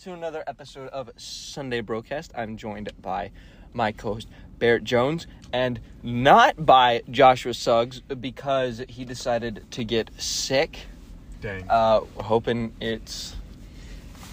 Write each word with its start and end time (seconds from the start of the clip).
to 0.00 0.14
another 0.14 0.42
episode 0.46 0.88
of 0.88 1.10
Sunday 1.18 1.82
Brocast. 1.82 2.30
I'm 2.34 2.56
joined 2.56 2.90
by 3.02 3.32
my 3.74 3.92
co-host 3.92 4.28
Barrett 4.58 4.82
Jones, 4.82 5.26
and 5.52 5.78
not 6.02 6.64
by 6.64 7.02
Joshua 7.10 7.52
Suggs 7.52 8.00
because 8.00 8.82
he 8.88 9.04
decided 9.04 9.66
to 9.72 9.84
get 9.84 10.10
sick. 10.16 10.86
Dang. 11.42 11.66
Uh, 11.68 12.00
hoping 12.16 12.72
it's 12.80 13.36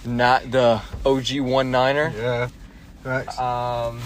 not 0.06 0.50
the 0.52 0.82
OG 1.06 1.42
one 1.42 1.70
niner. 1.70 2.14
yeah. 2.16 2.48
Facts. 3.04 3.38
Um, 3.38 4.00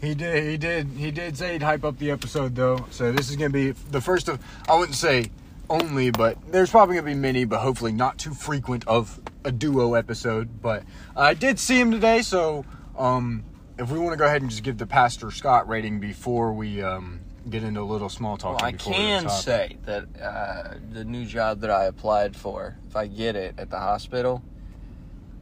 he 0.00 0.16
did. 0.16 0.42
He 0.50 0.56
did. 0.56 0.88
He 0.96 1.12
did 1.12 1.38
say 1.38 1.52
he'd 1.52 1.62
hype 1.62 1.84
up 1.84 1.96
the 1.98 2.10
episode 2.10 2.56
though. 2.56 2.86
So 2.90 3.12
this 3.12 3.30
is 3.30 3.36
gonna 3.36 3.50
be 3.50 3.70
the 3.70 4.00
first 4.00 4.28
of. 4.28 4.44
I 4.68 4.76
wouldn't 4.76 4.96
say 4.96 5.30
only, 5.70 6.10
but 6.10 6.38
there's 6.50 6.70
probably 6.70 6.96
gonna 6.96 7.06
be 7.06 7.14
many, 7.14 7.44
but 7.44 7.60
hopefully 7.60 7.92
not 7.92 8.18
too 8.18 8.34
frequent 8.34 8.86
of 8.86 9.20
a 9.44 9.52
duo 9.52 9.94
episode. 9.94 10.62
But 10.62 10.84
I 11.16 11.34
did 11.34 11.58
see 11.58 11.78
him 11.80 11.90
today, 11.90 12.22
so 12.22 12.64
um, 12.98 13.44
if 13.78 13.90
we 13.90 13.98
want 13.98 14.12
to 14.12 14.16
go 14.16 14.26
ahead 14.26 14.42
and 14.42 14.50
just 14.50 14.62
give 14.62 14.78
the 14.78 14.86
Pastor 14.86 15.30
Scott 15.30 15.68
rating 15.68 16.00
before 16.00 16.52
we 16.52 16.82
um 16.82 17.20
get 17.50 17.62
into 17.62 17.80
a 17.80 17.84
little 17.84 18.08
small 18.08 18.36
talk. 18.36 18.60
well, 18.60 18.68
I 18.68 18.72
can 18.72 19.28
say 19.28 19.76
that 19.84 20.04
uh, 20.20 20.74
the 20.92 21.04
new 21.04 21.26
job 21.26 21.60
that 21.60 21.70
I 21.70 21.84
applied 21.84 22.34
for, 22.36 22.76
if 22.88 22.96
I 22.96 23.06
get 23.06 23.36
it 23.36 23.54
at 23.58 23.70
the 23.70 23.78
hospital, 23.78 24.42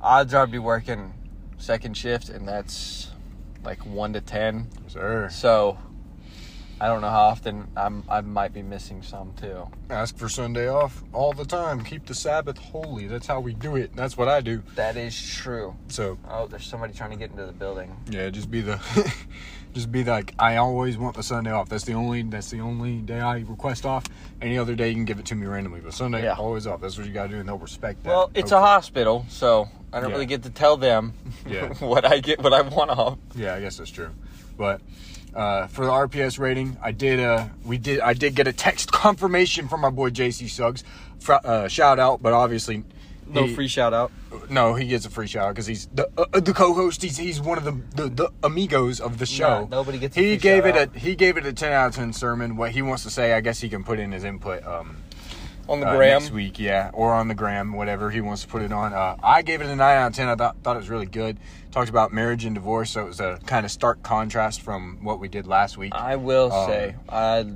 odds 0.01 0.35
are 0.35 0.43
I'd 0.43 0.51
be 0.51 0.59
working 0.59 1.15
second 1.59 1.97
shift, 1.97 2.29
and 2.29 2.47
that's 2.47 3.11
like 3.65 3.85
one 3.87 4.13
to 4.15 4.21
ten. 4.21 4.69
sir. 4.89 5.29
So 5.31 5.79
I 6.83 6.89
don't 6.89 7.01
know 7.01 7.11
how 7.11 7.23
often 7.27 7.69
I'm 7.77 8.03
I 8.09 8.23
might 8.23 8.53
be 8.53 8.61
missing 8.61 9.03
some 9.05 9.33
too. 9.41 9.69
Ask 9.89 10.17
for 10.19 10.29
Sunday 10.29 10.69
off 10.69 11.05
all 11.13 11.33
the 11.33 11.45
time. 11.45 11.85
Keep 11.85 12.07
the 12.07 12.15
Sabbath 12.15 12.59
holy. 12.59 13.07
That's 13.07 13.29
how 13.29 13.39
we 13.39 13.53
do 13.55 13.77
it. 13.77 13.95
That's 13.95 14.19
what 14.19 14.27
I 14.27 14.41
do. 14.41 14.65
That 14.75 14.97
is 14.97 15.15
true. 15.37 15.77
So 15.87 16.19
Oh, 16.29 16.49
there's 16.49 16.67
somebody 16.67 16.93
trying 16.93 17.11
to 17.11 17.17
get 17.17 17.31
into 17.31 17.47
the 17.47 17.53
building. 17.53 17.97
Yeah, 18.11 18.31
just 18.31 18.51
be 18.51 18.63
the, 18.63 18.81
just 19.75 19.93
be 19.93 20.03
like 20.03 20.35
I 20.41 20.57
always 20.57 20.99
want 20.99 21.15
the 21.15 21.23
Sunday 21.23 21.53
off. 21.53 21.69
That's 21.69 21.85
the 21.85 21.93
only 21.95 22.23
that's 22.23 22.51
the 22.51 22.59
only 22.61 22.97
day 22.99 23.21
I 23.21 23.39
request 23.43 23.87
off. 23.87 24.05
Any 24.41 24.59
other 24.59 24.75
day 24.75 24.89
you 24.89 24.95
can 24.97 25.05
give 25.05 25.21
it 25.21 25.27
to 25.27 25.37
me 25.37 25.47
randomly, 25.47 25.79
but 25.83 25.95
Sunday 25.95 26.25
Yeah. 26.25 26.35
always 26.35 26.67
off. 26.67 26.81
That's 26.81 26.99
what 26.99 27.07
you 27.07 27.13
gotta 27.13 27.29
do, 27.29 27.37
and 27.39 27.49
they'll 27.49 27.59
respect 27.59 28.03
that. 28.03 28.09
Well, 28.09 28.33
it's 28.35 28.51
a 28.51 28.61
hospital, 28.61 29.25
so 29.29 29.69
I 29.93 30.01
don't 30.01 30.09
Yeah. 30.11 30.15
really 30.17 30.27
get 30.27 30.43
to 30.43 30.51
tell 30.51 30.77
them 30.77 31.13
Yeah. 31.49 31.69
what 31.79 32.05
I 32.05 32.19
get, 32.19 32.43
what 32.43 32.53
I 32.53 32.63
want 32.63 32.91
off. 32.91 33.19
Yeah, 33.37 33.55
I 33.55 33.61
guess 33.61 33.77
that's 33.77 33.91
true. 33.93 34.11
But 34.59 34.81
uh, 35.35 35.67
for 35.69 35.85
the 35.87 35.91
RPS 35.91 36.39
rating, 36.39 36.77
I 36.83 36.93
did 36.93 37.21
uh 37.21 37.49
we 37.65 37.79
did 37.79 38.01
I 38.01 38.13
did 38.15 38.35
get 38.35 38.47
a 38.49 38.53
text 38.53 38.93
confirmation 39.03 39.69
from 39.69 39.81
my 39.81 39.91
boy 39.91 40.11
JC 40.11 40.49
Suggs. 40.49 40.85
Fr- 41.21 41.35
uh, 41.45 41.69
shout 41.69 41.99
out, 41.99 42.23
but 42.23 42.33
obviously 42.33 42.85
No 43.29 43.45
he- 43.47 43.55
free 43.55 43.69
shout 43.69 43.95
out. 43.95 44.11
No, 44.49 44.75
he 44.75 44.87
gets 44.87 45.05
a 45.07 45.11
free 45.11 45.27
shout 45.27 45.47
out 45.49 45.55
because 45.55 45.67
he's 45.67 45.87
the 45.95 46.09
uh, 46.17 46.41
the 46.41 46.53
co-host. 46.55 47.03
He's 47.03 47.17
he's 47.19 47.41
one 47.41 47.59
of 47.59 47.65
the 47.65 47.73
the, 48.03 48.09
the 48.09 48.31
amigos 48.43 48.99
of 49.01 49.19
the 49.19 49.27
show. 49.27 49.61
Nah, 49.63 49.67
nobody 49.77 49.99
gets 49.99 50.17
a 50.17 50.21
He 50.21 50.27
free 50.31 50.37
gave 50.39 50.67
it 50.67 50.75
shout-out. 50.75 50.97
a 50.97 50.99
he 50.99 51.15
gave 51.17 51.37
it 51.37 51.47
a 51.47 51.53
ten 51.53 51.73
out 51.73 51.89
of 51.91 51.95
ten 51.97 52.13
sermon. 52.13 52.57
What 52.57 52.71
he 52.73 52.83
wants 52.83 53.03
to 53.05 53.11
say, 53.11 53.33
I 53.35 53.41
guess 53.41 53.61
he 53.61 53.69
can 53.69 53.85
put 53.85 53.99
in 53.99 54.11
his 54.13 54.25
input. 54.25 54.67
Um, 54.67 54.97
On 55.69 55.81
the 55.81 55.87
uh, 55.87 55.97
gram. 55.97 56.21
next 56.23 56.33
week, 56.33 56.59
yeah, 56.59 56.91
or 56.93 57.13
on 57.15 57.29
the 57.29 57.35
gram, 57.35 57.73
whatever 57.73 58.11
he 58.11 58.21
wants 58.21 58.43
to 58.43 58.49
put 58.49 58.63
it 58.63 58.73
on. 58.73 58.93
Uh, 58.93 59.17
I 59.23 59.43
gave 59.43 59.61
it 59.61 59.67
a 59.69 59.77
nine 59.77 59.97
out 59.97 60.09
of 60.09 60.15
ten. 60.17 60.29
I 60.29 60.35
thought 60.35 60.57
thought 60.63 60.77
it 60.77 60.81
was 60.81 60.91
really 60.91 61.07
good. 61.07 61.39
Talked 61.71 61.89
about 61.89 62.13
marriage 62.13 62.45
and 62.45 62.55
divorce, 62.55 62.91
so 62.91 63.03
it 63.03 63.07
was 63.07 63.21
a 63.21 63.39
kind 63.47 63.65
of 63.65 63.71
stark 63.73 64.03
contrast 64.03 64.61
from 64.61 64.99
what 65.05 65.21
we 65.21 65.29
did 65.29 65.47
last 65.47 65.79
week. 65.79 65.95
I 65.95 66.17
will 66.17 66.53
Um, 66.53 66.69
say 66.69 66.95
I 67.09 67.47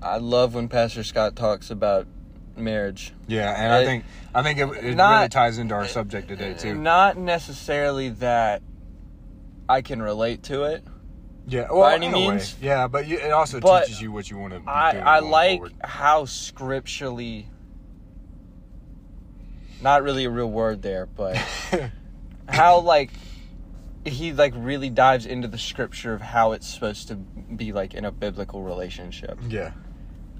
I 0.00 0.18
love 0.18 0.54
when 0.54 0.68
Pastor 0.68 1.02
Scott 1.02 1.34
talks 1.34 1.70
about 1.70 2.06
marriage. 2.56 3.12
yeah, 3.26 3.50
and 3.62 3.72
I 3.72 3.80
it- 3.80 3.84
think 3.86 4.04
I 4.34 4.42
think 4.42 4.58
it, 4.60 4.68
it 4.84 4.96
really 4.96 5.28
ties 5.28 5.58
into 5.58 5.74
our 5.74 5.86
subject 5.88 6.28
today 6.28 6.54
too. 6.54 6.74
Not 6.74 7.16
necessarily 7.16 8.10
that 8.10 8.62
I 9.68 9.82
can 9.82 10.00
relate 10.00 10.44
to 10.44 10.62
it. 10.64 10.84
Yeah, 11.48 11.68
well, 11.70 11.80
by 11.82 11.94
any 11.94 12.08
a 12.08 12.12
way. 12.12 12.28
means. 12.28 12.56
Yeah, 12.60 12.86
but 12.88 13.06
you, 13.06 13.18
it 13.18 13.30
also 13.32 13.58
But 13.58 13.84
teaches 13.86 14.02
you 14.02 14.12
what 14.12 14.30
you 14.30 14.36
want 14.38 14.52
to. 14.52 14.60
Be 14.60 14.66
I 14.68 15.16
I 15.16 15.18
like 15.20 15.58
forward. 15.60 15.74
how 15.82 16.26
scripturally 16.26 17.48
not 19.80 20.02
really 20.02 20.24
a 20.24 20.30
real 20.30 20.50
word 20.50 20.82
there, 20.82 21.06
but 21.06 21.36
how 22.48 22.80
like 22.80 23.10
he 24.04 24.32
like 24.32 24.52
really 24.56 24.90
dives 24.90 25.26
into 25.26 25.48
the 25.48 25.58
scripture 25.58 26.12
of 26.14 26.20
how 26.20 26.52
it's 26.52 26.66
supposed 26.66 27.08
to 27.08 27.14
be 27.16 27.72
like 27.72 27.94
in 27.94 28.04
a 28.04 28.12
biblical 28.12 28.62
relationship. 28.62 29.38
yeah, 29.48 29.72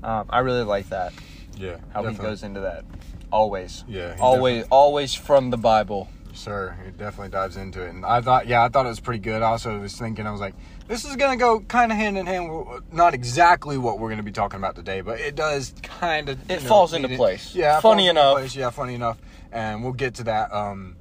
Um, 0.02 0.26
I 0.30 0.40
really 0.40 0.62
like 0.64 0.88
that. 0.90 1.12
yeah. 1.56 1.76
How 1.92 2.04
he 2.06 2.14
goes 2.16 2.42
into 2.42 2.60
that. 2.60 2.84
Always. 3.30 3.84
Yeah, 3.86 4.16
Always 4.20 4.62
definitely- 4.62 4.70
always 4.70 5.14
from 5.14 5.50
the 5.50 5.58
Bible. 5.58 6.08
Sir, 6.34 6.76
it 6.86 6.96
definitely 6.98 7.30
dives 7.30 7.56
into 7.56 7.82
it, 7.82 7.88
and 7.90 8.06
I 8.06 8.20
thought, 8.20 8.46
yeah, 8.46 8.62
I 8.62 8.68
thought 8.68 8.86
it 8.86 8.90
was 8.90 9.00
pretty 9.00 9.18
good. 9.18 9.42
I 9.42 9.46
also 9.50 9.80
was 9.80 9.96
thinking, 9.96 10.24
I 10.26 10.30
was 10.30 10.40
like, 10.40 10.54
this 10.88 11.04
is 11.04 11.14
gonna 11.16 11.36
go 11.36 11.60
kind 11.60 11.92
of 11.92 11.98
hand 11.98 12.18
in 12.18 12.26
hand. 12.26 12.50
with- 12.50 12.92
Not 12.92 13.14
exactly 13.14 13.78
what 13.78 13.98
we're 13.98 14.10
gonna 14.10 14.22
be 14.22 14.32
talking 14.32 14.58
about 14.58 14.74
today, 14.74 15.00
but 15.02 15.20
it 15.20 15.34
does 15.36 15.72
kind 15.82 16.28
of. 16.28 16.50
It 16.50 16.60
falls 16.62 16.92
into 16.94 17.08
place. 17.16 17.54
Yeah, 17.54 17.80
Funny 17.80 18.08
enough. 18.08 18.38
place. 18.38 18.56
Yeah, 18.56 18.70
funny 18.70 18.94
enough, 18.94 19.18
and 19.52 19.82
we'll 19.84 19.92
get 19.92 20.14
to 20.14 20.24
that. 20.24 20.52
Um, 20.52 20.96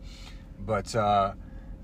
but 0.60 0.94
uh, 0.96 1.34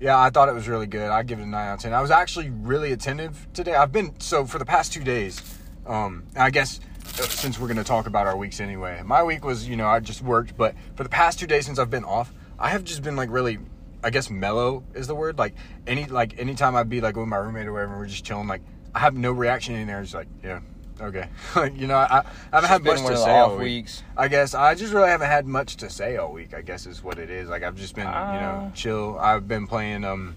yeah, 0.00 0.18
I 0.18 0.30
thought 0.30 0.48
it 0.48 0.54
was 0.54 0.68
really 0.68 0.86
good. 0.86 1.10
I 1.10 1.22
give 1.22 1.38
it 1.38 1.42
a 1.42 1.46
nine 1.46 1.68
out 1.68 1.74
of 1.74 1.80
ten. 1.80 1.92
I 1.92 2.00
was 2.02 2.10
actually 2.10 2.50
really 2.50 2.92
attentive 2.92 3.48
today. 3.54 3.74
I've 3.74 3.92
been 3.92 4.18
so 4.20 4.44
for 4.44 4.58
the 4.58 4.66
past 4.66 4.92
two 4.92 5.02
days. 5.02 5.40
Um, 5.86 6.24
I 6.36 6.50
guess 6.50 6.80
uh, 7.18 7.22
since 7.22 7.58
we're 7.58 7.68
gonna 7.68 7.84
talk 7.84 8.06
about 8.06 8.26
our 8.26 8.36
weeks 8.36 8.60
anyway, 8.60 9.00
my 9.04 9.22
week 9.22 9.44
was 9.44 9.68
you 9.68 9.76
know 9.76 9.86
I 9.86 10.00
just 10.00 10.22
worked, 10.22 10.56
but 10.56 10.74
for 10.96 11.02
the 11.02 11.08
past 11.10 11.38
two 11.38 11.46
days 11.46 11.66
since 11.66 11.78
I've 11.78 11.90
been 11.90 12.04
off, 12.04 12.32
I 12.58 12.68
have 12.70 12.84
just 12.84 13.02
been 13.02 13.16
like 13.16 13.30
really. 13.30 13.58
I 14.04 14.10
guess 14.10 14.28
mellow 14.30 14.84
is 14.94 15.06
the 15.06 15.14
word. 15.14 15.38
Like 15.38 15.54
any 15.86 16.04
like 16.04 16.38
anytime 16.38 16.76
I'd 16.76 16.88
be 16.90 17.00
like 17.00 17.16
with 17.16 17.26
my 17.26 17.36
roommate 17.38 17.66
or 17.66 17.72
whatever, 17.72 17.96
we're 17.98 18.06
just 18.06 18.24
chilling. 18.24 18.46
Like 18.46 18.62
I 18.94 18.98
have 19.00 19.14
no 19.16 19.32
reaction 19.32 19.74
in 19.74 19.86
there. 19.86 20.00
It's 20.02 20.14
like 20.14 20.28
yeah, 20.42 20.60
okay. 21.00 21.28
like 21.56 21.76
you 21.76 21.86
know, 21.86 21.96
I, 21.96 22.18
I 22.52 22.60
haven't 22.60 22.68
had 22.70 22.84
much 22.84 23.00
to 23.06 23.16
say 23.16 23.36
all 23.36 23.56
week. 23.56 23.60
weeks. 23.64 24.02
I 24.16 24.28
guess 24.28 24.54
I 24.54 24.74
just 24.74 24.92
really 24.92 25.08
haven't 25.08 25.28
had 25.30 25.46
much 25.46 25.76
to 25.78 25.88
say 25.90 26.16
all 26.18 26.32
week. 26.32 26.54
I 26.54 26.60
guess 26.60 26.86
is 26.86 27.02
what 27.02 27.18
it 27.18 27.30
is. 27.30 27.48
Like 27.48 27.62
I've 27.62 27.76
just 27.76 27.94
been, 27.94 28.06
you 28.06 28.12
know, 28.12 28.68
Ah. 28.68 28.70
chill. 28.74 29.18
I've 29.18 29.48
been 29.48 29.66
playing. 29.66 30.04
Um, 30.04 30.36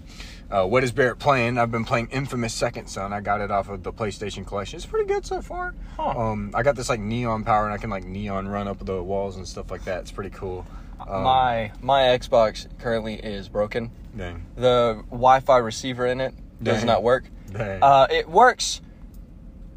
uh, 0.50 0.64
what 0.64 0.82
is 0.82 0.90
Barrett 0.92 1.18
playing? 1.18 1.58
I've 1.58 1.70
been 1.70 1.84
playing 1.84 2.08
Infamous 2.10 2.54
Second 2.54 2.86
Son. 2.86 3.12
I 3.12 3.20
got 3.20 3.42
it 3.42 3.50
off 3.50 3.68
of 3.68 3.82
the 3.82 3.92
PlayStation 3.92 4.46
Collection. 4.46 4.78
It's 4.78 4.86
pretty 4.86 5.06
good 5.06 5.26
so 5.26 5.42
far. 5.42 5.74
Huh. 5.98 6.08
Um, 6.18 6.52
I 6.54 6.62
got 6.62 6.74
this 6.74 6.88
like 6.88 7.00
neon 7.00 7.44
power, 7.44 7.66
and 7.66 7.74
I 7.74 7.76
can 7.76 7.90
like 7.90 8.04
neon 8.04 8.48
run 8.48 8.66
up 8.66 8.82
the 8.82 9.02
walls 9.02 9.36
and 9.36 9.46
stuff 9.46 9.70
like 9.70 9.84
that. 9.84 10.00
It's 10.00 10.10
pretty 10.10 10.30
cool. 10.30 10.64
Um, 11.08 11.22
my 11.22 11.72
my 11.80 12.02
Xbox 12.02 12.66
currently 12.78 13.14
is 13.14 13.48
broken. 13.48 13.90
dang, 14.16 14.44
The 14.56 15.02
Wi-Fi 15.10 15.56
receiver 15.58 16.06
in 16.06 16.20
it 16.20 16.34
does 16.62 16.78
Dang. 16.78 16.86
not 16.86 17.02
work. 17.02 17.24
dang. 17.52 17.82
Uh, 17.82 18.06
it 18.10 18.28
works, 18.28 18.80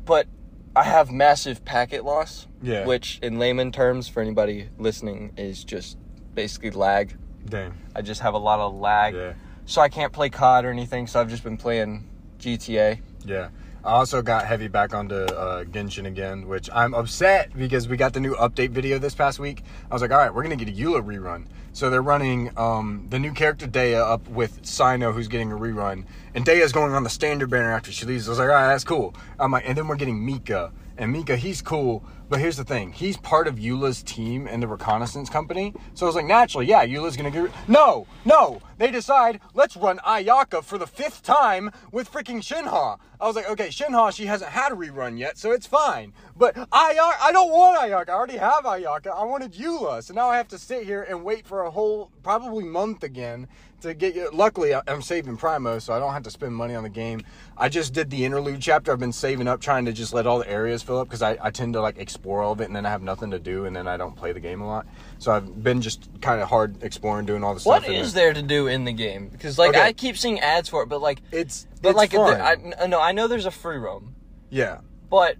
but 0.05 0.27
I 0.75 0.83
have 0.83 1.11
massive 1.11 1.63
packet 1.63 2.03
loss. 2.03 2.47
Yeah. 2.61 2.85
Which, 2.85 3.19
in 3.23 3.39
layman 3.39 3.71
terms, 3.71 4.07
for 4.07 4.21
anybody 4.21 4.69
listening, 4.77 5.33
is 5.37 5.63
just 5.63 5.97
basically 6.35 6.71
lag. 6.71 7.15
dang. 7.47 7.73
I 7.95 8.01
just 8.01 8.21
have 8.21 8.33
a 8.33 8.37
lot 8.39 8.59
of 8.59 8.75
lag, 8.75 9.13
Yeah. 9.15 9.33
so 9.65 9.81
I 9.81 9.89
can't 9.89 10.13
play 10.13 10.29
COD 10.29 10.65
or 10.65 10.69
anything. 10.69 11.07
So 11.07 11.19
I've 11.19 11.29
just 11.29 11.43
been 11.43 11.57
playing 11.57 12.07
GTA. 12.39 12.99
Yeah. 13.25 13.49
I 13.83 13.93
also 13.93 14.21
got 14.21 14.45
heavy 14.45 14.67
back 14.67 14.93
onto 14.93 15.15
uh, 15.15 15.63
Genshin 15.63 16.05
again, 16.05 16.47
which 16.47 16.69
I'm 16.71 16.93
upset 16.93 17.57
because 17.57 17.87
we 17.87 17.97
got 17.97 18.13
the 18.13 18.19
new 18.19 18.35
update 18.35 18.69
video 18.69 18.99
this 18.99 19.15
past 19.15 19.39
week. 19.39 19.63
I 19.89 19.95
was 19.95 20.03
like, 20.03 20.11
all 20.11 20.19
right, 20.19 20.31
we're 20.31 20.43
going 20.43 20.55
to 20.55 20.63
get 20.63 20.71
a 20.71 20.79
Eula 20.79 21.03
rerun. 21.03 21.47
So 21.73 21.89
they're 21.89 22.03
running 22.03 22.51
um, 22.57 23.07
the 23.09 23.17
new 23.17 23.33
character 23.33 23.65
Dehya 23.65 23.99
up 23.99 24.27
with 24.27 24.61
Cyno, 24.61 25.11
who's 25.11 25.27
getting 25.27 25.51
a 25.51 25.55
rerun. 25.55 26.05
And 26.35 26.45
Dehya's 26.45 26.71
going 26.71 26.93
on 26.93 27.03
the 27.03 27.09
standard 27.09 27.49
banner 27.49 27.71
after 27.71 27.91
she 27.91 28.05
leaves. 28.05 28.27
I 28.27 28.31
was 28.31 28.39
like, 28.39 28.49
all 28.49 28.53
right, 28.53 28.67
that's 28.67 28.83
cool. 28.83 29.15
I'm 29.39 29.51
like, 29.51 29.67
and 29.67 29.75
then 29.75 29.87
we're 29.87 29.95
getting 29.95 30.23
Mika. 30.23 30.71
And 30.97 31.11
Mika, 31.11 31.35
he's 31.35 31.63
cool. 31.63 32.03
But 32.31 32.39
here's 32.39 32.55
the 32.55 32.63
thing 32.63 32.93
he's 32.93 33.17
part 33.17 33.45
of 33.45 33.59
Eula's 33.59 34.01
team 34.01 34.47
in 34.47 34.61
the 34.61 34.67
reconnaissance 34.67 35.29
company. 35.29 35.73
So 35.95 36.05
I 36.05 36.07
was 36.07 36.15
like, 36.15 36.25
naturally, 36.25 36.65
yeah, 36.65 36.81
Eula's 36.85 37.17
to 37.17 37.29
get. 37.29 37.51
No, 37.67 38.07
no. 38.23 38.61
They 38.77 38.89
decide, 38.89 39.41
let's 39.53 39.75
run 39.75 39.97
Ayaka 39.97 40.63
for 40.63 40.77
the 40.77 40.87
fifth 40.87 41.23
time 41.23 41.71
with 41.91 42.09
freaking 42.09 42.37
Shenhe. 42.37 42.97
I 43.19 43.27
was 43.27 43.35
like, 43.35 43.49
okay, 43.49 43.67
Shenhe, 43.67 44.15
she 44.15 44.27
hasn't 44.27 44.49
had 44.49 44.71
a 44.71 44.75
rerun 44.75 45.19
yet, 45.19 45.37
so 45.37 45.51
it's 45.51 45.67
fine. 45.67 46.13
But 46.37 46.55
Ayaka, 46.55 47.15
I 47.21 47.31
don't 47.33 47.51
want 47.51 47.81
Ayaka. 47.81 48.09
I 48.09 48.13
already 48.13 48.37
have 48.37 48.63
Ayaka. 48.63 49.07
I 49.07 49.25
wanted 49.25 49.51
Eula. 49.51 50.01
So 50.01 50.13
now 50.13 50.29
I 50.29 50.37
have 50.37 50.47
to 50.47 50.57
sit 50.57 50.85
here 50.85 51.03
and 51.03 51.25
wait 51.25 51.45
for 51.45 51.63
a 51.63 51.69
whole, 51.69 52.11
probably 52.23 52.63
month 52.63 53.03
again 53.03 53.49
to 53.81 53.93
get 53.93 54.15
you. 54.15 54.29
Luckily, 54.33 54.73
I'm 54.73 55.01
saving 55.01 55.37
Primo, 55.37 55.79
so 55.79 55.93
I 55.93 55.99
don't 55.99 56.13
have 56.13 56.23
to 56.23 56.31
spend 56.31 56.55
money 56.55 56.75
on 56.75 56.83
the 56.83 56.89
game. 56.89 57.21
I 57.57 57.69
just 57.69 57.93
did 57.93 58.09
the 58.09 58.25
interlude 58.25 58.61
chapter. 58.61 58.91
I've 58.91 58.99
been 58.99 59.11
saving 59.11 59.47
up, 59.47 59.59
trying 59.61 59.85
to 59.85 59.93
just 59.93 60.13
let 60.13 60.25
all 60.25 60.39
the 60.39 60.49
areas 60.49 60.81
fill 60.81 60.99
up 60.99 61.07
because 61.07 61.21
I, 61.21 61.37
I 61.41 61.51
tend 61.51 61.73
to 61.73 61.81
like 61.81 61.97
explore 61.97 62.41
all 62.41 62.51
of 62.53 62.61
it 62.61 62.65
and 62.65 62.75
then 62.75 62.85
I 62.85 62.89
have 62.89 63.01
nothing 63.01 63.31
to 63.31 63.39
do 63.39 63.65
and 63.65 63.75
then 63.75 63.87
I 63.87 63.97
don't 63.97 64.15
play 64.15 64.31
the 64.31 64.39
game 64.39 64.61
a 64.61 64.67
lot. 64.67 64.87
So 65.19 65.31
I've 65.31 65.63
been 65.63 65.81
just 65.81 66.09
kind 66.21 66.41
of 66.41 66.47
hard 66.47 66.81
exploring, 66.83 67.25
doing 67.25 67.43
all 67.43 67.53
the 67.53 67.59
stuff. 67.59 67.83
What 67.83 67.89
is 67.91 68.13
there 68.13 68.33
to 68.33 68.41
do 68.41 68.67
in 68.67 68.85
the 68.85 68.93
game? 68.93 69.27
Because 69.27 69.57
like 69.57 69.71
Okay. 69.71 69.81
I 69.81 69.93
keep 69.93 70.17
seeing 70.17 70.39
ads 70.39 70.69
for 70.69 70.83
it, 70.83 70.89
but 70.89 71.01
like, 71.01 71.21
It's 71.31 71.67
but 71.81 71.89
it's 71.89 71.97
like, 71.97 72.11
fun. 72.11 72.39
I, 72.41 72.87
no, 72.87 72.99
I 72.99 73.11
know 73.11 73.27
there's 73.27 73.45
a 73.45 73.51
free 73.51 73.77
roam, 73.77 74.15
yeah. 74.49 74.79
but 75.09 75.35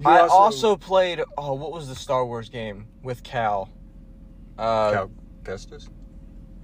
You 0.00 0.08
I 0.08 0.26
also, 0.26 0.76
played. 0.76 1.22
Oh, 1.38 1.54
what 1.54 1.72
was 1.72 1.88
the 1.88 1.94
Star 1.94 2.24
Wars 2.26 2.48
game 2.48 2.86
with 3.02 3.22
Cal? 3.22 3.68
Uh, 4.58 4.92
Cal 4.92 5.10
Kestis? 5.44 5.88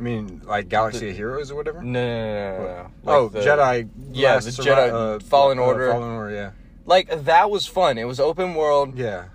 I 0.00 0.02
mean, 0.02 0.41
like 0.47 0.70
Galaxy 0.70 1.11
of 1.11 1.17
Heroes 1.17 1.50
or 1.50 1.56
whatever. 1.56 1.82
No, 1.82 2.00
no, 2.02 2.58
no, 2.58 2.64
no, 2.64 2.82
no. 2.82 2.91
oh, 3.12 3.29
the- 3.29 3.41
Jedi. 3.41 3.88
Yeah, 4.12 4.38
the 4.38 4.50
Jedi 4.50 4.91
uh, 5.17 5.20
Fallen 5.20 5.58
uh, 5.58 5.62
Order. 5.62 5.93
Fallen 5.93 6.11
Order. 6.12 6.35
Yeah. 6.35 6.50
Like 6.87 7.25
that 7.26 7.50
was 7.50 7.67
fun. 7.67 7.99
It 7.99 8.05
was 8.05 8.19
open 8.19 8.55
world. 8.55 8.97
Yeah. 8.97 9.26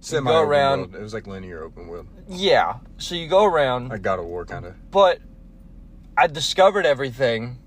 Semi 0.00 0.28
go 0.28 0.40
around- 0.42 0.78
world. 0.80 0.94
It 0.96 1.02
was 1.02 1.14
like 1.14 1.28
linear 1.28 1.62
open 1.62 1.86
world. 1.86 2.08
Yeah. 2.28 2.78
So 2.98 3.14
you 3.14 3.28
go 3.28 3.44
around, 3.44 3.90
Like 3.90 4.02
God 4.02 4.18
of 4.18 4.24
War, 4.24 4.44
kind 4.44 4.66
of. 4.66 4.90
but 4.90 5.20
I 6.16 6.26
discovered 6.26 6.84
everything, 6.84 7.58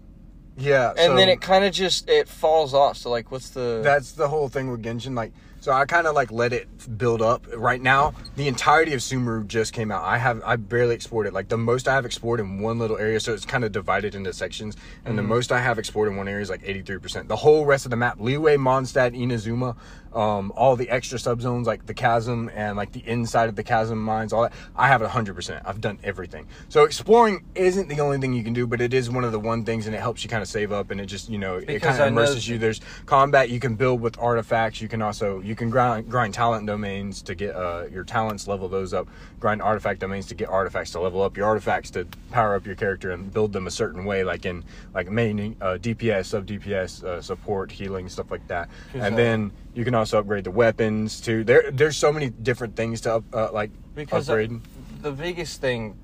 Yeah. 0.58 0.90
and 0.90 1.12
so 1.12 1.16
then 1.16 1.30
it 1.30 1.40
kind 1.40 1.64
of 1.64 1.72
just 1.72 2.10
it 2.10 2.28
falls 2.28 2.74
off. 2.74 2.98
So 2.98 3.10
like, 3.10 3.32
what's 3.32 3.50
the? 3.52 3.80
That's 3.82 4.12
the 4.12 4.28
whole 4.28 4.50
thing 4.50 4.70
with 4.70 4.84
Genshin. 4.84 5.16
Like, 5.16 5.32
so 5.66 5.72
I 5.72 5.86
kind 5.86 6.06
of 6.06 6.14
like 6.14 6.32
let 6.32 6.54
it 6.54 6.68
build 6.96 7.24
up. 7.24 7.48
Right 7.56 7.82
now, 7.82 8.14
the 8.36 8.48
entirety 8.48 8.94
of 8.94 9.00
Sumeru 9.00 9.48
just 9.48 9.74
came 9.74 9.92
out. 9.92 10.04
I 10.04 10.20
have 10.20 10.40
I 10.46 10.58
barely 10.58 10.94
explored 10.94 11.26
it. 11.26 11.34
Like 11.34 11.50
the 11.50 11.58
most 11.58 11.88
I 11.88 11.96
have 11.96 12.06
explored 12.06 12.40
in 12.40 12.60
one 12.60 12.78
little 12.78 13.00
area, 13.00 13.20
so 13.20 13.34
it's 13.34 13.46
kind 13.46 13.64
of 13.64 13.72
divided 13.72 14.14
into 14.14 14.32
sections. 14.32 14.78
And 15.06 15.18
the 15.18 15.24
mm. 15.24 15.28
most 15.28 15.52
I 15.52 15.60
have 15.60 15.80
explored 15.80 16.08
in 16.08 16.18
one 16.18 16.28
area 16.28 16.44
is 16.44 16.52
like 16.52 16.62
eighty 16.66 16.84
three 16.84 17.00
percent. 17.00 17.30
The 17.30 17.36
whole 17.36 17.66
rest 17.66 17.88
of 17.88 17.90
the 17.90 17.98
map, 17.98 18.20
Liyue, 18.20 18.60
Mondstadt, 18.60 19.20
Inazuma, 19.20 19.76
um, 20.16 20.54
all 20.56 20.76
the 20.76 20.90
extra 20.90 21.20
subzones 21.20 21.66
like 21.66 21.86
the 21.86 21.94
chasm 21.94 22.50
and 22.56 22.78
like 22.78 22.94
the 22.94 23.04
inside 23.06 23.50
of 23.50 23.56
the 23.56 23.64
chasm 23.64 24.02
mines, 24.02 24.32
all 24.32 24.44
that. 24.44 24.54
I 24.76 24.88
have 24.88 25.02
it 25.02 25.10
hundred 25.10 25.36
percent. 25.36 25.62
I've 25.66 25.82
done 25.82 26.00
everything. 26.04 26.48
So 26.70 26.86
exploring 26.86 27.44
isn't 27.54 27.90
the 27.90 28.00
only 28.00 28.18
thing 28.18 28.34
you 28.34 28.44
can 28.44 28.54
do, 28.54 28.66
but 28.66 28.80
it 28.80 28.94
is 28.94 29.10
one 29.10 29.26
of 29.26 29.34
the 29.34 29.40
one 29.40 29.66
things, 29.66 29.88
and 29.88 29.96
it 29.96 30.00
helps 30.00 30.24
you 30.24 30.30
kind 30.30 30.42
of 30.42 30.48
save 30.48 30.72
up, 30.72 30.90
and 30.90 31.02
it 31.02 31.08
just 31.08 31.30
you 31.30 31.38
know 31.38 31.58
it 31.58 31.82
kind 31.82 32.00
of 32.02 32.08
immerses 32.08 32.48
you. 32.48 32.58
There's 32.58 32.80
combat 33.06 33.50
you 33.50 33.60
can 33.60 33.76
build 33.76 34.00
with 34.00 34.18
artifacts. 34.18 34.82
You 34.82 34.88
can 34.88 35.02
also 35.02 35.42
you 35.42 35.56
can 35.56 35.70
grind 35.70 36.10
grind 36.10 36.34
talent 36.34 36.66
domains 36.66 37.22
to 37.24 37.36
get 37.36 37.56
uh, 37.56 37.86
your 37.92 38.06
talents 38.06 38.48
level 38.48 38.70
those 38.70 38.94
up. 38.94 39.08
Grind 39.40 39.62
artifact 39.62 40.00
domains 40.00 40.26
to 40.28 40.36
get 40.36 40.50
artifacts 40.50 40.92
to 40.92 41.00
level 41.02 41.22
up 41.22 41.36
your 41.36 41.46
artifacts 41.46 41.90
to 41.92 42.08
power 42.32 42.56
up 42.56 42.66
your 42.66 42.76
character 42.76 43.12
and 43.12 43.34
build 43.34 43.52
them 43.52 43.68
a 43.68 43.72
certain 43.72 44.06
way, 44.06 44.24
like 44.24 44.46
in 44.46 44.64
like 44.94 45.10
main 45.12 45.56
uh, 45.60 45.78
DPS, 45.80 46.28
sub 46.28 46.46
DPS, 46.46 47.04
uh, 47.04 47.22
support, 47.22 47.72
healing, 47.72 48.08
stuff 48.08 48.32
like 48.32 48.48
that. 48.48 48.70
Because, 48.88 49.06
And 49.06 49.16
uh, 49.16 49.18
then 49.18 49.52
you 49.75 49.83
can 49.83 49.94
also 49.94 50.18
upgrade 50.19 50.45
the 50.45 50.51
weapons 50.51 51.22
too. 51.22 51.44
There 51.44 51.69
there's 51.72 51.98
so 51.98 52.12
many 52.12 52.30
different 52.30 52.75
things 52.75 53.01
to 53.01 53.16
up, 53.16 53.24
uh, 53.33 53.51
like 53.51 53.72
because 53.94 54.30
upgrade. 54.30 54.62
the 55.01 55.12
biggest 55.12 55.62
thing 55.62 55.98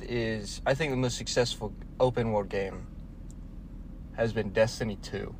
is 0.00 0.60
I 0.66 0.74
think 0.74 0.90
the 0.90 0.96
most 0.96 1.16
successful 1.18 1.72
open 2.00 2.32
world 2.32 2.48
game 2.48 2.86
has 4.16 4.32
been 4.32 4.50
Destiny 4.50 4.96
Two. 5.02 5.34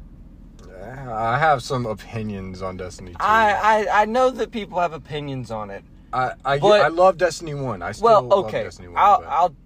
I 0.85 1.39
have 1.39 1.63
some 1.63 1.87
opinions 1.87 2.61
on 2.61 2.77
Destiny 2.77 3.13
2. 3.13 3.17
I, 3.21 3.53
I 3.91 4.03
I 4.03 4.05
know 4.05 4.31
that 4.31 4.51
people 4.51 4.81
have 4.81 4.93
opinions 4.93 5.51
on 5.51 5.71
it. 5.71 5.85
I 6.13 6.33
I, 6.45 6.59
but- 6.59 6.81
I 6.81 6.89
love 6.89 7.19
Destiny 7.19 7.55
1. 7.55 7.83
I 7.83 7.93
still 7.93 8.05
Well, 8.05 8.23
love 8.25 8.45
okay, 8.47 8.65
Destiny 8.65 8.89
1. 8.89 8.97
I'll 8.99 9.25
I'll 9.29 9.57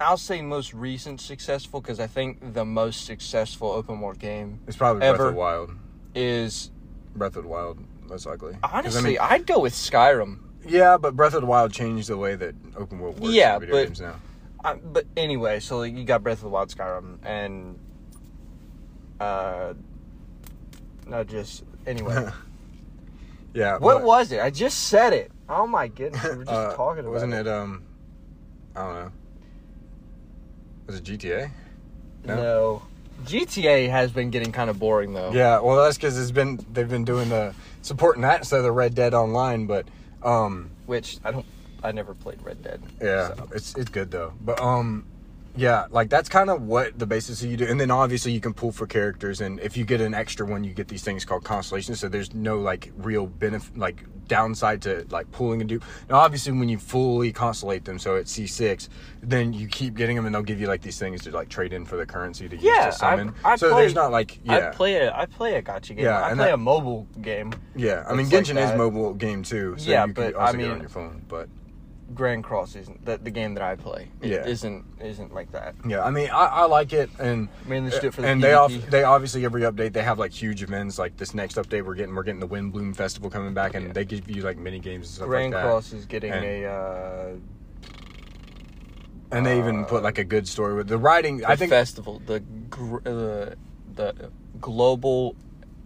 I'll 0.00 0.16
say 0.16 0.40
most 0.40 0.72
recent 0.72 1.20
successful 1.20 1.80
because 1.80 2.00
I 2.00 2.06
think 2.06 2.54
the 2.54 2.64
most 2.64 3.04
successful 3.04 3.70
open 3.72 4.00
world 4.00 4.18
game 4.18 4.60
is 4.66 4.76
probably 4.76 5.00
Breath 5.00 5.14
ever- 5.14 5.28
of 5.28 5.34
the 5.34 5.38
Wild. 5.38 5.70
Is 6.14 6.70
Breath 7.16 7.36
of 7.36 7.42
the 7.44 7.48
Wild, 7.48 7.78
most 8.08 8.26
likely. 8.26 8.52
'Cause, 8.54 8.70
honestly 8.72 9.18
I 9.18 9.34
I'd 9.34 9.46
go 9.46 9.58
with 9.60 9.72
Skyrim. 9.74 10.38
yeah, 10.66 10.96
but 10.96 11.16
Breath 11.16 11.34
of 11.34 11.40
the 11.42 11.46
Wild 11.46 11.72
changed 11.72 12.08
the 12.08 12.16
way 12.16 12.34
that 12.36 12.54
open 12.76 12.98
world 12.98 13.18
works 13.20 13.34
Yeah, 13.34 13.54
in 13.54 13.60
video 13.60 13.76
but- 13.76 13.84
games 13.86 14.00
now. 14.00 14.14
Uh, 14.64 14.74
but 14.76 15.06
anyway, 15.16 15.58
so 15.58 15.78
like, 15.78 15.92
you 15.96 16.04
got 16.04 16.22
Breath 16.22 16.38
of 16.38 16.44
the 16.44 16.48
Wild, 16.50 16.68
Skyrim, 16.68 17.18
and 17.24 17.78
uh, 19.20 19.74
not 21.06 21.26
just 21.26 21.64
anyway. 21.86 22.28
Yeah. 23.54 23.76
what 23.76 23.98
but, 23.98 24.04
was 24.04 24.32
it? 24.32 24.40
I 24.40 24.48
just 24.48 24.84
said 24.84 25.12
it. 25.12 25.30
Oh 25.46 25.66
my 25.66 25.86
goodness, 25.86 26.22
we 26.24 26.36
were 26.38 26.44
just 26.44 26.50
uh, 26.56 26.74
talking 26.74 27.00
about 27.00 27.12
Wasn't 27.12 27.34
it. 27.34 27.46
it, 27.46 27.48
um, 27.48 27.82
I 28.74 28.80
don't 28.82 28.94
know. 28.94 29.12
Was 30.86 30.96
it 30.96 31.04
GTA? 31.04 31.50
No. 32.24 32.36
no? 32.36 32.82
GTA 33.24 33.88
has 33.88 34.12
been 34.12 34.30
getting 34.30 34.52
kind 34.52 34.70
of 34.70 34.78
boring 34.78 35.14
though. 35.14 35.32
Yeah, 35.32 35.60
well, 35.60 35.76
that's 35.76 35.96
because 35.96 36.18
it's 36.18 36.30
been 36.30 36.64
they've 36.72 36.88
been 36.88 37.04
doing 37.04 37.28
the 37.28 37.54
supporting 37.82 38.22
that 38.22 38.38
instead 38.38 38.58
of 38.58 38.64
the 38.64 38.72
Red 38.72 38.94
Dead 38.94 39.14
Online, 39.14 39.66
but 39.66 39.86
um, 40.22 40.70
Which 40.86 41.18
I 41.24 41.32
don't. 41.32 41.46
I 41.82 41.90
never 41.92 42.14
played 42.14 42.40
Red 42.42 42.62
Dead. 42.62 42.82
Yeah, 43.00 43.34
so. 43.34 43.48
it's 43.54 43.74
it's 43.74 43.90
good 43.90 44.10
though. 44.10 44.32
But 44.40 44.60
um, 44.60 45.04
yeah, 45.54 45.86
like 45.90 46.08
that's 46.08 46.28
kind 46.28 46.48
of 46.50 46.62
what 46.62 46.98
the 46.98 47.06
basis 47.06 47.42
of 47.42 47.50
you 47.50 47.56
do, 47.56 47.66
and 47.66 47.78
then 47.80 47.90
obviously 47.90 48.32
you 48.32 48.40
can 48.40 48.54
pull 48.54 48.72
for 48.72 48.86
characters, 48.86 49.40
and 49.40 49.60
if 49.60 49.76
you 49.76 49.84
get 49.84 50.00
an 50.00 50.14
extra 50.14 50.46
one, 50.46 50.64
you 50.64 50.72
get 50.72 50.88
these 50.88 51.02
things 51.04 51.24
called 51.24 51.44
constellations. 51.44 52.00
So 52.00 52.08
there's 52.08 52.32
no 52.34 52.58
like 52.58 52.90
real 52.96 53.26
benefit, 53.26 53.76
like 53.76 54.04
downside 54.28 54.80
to 54.80 55.04
like 55.10 55.30
pulling 55.32 55.60
and 55.60 55.68
do. 55.68 55.78
Now 56.08 56.16
obviously 56.16 56.52
when 56.52 56.68
you 56.70 56.78
fully 56.78 57.32
constellate 57.32 57.84
them, 57.84 57.98
so 57.98 58.16
at 58.16 58.28
C 58.28 58.46
six, 58.46 58.88
then 59.22 59.52
you 59.52 59.68
keep 59.68 59.94
getting 59.94 60.16
them, 60.16 60.24
and 60.24 60.34
they'll 60.34 60.42
give 60.42 60.60
you 60.60 60.68
like 60.68 60.80
these 60.80 60.98
things 60.98 61.22
to 61.24 61.30
like 61.32 61.48
trade 61.50 61.72
in 61.74 61.84
for 61.84 61.96
the 61.96 62.06
currency 62.06 62.48
to 62.48 62.56
use 62.56 62.84
to 62.84 62.92
summon. 62.92 63.34
I- 63.44 63.52
I 63.52 63.56
so 63.56 63.70
play- 63.70 63.82
there's 63.82 63.94
not 63.94 64.10
like 64.10 64.38
yeah. 64.44 64.68
I 64.68 64.70
play 64.70 64.94
a 64.96 65.14
I 65.14 65.26
play 65.26 65.56
a 65.56 65.62
gotcha 65.62 65.92
game. 65.94 66.04
Yeah, 66.06 66.22
I 66.24 66.28
play 66.34 66.46
that- 66.46 66.54
a 66.54 66.56
mobile 66.56 67.06
game. 67.20 67.52
yeah, 67.76 68.04
I 68.08 68.12
mean 68.14 68.20
it's 68.26 68.32
like 68.32 68.44
Genshin 68.44 68.72
is 68.72 68.76
mobile 68.78 69.12
game 69.12 69.42
too, 69.42 69.74
so 69.76 69.90
Yeah, 69.90 70.06
you 70.06 70.14
but 70.14 70.32
can 70.32 70.40
also 70.40 70.46
I 70.48 70.52
get 70.52 70.60
it 70.60 70.62
mean- 70.62 70.70
on 70.72 70.80
your 70.80 70.88
phone. 70.88 71.22
But 71.28 71.48
Grand 72.14 72.44
Cross 72.44 72.76
isn't 72.76 73.04
the, 73.04 73.16
the 73.18 73.30
game 73.30 73.54
that 73.54 73.62
I 73.62 73.76
play. 73.76 74.08
It 74.20 74.30
Yeah. 74.30 74.46
isn't 74.46 74.84
isn't 75.00 75.32
like 75.34 75.52
that. 75.52 75.74
yeah, 75.86 76.02
I 76.04 76.10
mean 76.10 76.28
I, 76.30 76.44
I 76.46 76.64
like 76.66 76.92
it, 76.92 77.10
and 77.18 77.48
Mainly 77.66 77.90
just 77.90 78.02
do 78.02 78.08
it 78.08 78.14
for 78.14 78.22
the 78.22 78.28
and 78.28 78.42
they 78.42 78.54
off, 78.54 78.72
they 78.90 79.04
obviously 79.04 79.44
every 79.44 79.62
update 79.62 79.92
they 79.92 80.02
have 80.02 80.18
like 80.18 80.32
huge 80.32 80.62
events 80.62 80.98
like 80.98 81.16
this 81.16 81.34
next 81.34 81.56
update 81.56 81.84
we're 81.84 81.94
getting 81.94 82.14
we're 82.14 82.22
getting 82.22 82.40
the 82.40 82.48
Windblume 82.48 82.94
Festival 82.94 83.30
coming 83.30 83.54
back 83.54 83.74
and 83.74 83.86
Yeah. 83.88 83.92
they 83.92 84.04
give 84.04 84.28
you 84.30 84.42
like 84.42 84.58
mini 84.58 84.78
games 84.78 85.06
and 85.06 85.14
stuff 85.16 85.28
Grand 85.28 85.52
like 85.52 85.62
that. 85.62 85.68
Cross 85.68 85.92
is 85.92 86.06
getting 86.06 86.32
And- 86.32 86.44
a 86.44 86.64
uh, 86.66 87.34
and 89.30 89.46
they 89.46 89.58
even 89.58 89.84
put 89.86 90.02
like 90.02 90.18
a 90.18 90.24
good 90.24 90.46
story 90.46 90.74
with 90.74 90.88
the 90.88 90.98
writing. 90.98 91.44
I 91.44 91.56
think 91.56 91.70
festival, 91.70 92.20
the 92.26 92.40
gr- 92.40 92.98
uh, 93.06 93.54
the 93.94 94.30
global 94.60 95.36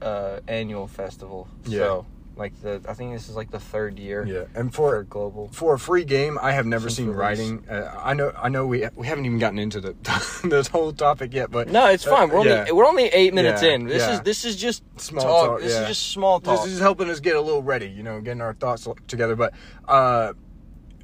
uh, 0.03 0.41
annual 0.49 0.89
festival. 0.89 1.49
Yeah. 1.65 1.79
So 1.79 2.07
like 2.37 2.61
the 2.63 2.81
I 2.89 2.93
think 2.95 3.13
this 3.15 3.29
is 3.29 3.35
like 3.37 3.51
the 3.51 3.59
third 3.59 3.99
year 3.99 4.25
yeah, 4.27 4.45
and 4.55 4.73
for 4.75 4.91
for 4.91 5.03
global. 5.05 5.49
for 5.53 5.75
a 5.75 5.79
free 5.79 6.05
game, 6.05 6.39
I 6.41 6.53
have 6.53 6.67
never 6.67 6.89
Since 6.89 6.97
seen 6.97 7.07
release. 7.09 7.19
writing. 7.19 7.65
Uh, 7.69 7.99
I 8.03 8.13
know 8.15 8.33
I 8.37 8.49
know 8.51 8.67
we 8.67 8.87
we 8.95 9.07
haven't 9.07 9.25
even 9.25 9.39
gotten 9.39 9.59
into 9.59 9.81
the 9.81 9.95
this 10.45 10.69
whole 10.69 10.93
topic 10.93 11.33
yet, 11.33 11.51
but 11.51 11.69
No, 11.69 11.87
it's 11.87 12.05
fine. 12.05 12.29
We're 12.29 12.39
only 12.41 12.73
we're 12.73 12.85
only 12.87 13.05
eight 13.07 13.33
minutes 13.35 13.63
Yeah, 13.63 13.71
in. 13.73 13.87
This 13.87 14.03
yeah. 14.03 14.15
is 14.15 14.21
this 14.21 14.45
is 14.45 14.57
just 14.57 14.83
Small 15.01 15.23
talk. 15.23 15.47
talk, 15.53 15.61
This 15.61 15.73
yeah. 15.73 15.83
is 15.83 15.89
just 15.89 16.11
small 16.13 16.41
talk. 16.41 16.63
This 16.65 16.73
is 16.75 16.81
helping 16.81 17.09
us 17.11 17.21
get 17.21 17.37
a 17.37 17.41
little 17.41 17.63
ready, 17.63 17.89
you 17.89 18.03
know, 18.03 18.21
getting 18.21 18.43
our 18.43 18.55
thoughts 18.55 18.87
together. 19.09 19.35
But 19.37 19.55
uh, 19.89 20.33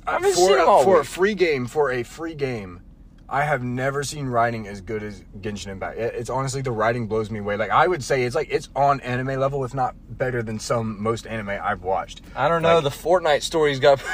I 0.06 0.12
haven't 0.12 0.31
for 0.32 0.37
seen 0.37 0.56
them 0.58 0.69
all 0.69 0.85
for 0.85 1.00
a 1.00 1.05
free 1.05 1.35
game, 1.35 1.67
for 1.67 1.90
a 1.93 2.02
free 2.02 2.35
game, 2.35 2.80
I 3.32 3.44
have 3.44 3.62
never 3.62 4.04
seen 4.04 4.26
writing 4.26 4.68
as 4.68 4.82
good 4.82 5.02
as 5.02 5.24
Genshin 5.40 5.68
Impact. 5.68 5.98
It- 5.98 6.14
It's 6.14 6.28
honestly 6.28 6.60
the 6.60 6.70
writing 6.70 7.06
blows 7.06 7.30
me 7.30 7.38
away. 7.38 7.56
Like 7.56 7.70
I 7.70 7.86
would 7.88 8.04
say, 8.04 8.24
it's 8.24 8.34
like 8.34 8.48
it's 8.50 8.68
on 8.76 9.00
anime 9.00 9.40
level, 9.40 9.64
if 9.64 9.72
not 9.72 9.94
better 10.18 10.42
than 10.42 10.58
some 10.58 11.02
most 11.02 11.26
anime 11.26 11.48
I've 11.48 11.82
watched. 11.82 12.20
I 12.36 12.46
don't 12.48 12.60
know. 12.60 12.74
Like- 12.76 12.84
the 12.84 12.90
Fortnite 12.90 13.40
story's 13.42 13.80
got. 13.80 13.98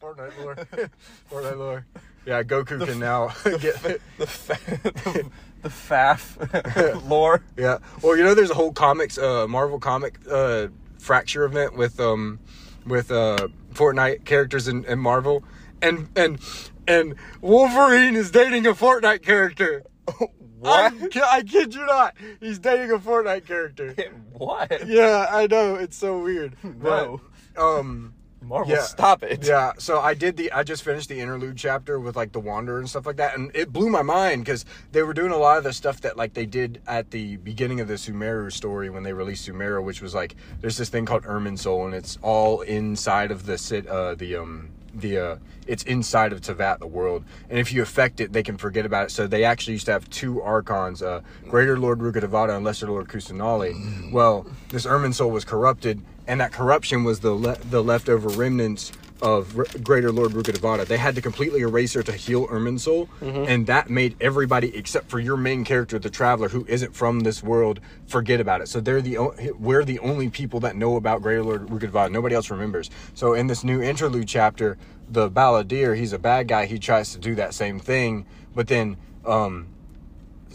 Fortnite 0.00 0.38
lore, 0.42 0.56
Fortnite 1.30 1.58
lore. 1.58 1.86
Yeah, 2.26 2.42
Goku 2.42 2.84
can 2.86 2.98
now 2.98 3.28
get. 3.60 3.82
the 3.82 4.26
fa- 4.26 4.58
the, 4.82 5.30
the 5.62 5.68
faff 5.68 7.06
lore. 7.08 7.42
Yeah. 7.58 7.78
Well, 8.00 8.16
you 8.16 8.24
know, 8.24 8.34
there's 8.34 8.50
a 8.50 8.54
whole 8.54 8.72
comics, 8.72 9.18
uh, 9.18 9.46
Marvel 9.46 9.78
comic 9.78 10.18
uh, 10.30 10.68
fracture 10.98 11.44
event 11.44 11.76
with 11.76 12.00
um, 12.00 12.40
with 12.86 13.10
uh, 13.10 13.48
Fortnite 13.74 14.24
characters 14.24 14.66
in, 14.68 14.84
in 14.86 14.98
Marvel, 14.98 15.44
and 15.82 16.08
and 16.16 16.38
and 16.86 17.14
Wolverine 17.40 18.14
is 18.16 18.30
dating 18.30 18.66
a 18.66 18.72
Fortnite 18.74 19.22
character. 19.22 19.84
I, 20.64 20.90
I 21.26 21.42
kid 21.42 21.74
you 21.74 21.84
not, 21.84 22.14
he's 22.40 22.58
dating 22.58 22.90
a 22.90 22.98
Fortnite 22.98 23.46
character. 23.46 23.94
what? 24.32 24.86
Yeah, 24.86 25.26
I 25.30 25.46
know 25.46 25.74
it's 25.74 25.96
so 25.96 26.22
weird. 26.22 26.56
No. 26.64 27.20
But, 27.54 27.62
um. 27.62 28.14
Marvel, 28.40 28.74
Yeah. 28.74 28.82
stop 28.82 29.22
it. 29.22 29.46
Yeah, 29.46 29.72
so 29.78 30.00
I 30.00 30.12
did 30.12 30.36
the 30.36 30.52
I 30.52 30.64
just 30.64 30.82
finished 30.82 31.08
the 31.08 31.18
interlude 31.18 31.56
chapter 31.56 31.98
with 31.98 32.14
like 32.14 32.32
the 32.32 32.40
Wanderer 32.40 32.78
and 32.78 32.86
stuff 32.88 33.06
like 33.06 33.16
that, 33.16 33.34
and 33.38 33.50
it 33.54 33.72
blew 33.72 33.88
my 33.88 34.02
mind 34.02 34.44
because 34.44 34.66
they 34.92 35.02
were 35.02 35.14
doing 35.14 35.32
a 35.32 35.36
lot 35.38 35.56
of 35.56 35.64
the 35.64 35.72
stuff 35.72 36.02
that 36.02 36.18
like 36.18 36.34
they 36.34 36.44
did 36.44 36.82
at 36.86 37.10
the 37.10 37.36
beginning 37.38 37.80
of 37.80 37.88
the 37.88 37.94
Sumeru 37.94 38.52
story 38.52 38.90
when 38.90 39.02
they 39.02 39.14
released 39.14 39.48
Sumeru, 39.48 39.82
which 39.82 40.02
was 40.02 40.14
like 40.14 40.36
there's 40.60 40.76
this 40.76 40.90
thing 40.90 41.06
called 41.06 41.22
Irminsul, 41.24 41.86
and 41.86 41.94
it's 41.94 42.18
all 42.20 42.60
inside 42.60 43.30
of 43.30 43.46
the 43.46 43.56
sit 43.56 43.86
uh 43.86 44.14
the 44.14 44.36
um 44.36 44.68
the 45.00 45.18
uh 45.18 45.36
it's 45.66 45.82
inside 45.84 46.32
of 46.32 46.40
Teyvat 46.42 46.78
the 46.78 46.86
world, 46.86 47.24
and 47.48 47.58
if 47.58 47.72
you 47.72 47.80
affect 47.80 48.20
it, 48.20 48.32
they 48.32 48.42
can 48.42 48.58
forget 48.58 48.84
about 48.84 49.06
it. 49.06 49.10
So 49.10 49.26
they 49.26 49.44
actually 49.44 49.74
used 49.74 49.86
to 49.86 49.92
have 49.92 50.08
two 50.10 50.42
archons, 50.42 51.02
uh 51.02 51.20
Greater 51.48 51.78
Lord 51.78 52.00
Rukkhadevata 52.00 52.54
and 52.54 52.64
Lesser 52.64 52.86
Lord 52.86 53.08
Kusanali. 53.08 54.12
Well, 54.12 54.46
this 54.68 54.86
Irminsul 54.86 55.30
was 55.30 55.44
corrupted, 55.44 56.02
and 56.26 56.40
that 56.40 56.52
corruption 56.52 57.04
was 57.04 57.20
the 57.20 57.32
le- 57.32 57.58
the 57.70 57.82
leftover 57.82 58.28
remnants 58.28 58.92
of 59.22 59.58
R- 59.58 59.66
Greater 59.82 60.10
Lord 60.12 60.32
Rukkhadevata. 60.32 60.86
They 60.86 60.96
had 60.98 61.14
to 61.14 61.22
completely 61.22 61.60
erase 61.60 61.94
her 61.94 62.02
to 62.02 62.12
heal 62.12 62.46
Irminsul, 62.48 63.08
and 63.48 63.66
that 63.66 63.88
made 63.88 64.16
everybody 64.20 64.76
except 64.76 65.08
for 65.10 65.18
your 65.18 65.36
main 65.36 65.64
character, 65.64 65.98
the 65.98 66.10
Traveler, 66.10 66.48
who 66.48 66.64
isn't 66.68 66.94
from 66.94 67.20
this 67.20 67.42
world, 67.42 67.80
forget 68.06 68.40
about 68.40 68.60
it. 68.60 68.68
So 68.68 68.80
they're 68.80 69.00
the 69.00 69.18
o- 69.18 69.34
we're 69.58 69.84
the 69.84 69.98
only 70.00 70.28
people 70.30 70.60
that 70.60 70.76
know 70.76 70.96
about 70.96 71.22
Greater 71.22 71.42
Lord 71.44 71.68
Rukkhadevata. 71.68 72.10
Nobody 72.10 72.34
else 72.34 72.50
remembers. 72.50 72.90
So 73.14 73.34
in 73.34 73.46
this 73.46 73.64
new 73.64 73.80
interlude 73.80 74.28
chapter, 74.28 74.76
the 75.08 75.30
balladeer, 75.30 75.96
he's 75.96 76.12
a 76.12 76.18
bad 76.18 76.48
guy. 76.48 76.66
He 76.66 76.78
tries 76.78 77.12
to 77.12 77.18
do 77.18 77.34
that 77.36 77.54
same 77.54 77.78
thing, 77.78 78.26
but 78.54 78.66
then 78.68 78.96
um, 79.24 79.68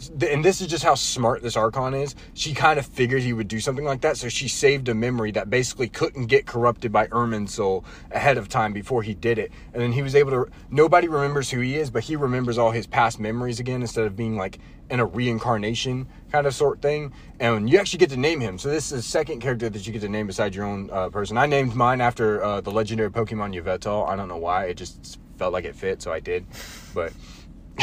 and 0.08 0.44
this 0.44 0.60
is 0.60 0.66
just 0.66 0.84
how 0.84 0.94
smart 0.94 1.42
this 1.42 1.56
archon 1.56 1.94
is. 1.94 2.14
She 2.34 2.54
kind 2.54 2.78
of 2.78 2.86
figured 2.86 3.22
he 3.22 3.32
would 3.32 3.48
do 3.48 3.60
something 3.60 3.84
like 3.84 4.00
that, 4.00 4.16
so 4.16 4.28
she 4.28 4.48
saved 4.48 4.88
a 4.88 4.94
memory 4.94 5.30
that 5.32 5.50
basically 5.50 5.88
couldn't 5.88 6.26
get 6.26 6.46
corrupted 6.46 6.92
by 6.92 7.06
Irminsul 7.08 7.84
ahead 8.10 8.38
of 8.38 8.48
time 8.48 8.72
before 8.72 9.02
he 9.02 9.14
did 9.14 9.38
it. 9.38 9.52
And 9.72 9.82
then 9.82 9.92
he 9.92 10.02
was 10.02 10.14
able 10.14 10.30
to. 10.30 10.46
Nobody 10.70 11.08
remembers 11.08 11.50
who 11.50 11.60
he 11.60 11.76
is, 11.76 11.90
but 11.90 12.04
he 12.04 12.16
remembers 12.16 12.58
all 12.58 12.70
his 12.70 12.86
past 12.86 13.20
memories 13.20 13.60
again 13.60 13.82
instead 13.82 14.06
of 14.06 14.16
being 14.16 14.36
like 14.36 14.58
in 14.88 15.00
a 15.00 15.06
reincarnation 15.06 16.08
kind 16.32 16.46
of 16.46 16.54
sort 16.54 16.80
thing. 16.80 17.12
And 17.38 17.68
you 17.68 17.78
actually 17.78 17.98
get 17.98 18.10
to 18.10 18.16
name 18.16 18.40
him. 18.40 18.58
So 18.58 18.68
this 18.68 18.90
is 18.92 19.04
the 19.04 19.08
second 19.08 19.40
character 19.40 19.68
that 19.68 19.86
you 19.86 19.92
get 19.92 20.02
to 20.02 20.08
name 20.08 20.26
beside 20.26 20.54
your 20.54 20.64
own 20.64 20.90
uh, 20.90 21.08
person. 21.10 21.36
I 21.36 21.46
named 21.46 21.74
mine 21.74 22.00
after 22.00 22.42
uh, 22.42 22.60
the 22.60 22.70
legendary 22.70 23.10
Pokemon 23.10 23.60
Yveltal. 23.60 24.08
I 24.08 24.16
don't 24.16 24.28
know 24.28 24.36
why. 24.36 24.66
It 24.66 24.74
just 24.76 25.18
felt 25.38 25.52
like 25.52 25.64
it 25.64 25.76
fit, 25.76 26.02
so 26.02 26.12
I 26.12 26.20
did. 26.20 26.46
But. 26.94 27.12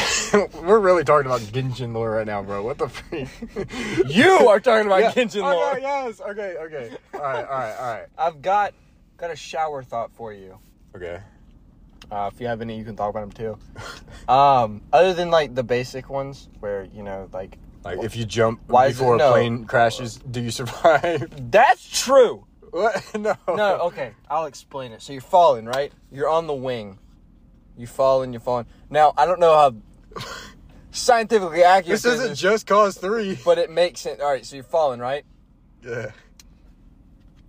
We're 0.61 0.79
really 0.79 1.03
talking 1.03 1.25
about 1.25 1.41
Genshin 1.41 1.93
lore 1.93 2.11
right 2.11 2.25
now, 2.27 2.43
bro. 2.43 2.63
What 2.63 2.77
the 2.77 2.89
freak? 2.89 3.27
You 4.07 4.29
are 4.49 4.59
talking 4.59 4.85
about 4.87 4.99
Yeah. 5.01 5.11
Genshin 5.11 5.37
okay, 5.37 5.55
lore. 5.55 5.79
Yes. 5.79 6.21
Okay. 6.21 6.55
Okay. 6.59 6.91
All 7.13 7.19
right. 7.21 7.45
All 7.45 7.51
right. 7.59 7.75
All 7.79 7.93
right. 7.93 8.05
I've 8.17 8.41
got 8.41 8.73
got 9.17 9.31
a 9.31 9.35
shower 9.35 9.83
thought 9.83 10.11
for 10.11 10.33
you. 10.33 10.57
Okay. 10.95 11.19
Uh, 12.11 12.29
if 12.33 12.39
you 12.39 12.47
have 12.47 12.61
any, 12.61 12.77
you 12.77 12.85
can 12.85 12.95
talk 12.95 13.09
about 13.09 13.21
them 13.21 13.31
too. 13.31 14.31
Um, 14.31 14.81
other 14.93 15.13
than 15.13 15.29
like 15.29 15.55
the 15.55 15.63
basic 15.63 16.09
ones, 16.09 16.47
where 16.59 16.83
you 16.93 17.03
know, 17.03 17.29
like 17.33 17.57
Like 17.83 17.99
if 18.03 18.15
you 18.15 18.25
jump 18.25 18.61
Why 18.67 18.87
is 18.87 18.95
it- 18.95 18.99
before 18.99 19.15
a 19.15 19.17
no. 19.17 19.31
plane 19.31 19.65
crashes, 19.65 20.15
do 20.17 20.41
you 20.41 20.51
survive? 20.51 21.27
that's 21.51 22.03
true. 22.05 22.45
what? 22.71 23.03
No. 23.17 23.35
No, 23.47 23.79
okay, 23.87 24.11
I'll 24.29 24.45
explain 24.45 24.91
it. 24.91 25.01
So 25.01 25.11
you're 25.13 25.21
falling, 25.21 25.65
right? 25.65 25.91
You're 26.11 26.29
on 26.29 26.47
the 26.47 26.53
wing. 26.53 26.99
You 27.77 27.87
falling, 27.87 28.31
you're 28.33 28.39
falling. 28.39 28.65
Now 28.89 29.13
I 29.17 29.25
don't 29.25 29.39
know 29.39 29.53
how 29.55 29.75
scientifically 30.91 31.63
accurate 31.63 32.01
This 32.01 32.05
isn't 32.05 32.31
is, 32.31 32.39
just 32.39 32.67
cause 32.67 32.97
three. 32.97 33.37
but 33.45 33.57
it 33.57 33.69
makes 33.69 34.01
sense. 34.01 34.19
All 34.19 34.29
right, 34.31 34.45
so 34.45 34.55
you're 34.55 34.63
falling, 34.63 34.99
right? 34.99 35.23
Yeah. 35.83 36.11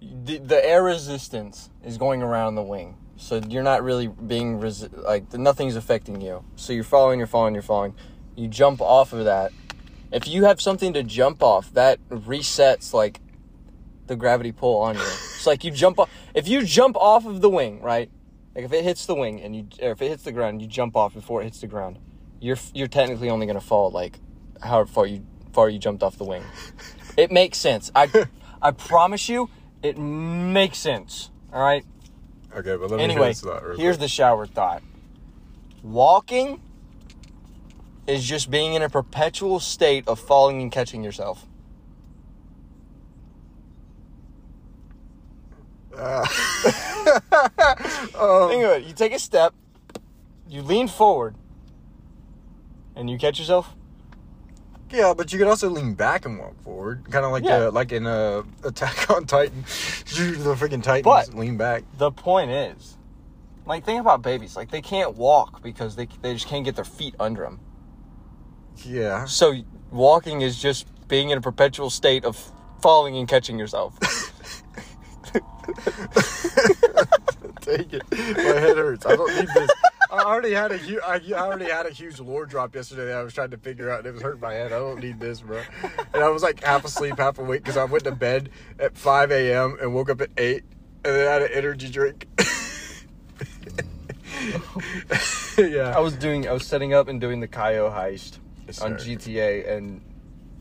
The, 0.00 0.38
the 0.38 0.64
air 0.64 0.82
resistance 0.82 1.70
is 1.84 1.98
going 1.98 2.22
around 2.22 2.54
the 2.54 2.62
wing, 2.62 2.96
so 3.16 3.40
you're 3.48 3.64
not 3.64 3.82
really 3.82 4.06
being 4.06 4.60
resi- 4.60 4.96
like 5.02 5.32
nothing's 5.32 5.74
affecting 5.76 6.20
you. 6.20 6.44
So 6.56 6.72
you're 6.72 6.84
falling, 6.84 7.18
you're 7.18 7.26
falling, 7.26 7.54
you're 7.54 7.62
falling. 7.62 7.94
You 8.36 8.46
jump 8.46 8.80
off 8.80 9.12
of 9.12 9.24
that. 9.24 9.52
If 10.12 10.28
you 10.28 10.44
have 10.44 10.60
something 10.60 10.92
to 10.92 11.02
jump 11.02 11.42
off, 11.42 11.72
that 11.74 11.98
resets 12.10 12.94
like 12.94 13.20
the 14.06 14.14
gravity 14.14 14.52
pull 14.52 14.78
on 14.80 14.94
you. 14.94 15.02
It's 15.02 15.46
like 15.46 15.64
you 15.64 15.72
jump 15.72 15.98
off. 15.98 16.10
If 16.32 16.46
you 16.46 16.62
jump 16.64 16.96
off 16.96 17.26
of 17.26 17.40
the 17.40 17.50
wing, 17.50 17.82
right? 17.82 18.08
Like 18.54 18.64
if 18.64 18.72
it 18.72 18.84
hits 18.84 19.04
the 19.06 19.14
wing 19.16 19.40
and 19.42 19.54
you, 19.56 19.66
or 19.82 19.90
if 19.90 20.00
it 20.00 20.08
hits 20.08 20.22
the 20.22 20.32
ground, 20.32 20.62
you 20.62 20.68
jump 20.68 20.96
off 20.96 21.12
before 21.12 21.40
it 21.40 21.44
hits 21.44 21.60
the 21.60 21.66
ground. 21.66 21.98
You're 22.40 22.56
you're 22.72 22.88
technically 22.88 23.30
only 23.30 23.46
gonna 23.46 23.60
fall 23.60 23.90
like 23.90 24.18
how 24.62 24.84
far 24.84 25.06
you 25.06 25.24
far 25.52 25.68
you 25.68 25.78
jumped 25.78 26.02
off 26.02 26.16
the 26.16 26.24
wing. 26.24 26.44
It 27.16 27.30
makes 27.32 27.58
sense. 27.58 27.90
I 27.94 28.08
I 28.62 28.70
promise 28.70 29.28
you, 29.28 29.50
it 29.82 29.98
makes 29.98 30.78
sense. 30.78 31.30
All 31.52 31.62
right. 31.62 31.84
Okay, 32.54 32.76
but 32.76 32.90
let 32.90 32.92
me 32.92 32.96
hear 32.98 33.10
Anyway, 33.10 33.32
thought 33.34 33.62
here's 33.76 33.96
quick. 33.96 34.00
the 34.00 34.08
shower 34.08 34.46
thought. 34.46 34.82
Walking 35.82 36.60
is 38.06 38.24
just 38.24 38.50
being 38.50 38.74
in 38.74 38.82
a 38.82 38.88
perpetual 38.88 39.60
state 39.60 40.08
of 40.08 40.18
falling 40.18 40.62
and 40.62 40.72
catching 40.72 41.04
yourself. 41.04 41.44
Uh, 45.96 46.24
Think 48.48 48.64
of 48.64 48.70
it. 48.72 48.84
You 48.84 48.94
take 48.94 49.12
a 49.12 49.18
step, 49.18 49.52
you 50.48 50.62
lean 50.62 50.88
forward, 50.88 51.34
and 52.98 53.08
you 53.08 53.16
catch 53.16 53.38
yourself. 53.38 53.74
yeah, 54.90 55.14
but 55.16 55.32
you 55.32 55.38
could 55.38 55.48
also 55.48 55.68
lean 55.70 55.94
back 55.94 56.24
and 56.26 56.38
walk 56.38 56.60
forward, 56.62 57.04
kind 57.10 57.24
of 57.24 57.32
like 57.32 57.44
Yeah. 57.44 57.66
uh, 57.68 57.70
like 57.70 57.92
in 57.92 58.06
uh, 58.06 58.42
Attack 58.64 59.10
on 59.10 59.24
Titan. 59.26 59.62
the 59.62 60.54
freaking 60.58 60.82
Titans 60.82 61.04
But- 61.04 61.34
lean 61.34 61.56
back. 61.56 61.84
The 61.96 62.10
point 62.10 62.50
is, 62.50 62.96
like, 63.66 63.84
think 63.84 64.00
about 64.00 64.22
babies. 64.22 64.56
Like, 64.56 64.70
they 64.70 64.80
can't 64.82 65.16
walk 65.16 65.62
because 65.62 65.94
they, 65.96 66.08
they 66.22 66.32
just 66.34 66.48
can't 66.48 66.64
get 66.64 66.74
their 66.76 66.84
feet 66.84 67.14
under 67.20 67.42
them. 67.42 67.60
Yeah. 68.84 69.24
So, 69.26 69.54
walking 69.90 70.40
is 70.40 70.60
just 70.60 70.86
being 71.08 71.30
in 71.30 71.38
a 71.38 71.40
perpetual 71.42 71.90
state 71.90 72.24
of 72.24 72.52
falling 72.82 73.16
and 73.16 73.28
catching 73.28 73.58
yourself. 73.58 73.98
Take 77.60 77.92
it. 77.92 78.02
My 78.10 78.42
head 78.60 78.76
hurts. 78.78 79.04
I 79.04 79.16
don't 79.16 79.34
need 79.36 79.48
this. 79.54 79.70
I 80.10 80.20
already 80.22 80.52
had 80.52 80.72
a 80.72 80.76
huge. 80.78 81.00
I 81.06 81.20
already 81.32 81.66
had 81.66 81.86
a 81.86 81.90
huge 81.90 82.18
lore 82.20 82.46
drop 82.46 82.74
yesterday 82.74 83.06
that 83.06 83.18
I 83.18 83.22
was 83.22 83.34
trying 83.34 83.50
to 83.50 83.58
figure 83.58 83.90
out, 83.90 83.98
and 83.98 84.06
it 84.06 84.12
was 84.14 84.22
hurting 84.22 84.40
my 84.40 84.54
head. 84.54 84.72
I 84.72 84.78
don't 84.78 85.02
need 85.02 85.20
this, 85.20 85.42
bro. 85.42 85.62
And 86.14 86.22
I 86.24 86.28
was 86.28 86.42
like 86.42 86.62
half 86.64 86.84
asleep, 86.84 87.18
half 87.18 87.38
awake 87.38 87.62
because 87.62 87.76
I 87.76 87.84
went 87.84 88.04
to 88.04 88.12
bed 88.12 88.48
at 88.78 88.96
5 88.96 89.30
a.m. 89.32 89.76
and 89.80 89.94
woke 89.94 90.08
up 90.10 90.20
at 90.20 90.30
8, 90.36 90.62
and 91.04 91.14
then 91.14 91.28
I 91.28 91.32
had 91.32 91.42
an 91.42 91.50
energy 91.52 91.90
drink. 91.90 92.26
yeah. 95.58 95.92
I 95.96 96.00
was 96.00 96.16
doing, 96.16 96.48
I 96.48 96.52
was 96.52 96.66
setting 96.66 96.94
up 96.94 97.08
and 97.08 97.20
doing 97.20 97.40
the 97.40 97.48
Cayo 97.48 97.90
heist 97.90 98.38
Yes, 98.66 98.80
on. 98.80 98.94
GTA 98.94 99.68
and 99.70 100.02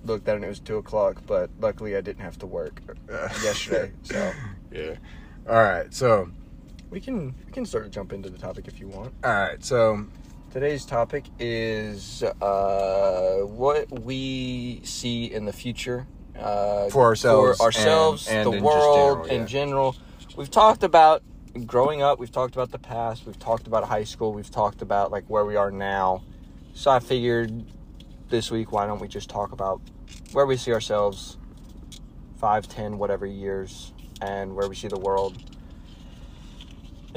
looked 0.03 0.27
at 0.27 0.33
it 0.33 0.35
and 0.37 0.45
it 0.45 0.49
was 0.49 0.59
2 0.59 0.77
o'clock, 0.77 1.21
but 1.25 1.49
luckily 1.59 1.95
I 1.95 2.01
didn't 2.01 2.21
have 2.21 2.37
to 2.39 2.45
work 2.45 2.81
yesterday. 3.43 3.91
So, 4.03 4.31
Yeah. 4.71 4.95
All 5.47 5.55
right. 5.55 5.93
So. 5.93 6.29
We 6.89 6.99
can, 6.99 7.35
we 7.45 7.51
can 7.51 7.65
sort 7.65 7.85
of 7.85 7.91
jump 7.91 8.13
into 8.13 8.29
the 8.29 8.37
topic 8.37 8.67
if 8.67 8.79
you 8.79 8.87
want. 8.87 9.13
All 9.23 9.31
right. 9.33 9.63
So. 9.63 10.05
Today's 10.49 10.85
topic 10.85 11.25
is 11.39 12.23
uh, 12.23 13.39
what 13.41 13.91
we 14.01 14.79
see 14.83 15.25
in 15.25 15.43
the 15.43 15.51
future 15.51 16.07
uh, 16.39 16.89
For 16.89 17.03
ourselves 17.03 17.57
for 17.57 17.63
ourselves, 17.65 18.27
and- 18.27 18.47
and 18.47 18.53
the 18.57 18.63
world 18.63 18.95
general, 19.25 19.27
yeah. 19.27 19.33
in 19.33 19.47
general. 19.47 19.95
We've 20.37 20.49
talked 20.49 20.83
about 20.83 21.21
growing 21.65 22.01
up. 22.01 22.17
We've 22.17 22.31
talked 22.31 22.55
about 22.55 22.71
the 22.71 22.79
past. 22.79 23.25
We've 23.25 23.37
talked 23.37 23.67
about 23.67 23.83
high 23.83 24.05
school. 24.05 24.31
We've 24.33 24.49
talked 24.49 24.81
about 24.81 25.11
like 25.11 25.25
where 25.27 25.45
we 25.45 25.57
are 25.57 25.69
now. 25.69 26.23
So 26.73 26.91
I 26.91 26.99
figured 26.99 27.65
this 28.29 28.49
week, 28.49 28.71
why 28.71 28.87
don't 28.87 28.99
we 28.99 29.09
just 29.09 29.29
talk 29.29 29.51
about 29.51 29.81
where 30.31 30.45
we 30.45 30.55
see 30.57 30.71
ourselves, 30.71 31.37
five, 32.37 32.67
ten, 32.69 32.97
whatever 32.97 33.25
years, 33.25 33.93
and 34.21 34.55
where 34.55 34.69
we 34.69 34.75
see 34.75 34.87
the 34.87 34.99
world 34.99 35.37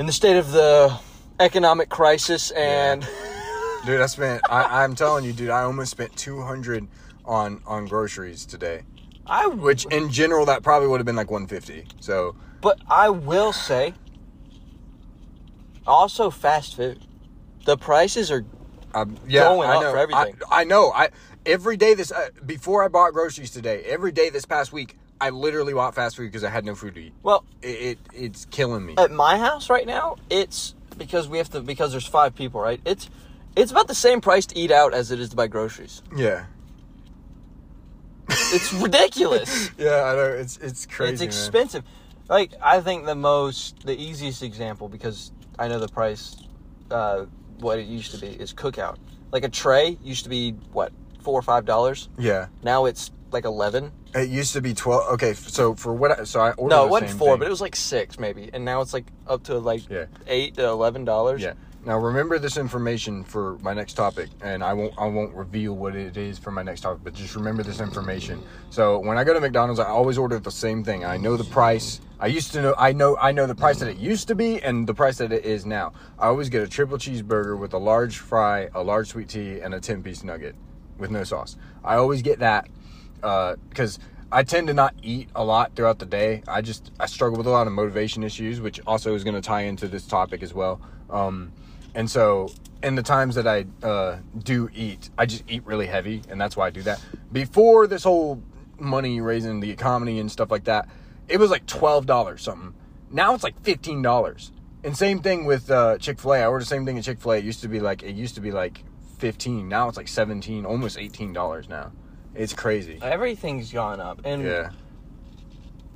in 0.01 0.07
the 0.07 0.13
state 0.13 0.37
of 0.37 0.51
the 0.51 0.99
economic 1.39 1.91
crisis 1.91 2.51
and. 2.53 3.07
Dude, 3.87 4.01
I 4.01 4.07
spent. 4.07 4.43
I, 4.51 4.83
I'm 4.83 4.95
telling 4.95 5.25
you, 5.25 5.33
dude. 5.33 5.49
I 5.49 5.63
almost 5.63 5.91
spent 5.91 6.15
200 6.15 6.87
on 7.25 7.63
on 7.67 7.87
groceries 7.87 8.45
today. 8.45 8.83
I 9.27 9.47
Which 9.47 9.87
in 9.87 10.11
general, 10.11 10.45
that 10.47 10.63
probably 10.63 10.87
would 10.89 11.01
have 11.01 11.07
been 11.07 11.17
like 11.17 11.31
150. 11.31 11.89
So 11.99 12.37
but 12.61 12.79
I 12.91 13.09
will 13.09 13.55
say, 13.55 13.95
also 15.87 16.29
fast 16.29 16.77
food, 16.77 17.07
the 17.65 17.79
prices 17.79 18.31
are 18.31 18.45
um, 18.93 19.17
yeah, 19.27 19.45
Going 19.45 19.71
I 19.71 19.77
up 19.77 19.83
know. 19.83 19.93
for 19.93 19.99
everything. 19.99 20.35
I, 20.51 20.61
I 20.61 20.65
know. 20.65 20.93
I 20.93 21.09
every 21.47 21.79
day 21.79 21.95
this 21.95 22.13
uh, 22.13 22.29
before 22.45 22.85
I 22.85 22.89
bought 22.89 23.15
groceries 23.15 23.51
today. 23.51 23.83
Every 23.85 24.13
day 24.13 24.29
this 24.29 24.45
past 24.45 24.75
week, 24.75 24.99
I 25.21 25.31
literally 25.31 25.75
bought 25.75 25.95
fast 25.95 26.17
food 26.17 26.25
because 26.27 26.45
I 26.45 26.51
had 26.51 26.65
no 26.65 26.75
food 26.75 26.95
to 26.95 27.01
eat. 27.03 27.13
well 27.23 27.45
It, 27.63 27.69
it 27.69 27.99
it's 28.15 28.45
killing 28.47 28.85
me. 28.87 28.95
at 28.99 29.11
my 29.11 29.37
house 29.39 29.69
right 29.71 29.87
now. 29.87 30.17
It's 30.31 30.75
because 30.97 31.29
we 31.29 31.39
have 31.39 31.51
to 31.51 31.61
because 31.61 31.93
there's 31.93 32.07
five 32.07 32.35
people, 32.35 32.61
right? 32.61 32.81
It's 32.85 33.09
it's 33.57 33.71
about 33.73 33.89
the 33.89 33.95
same 33.95 34.21
price 34.21 34.47
to 34.47 34.59
eat 34.59 34.71
out 34.71 34.95
as 34.95 35.11
it 35.11 35.19
is 35.21 35.31
to 35.31 35.37
buy 35.37 35.47
groceries. 35.49 36.03
yeah. 36.17 36.47
It's 38.53 38.73
ridiculous. 38.73 39.71
Yeah, 39.79 40.05
I 40.05 40.15
know. 40.15 40.25
It's 40.33 40.57
it's 40.59 40.87
crazy. 40.87 41.13
it's 41.13 41.21
man. 41.21 41.29
expensive. 41.29 41.85
Like 42.29 42.53
I 42.63 42.81
think 42.81 43.07
the 43.07 43.15
most 43.15 43.85
the 43.85 43.97
easiest 44.01 44.43
example 44.43 44.89
because 44.89 45.33
I 45.59 45.69
know 45.69 45.79
the 45.81 45.89
price, 45.89 46.37
uh, 46.91 47.25
what 47.59 47.79
it 47.79 47.87
used 47.87 48.13
to 48.13 48.19
be 48.19 48.29
is 48.29 48.53
cookout. 48.55 48.97
Like 49.33 49.45
a 49.45 49.49
tray 49.49 49.99
used 50.03 50.25
to 50.25 50.31
be 50.31 50.53
what 50.73 50.93
four 51.23 51.39
or 51.39 51.43
five 51.43 51.65
dollars. 51.65 52.09
Yeah. 52.19 52.47
Now 52.63 52.85
it's 52.87 53.11
like 53.33 53.45
eleven. 53.45 53.93
It 54.15 54.29
used 54.29 54.53
to 54.55 54.61
be 54.61 54.75
12. 54.75 55.13
Okay, 55.15 55.35
so 55.35 55.75
for 55.75 55.95
what? 55.95 56.21
I, 56.21 56.25
so 56.25 56.41
I 56.41 56.51
ordered. 56.53 56.75
No, 56.75 56.83
the 56.83 56.87
it 56.89 56.91
wasn't 56.91 57.11
four, 57.13 57.29
thing. 57.33 57.39
but 57.41 57.47
it 57.47 57.51
was 57.51 57.61
like 57.61 57.77
six 57.77 58.19
maybe, 58.19 58.51
and 58.53 58.65
now 58.65 58.81
it's 58.81 58.93
like 58.93 59.07
up 59.27 59.45
to 59.45 59.59
like 59.59 59.89
Yeah. 59.89 60.07
eight 60.27 60.55
to 60.57 60.67
eleven 60.67 61.05
dollars. 61.05 61.43
Yeah. 61.43 61.55
Now 61.83 61.99
remember 61.99 62.39
this 62.39 62.59
information 62.59 63.25
for 63.25 63.57
my 63.61 63.73
next 63.73 63.95
topic, 63.95 64.29
and 64.43 64.63
I 64.63 64.75
won't 64.75 64.93
I 64.99 65.07
won't 65.07 65.33
reveal 65.35 65.75
what 65.75 65.97
it 65.97 66.17
is 66.19 66.39
for 66.39 66.51
my 66.51 66.63
next 66.63 66.83
topic, 66.83 67.01
but 67.03 67.15
just 67.15 67.35
remember 67.37 67.63
this 67.63 67.81
information. 67.81 68.43
So 68.69 68.99
when 68.99 69.17
I 69.17 69.25
go 69.25 69.33
to 69.33 69.41
McDonald's, 69.41 69.81
I 69.81 69.87
always 69.87 70.19
order 70.19 70.39
the 70.39 70.51
same 70.51 70.85
thing. 70.85 71.05
I 71.07 71.17
know 71.17 71.37
the 71.39 71.45
price. 71.45 72.01
I 72.19 72.27
used 72.27 72.53
to 72.53 72.61
know 72.61 72.75
I 72.77 72.93
know 72.93 73.17
I 73.19 73.33
know 73.33 73.47
the 73.47 73.55
price 73.55 73.79
that 73.79 73.89
it 73.89 73.97
used 73.97 74.29
to 74.29 74.35
be 74.35 74.61
and 74.61 74.87
the 74.87 74.93
price 74.93 75.17
that 75.19 75.33
it 75.33 75.47
is 75.47 75.65
now. 75.65 75.93
I 76.19 76.27
always 76.27 76.51
get 76.51 76.63
a 76.63 76.69
triple 76.69 76.99
cheeseburger 76.99 77.59
with 77.59 77.73
a 77.73 77.79
large 77.79 78.19
fry, 78.19 78.69
a 78.75 78.83
large 78.83 79.09
sweet 79.09 79.31
tea, 79.31 79.61
and 79.61 79.73
a 79.73 79.81
ten 79.81 80.03
piece 80.03 80.23
nugget 80.23 80.57
with 80.99 81.11
no 81.11 81.25
sauce. 81.25 81.57
I 81.83 81.95
always 81.95 82.21
get 82.21 82.41
that 82.41 82.69
because 83.21 83.99
I 84.33 84.43
tend 84.45 84.69
to 84.69 84.75
not 84.75 84.95
eat 85.03 85.29
a 85.35 85.45
lot 85.45 85.75
throughout 85.75 85.99
the 85.99 86.07
day. 86.07 86.43
I 86.47 86.61
just 86.63 86.93
I 87.01 87.07
struggle 87.07 87.37
with 87.39 87.47
a 87.47 87.51
lot 87.51 87.67
of 87.67 87.73
motivation 87.73 88.23
issues, 88.23 88.61
which 88.61 88.81
also 88.87 89.15
is 89.15 89.25
going 89.25 89.35
to 89.35 89.41
tie 89.41 89.63
into 89.63 89.89
this 89.89 90.07
topic 90.07 90.43
as 90.43 90.55
well. 90.55 90.81
Um, 91.09 91.53
and 91.95 92.09
so, 92.09 92.53
in 92.83 92.95
the 92.95 93.03
times 93.03 93.35
that 93.35 93.49
I 93.49 93.67
uh, 93.85 94.19
do 94.39 94.71
eat, 94.73 95.11
I 95.19 95.27
just 95.27 95.45
eat 95.49 95.67
really 95.67 95.87
heavy, 95.87 96.23
and 96.29 96.41
that's 96.41 96.57
why 96.57 96.69
I 96.69 96.71
do 96.71 96.83
that. 96.83 97.01
Before 97.33 97.89
this 97.89 98.05
whole 98.05 98.41
money 98.79 99.21
raising 99.21 99.61
the 99.61 99.71
economy 99.71 100.21
and 100.21 100.31
stuff 100.31 100.51
like 100.51 100.65
that, 100.65 100.89
it 101.29 101.39
was 101.39 101.51
like 101.51 101.67
twelve 101.67 102.07
dollars 102.07 102.43
something. 102.43 102.75
Now 103.11 103.35
it's 103.35 103.45
like 103.45 103.61
fifteen 103.63 104.03
dollars. 104.03 104.53
And 104.83 104.97
same 104.97 105.21
thing 105.21 105.45
with 105.45 105.71
uh, 105.71 105.99
Chick 105.99 106.19
Fil 106.19 106.35
A. 106.35 106.39
I 106.39 106.47
ordered 106.47 106.63
the 106.63 106.67
same 106.69 106.87
thing 106.87 106.97
at 106.97 107.05
Chick 107.05 107.21
Fil 107.21 107.33
A. 107.33 107.39
It 107.39 107.45
used 107.45 107.61
to 107.63 107.69
be 107.69 107.81
like 107.81 108.03
it 108.03 108.15
used 108.15 108.37
to 108.37 108.41
be 108.41 108.53
like 108.53 108.85
fifteen. 109.19 109.69
Now 109.69 109.89
it's 109.89 109.97
like 109.97 110.09
seventeen, 110.09 110.65
almost 110.65 110.97
eighteen 110.97 111.33
dollars 111.33 111.69
now. 111.69 111.93
It's 112.35 112.53
crazy. 112.53 112.99
Everything's 113.03 113.73
gone 113.73 114.01
up, 114.01 114.21
and 114.25 114.43
Yeah. 114.45 114.71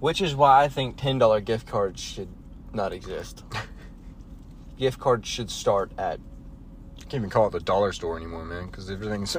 which 0.01 0.21
is 0.21 0.35
why 0.35 0.63
I 0.65 0.69
think 0.69 0.97
ten 0.97 1.19
dollar 1.19 1.41
gift 1.41 1.67
cards 1.67 2.01
should 2.01 2.29
not 2.73 2.93
exist. 2.93 3.45
gift 4.79 4.99
cards 4.99 5.29
should 5.29 5.51
start 5.51 5.93
at. 5.99 6.19
I 6.99 7.01
can't 7.03 7.15
even 7.15 7.31
call 7.31 7.47
it 7.47 7.51
the 7.53 7.61
dollar 7.61 7.93
store 7.93 8.17
anymore, 8.17 8.45
man, 8.45 8.67
because 8.67 8.91
everything's. 8.91 9.37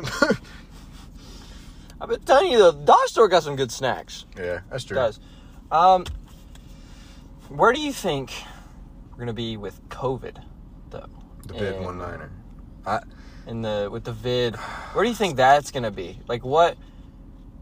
I've 1.99 2.09
been 2.09 2.21
telling 2.21 2.51
you, 2.51 2.57
the 2.59 2.71
dollar 2.71 3.07
store 3.07 3.27
got 3.27 3.43
some 3.43 3.55
good 3.55 3.71
snacks. 3.71 4.25
yeah, 4.37 4.59
that's 4.69 4.83
It 4.83 4.87
true. 4.89 4.95
does. 4.95 5.19
Um, 5.71 6.05
where 7.49 7.73
do 7.73 7.79
you 7.81 7.93
think 7.93 8.31
we're 9.11 9.19
gonna 9.19 9.33
be 9.33 9.57
with 9.57 9.87
COVID, 9.89 10.43
though? 10.89 11.07
The 11.47 11.53
big 11.53 11.79
one 11.81 11.97
niner. 11.97 12.31
I 12.85 12.99
in 13.47 13.61
the 13.61 13.89
with 13.91 14.03
the 14.03 14.11
vid 14.13 14.55
where 14.55 15.03
do 15.03 15.09
you 15.09 15.15
think 15.15 15.35
that's 15.35 15.71
gonna 15.71 15.91
be 15.91 16.19
like 16.27 16.43
what 16.43 16.77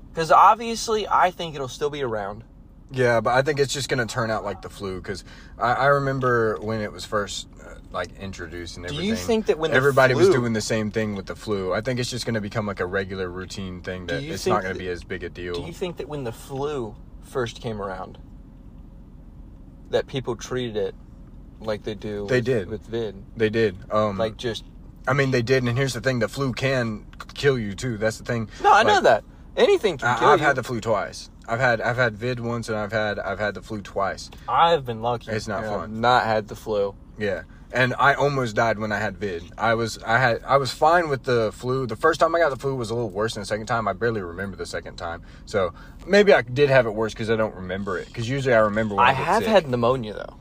because 0.09 0.31
obviously 0.31 1.07
i 1.07 1.29
think 1.31 1.55
it'll 1.55 1.67
still 1.67 1.89
be 1.89 2.01
around 2.01 2.43
yeah, 2.95 3.21
but 3.21 3.31
I 3.31 3.41
think 3.41 3.59
it's 3.59 3.73
just 3.73 3.89
gonna 3.89 4.05
turn 4.05 4.29
out 4.29 4.43
like 4.43 4.61
the 4.61 4.69
flu 4.69 4.97
because 5.01 5.23
I, 5.57 5.73
I 5.73 5.85
remember 5.87 6.59
when 6.61 6.79
it 6.79 6.91
was 6.91 7.05
first 7.05 7.47
uh, 7.59 7.75
like 7.91 8.09
introduced 8.19 8.77
and 8.77 8.85
everything. 8.85 9.03
Do 9.03 9.09
you 9.09 9.15
think 9.15 9.47
that 9.47 9.57
when 9.57 9.71
the 9.71 9.77
everybody 9.77 10.13
was 10.13 10.29
doing 10.29 10.53
the 10.53 10.61
same 10.61 10.91
thing 10.91 11.15
with 11.15 11.25
the 11.25 11.35
flu, 11.35 11.73
I 11.73 11.81
think 11.81 11.99
it's 11.99 12.11
just 12.11 12.23
gonna 12.27 12.39
become 12.41 12.67
like 12.67 12.79
a 12.81 12.85
regular 12.85 13.29
routine 13.29 13.81
thing 13.81 14.05
that 14.07 14.21
it's 14.21 14.45
not 14.45 14.61
gonna 14.61 14.75
that- 14.75 14.79
be 14.79 14.89
as 14.89 15.03
big 15.03 15.23
a 15.23 15.29
deal. 15.29 15.55
do 15.55 15.61
you 15.63 15.73
think 15.73 15.97
that 15.97 16.07
when 16.07 16.23
the 16.23 16.31
flu 16.31 16.95
first 17.23 17.61
came 17.61 17.81
around 17.81 18.19
that 19.89 20.05
people 20.05 20.35
treated 20.35 20.77
it 20.77 20.93
like 21.61 21.81
they 21.81 21.95
do 21.95 22.27
They 22.27 22.37
with, 22.37 22.45
did. 22.45 22.69
with 22.69 22.85
vid 22.85 23.23
they 23.35 23.49
did. 23.49 23.75
Um, 23.89 24.19
like 24.19 24.37
just 24.37 24.65
I 25.07 25.13
mean, 25.13 25.31
they 25.31 25.41
did, 25.41 25.63
and 25.63 25.77
here's 25.77 25.93
the 25.93 26.01
thing: 26.01 26.19
the 26.19 26.27
flu 26.27 26.53
can 26.53 27.05
kill 27.33 27.57
you 27.59 27.73
too. 27.75 27.97
That's 27.97 28.17
the 28.17 28.23
thing. 28.25 28.49
no 28.61 28.71
i 28.73 28.83
know 28.83 29.01
that 29.01 29.23
anything 29.57 29.97
can 29.97 30.07
I, 30.07 30.19
kill 30.19 30.27
I've 30.29 30.39
you 30.39 30.45
had 30.45 30.55
the 30.55 30.63
flu 30.63 30.79
twice. 30.81 31.29
I've 31.47 31.59
had 31.59 31.81
I've 31.81 31.97
had 31.97 32.15
vid 32.17 32.39
once, 32.39 32.69
and 32.69 32.77
I've 32.77 32.91
had 32.91 33.19
I've 33.19 33.39
had 33.39 33.53
the 33.55 33.61
flu 33.61 33.81
twice. 33.81 34.29
i've 34.47 34.85
been 34.85 35.01
lucky 35.01 35.29
It's 35.31 35.47
not 35.47 35.65
fun. 35.65 35.99
not 36.01 36.23
had 36.23 36.47
the 36.47 36.55
flu 36.55 36.95
Yeah. 37.17 37.43
And 37.75 37.95
I 37.97 38.13
almost 38.13 38.55
died 38.55 38.77
when 38.77 38.91
I 38.91 38.99
had 38.99 39.17
vid. 39.17 39.43
I 39.57 39.73
was 39.73 39.97
I 40.03 40.19
had 40.19 40.43
I 40.45 40.57
was 40.57 40.71
fine 40.71 41.09
with 41.09 41.23
the 41.23 41.51
flu. 41.53 41.87
The 41.87 41.95
first 41.95 42.19
time 42.19 42.35
I 42.35 42.39
got 42.39 42.49
the 42.51 42.55
flu 42.55 42.75
was 42.75 42.91
a 42.91 42.93
little 42.93 43.09
worse 43.09 43.33
than 43.33 43.41
the 43.41 43.47
second 43.47 43.65
time. 43.65 43.87
I 43.87 43.93
barely 43.93 44.21
remember 44.21 44.55
the 44.55 44.65
second 44.67 44.95
time. 44.97 45.23
So 45.45 45.73
maybe 46.05 46.33
I 46.33 46.43
did 46.43 46.69
have 46.69 46.85
it 46.85 46.91
worse 46.93 47.13
because 47.13 47.31
I 47.31 47.35
don't 47.35 47.55
remember 47.55 47.97
it. 47.97 48.07
Because 48.07 48.29
usually 48.29 48.53
I 48.53 48.59
remember 48.59 48.93
when 48.95 49.03
I, 49.05 49.09
i 49.09 49.13
have 49.13 49.41
sick. 49.41 49.49
had 49.51 49.67
pneumonia 49.67 50.13
though 50.13 50.37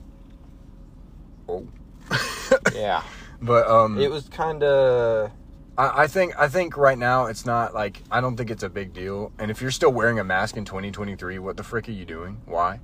Oh. 1.48 1.66
yeah 2.74 3.02
but 3.42 3.66
um, 3.68 4.00
it 4.00 4.10
was 4.10 4.28
kind 4.28 4.62
of 4.62 5.30
I, 5.76 6.02
I 6.04 6.06
think 6.06 6.38
I 6.38 6.48
think 6.48 6.76
right 6.76 6.98
now 6.98 7.26
it's 7.26 7.44
not 7.46 7.74
like 7.74 8.02
I 8.10 8.20
don't 8.20 8.36
think 8.36 8.50
it's 8.50 8.62
a 8.62 8.68
big 8.68 8.92
deal. 8.92 9.32
And 9.38 9.50
if 9.50 9.60
you're 9.60 9.70
still 9.70 9.92
wearing 9.92 10.18
a 10.18 10.24
mask 10.24 10.56
in 10.56 10.64
2023, 10.64 11.38
what 11.38 11.56
the 11.56 11.62
frick 11.62 11.88
are 11.88 11.92
you 11.92 12.04
doing? 12.04 12.40
Why? 12.46 12.80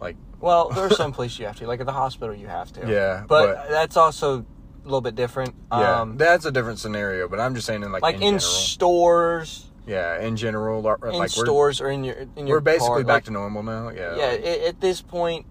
Like 0.00 0.16
Well, 0.40 0.70
there 0.70 0.84
are 0.84 0.90
some 1.04 1.12
places 1.12 1.38
you 1.38 1.46
have 1.46 1.56
to, 1.56 1.66
like 1.66 1.80
at 1.80 1.86
the 1.86 1.92
hospital, 1.92 2.34
you 2.34 2.46
have 2.46 2.72
to. 2.72 2.88
Yeah, 2.88 3.24
but, 3.28 3.54
but- 3.56 3.68
that's 3.70 3.96
also 3.96 4.40
a 4.40 4.84
little 4.84 5.02
bit 5.02 5.14
different. 5.14 5.54
yeah, 5.70 6.00
um, 6.00 6.16
that's 6.16 6.46
a 6.46 6.50
different 6.50 6.78
scenario. 6.78 7.28
But 7.28 7.40
I'm 7.40 7.54
just 7.54 7.66
saying 7.66 7.82
in 7.82 7.92
like 7.92 8.02
like 8.02 8.16
in, 8.16 8.34
in, 8.34 8.40
stores, 8.40 9.66
yeah, 9.86 10.20
in 10.20 10.36
general, 10.36 10.80
like 10.80 10.98
in 11.14 11.28
stores 11.28 11.80
or 11.82 11.90
in 11.90 12.04
your 12.04 12.26
in 12.36 12.46
your 12.46 12.56
we're 12.56 12.60
basically 12.60 12.88
car, 12.88 13.04
back 13.04 13.14
like- 13.14 13.24
to 13.24 13.32
normal 13.32 13.62
now. 13.62 13.90
Yeah. 13.90 14.16
Yeah, 14.16 14.26
like- 14.30 14.44
at 14.44 14.80
this 14.80 15.02
point, 15.02 15.44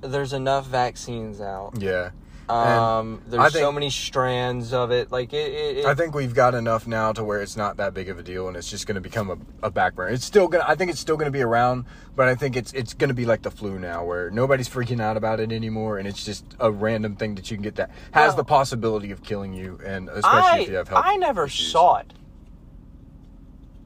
there's 0.00 0.32
enough 0.32 0.66
vaccines 0.66 1.40
out. 1.40 1.80
yeah. 1.80 2.10
Um, 2.48 3.22
there's 3.28 3.52
so 3.52 3.72
many 3.72 3.88
strands 3.88 4.72
of 4.72 4.90
it. 4.90 5.10
Like 5.12 5.32
it, 5.32 5.52
it, 5.52 5.76
it 5.78 5.86
I 5.86 5.94
think 5.94 6.14
we've 6.14 6.34
got 6.34 6.54
enough 6.54 6.86
now 6.86 7.12
to 7.12 7.24
where 7.24 7.40
it's 7.40 7.56
not 7.56 7.76
that 7.78 7.94
big 7.94 8.08
of 8.08 8.18
a 8.18 8.22
deal, 8.22 8.48
and 8.48 8.56
it's 8.56 8.68
just 8.68 8.86
going 8.86 8.96
to 8.96 9.00
become 9.00 9.30
a, 9.30 9.66
a 9.66 9.70
back 9.70 9.94
burner. 9.94 10.12
It's 10.12 10.24
still 10.24 10.48
gonna. 10.48 10.64
I 10.66 10.74
think 10.74 10.90
it's 10.90 11.00
still 11.00 11.16
going 11.16 11.26
to 11.26 11.36
be 11.36 11.42
around, 11.42 11.84
but 12.16 12.28
I 12.28 12.34
think 12.34 12.56
it's 12.56 12.72
it's 12.72 12.94
going 12.94 13.08
to 13.08 13.14
be 13.14 13.24
like 13.24 13.42
the 13.42 13.50
flu 13.50 13.78
now, 13.78 14.04
where 14.04 14.30
nobody's 14.30 14.68
freaking 14.68 15.00
out 15.00 15.16
about 15.16 15.40
it 15.40 15.52
anymore, 15.52 15.98
and 15.98 16.06
it's 16.06 16.24
just 16.24 16.44
a 16.58 16.70
random 16.70 17.16
thing 17.16 17.36
that 17.36 17.50
you 17.50 17.56
can 17.56 17.62
get 17.62 17.76
that 17.76 17.90
has 18.10 18.34
the 18.34 18.44
possibility 18.44 19.12
of 19.12 19.22
killing 19.22 19.54
you, 19.54 19.78
and 19.84 20.08
especially 20.08 20.40
I, 20.40 20.58
if 20.60 20.68
you 20.68 20.74
have 20.74 20.88
health. 20.88 21.04
I 21.06 21.16
never 21.16 21.44
issues. 21.46 21.70
saw 21.70 21.98
it. 21.98 22.12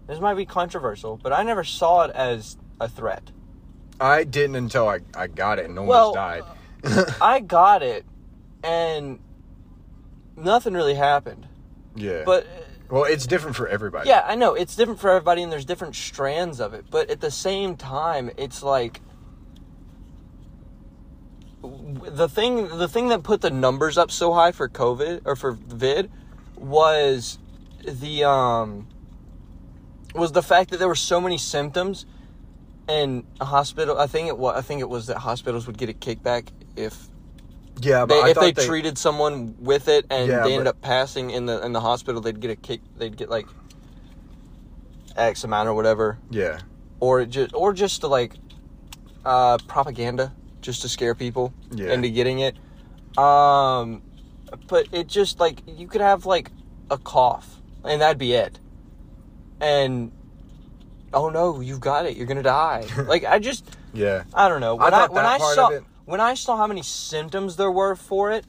This 0.06 0.20
might 0.20 0.34
be 0.34 0.46
controversial, 0.46 1.18
but 1.22 1.32
I 1.32 1.42
never 1.42 1.64
saw 1.64 2.04
it 2.04 2.12
as 2.12 2.56
a 2.80 2.88
threat. 2.88 3.32
I 4.00 4.24
didn't 4.24 4.56
until 4.56 4.88
I, 4.88 5.00
I 5.16 5.26
got 5.26 5.58
it 5.58 5.64
and 5.64 5.78
almost 5.78 5.90
Well, 5.90 6.12
died. 6.14 6.42
I 7.20 7.40
got 7.40 7.82
it, 7.82 8.04
and 8.66 9.20
nothing 10.36 10.74
really 10.74 10.94
happened. 10.94 11.46
yeah, 11.94 12.22
But 12.26 12.46
well, 12.90 13.04
it's 13.04 13.26
different 13.26 13.56
for 13.56 13.66
everybody. 13.68 14.08
yeah, 14.08 14.24
I 14.26 14.34
know 14.34 14.54
it's 14.54 14.76
different 14.76 15.00
for 15.00 15.10
everybody, 15.10 15.42
and 15.42 15.50
there's 15.50 15.64
different 15.64 15.94
strands 15.94 16.60
of 16.60 16.74
it. 16.74 16.86
But 16.90 17.10
at 17.10 17.20
the 17.20 17.30
same 17.30 17.76
time, 17.76 18.30
it's 18.36 18.62
like 18.62 19.00
the 21.62 22.28
thing. 22.28 22.68
The 22.78 22.88
thing 22.88 23.08
that 23.08 23.22
put 23.22 23.40
the 23.40 23.50
numbers 23.50 23.98
up 23.98 24.10
so 24.10 24.32
high 24.32 24.52
for 24.52 24.68
COVID 24.68 25.22
or 25.24 25.36
for 25.36 25.52
vid 25.52 26.10
was 26.56 27.38
the 27.82 28.24
um 28.24 28.88
was 30.14 30.32
the 30.32 30.42
fact 30.42 30.70
that 30.70 30.78
there 30.78 30.88
were 30.88 30.94
so 30.94 31.20
many 31.20 31.36
symptoms 31.38 32.06
and 32.88 33.24
a 33.40 33.44
hospital 33.44 33.98
i 33.98 34.06
think 34.06 34.28
it 34.28 34.38
was 34.38 34.56
i 34.56 34.62
think 34.62 34.80
it 34.80 34.88
was 34.88 35.08
that 35.08 35.18
hospitals 35.18 35.66
would 35.66 35.76
get 35.76 35.88
a 35.90 35.92
kickback 35.92 36.48
if 36.76 37.08
yeah, 37.80 38.06
but 38.06 38.14
they, 38.14 38.20
I 38.22 38.28
if 38.30 38.36
they, 38.38 38.52
they 38.52 38.66
treated 38.66 38.96
someone 38.98 39.54
with 39.60 39.88
it 39.88 40.06
and 40.10 40.28
Yeah, 40.28 40.42
they 40.44 40.52
ended 40.54 40.64
but- 40.64 40.76
up 40.76 40.80
passing 40.80 41.30
in 41.30 41.46
the 41.46 41.64
in 41.64 41.72
the 41.72 41.80
hospital, 41.80 42.20
they'd 42.20 42.40
get 42.40 42.50
a 42.50 42.56
kick. 42.56 42.80
They'd 42.98 43.16
get 43.16 43.28
like 43.30 43.46
X 45.16 45.44
amount 45.44 45.68
or 45.68 45.74
whatever, 45.74 46.18
Yeah, 46.30 46.60
or 47.00 47.20
it 47.20 47.30
just 47.30 47.54
or 47.54 47.72
just 47.72 48.00
to 48.02 48.08
like 48.08 48.34
uh, 49.24 49.58
propaganda, 49.66 50.32
just 50.60 50.82
to 50.82 50.88
scare 50.88 51.14
people 51.14 51.52
Yeah. 51.72 51.92
into 51.92 52.08
getting 52.10 52.40
it. 52.40 52.56
Um, 53.18 54.02
but 54.68 54.88
it 54.92 55.06
just 55.06 55.40
like 55.40 55.62
you 55.66 55.86
could 55.86 56.00
have 56.02 56.26
like 56.26 56.50
a 56.90 56.98
cough 56.98 57.60
and 57.84 58.00
that'd 58.02 58.18
be 58.18 58.34
it, 58.34 58.58
and 59.60 60.12
oh 61.14 61.30
no, 61.30 61.60
you've 61.60 61.80
got 61.80 62.04
it, 62.06 62.16
you're 62.16 62.26
gonna 62.26 62.42
die. 62.42 62.86
like 63.06 63.24
I 63.24 63.38
just. 63.38 63.64
yeah. 63.94 64.24
I 64.34 64.48
don't 64.48 64.60
know. 64.60 64.74
When 64.74 64.86
I, 64.88 64.90
thought 64.90 65.12
when 65.12 65.24
I 65.26 65.38
saw 65.38 65.68
it- 65.70 65.84
when 66.06 66.20
I 66.20 66.34
saw 66.34 66.56
how 66.56 66.66
many 66.66 66.82
symptoms 66.82 67.56
there 67.56 67.70
were 67.70 67.94
for 67.94 68.30
it, 68.30 68.46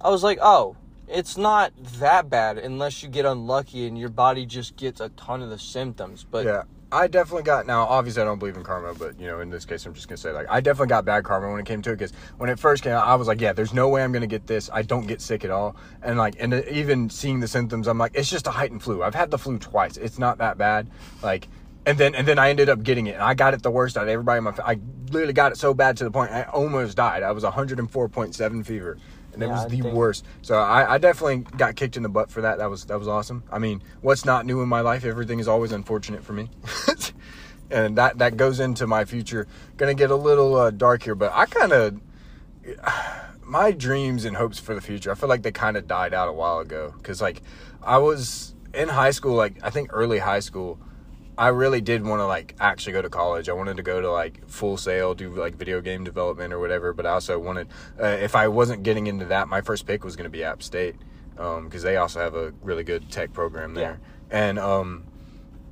I 0.00 0.08
was 0.08 0.22
like, 0.22 0.38
oh, 0.40 0.76
it's 1.08 1.36
not 1.36 1.72
that 1.98 2.30
bad 2.30 2.58
unless 2.58 3.02
you 3.02 3.08
get 3.08 3.24
unlucky 3.24 3.86
and 3.86 3.98
your 3.98 4.08
body 4.08 4.46
just 4.46 4.76
gets 4.76 5.00
a 5.00 5.10
ton 5.10 5.42
of 5.42 5.50
the 5.50 5.58
symptoms. 5.58 6.24
But 6.28 6.46
yeah, 6.46 6.62
I 6.90 7.06
definitely 7.06 7.42
got. 7.42 7.66
Now, 7.66 7.84
obviously, 7.84 8.22
I 8.22 8.24
don't 8.24 8.38
believe 8.38 8.56
in 8.56 8.64
karma, 8.64 8.94
but 8.94 9.18
you 9.20 9.26
know, 9.26 9.40
in 9.40 9.50
this 9.50 9.64
case, 9.64 9.84
I'm 9.86 9.94
just 9.94 10.08
gonna 10.08 10.16
say 10.16 10.32
like 10.32 10.46
I 10.48 10.60
definitely 10.60 10.88
got 10.88 11.04
bad 11.04 11.24
karma 11.24 11.50
when 11.50 11.60
it 11.60 11.66
came 11.66 11.82
to 11.82 11.90
it 11.90 11.96
because 11.96 12.12
when 12.38 12.50
it 12.50 12.58
first 12.58 12.82
came 12.82 12.92
out, 12.92 13.06
I 13.06 13.14
was 13.16 13.28
like, 13.28 13.40
yeah, 13.40 13.52
there's 13.52 13.74
no 13.74 13.88
way 13.88 14.02
I'm 14.02 14.12
gonna 14.12 14.26
get 14.26 14.46
this. 14.46 14.70
I 14.72 14.82
don't 14.82 15.06
get 15.06 15.20
sick 15.20 15.44
at 15.44 15.50
all, 15.50 15.76
and 16.02 16.18
like, 16.18 16.36
and 16.38 16.54
uh, 16.54 16.62
even 16.70 17.10
seeing 17.10 17.40
the 17.40 17.48
symptoms, 17.48 17.88
I'm 17.88 17.98
like, 17.98 18.12
it's 18.14 18.30
just 18.30 18.46
a 18.46 18.52
heightened 18.52 18.82
flu. 18.82 19.02
I've 19.02 19.14
had 19.14 19.30
the 19.30 19.38
flu 19.38 19.58
twice. 19.58 19.96
It's 19.96 20.18
not 20.18 20.38
that 20.38 20.58
bad. 20.58 20.88
Like. 21.22 21.48
And 21.88 21.96
then, 21.98 22.16
and 22.16 22.26
then 22.26 22.36
I 22.36 22.50
ended 22.50 22.68
up 22.68 22.82
getting 22.82 23.06
it, 23.06 23.14
and 23.14 23.22
I 23.22 23.34
got 23.34 23.54
it 23.54 23.62
the 23.62 23.70
worst 23.70 23.96
out 23.96 24.02
of 24.02 24.08
everybody. 24.08 24.38
In 24.38 24.42
my, 24.42 24.52
I 24.64 24.74
literally 25.12 25.32
got 25.32 25.52
it 25.52 25.58
so 25.58 25.74
bad 25.74 25.96
to 25.98 26.04
the 26.04 26.10
point 26.10 26.30
I 26.32 26.42
almost 26.44 26.96
died. 26.96 27.22
I 27.22 27.32
was 27.32 27.44
104.7 27.44 28.64
fever, 28.66 28.98
and 29.32 29.42
it 29.42 29.46
Yeah, 29.46 29.52
was 29.52 29.64
the 29.70 29.80
think- 29.82 29.94
worst. 29.94 30.24
So 30.42 30.56
I, 30.58 30.94
I 30.94 30.98
definitely 30.98 31.38
got 31.56 31.76
kicked 31.76 31.96
in 31.96 32.02
the 32.02 32.08
butt 32.08 32.30
for 32.30 32.40
that. 32.42 32.58
That 32.58 32.70
was 32.70 32.84
that 32.86 32.98
was 32.98 33.08
awesome. 33.08 33.42
I 33.50 33.58
mean, 33.58 33.82
what's 34.00 34.24
not 34.24 34.46
new 34.46 34.62
in 34.62 34.68
my 34.68 34.80
life? 34.80 35.04
Everything 35.04 35.38
is 35.38 35.48
always 35.48 35.72
unfortunate 35.72 36.24
for 36.24 36.32
me, 36.32 36.50
and 37.70 37.96
that 37.98 38.18
that 38.18 38.36
goes 38.36 38.60
into 38.60 38.86
my 38.86 39.04
future. 39.04 39.46
Gonna 39.76 39.94
get 39.94 40.10
a 40.10 40.16
little 40.16 40.54
uh, 40.56 40.70
dark 40.70 41.02
here, 41.02 41.14
but 41.14 41.32
I 41.34 41.46
kind 41.46 41.72
of 41.72 42.00
my 43.42 43.70
dreams 43.70 44.24
and 44.24 44.36
hopes 44.36 44.58
for 44.58 44.74
the 44.74 44.80
future. 44.80 45.10
I 45.10 45.14
feel 45.14 45.28
like 45.28 45.42
they 45.42 45.52
kind 45.52 45.76
of 45.76 45.86
died 45.86 46.14
out 46.14 46.28
a 46.28 46.32
while 46.32 46.58
ago 46.58 46.94
because 46.98 47.20
like 47.20 47.42
I 47.82 47.98
was 47.98 48.54
in 48.74 48.88
high 48.88 49.10
school, 49.12 49.34
like 49.34 49.56
I 49.62 49.70
think 49.70 49.90
early 49.92 50.18
high 50.18 50.40
school. 50.40 50.78
I 51.38 51.48
really 51.48 51.80
did 51.80 52.04
want 52.04 52.20
to 52.20 52.26
like 52.26 52.54
actually 52.60 52.94
go 52.94 53.02
to 53.02 53.10
college. 53.10 53.48
I 53.48 53.52
wanted 53.52 53.76
to 53.76 53.82
go 53.82 54.00
to 54.00 54.10
like 54.10 54.48
Full 54.48 54.76
Sail, 54.76 55.14
do 55.14 55.34
like 55.34 55.56
video 55.56 55.80
game 55.80 56.04
development 56.04 56.52
or 56.52 56.58
whatever. 56.58 56.92
But 56.92 57.06
I 57.06 57.10
also 57.10 57.38
wanted, 57.38 57.68
uh, 58.00 58.06
if 58.06 58.34
I 58.34 58.48
wasn't 58.48 58.82
getting 58.82 59.06
into 59.06 59.26
that, 59.26 59.48
my 59.48 59.60
first 59.60 59.86
pick 59.86 60.04
was 60.04 60.16
going 60.16 60.24
to 60.24 60.30
be 60.30 60.44
App 60.44 60.62
State 60.62 60.96
because 61.34 61.82
they 61.82 61.96
also 61.96 62.20
have 62.20 62.34
a 62.34 62.52
really 62.62 62.84
good 62.84 63.10
tech 63.10 63.32
program 63.32 63.74
there. 63.74 64.00
And 64.30 64.58
um, 64.58 65.04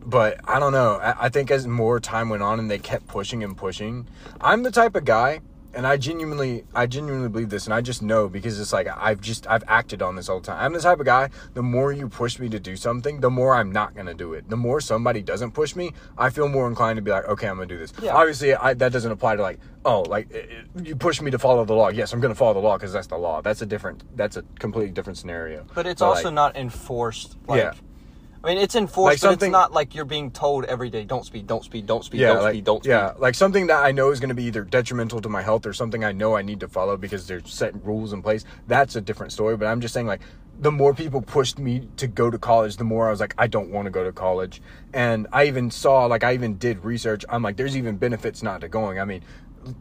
but 0.05 0.38
I 0.44 0.59
don't 0.59 0.72
know. 0.72 0.96
I, 0.96 1.27
I 1.27 1.29
think 1.31 1.50
as 1.50 1.66
more 1.66 1.98
time 1.98 2.29
went 2.29 2.42
on 2.42 2.59
and 2.59 2.70
they 2.70 2.79
kept 2.79 3.07
pushing 3.07 3.42
and 3.42 3.57
pushing, 3.57 4.07
I'm 4.40 4.62
the 4.62 4.70
type 4.70 4.94
of 4.94 5.05
guy, 5.07 5.40
and 5.75 5.87
I 5.87 5.97
genuinely, 5.97 6.65
I 6.75 6.87
genuinely 6.87 7.29
believe 7.29 7.51
this, 7.51 7.65
and 7.67 7.75
I 7.75 7.81
just 7.81 8.03
know 8.03 8.29
because 8.29 8.59
it's 8.61 8.73
like 8.73 8.87
I've 8.89 9.21
just 9.21 9.47
I've 9.47 9.65
acted 9.67 10.03
on 10.03 10.17
this 10.17 10.29
all 10.29 10.41
the 10.41 10.47
time. 10.47 10.59
I'm 10.65 10.73
the 10.73 10.81
type 10.81 11.01
of 11.01 11.07
guy. 11.07 11.31
The 11.55 11.63
more 11.63 11.93
you 11.93 12.09
push 12.09 12.39
me 12.39 12.49
to 12.51 12.59
do 12.61 12.77
something, 12.77 13.21
the 13.21 13.31
more 13.31 13.55
I'm 13.55 13.71
not 13.73 13.95
gonna 13.95 14.15
do 14.15 14.35
it. 14.35 14.49
The 14.49 14.57
more 14.57 14.81
somebody 14.81 15.23
doesn't 15.23 15.53
push 15.53 15.75
me, 15.77 15.93
I 16.17 16.31
feel 16.31 16.49
more 16.49 16.67
inclined 16.69 16.97
to 16.97 17.03
be 17.03 17.11
like, 17.11 17.27
okay, 17.27 17.49
I'm 17.49 17.57
gonna 17.57 17.67
do 17.67 17.79
this. 17.79 17.93
Yeah. 18.03 18.15
Obviously, 18.15 18.55
I, 18.55 18.75
that 18.75 18.93
doesn't 18.93 19.11
apply 19.13 19.37
to 19.37 19.43
like, 19.43 19.59
oh, 19.85 20.03
like 20.03 20.31
it- 20.31 20.51
it- 20.77 20.87
you 20.87 20.97
push 20.97 21.21
me 21.21 21.31
to 21.31 21.39
follow 21.39 21.65
the 21.65 21.75
law. 21.75 21.89
Yes, 21.89 22.13
I'm 22.13 22.21
gonna 22.21 22.35
follow 22.35 22.55
the 22.55 22.61
law 22.61 22.77
because 22.77 22.93
that's 22.93 23.07
the 23.09 23.19
law. 23.19 23.41
That's 23.43 23.63
a 23.63 23.67
different. 23.67 24.03
That's 24.17 24.37
a 24.37 24.43
completely 24.59 24.91
different 24.93 25.19
scenario. 25.19 25.65
But 25.75 25.87
it's 25.87 26.03
also 26.03 26.25
like, 26.25 26.35
not 26.35 26.57
enforced. 26.57 27.37
Like, 27.47 27.63
Yeah. 27.63 27.73
I 28.45 28.49
mean, 28.49 28.59
it's 28.59 28.75
enforced, 28.75 29.23
but 29.23 29.29
something- 29.31 29.49
it's 29.49 29.53
not 29.53 29.73
like 29.73 29.95
you're 29.95 30.05
being 30.05 30.31
told 30.31 30.67
every 30.67 30.91
day, 30.91 31.05
don't 31.05 31.25
speed, 31.25 31.47
don't 31.47 31.65
speed, 31.65 31.87
don't 31.87 32.05
speed, 32.05 32.21
yeah, 32.21 32.29
don't 32.35 32.43
like, 32.43 32.53
speed, 32.53 32.65
don't 32.65 32.83
speed. 32.83 32.91
yeah, 32.91 33.13
like 33.17 33.35
something 33.35 33.69
that 33.69 33.83
I 33.83 33.91
know 33.93 34.11
is 34.11 34.21
going 34.21 34.29
to 34.29 34.35
be 34.35 34.45
either 34.45 34.65
detrimental 34.65 35.23
to 35.23 35.29
my 35.31 35.41
health 35.41 35.65
or 35.65 35.73
something 35.73 36.05
I 36.05 36.13
know 36.13 36.37
I 36.37 36.43
need 36.43 36.61
to 36.61 36.69
follow 36.69 36.99
because 36.99 37.27
there's 37.27 37.51
set 37.53 37.73
rules 37.85 38.13
in 38.13 38.23
place. 38.23 38.45
That's 38.69 38.97
a 38.97 39.01
different 39.01 39.33
story. 39.33 39.57
But 39.57 39.67
I'm 39.69 39.81
just 39.81 39.95
saying, 39.95 40.07
like, 40.07 40.21
the 40.61 40.71
more 40.71 40.93
people 40.95 41.23
pushed 41.23 41.59
me 41.59 41.89
to 41.97 42.07
go 42.07 42.31
to 42.31 42.39
college, 42.39 42.77
the 42.77 42.85
more 42.85 43.09
I 43.09 43.11
was 43.11 43.21
like, 43.21 43.35
I 43.39 43.47
don't 43.47 43.71
want 43.71 43.87
to 43.87 43.91
go 43.91 44.05
to 44.05 44.13
college. 44.13 44.61
And 44.93 45.27
I 45.33 45.47
even 45.47 45.71
saw, 45.71 46.05
like, 46.05 46.23
I 46.23 46.35
even 46.35 46.59
did 46.59 46.85
research. 46.85 47.25
I'm 47.31 47.43
like, 47.43 47.57
there's 47.57 47.77
even 47.77 47.97
benefits 47.97 48.43
not 48.43 48.61
to 48.61 48.69
going. 48.69 49.01
I 49.01 49.05
mean, 49.07 49.23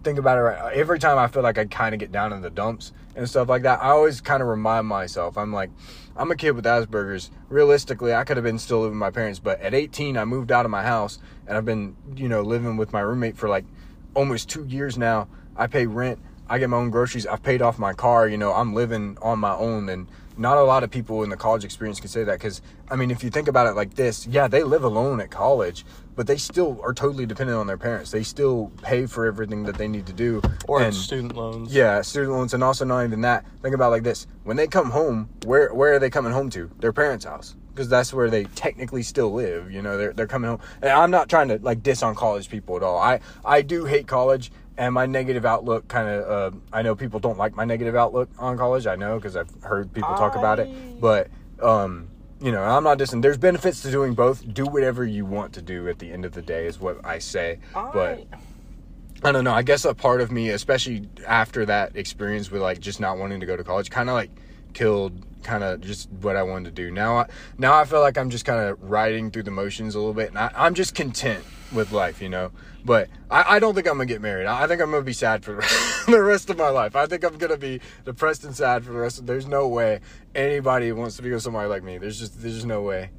think 0.04 0.18
about 0.18 0.38
it. 0.38 0.42
Right, 0.42 0.74
every 0.74 1.00
time 1.00 1.18
I 1.18 1.28
feel 1.28 1.44
like 1.44 1.58
I 1.58 1.66
kind 1.66 1.94
of 1.94 2.00
get 2.00 2.12
down 2.14 2.32
in 2.32 2.42
the 2.42 2.50
dumps 2.50 2.94
and 3.16 3.30
stuff 3.30 3.50
like 3.50 3.64
that, 3.64 3.84
I 3.84 3.90
always 3.90 4.22
kind 4.22 4.42
of 4.42 4.48
remind 4.48 4.88
myself, 4.88 5.38
I'm 5.38 5.52
like, 5.54 5.70
I'm 6.16 6.30
a 6.30 6.36
kid 6.36 6.52
with 6.52 6.66
Asperger's. 6.66 7.32
Realistically, 7.50 8.14
I 8.14 8.24
could 8.24 8.38
have 8.38 8.44
been 8.44 8.60
still 8.60 8.82
living 8.82 8.94
with 8.94 9.00
my 9.00 9.10
parents, 9.10 9.40
but 9.40 9.60
at 9.62 9.74
18, 9.74 10.16
I 10.16 10.26
moved 10.26 10.52
out 10.52 10.64
of 10.64 10.70
my 10.70 10.84
house 10.84 11.18
and 11.48 11.58
I've 11.58 11.66
been, 11.66 11.96
you 12.16 12.30
know, 12.30 12.42
living 12.42 12.78
with 12.78 12.94
my 12.94 13.00
roommate 13.00 13.36
for 13.36 13.50
like 13.50 13.66
almost 14.14 14.48
two 14.48 14.64
years 14.66 14.96
now. 14.96 15.28
I 15.56 15.66
pay 15.66 15.88
rent. 15.88 16.20
I 16.48 16.60
get 16.60 16.70
my 16.70 16.78
own 16.78 16.92
groceries. 16.92 17.26
I've 17.26 17.42
paid 17.42 17.64
off 17.64 17.80
my 17.80 17.94
car. 17.94 18.28
You 18.28 18.38
know, 18.38 18.54
I'm 18.54 18.76
living 18.76 19.18
on 19.24 19.40
my 19.40 19.56
own. 19.56 19.90
And 19.90 20.08
not 20.38 20.60
a 20.60 20.64
lot 20.64 20.84
of 20.84 20.92
people 20.92 21.24
in 21.24 21.32
the 21.32 21.38
college 21.38 21.64
experience 21.64 22.00
can 22.00 22.10
say 22.10 22.24
that 22.24 22.34
because, 22.34 22.62
I 22.92 22.96
mean, 22.96 23.10
if 23.10 23.24
you 23.24 23.32
think 23.32 23.48
about 23.48 23.66
it 23.66 23.76
like 23.76 23.96
this, 23.96 24.28
yeah, 24.28 24.48
they 24.48 24.62
live 24.62 24.84
alone 24.84 25.20
at 25.20 25.32
college, 25.32 25.84
but 26.16 26.28
they 26.28 26.38
still 26.38 26.80
are 26.84 26.94
totally 26.94 27.26
dependent 27.26 27.58
on 27.58 27.68
their 27.68 27.78
parents. 27.78 28.12
They 28.12 28.24
still 28.24 28.72
pay 28.82 29.06
for 29.06 29.26
everything 29.26 29.64
that 29.64 29.78
they 29.78 29.88
need 29.88 30.06
to 30.08 30.14
do. 30.14 30.42
Or 30.68 30.82
and, 30.82 30.94
student 30.94 31.36
loans. 31.36 31.74
yeah, 31.74 32.02
student 32.02 32.32
loans, 32.32 32.54
and 32.54 32.64
also 32.64 32.86
not 32.86 33.04
even 33.04 33.22
that. 33.22 33.46
Think 33.62 33.76
about 33.76 33.88
it 33.88 33.92
like 33.92 34.04
this: 34.04 34.28
when 34.44 34.58
they 34.58 34.68
come 34.68 34.92
home, 34.92 35.30
where 35.46 35.74
where 35.74 35.94
are 35.94 36.00
they 36.00 36.10
coming 36.10 36.32
home 36.32 36.50
to? 36.52 36.70
Their 36.80 36.94
parents' 36.94 37.26
house, 37.26 37.56
because 37.74 37.90
that's 37.90 38.14
where 38.14 38.30
they 38.30 38.46
technically 38.46 39.04
still 39.04 39.34
live. 39.34 39.72
You 39.72 39.82
know, 39.82 39.98
they're 39.98 40.14
they're 40.14 40.28
coming 40.28 40.50
home. 40.50 40.60
And 40.82 40.92
I'm 40.92 41.12
not 41.12 41.30
trying 41.30 41.48
to 41.50 41.60
like 41.60 41.84
diss 41.84 42.04
on 42.04 42.16
college 42.16 42.50
people 42.50 42.76
at 42.76 42.84
all. 42.84 42.98
I 42.98 43.20
I 43.44 43.62
do 43.62 43.86
hate 43.86 44.08
college, 44.08 44.52
and 44.78 44.94
my 44.94 45.06
negative 45.06 45.46
outlook 45.46 45.88
kind 45.88 46.08
of. 46.08 46.54
Uh, 46.54 46.58
I 46.72 46.82
know 46.82 46.96
people 46.96 47.20
don't 47.20 47.38
like 47.38 47.56
my 47.56 47.66
negative 47.66 47.96
outlook 47.96 48.30
on 48.38 48.58
college. 48.58 48.88
I 48.88 48.96
know 48.96 49.18
because 49.18 49.36
I've 49.36 49.52
heard 49.64 49.92
people 49.94 50.16
talk 50.16 50.36
about 50.36 50.60
it, 50.60 50.70
but 51.02 51.30
um. 51.62 52.10
You 52.44 52.52
know, 52.52 52.62
I'm 52.62 52.84
not 52.84 52.98
dissing. 52.98 53.22
There's 53.22 53.38
benefits 53.38 53.82
to 53.84 53.90
doing 53.92 54.14
both. 54.16 54.54
Do 54.54 54.66
whatever 54.66 55.06
you 55.06 55.26
want 55.26 55.54
to 55.54 55.62
do 55.62 55.88
at 55.88 56.00
the 56.00 56.12
end 56.12 56.26
of 56.26 56.34
the 56.34 56.42
day, 56.42 56.68
is 56.68 56.78
what 56.78 56.98
I 57.06 57.20
say. 57.20 57.60
But 57.94 58.28
I- 58.34 59.30
I 59.30 59.32
don't 59.32 59.46
know. 59.46 59.54
I 59.54 59.62
guess 59.62 59.86
a 59.86 59.94
part 59.94 60.20
of 60.20 60.30
me, 60.34 60.50
especially 60.50 61.08
after 61.26 61.66
that 61.68 61.96
experience 61.96 62.52
with 62.52 62.62
like 62.62 62.82
just 62.82 63.00
not 63.00 63.18
wanting 63.18 63.40
to 63.40 63.46
go 63.46 63.56
to 63.56 63.64
college, 63.64 63.90
kind 63.90 64.10
of 64.10 64.16
like 64.16 64.30
killed 64.74 65.14
kind 65.44 65.64
of 65.64 65.80
just 65.80 66.10
what 66.22 66.36
I 66.36 66.44
wanted 66.44 66.76
to 66.76 66.82
do. 66.84 66.92
Now, 66.92 67.20
I, 67.20 67.26
now 67.58 67.74
I 67.80 67.86
feel 67.86 68.02
like 68.02 68.18
I'm 68.18 68.30
just 68.30 68.44
kind 68.44 68.60
of 68.60 68.82
riding 68.84 69.32
through 69.32 69.44
the 69.44 69.52
motions 69.52 69.96
a 69.96 70.00
little 70.00 70.14
bit, 70.14 70.28
and 70.28 70.38
I, 70.38 70.52
I'm 70.54 70.74
just 70.74 70.96
content 70.96 71.46
with 71.72 71.94
life, 71.94 72.22
you 72.22 72.28
know. 72.28 72.52
But 72.86 73.10
I, 73.32 73.56
I 73.56 73.60
don't 73.60 73.76
think 73.76 73.88
I'm 73.88 73.94
gonna 73.94 74.06
get 74.06 74.22
married. 74.22 74.46
I, 74.46 74.68
think 74.68 74.82
I'm 74.82 74.92
gonna 74.92 75.04
be 75.04 75.14
sad 75.14 75.44
for 75.44 75.54
the 76.08 76.22
rest 76.22 76.50
of 76.50 76.58
my 76.58 76.70
life. 76.70 76.96
I 76.96 77.06
think 77.06 77.24
I'm 77.24 77.38
gonna 77.38 77.58
be 77.58 77.80
depressed 78.04 78.44
and 78.44 78.56
sad 78.56 78.84
for 78.84 78.92
the 78.92 79.00
rest. 79.00 79.20
of 79.20 79.26
There's 79.26 79.48
no 79.48 79.68
way 79.68 80.02
anybody 80.36 80.92
wants 80.92 81.16
to 81.18 81.22
be 81.22 81.32
with 81.32 81.42
somebody 81.44 81.70
like 81.70 81.84
me. 81.84 81.98
There's 81.98 82.20
just 82.20 82.42
there's 82.42 82.56
just 82.56 82.66
no 82.66 82.82
way. 82.82 83.12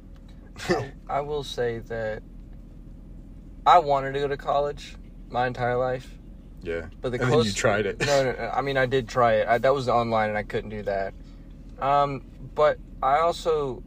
I, 0.69 0.91
I 1.09 1.21
will 1.21 1.43
say 1.43 1.79
that 1.79 2.21
I 3.65 3.79
wanted 3.79 4.13
to 4.13 4.19
go 4.19 4.27
to 4.27 4.37
college 4.37 4.95
my 5.29 5.47
entire 5.47 5.75
life, 5.77 6.13
Yeah. 6.61 6.85
but 7.01 7.11
the 7.11 7.21
and 7.21 7.45
you 7.45 7.51
tried 7.51 7.87
it. 7.87 7.99
No, 7.99 8.23
no, 8.23 8.31
no, 8.33 8.51
I 8.53 8.61
mean 8.61 8.77
I 8.77 8.85
did 8.85 9.07
try 9.09 9.33
it. 9.35 9.47
I, 9.47 9.57
that 9.57 9.73
was 9.73 9.89
online, 9.89 10.29
and 10.29 10.37
I 10.37 10.43
couldn't 10.43 10.69
do 10.69 10.83
that. 10.83 11.13
Um, 11.79 12.21
but 12.53 12.77
I 13.01 13.17
also 13.17 13.81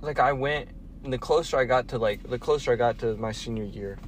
like 0.00 0.18
I 0.18 0.32
went, 0.32 0.70
and 1.04 1.12
the 1.12 1.18
closer 1.18 1.56
I 1.56 1.64
got 1.64 1.86
to 1.88 1.98
like 1.98 2.28
the 2.28 2.38
closer 2.38 2.72
I 2.72 2.76
got 2.76 2.98
to 2.98 3.16
my 3.16 3.30
senior 3.30 3.64
year, 3.64 3.98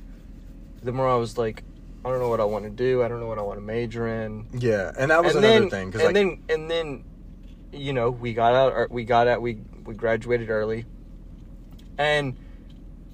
the 0.84 0.92
more 0.92 1.08
I 1.08 1.16
was 1.16 1.36
like, 1.36 1.64
I 2.04 2.10
don't 2.10 2.20
know 2.20 2.28
what 2.28 2.40
I 2.40 2.44
want 2.44 2.64
to 2.64 2.70
do. 2.70 3.02
I 3.02 3.08
don't 3.08 3.20
know 3.20 3.26
what 3.26 3.38
I 3.38 3.42
want 3.42 3.58
to 3.58 3.64
major 3.64 4.06
in. 4.06 4.46
Yeah, 4.52 4.92
and 4.96 5.10
that 5.10 5.24
was 5.24 5.34
and 5.34 5.44
another 5.44 5.60
then, 5.60 5.70
thing. 5.70 5.92
Cause 5.92 6.02
and 6.02 6.06
like, 6.06 6.14
then 6.14 6.42
and 6.48 6.70
then 6.70 7.04
you 7.74 7.92
know 7.92 8.10
we 8.10 8.32
got 8.32 8.54
out 8.54 8.72
or 8.72 8.88
we 8.90 9.04
got 9.04 9.26
out 9.26 9.42
we 9.42 9.58
we 9.84 9.94
graduated 9.94 10.48
early 10.48 10.86
and 11.98 12.36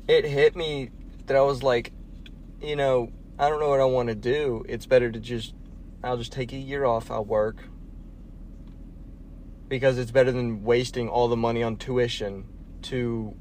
it 0.08 0.24
hit 0.24 0.54
me 0.54 0.90
that 1.26 1.36
i 1.36 1.40
was 1.40 1.62
like 1.62 1.92
you 2.60 2.76
know 2.76 3.10
i 3.38 3.48
don't 3.48 3.60
know 3.60 3.68
what 3.68 3.80
i 3.80 3.84
want 3.84 4.08
to 4.08 4.14
do 4.14 4.64
it's 4.68 4.86
better 4.86 5.10
to 5.10 5.18
just 5.18 5.54
i'll 6.04 6.16
just 6.16 6.32
take 6.32 6.52
a 6.52 6.56
year 6.56 6.84
off 6.84 7.10
i'll 7.10 7.24
work 7.24 7.64
because 9.68 9.98
it's 9.98 10.10
better 10.10 10.32
than 10.32 10.62
wasting 10.64 11.08
all 11.08 11.28
the 11.28 11.36
money 11.36 11.62
on 11.62 11.76
tuition 11.76 12.44
to 12.82 13.34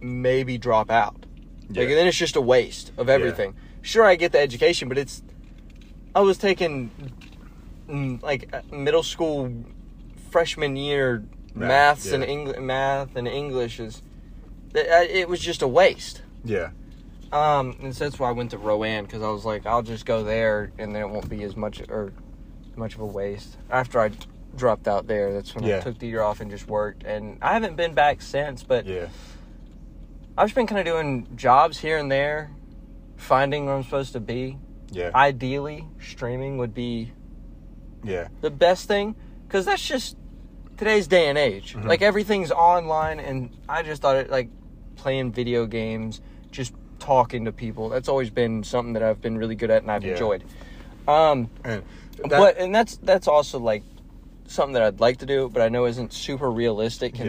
maybe 0.00 0.56
drop 0.58 0.90
out 0.90 1.25
like 1.68 1.88
then 1.88 2.06
it's 2.06 2.16
just 2.16 2.36
a 2.36 2.40
waste 2.40 2.92
of 2.96 3.08
everything. 3.08 3.54
Sure 3.82 4.04
i 4.04 4.16
get 4.16 4.32
the 4.32 4.40
education 4.40 4.88
but 4.88 4.98
it's 4.98 5.22
i 6.14 6.20
was 6.20 6.38
taking 6.38 6.90
mm, 7.88 8.20
like 8.22 8.48
uh, 8.52 8.62
middle 8.74 9.02
school 9.02 9.52
freshman 10.30 10.76
year 10.76 11.24
Math, 11.54 11.68
maths 11.68 12.12
and 12.12 12.22
yeah. 12.22 12.28
English 12.30 12.58
math 12.58 13.16
and 13.16 13.28
english 13.28 13.78
is 13.80 14.02
it, 14.74 14.88
uh, 14.90 15.06
it 15.08 15.28
was 15.28 15.40
just 15.40 15.62
a 15.62 15.68
waste. 15.68 16.20
Yeah, 16.44 16.70
um 17.32 17.76
and 17.80 17.94
so 17.96 18.04
that's 18.04 18.18
why 18.18 18.28
i 18.28 18.32
went 18.32 18.50
to 18.50 18.58
rowan 18.58 19.04
because 19.04 19.22
i 19.22 19.28
was 19.30 19.44
like 19.44 19.64
i'll 19.66 19.82
just 19.82 20.04
go 20.04 20.22
there 20.22 20.70
and 20.78 20.94
then 20.94 21.02
it 21.02 21.08
won't 21.08 21.28
be 21.30 21.42
as 21.44 21.56
much 21.56 21.80
or 21.88 22.12
much 22.76 22.94
of 22.94 23.00
a 23.00 23.06
waste. 23.06 23.56
After 23.70 24.00
i 24.00 24.10
dropped 24.56 24.88
out 24.88 25.06
there 25.06 25.32
that's 25.32 25.54
when 25.54 25.64
Yeah. 25.64 25.78
i 25.78 25.80
took 25.80 25.98
the 25.98 26.06
year 26.06 26.22
off 26.22 26.40
and 26.40 26.50
just 26.50 26.66
worked. 26.68 27.04
And 27.04 27.38
i 27.40 27.52
haven't 27.54 27.76
been 27.76 27.94
back 27.94 28.20
since 28.20 28.62
but 28.62 28.84
yeah, 28.84 29.08
i've 30.36 30.46
just 30.46 30.54
been 30.54 30.66
kind 30.66 30.78
of 30.78 30.84
doing 30.84 31.26
jobs 31.36 31.78
here 31.78 31.98
and 31.98 32.10
there 32.10 32.50
finding 33.16 33.66
where 33.66 33.74
i'm 33.74 33.82
supposed 33.82 34.12
to 34.12 34.20
be 34.20 34.58
yeah, 34.92 35.10
ideally 35.14 35.86
streaming 36.00 36.58
would 36.58 36.72
be 36.72 37.12
yeah. 38.04 38.28
the 38.40 38.50
best 38.50 38.86
thing 38.86 39.16
because 39.48 39.64
that's 39.64 39.84
just 39.86 40.16
today's 40.76 41.06
day 41.08 41.28
and 41.28 41.36
age 41.36 41.74
Mhm. 41.74 41.84
like 41.86 42.02
everything's 42.02 42.52
online 42.52 43.18
and 43.18 43.50
i 43.68 43.82
just 43.82 44.02
thought 44.02 44.16
it 44.16 44.30
like 44.30 44.48
playing 44.94 45.32
video 45.32 45.66
games 45.66 46.20
just 46.52 46.72
talking 46.98 47.44
to 47.46 47.52
people 47.52 47.88
that's 47.88 48.08
always 48.08 48.30
been 48.30 48.62
something 48.62 48.92
that 48.92 49.02
i've 49.02 49.20
been 49.20 49.36
really 49.36 49.54
good 49.56 49.70
at 49.70 49.82
and 49.82 49.90
i've 49.90 50.04
Yeah. 50.04 50.12
enjoyed 50.12 50.44
um 51.08 51.50
And 51.64 51.82
that- 52.24 52.30
but 52.30 52.56
and 52.58 52.74
that's 52.74 52.96
that's 52.98 53.26
also 53.28 53.58
like 53.58 53.82
something 54.46 54.74
that 54.74 54.82
i'd 54.82 55.00
like 55.00 55.18
to 55.18 55.26
do 55.26 55.48
but 55.52 55.62
i 55.62 55.68
know 55.68 55.86
isn't 55.86 56.12
super 56.12 56.50
realistic 56.50 57.18
Yeah. 57.18 57.24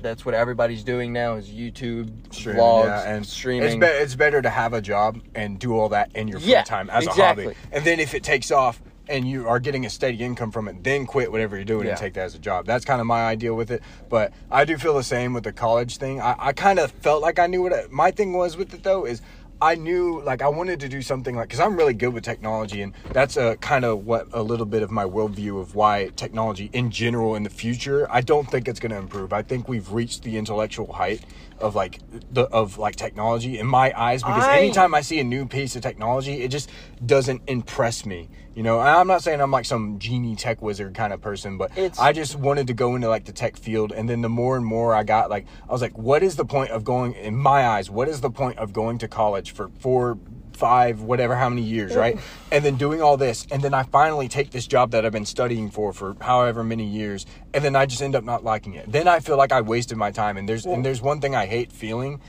That's 0.00 0.24
what 0.24 0.34
everybody's 0.34 0.84
doing 0.84 1.12
now 1.12 1.34
is 1.34 1.48
youtube 1.48 2.10
Streaming, 2.32 2.60
vlogs 2.62 2.84
yeah, 2.86 3.10
and 3.14 3.26
streaming 3.26 3.64
It's, 3.68 3.76
be- 3.76 3.86
it's 4.02 4.14
better 4.14 4.40
to 4.42 4.50
have 4.50 4.72
a 4.72 4.80
job 4.80 5.20
and 5.34 5.58
do 5.58 5.76
all 5.76 5.88
that 5.90 6.14
in 6.14 6.28
your 6.28 6.40
free 6.40 6.50
Yeah, 6.52 6.62
time 6.62 6.88
as 6.90 7.06
exactly. 7.06 7.44
a 7.44 7.48
hobby. 7.48 7.56
And 7.72 7.84
then 7.84 8.00
if 8.00 8.14
it 8.14 8.22
takes 8.22 8.50
off 8.50 8.80
and 9.08 9.26
you 9.28 9.48
are 9.48 9.58
getting 9.58 9.86
a 9.86 9.90
steady 9.90 10.22
income 10.22 10.50
from 10.52 10.68
it, 10.68 10.84
then 10.84 11.06
quit 11.06 11.32
whatever 11.32 11.56
you're 11.56 11.64
doing 11.64 11.86
Yeah. 11.86 11.92
and 11.92 11.98
take 11.98 12.12
that 12.14 12.24
as 12.26 12.34
a 12.34 12.38
job. 12.38 12.66
That's 12.66 12.84
kind 12.84 13.00
of 13.00 13.06
my 13.06 13.26
idea 13.26 13.54
with 13.54 13.70
it. 13.70 13.82
But 14.10 14.32
I 14.50 14.64
do 14.66 14.76
feel 14.76 14.94
the 14.94 15.02
same 15.02 15.32
with 15.32 15.44
the 15.44 15.52
college 15.52 15.96
thing. 15.96 16.20
I, 16.20 16.34
I 16.38 16.52
kind 16.52 16.78
of 16.78 16.90
felt 16.92 17.22
like 17.22 17.38
I 17.38 17.46
knew 17.46 17.62
what 17.62 17.72
it, 17.72 17.90
my 17.90 18.10
thing 18.10 18.34
was 18.34 18.56
with 18.56 18.74
it 18.74 18.82
though 18.82 19.04
is 19.06 19.22
I 19.60 19.74
knew 19.74 20.22
like 20.22 20.40
I 20.40 20.48
wanted 20.48 20.78
to 20.80 20.88
do 20.88 21.02
something 21.02 21.34
like 21.34 21.48
because 21.48 21.58
I'm 21.60 21.76
really 21.76 21.94
good 21.94 22.14
with 22.14 22.22
technology 22.22 22.82
and 22.82 22.92
that's 23.12 23.36
a 23.36 23.56
kind 23.56 23.84
of 23.84 24.06
what 24.06 24.28
a 24.32 24.42
little 24.42 24.66
bit 24.66 24.82
of 24.82 24.90
my 24.90 25.04
worldview 25.04 25.60
of 25.60 25.74
why 25.74 26.10
technology 26.14 26.70
in 26.72 26.90
general 26.90 27.34
in 27.34 27.42
the 27.42 27.50
future 27.50 28.06
I 28.10 28.20
don't 28.20 28.48
think 28.48 28.68
it's 28.68 28.78
going 28.78 28.92
to 28.92 28.98
improve. 28.98 29.32
I 29.32 29.42
think 29.42 29.68
we've 29.68 29.90
reached 29.90 30.22
the 30.22 30.36
intellectual 30.38 30.92
height 30.92 31.22
of 31.58 31.74
like 31.74 31.98
the 32.32 32.42
of 32.44 32.78
like 32.78 32.94
technology 32.94 33.58
in 33.58 33.66
my 33.66 33.92
eyes 34.00 34.22
because 34.22 34.44
I- 34.44 34.58
anytime 34.58 34.94
I 34.94 35.00
see 35.00 35.18
a 35.18 35.24
new 35.24 35.44
piece 35.44 35.74
of 35.74 35.82
technology 35.82 36.42
it 36.42 36.48
just 36.48 36.70
doesn't 37.04 37.42
impress 37.48 38.06
me. 38.06 38.28
You 38.58 38.64
know, 38.64 38.80
I'm 38.80 39.06
not 39.06 39.22
saying 39.22 39.40
I'm 39.40 39.52
like 39.52 39.66
some 39.66 40.00
genie 40.00 40.34
tech 40.34 40.60
wizard 40.60 40.92
kind 40.92 41.12
of 41.12 41.20
person, 41.20 41.58
but 41.58 41.70
It's- 41.78 41.96
I 42.00 42.12
just 42.12 42.34
wanted 42.34 42.66
to 42.66 42.72
go 42.72 42.96
into 42.96 43.08
like 43.08 43.24
the 43.24 43.30
tech 43.30 43.56
field 43.56 43.92
and 43.92 44.08
then 44.08 44.20
the 44.20 44.28
more 44.28 44.56
and 44.56 44.66
more 44.66 44.96
I 44.96 45.04
got 45.04 45.30
like 45.30 45.46
I 45.68 45.72
was 45.72 45.80
like 45.80 45.96
what 45.96 46.24
is 46.24 46.34
the 46.34 46.44
point 46.44 46.70
of 46.70 46.82
going 46.82 47.12
in 47.12 47.36
my 47.36 47.68
eyes 47.68 47.88
what 47.88 48.08
is 48.08 48.20
the 48.20 48.30
point 48.30 48.58
of 48.58 48.72
going 48.72 48.98
to 48.98 49.06
college 49.06 49.52
for 49.52 49.68
4 49.78 50.18
five, 50.58 51.02
whatever, 51.02 51.36
how 51.36 51.48
many 51.48 51.62
years, 51.62 51.94
right? 51.94 52.18
and 52.52 52.64
then 52.64 52.74
doing 52.74 53.00
all 53.00 53.16
this, 53.16 53.46
and 53.52 53.62
then 53.62 53.72
I 53.72 53.84
finally 53.84 54.26
take 54.26 54.50
this 54.50 54.66
job 54.66 54.90
that 54.90 55.06
I've 55.06 55.12
been 55.12 55.24
studying 55.24 55.70
for 55.70 55.92
for 55.92 56.16
however 56.20 56.64
many 56.64 56.84
years, 56.84 57.26
and 57.54 57.64
then 57.64 57.76
I 57.76 57.86
just 57.86 58.02
end 58.02 58.16
up 58.16 58.24
not 58.24 58.42
liking 58.42 58.74
it. 58.74 58.90
Then 58.90 59.06
I 59.06 59.20
feel 59.20 59.36
like 59.36 59.52
I 59.52 59.60
wasted 59.60 59.96
my 59.96 60.10
time. 60.10 60.36
And 60.36 60.48
there's 60.48 60.66
and 60.66 60.84
there's 60.84 61.00
one 61.00 61.20
thing 61.20 61.36
I 61.36 61.46
hate 61.46 61.70
feeling. 61.70 62.20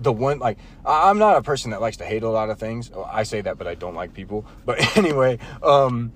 The 0.00 0.12
one 0.12 0.38
like 0.38 0.58
I'm 0.84 1.18
not 1.18 1.36
a 1.36 1.42
person 1.42 1.70
that 1.70 1.80
likes 1.80 1.96
to 1.98 2.04
hate 2.04 2.22
a 2.22 2.28
lot 2.28 2.50
of 2.50 2.58
things. 2.58 2.90
I 3.06 3.22
say 3.22 3.40
that, 3.42 3.58
but 3.58 3.66
I 3.66 3.74
don't 3.74 3.94
like 3.94 4.12
people. 4.14 4.44
But 4.64 4.96
anyway, 4.96 5.38
um, 5.62 6.12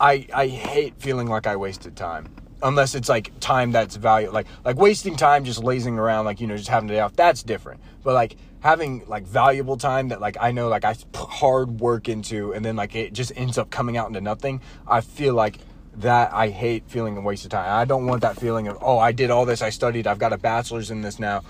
I 0.00 0.26
I 0.32 0.48
hate 0.48 0.94
feeling 0.98 1.28
like 1.28 1.46
I 1.46 1.56
wasted 1.56 1.96
time. 1.96 2.28
Unless 2.62 2.94
it's 2.94 3.10
like 3.10 3.38
time 3.40 3.72
that's 3.72 3.96
value, 3.96 4.30
like 4.30 4.46
like 4.64 4.76
wasting 4.76 5.16
time 5.16 5.44
just 5.44 5.62
lazing 5.62 5.98
around, 5.98 6.24
like 6.24 6.40
you 6.40 6.46
know, 6.46 6.56
just 6.56 6.68
having 6.68 6.88
a 6.90 6.94
day 6.94 7.00
off. 7.00 7.14
That's 7.14 7.42
different. 7.42 7.80
But 8.02 8.14
like 8.14 8.36
having 8.60 9.04
like 9.06 9.26
valuable 9.26 9.76
time 9.76 10.08
that 10.08 10.20
like 10.20 10.36
I 10.40 10.50
know 10.50 10.68
like 10.68 10.84
I 10.84 10.94
put 11.12 11.28
hard 11.28 11.80
work 11.80 12.08
into, 12.08 12.52
and 12.52 12.64
then 12.64 12.76
like 12.76 12.94
it 12.94 13.12
just 13.12 13.32
ends 13.36 13.58
up 13.58 13.70
coming 13.70 13.96
out 13.96 14.08
into 14.08 14.20
nothing. 14.20 14.62
I 14.88 15.02
feel 15.02 15.34
like 15.34 15.58
that 15.96 16.32
I 16.32 16.48
hate 16.48 16.84
feeling 16.88 17.16
a 17.16 17.20
waste 17.20 17.44
of 17.44 17.50
time. 17.50 17.70
I 17.70 17.84
don't 17.84 18.06
want 18.06 18.22
that 18.22 18.36
feeling 18.36 18.68
of 18.68 18.78
oh 18.80 18.98
I 18.98 19.12
did 19.12 19.30
all 19.30 19.44
this, 19.44 19.62
I 19.62 19.70
studied, 19.70 20.06
I've 20.06 20.18
got 20.18 20.32
a 20.32 20.38
bachelor's 20.38 20.90
in 20.90 21.02
this 21.02 21.18
now. 21.18 21.42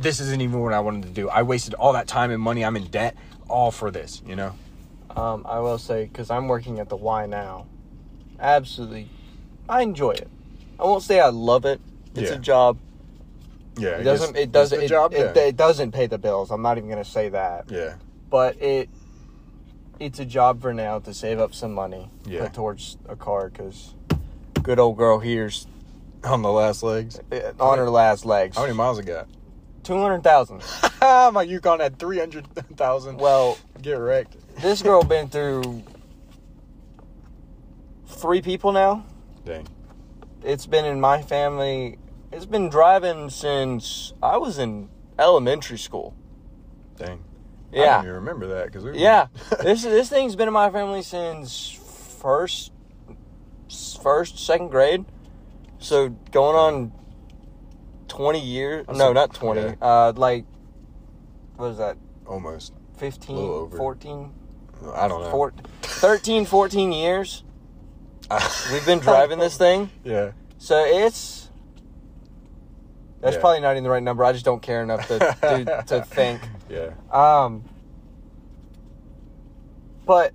This 0.00 0.20
isn't 0.20 0.40
even 0.40 0.60
what 0.60 0.72
I 0.72 0.80
wanted 0.80 1.04
to 1.04 1.10
do. 1.10 1.28
I 1.28 1.42
wasted 1.42 1.74
all 1.74 1.92
that 1.92 2.06
time 2.08 2.30
and 2.30 2.40
money. 2.42 2.64
I'm 2.64 2.76
in 2.76 2.86
debt 2.88 3.16
all 3.48 3.70
for 3.70 3.90
this. 3.90 4.22
You 4.26 4.36
know. 4.36 4.54
Um, 5.16 5.46
I 5.48 5.60
will 5.60 5.78
say 5.78 6.04
because 6.06 6.30
I'm 6.30 6.48
working 6.48 6.80
at 6.80 6.88
the 6.88 6.96
Y 6.96 7.26
now. 7.26 7.66
Absolutely, 8.40 9.08
I 9.68 9.82
enjoy 9.82 10.10
it. 10.12 10.28
I 10.78 10.84
won't 10.84 11.02
say 11.04 11.20
I 11.20 11.28
love 11.28 11.64
it. 11.64 11.80
It's 12.16 12.30
Yeah. 12.30 12.36
a 12.36 12.40
job. 12.40 12.78
Yeah. 13.78 13.90
It 13.98 14.04
doesn't. 14.04 14.36
It 14.36 14.50
doesn't. 14.52 14.82
It, 14.82 14.88
job. 14.88 15.12
it, 15.12 15.36
yeah. 15.36 15.42
it 15.42 15.56
doesn't 15.56 15.92
pay 15.92 16.06
the 16.06 16.18
bills. 16.18 16.50
I'm 16.50 16.62
not 16.62 16.78
even 16.78 16.88
gonna 16.90 17.04
say 17.04 17.28
that. 17.28 17.70
yeah. 17.70 17.94
But 18.30 18.60
it. 18.60 18.88
It's 20.04 20.18
a 20.18 20.24
job 20.26 20.60
for 20.60 20.74
now 20.74 20.98
to 20.98 21.14
save 21.14 21.40
up 21.40 21.54
some 21.54 21.72
money. 21.72 22.10
Yeah. 22.26 22.42
Put 22.42 22.52
towards 22.52 22.98
a 23.08 23.16
car 23.16 23.48
because 23.48 23.94
good 24.62 24.78
old 24.78 24.98
girl 24.98 25.18
here's 25.18 25.66
On 26.24 26.42
the 26.42 26.50
last 26.52 26.82
legs. 26.82 27.18
uh, 27.32 27.52
on 27.58 27.78
her 27.78 27.88
last 27.88 28.26
legs. 28.26 28.54
How 28.56 28.64
many 28.64 28.74
miles 28.74 28.98
it 28.98 29.06
got? 29.06 29.28
Two 29.82 29.96
hundred 29.98 30.22
thousand. 30.22 30.62
My 31.00 31.42
Yukon 31.42 31.80
had 31.80 31.98
300,000. 31.98 33.16
Well, 33.18 33.56
Get 33.80 33.94
wrecked. 33.94 34.36
this 34.60 34.82
girl 34.82 35.02
been 35.02 35.28
through 35.28 35.82
three 38.06 38.42
people 38.42 38.72
now. 38.72 39.06
Dang. 39.46 39.66
It's 40.42 40.66
been 40.66 40.84
in 40.84 41.00
my 41.00 41.22
family. 41.22 41.98
It's 42.30 42.46
been 42.46 42.68
driving 42.68 43.30
since 43.30 44.12
I 44.22 44.36
was 44.36 44.58
in 44.58 44.88
elementary 45.18 45.78
school. 45.78 46.14
Dang. 46.96 47.24
I 47.74 47.78
Yeah, 47.78 47.96
don't 47.96 48.04
even 48.04 48.14
remember 48.16 48.46
that 48.48 48.66
because 48.66 48.84
we 48.84 48.90
were- 48.92 48.96
yeah. 48.96 49.26
this 49.62 49.82
this 49.82 50.08
thing's 50.08 50.36
been 50.36 50.48
in 50.48 50.54
my 50.54 50.70
family 50.70 51.02
since 51.02 51.70
first, 52.20 52.72
first 54.02 54.38
second 54.38 54.68
grade. 54.68 55.04
So 55.78 56.10
going 56.30 56.56
on 56.56 56.92
twenty 58.08 58.40
years. 58.40 58.86
That's 58.86 58.98
no, 58.98 59.10
a- 59.10 59.14
not 59.14 59.34
twenty. 59.34 59.62
yeah. 59.62 59.74
Uh, 59.80 60.12
like 60.16 60.44
what 61.56 61.66
is 61.68 61.78
that? 61.78 61.96
Almost. 62.26 62.72
15, 62.96 63.70
14, 63.70 64.32
I 64.94 65.08
don't 65.08 65.22
know. 65.22 65.30
four- 65.30 65.52
13, 65.82 66.44
14 66.46 66.92
years. 66.92 67.42
We've 68.72 68.86
been 68.86 69.00
driving 69.00 69.38
this 69.40 69.56
thing. 69.58 69.90
Yeah. 70.04 70.30
So 70.58 70.82
it's 70.84 71.43
that's 73.24 73.34
Yeah. 73.36 73.40
probably 73.40 73.60
not 73.60 73.72
even 73.72 73.82
the 73.84 73.90
right 73.90 74.02
number. 74.02 74.22
I 74.24 74.32
just 74.32 74.44
don't 74.44 74.62
care 74.62 74.82
enough 74.82 75.08
to 75.08 75.18
to, 75.18 75.84
to 75.88 76.02
think. 76.04 76.40
Yeah. 76.68 76.90
Um, 77.10 77.64
but 80.06 80.32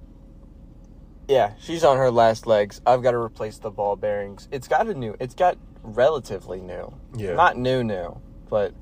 yeah, 1.28 1.54
she's 1.60 1.84
on 1.84 1.98
her 1.98 2.10
last 2.10 2.48
legs. 2.48 2.82
I've 2.86 3.04
got 3.04 3.12
to 3.12 3.18
replace 3.18 3.60
the 3.60 3.70
ball 3.70 3.96
bearings. 3.96 4.48
It's 4.52 4.68
got 4.68 4.88
a 4.88 4.94
new. 4.94 5.16
It's 5.20 5.36
got 5.36 5.58
relatively 5.84 6.60
new. 6.60 6.94
Yeah. 7.16 7.34
Not 7.36 7.58
new, 7.58 7.84
new, 7.84 8.20
but 8.50 8.74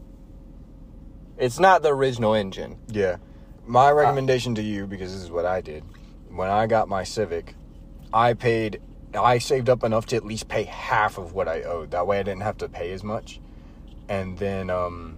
it's 1.38 1.60
not 1.60 1.84
the 1.84 1.93
original 1.93 2.34
engine. 2.34 2.78
Yeah. 2.89 3.17
My 3.65 3.91
recommendation 3.91 4.56
to 4.56 4.62
you, 4.62 4.88
because 4.88 5.12
this 5.13 5.22
is 5.22 5.30
what 5.30 5.46
I 5.46 5.60
did, 5.60 5.84
when 6.30 6.50
I 6.50 6.67
got 6.67 6.88
my 6.88 7.04
Civic, 7.04 7.54
I 8.13 8.34
paid, 8.34 8.80
I 9.13 9.39
saved 9.39 9.70
up 9.70 9.84
enough 9.84 10.06
to 10.08 10.15
at 10.15 10.24
least 10.26 10.48
pay 10.48 10.63
half 10.63 11.17
of 11.17 11.34
what 11.34 11.50
I 11.50 11.63
owed. 11.63 11.91
That 11.91 12.08
way 12.08 12.20
I 12.20 12.24
didn't 12.24 12.43
have 12.43 12.58
to 12.60 12.70
pay 12.70 12.93
as 12.93 13.04
much. 13.04 13.41
And 14.10 14.38
then 14.38 14.70
um, 14.70 15.17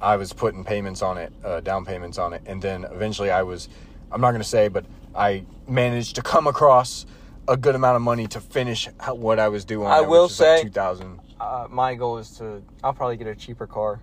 I 0.00 0.16
was 0.16 0.32
putting 0.32 0.64
payments 0.64 1.02
on 1.02 1.18
it, 1.18 1.32
uh, 1.44 1.60
down 1.60 1.84
payments 1.84 2.18
on 2.18 2.32
it. 2.32 2.42
And 2.46 2.60
then 2.60 2.84
eventually 2.84 3.30
I 3.30 3.42
was, 3.42 3.68
I'm 4.10 4.20
not 4.20 4.30
going 4.30 4.42
to 4.42 4.48
say, 4.48 4.68
but 4.68 4.84
I 5.14 5.44
managed 5.68 6.16
to 6.16 6.22
come 6.22 6.46
across 6.46 7.06
a 7.48 7.56
good 7.56 7.74
amount 7.74 7.96
of 7.96 8.02
money 8.02 8.26
to 8.28 8.40
finish 8.40 8.88
how- 8.98 9.14
what 9.14 9.38
I 9.38 9.48
was 9.48 9.64
doing. 9.64 9.86
I 9.86 10.00
will 10.00 10.28
say- 10.28 10.62
2000 10.64 11.20
Uh, 11.38 11.66
my 11.70 11.94
goal 11.94 12.16
is 12.18 12.30
to. 12.38 12.62
I'll 12.82 12.94
probably 12.94 13.16
get 13.18 13.26
a 13.26 13.34
cheaper 13.34 13.66
car, 13.66 14.00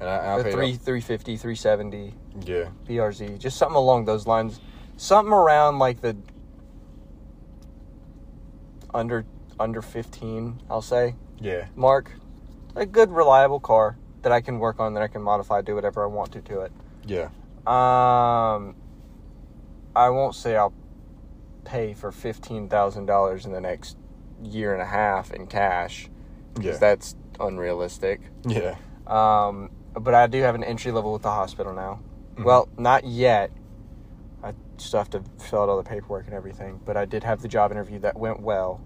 and 0.00 0.08
I, 0.08 0.36
I 0.38 0.42
three 0.50 0.74
three 0.76 1.02
fifty, 1.02 1.36
three 1.36 1.54
seventy. 1.54 2.14
Yeah. 2.42 2.70
BRZ, 2.88 3.38
just 3.38 3.58
something 3.58 3.76
along 3.76 4.06
those 4.06 4.26
lines, 4.26 4.60
something 4.96 5.32
around 5.32 5.78
like 5.78 6.00
the 6.00 6.16
under 8.94 9.24
under 9.58 9.82
fifteen, 9.82 10.58
I'll 10.70 10.80
say 10.82 11.14
Yeah. 11.38 11.66
mark, 11.76 12.12
a 12.76 12.86
good 12.86 13.10
reliable 13.10 13.60
car 13.60 13.96
that 14.22 14.32
I 14.32 14.40
can 14.40 14.58
work 14.58 14.80
on, 14.80 14.94
that 14.94 15.02
I 15.02 15.08
can 15.08 15.22
modify, 15.22 15.62
do 15.62 15.74
whatever 15.74 16.02
I 16.02 16.06
want 16.06 16.32
to 16.32 16.40
to 16.42 16.60
it. 16.60 16.72
Yeah. 17.06 17.28
Um, 17.66 18.74
I 19.96 20.08
won't 20.10 20.34
say 20.34 20.56
I'll 20.56 20.72
pay 21.64 21.94
for 21.94 22.10
fifteen 22.12 22.68
thousand 22.68 23.06
dollars 23.06 23.46
in 23.46 23.52
the 23.52 23.60
next 23.60 23.96
year 24.42 24.72
and 24.72 24.80
a 24.82 24.86
half 24.86 25.32
in 25.32 25.46
cash, 25.46 26.08
because 26.54 26.74
Yeah. 26.74 26.78
that's 26.78 27.16
unrealistic. 27.38 28.20
Yeah. 28.46 28.76
Um, 29.06 29.70
but 29.94 30.14
I 30.14 30.26
do 30.26 30.40
have 30.42 30.54
an 30.54 30.64
entry 30.64 30.92
level 30.92 31.12
with 31.12 31.22
the 31.22 31.30
hospital 31.30 31.72
now. 31.74 32.00
Mhm. 32.36 32.44
Well, 32.44 32.68
not 32.78 33.04
yet. 33.04 33.50
I 34.42 34.54
still 34.78 35.00
have 35.00 35.10
to 35.10 35.22
fill 35.38 35.62
out 35.62 35.68
all 35.68 35.76
the 35.76 35.82
paperwork 35.82 36.26
and 36.26 36.34
everything. 36.34 36.80
But 36.84 36.96
I 36.96 37.04
did 37.04 37.24
have 37.24 37.42
the 37.42 37.48
job 37.48 37.70
interview 37.72 37.98
that 38.00 38.16
went 38.16 38.40
well. 38.40 38.80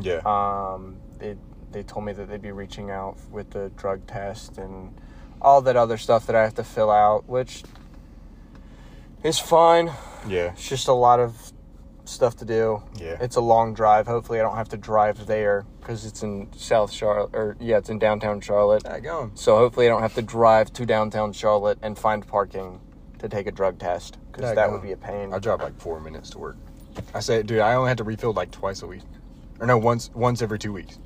Yeah. 0.00 0.20
Um, 0.24 0.96
they 1.18 1.36
they 1.72 1.82
told 1.82 2.04
me 2.04 2.12
that 2.12 2.28
they'd 2.28 2.42
be 2.42 2.52
reaching 2.52 2.90
out 2.90 3.16
with 3.30 3.50
the 3.50 3.70
drug 3.76 4.06
test 4.06 4.58
and 4.58 4.94
all 5.40 5.60
that 5.62 5.76
other 5.76 5.96
stuff 5.96 6.26
that 6.26 6.36
I 6.36 6.42
have 6.42 6.54
to 6.56 6.64
fill 6.64 6.90
out, 6.90 7.28
which 7.28 7.62
is 9.22 9.38
fine. 9.38 9.90
yeah. 10.28 10.52
It's 10.52 10.68
just 10.68 10.88
a 10.88 10.92
lot 10.92 11.20
of 11.20 11.52
stuff 12.04 12.36
to 12.36 12.44
do. 12.44 12.82
Yeah. 12.96 13.16
It's 13.20 13.36
a 13.36 13.40
long 13.40 13.74
drive. 13.74 14.06
Hopefully, 14.06 14.40
I 14.40 14.42
don't 14.42 14.56
have 14.56 14.68
to 14.70 14.76
drive 14.76 15.26
there 15.26 15.64
because 15.80 16.04
it's 16.04 16.22
in 16.22 16.48
South 16.56 16.90
Charlotte, 16.92 17.30
or 17.34 17.56
yeah, 17.60 17.78
it's 17.78 17.88
in 17.90 17.98
downtown 17.98 18.40
Charlotte. 18.40 18.82
That 18.84 19.02
going. 19.02 19.32
So 19.34 19.56
hopefully, 19.56 19.86
I 19.86 19.88
don't 19.90 20.02
have 20.02 20.14
to 20.14 20.22
drive 20.22 20.72
to 20.74 20.86
downtown 20.86 21.32
Charlotte 21.32 21.78
and 21.82 21.98
find 21.98 22.26
parking 22.26 22.80
to 23.18 23.28
take 23.28 23.46
a 23.46 23.52
drug 23.52 23.78
test 23.78 24.18
because 24.32 24.54
that 24.54 24.70
would 24.70 24.82
be 24.82 24.92
a 24.92 24.96
pain. 24.96 25.32
I 25.32 25.38
drive 25.38 25.60
like 25.60 25.78
four 25.78 26.00
minutes 26.00 26.30
to 26.30 26.38
work. 26.38 26.56
I 27.14 27.20
say, 27.20 27.42
dude, 27.42 27.60
I 27.60 27.74
only 27.74 27.88
have 27.88 27.98
to 27.98 28.04
refill 28.04 28.32
like 28.32 28.50
twice 28.50 28.82
a 28.82 28.86
week, 28.86 29.02
or 29.60 29.66
no, 29.66 29.78
once 29.78 30.10
once 30.14 30.42
every 30.42 30.58
two 30.58 30.72
weeks. 30.72 30.98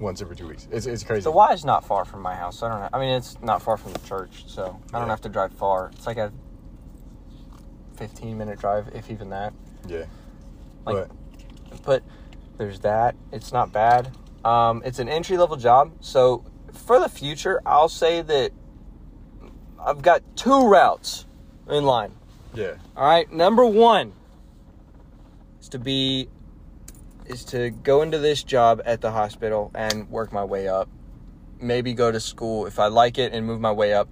Once 0.00 0.20
every 0.20 0.34
two 0.36 0.48
weeks. 0.48 0.66
It's 0.70 0.86
it's 0.86 1.04
crazy. 1.04 1.22
The 1.22 1.30
Y 1.30 1.52
is 1.52 1.64
not 1.64 1.84
far 1.84 2.04
from 2.04 2.20
my 2.20 2.34
house. 2.34 2.62
I 2.62 2.68
don't. 2.68 2.80
Know. 2.80 2.88
I 2.92 2.98
mean, 2.98 3.10
it's 3.10 3.40
not 3.40 3.62
far 3.62 3.76
from 3.76 3.92
the 3.92 4.00
church, 4.00 4.44
so 4.48 4.78
I 4.92 4.98
don't 4.98 5.06
Yeah. 5.06 5.12
have 5.12 5.20
to 5.22 5.28
drive 5.28 5.52
far. 5.52 5.90
It's 5.94 6.06
like 6.06 6.16
a 6.16 6.32
fifteen 7.96 8.36
minute 8.38 8.58
drive, 8.58 8.88
if 8.94 9.10
even 9.10 9.30
that. 9.30 9.52
yeah. 9.86 10.04
Like- 10.84 11.08
but 11.08 11.82
But 11.84 12.02
there's 12.58 12.80
that. 12.80 13.14
It's 13.32 13.52
not 13.52 13.72
bad. 13.72 14.10
Um, 14.44 14.82
it's 14.84 14.98
an 14.98 15.08
entry 15.08 15.36
level 15.38 15.56
job, 15.56 15.92
so 16.00 16.44
for 16.72 16.98
the 17.00 17.08
future, 17.08 17.60
I'll 17.64 17.88
say 17.88 18.20
that 18.22 18.52
I've 19.78 20.02
got 20.02 20.22
two 20.36 20.66
routes 20.68 21.26
in 21.68 21.84
line. 21.84 22.12
yeah, 22.54 22.74
All 22.96 23.04
right, 23.06 23.30
number 23.32 23.64
one 23.64 24.12
is 25.60 25.68
to 25.70 25.78
be 25.78 26.28
is 27.26 27.44
to 27.46 27.70
go 27.70 28.02
into 28.02 28.18
this 28.18 28.42
job 28.42 28.82
at 28.84 29.00
the 29.00 29.10
hospital 29.10 29.70
and 29.74 30.10
work 30.10 30.32
my 30.32 30.44
way 30.44 30.68
up. 30.68 30.88
Maybe 31.60 31.94
go 31.94 32.12
to 32.12 32.20
school 32.20 32.66
if 32.66 32.78
I 32.78 32.86
like 32.88 33.18
it 33.18 33.32
and 33.32 33.46
move 33.46 33.60
my 33.60 33.72
way 33.72 33.94
up. 33.94 34.08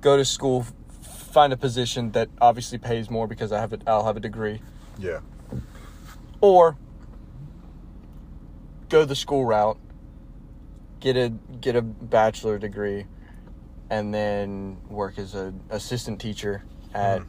Go 0.00 0.16
to 0.16 0.24
school, 0.24 0.66
find 1.02 1.52
a 1.52 1.56
position 1.56 2.12
that 2.12 2.28
obviously 2.40 2.78
pays 2.78 3.10
more 3.10 3.26
because 3.26 3.52
I 3.52 3.60
have 3.60 3.72
a, 3.72 3.78
I'll 3.86 4.04
have 4.04 4.16
a 4.16 4.20
degree, 4.20 4.62
yeah, 4.98 5.20
or 6.40 6.76
go 8.88 9.04
the 9.04 9.14
school 9.14 9.44
route, 9.44 9.78
get 10.98 11.16
a 11.16 11.28
get 11.60 11.76
a 11.76 11.82
bachelor 11.82 12.58
degree, 12.58 13.06
and 13.90 14.12
then 14.12 14.78
work 14.88 15.18
as 15.18 15.34
an 15.34 15.60
assistant 15.70 16.20
teacher 16.20 16.64
at 16.94 17.20
Mhm. 17.20 17.26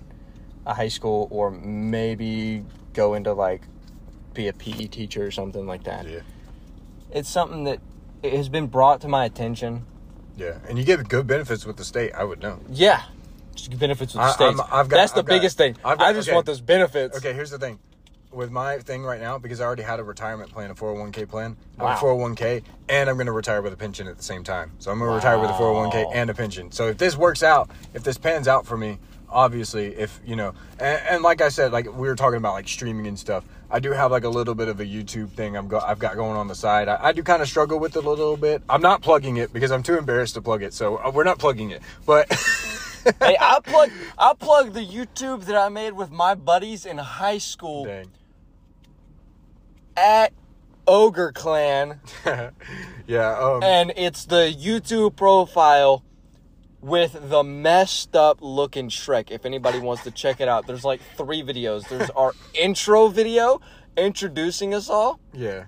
a 0.65 0.73
high 0.73 0.87
school, 0.87 1.27
or 1.29 1.51
maybe 1.51 2.65
go 2.93 3.13
into 3.13 3.33
like 3.33 3.61
be 4.33 4.47
a 4.47 4.53
PE 4.53 4.87
teacher 4.87 5.25
or 5.25 5.31
something 5.31 5.65
like 5.67 5.83
that. 5.83 6.07
yeah, 6.07 6.19
It's 7.11 7.29
something 7.29 7.63
that 7.65 7.79
it 8.23 8.33
has 8.33 8.49
been 8.49 8.67
brought 8.67 9.01
to 9.01 9.07
my 9.07 9.25
attention. 9.25 9.85
yeah. 10.37 10.53
And 10.67 10.77
you 10.77 10.83
get 10.85 11.07
good 11.09 11.27
benefits 11.27 11.65
with 11.65 11.77
the 11.77 11.83
state. 11.83 12.13
I 12.13 12.23
would 12.23 12.41
know. 12.41 12.59
Yeah, 12.69 13.03
Just 13.55 13.77
benefits 13.77 14.13
with 14.13 14.23
the 14.23 14.31
states. 14.31 14.59
I'm- 14.59 14.69
I've 14.71 14.87
got- 14.87 14.95
That's 14.97 15.11
the 15.11 15.19
I've 15.19 15.25
got- 15.25 15.33
biggest 15.35 15.57
thing. 15.57 15.75
I've 15.83 15.97
got- 15.97 16.07
I 16.07 16.13
just 16.13 16.29
okay. 16.29 16.35
want 16.35 16.45
those 16.45 16.61
benefits. 16.61 17.17
Okay, 17.17 17.33
here's 17.33 17.49
the 17.51 17.59
thing. 17.59 17.79
With 18.31 18.49
my 18.49 18.77
thing 18.77 19.03
right 19.03 19.19
now, 19.19 19.37
because 19.37 19.59
I 19.59 19.65
already 19.65 19.83
had 19.83 19.99
a 19.99 20.03
retirement 20.05 20.53
plan, 20.53 20.71
a 20.71 20.75
401k 20.75 21.25
plan, 21.25 21.57
Wow. 21.77 21.93
a 21.93 21.97
401k, 21.97 22.63
and 22.87 23.09
I'm 23.09 23.17
going 23.17 23.25
to 23.25 23.33
retire 23.33 23.61
with 23.61 23.73
a 23.73 23.77
pension 23.77 24.07
at 24.07 24.15
the 24.17 24.23
same 24.23 24.41
time. 24.45 24.71
So 24.79 24.89
I'm 24.89 24.99
going 24.99 25.09
to 25.11 25.15
retire 25.15 25.37
with 25.37 25.49
a 25.49 25.53
401k 25.53 26.05
and 26.13 26.29
a 26.29 26.33
pension. 26.33 26.71
So 26.71 26.87
if 26.87 26.97
this 26.97 27.17
works 27.17 27.43
out, 27.43 27.69
if 27.93 28.03
this 28.03 28.17
pans 28.17 28.47
out 28.47 28.65
for 28.65 28.77
me, 28.77 28.99
obviously, 29.31 29.95
if 29.95 30.19
you 30.25 30.35
know, 30.35 30.53
and, 30.79 31.01
and 31.09 31.23
like 31.23 31.41
I 31.41 31.49
said, 31.49 31.71
like 31.71 31.85
we 31.85 32.07
were 32.07 32.15
talking 32.15 32.37
about 32.37 32.53
like 32.53 32.67
streaming 32.67 33.07
and 33.07 33.17
stuff. 33.17 33.43
I 33.69 33.79
do 33.79 33.91
have 33.91 34.11
like 34.11 34.25
a 34.25 34.29
little 34.29 34.53
bit 34.53 34.67
of 34.67 34.79
a 34.81 34.85
YouTube 34.85 35.29
thing 35.29 35.55
I'm 35.55 35.67
go- 35.69 35.79
I've 35.79 35.99
got 35.99 36.15
going 36.15 36.35
on 36.35 36.47
the 36.47 36.55
side. 36.55 36.89
I, 36.89 36.97
I 37.01 37.11
do 37.13 37.23
kind 37.23 37.41
of 37.41 37.47
struggle 37.47 37.79
with 37.79 37.95
it 37.95 38.03
a 38.03 38.09
little 38.09 38.37
bit. 38.37 38.61
I'm 38.69 38.81
not 38.81 39.01
plugging 39.01 39.37
it 39.37 39.53
because 39.53 39.71
I'm 39.71 39.83
too 39.83 39.97
embarrassed 39.97 40.33
to 40.35 40.41
plug 40.41 40.61
it. 40.61 40.73
So 40.73 40.97
uh, 40.97 41.11
we're 41.13 41.23
not 41.23 41.39
plugging 41.39 41.71
it, 41.71 41.81
but. 42.05 42.27
hey, 43.19 43.35
I 43.39 43.59
plug 43.63 43.89
I 44.17 44.33
plug 44.37 44.73
the 44.73 44.85
YouTube 44.85 45.45
that 45.45 45.55
I 45.55 45.69
made 45.69 45.93
with 45.93 46.11
my 46.11 46.35
buddies 46.35 46.85
in 46.85 46.97
high 46.97 47.39
school 47.39 47.85
Dang. 47.85 48.11
at 49.97 50.33
Ogre 50.85 51.31
Clan, 51.31 51.99
yeah. 53.07 53.37
Um, 53.39 53.63
and 53.63 53.93
it's 53.95 54.25
the 54.25 54.53
YouTube 54.55 55.15
profile 55.15 56.03
with 56.81 57.29
the 57.29 57.43
messed 57.43 58.15
up 58.15 58.39
looking 58.41 58.89
Shrek. 58.89 59.31
If 59.31 59.45
anybody 59.45 59.79
wants 59.79 60.03
to 60.03 60.11
check 60.11 60.41
it 60.41 60.47
out, 60.47 60.67
there's 60.67 60.83
like 60.85 61.01
three 61.15 61.41
videos. 61.43 61.87
There's 61.87 62.09
our 62.11 62.33
intro 62.59 63.07
video 63.07 63.61
introducing 63.97 64.73
us 64.73 64.89
all, 64.89 65.19
yeah. 65.33 65.65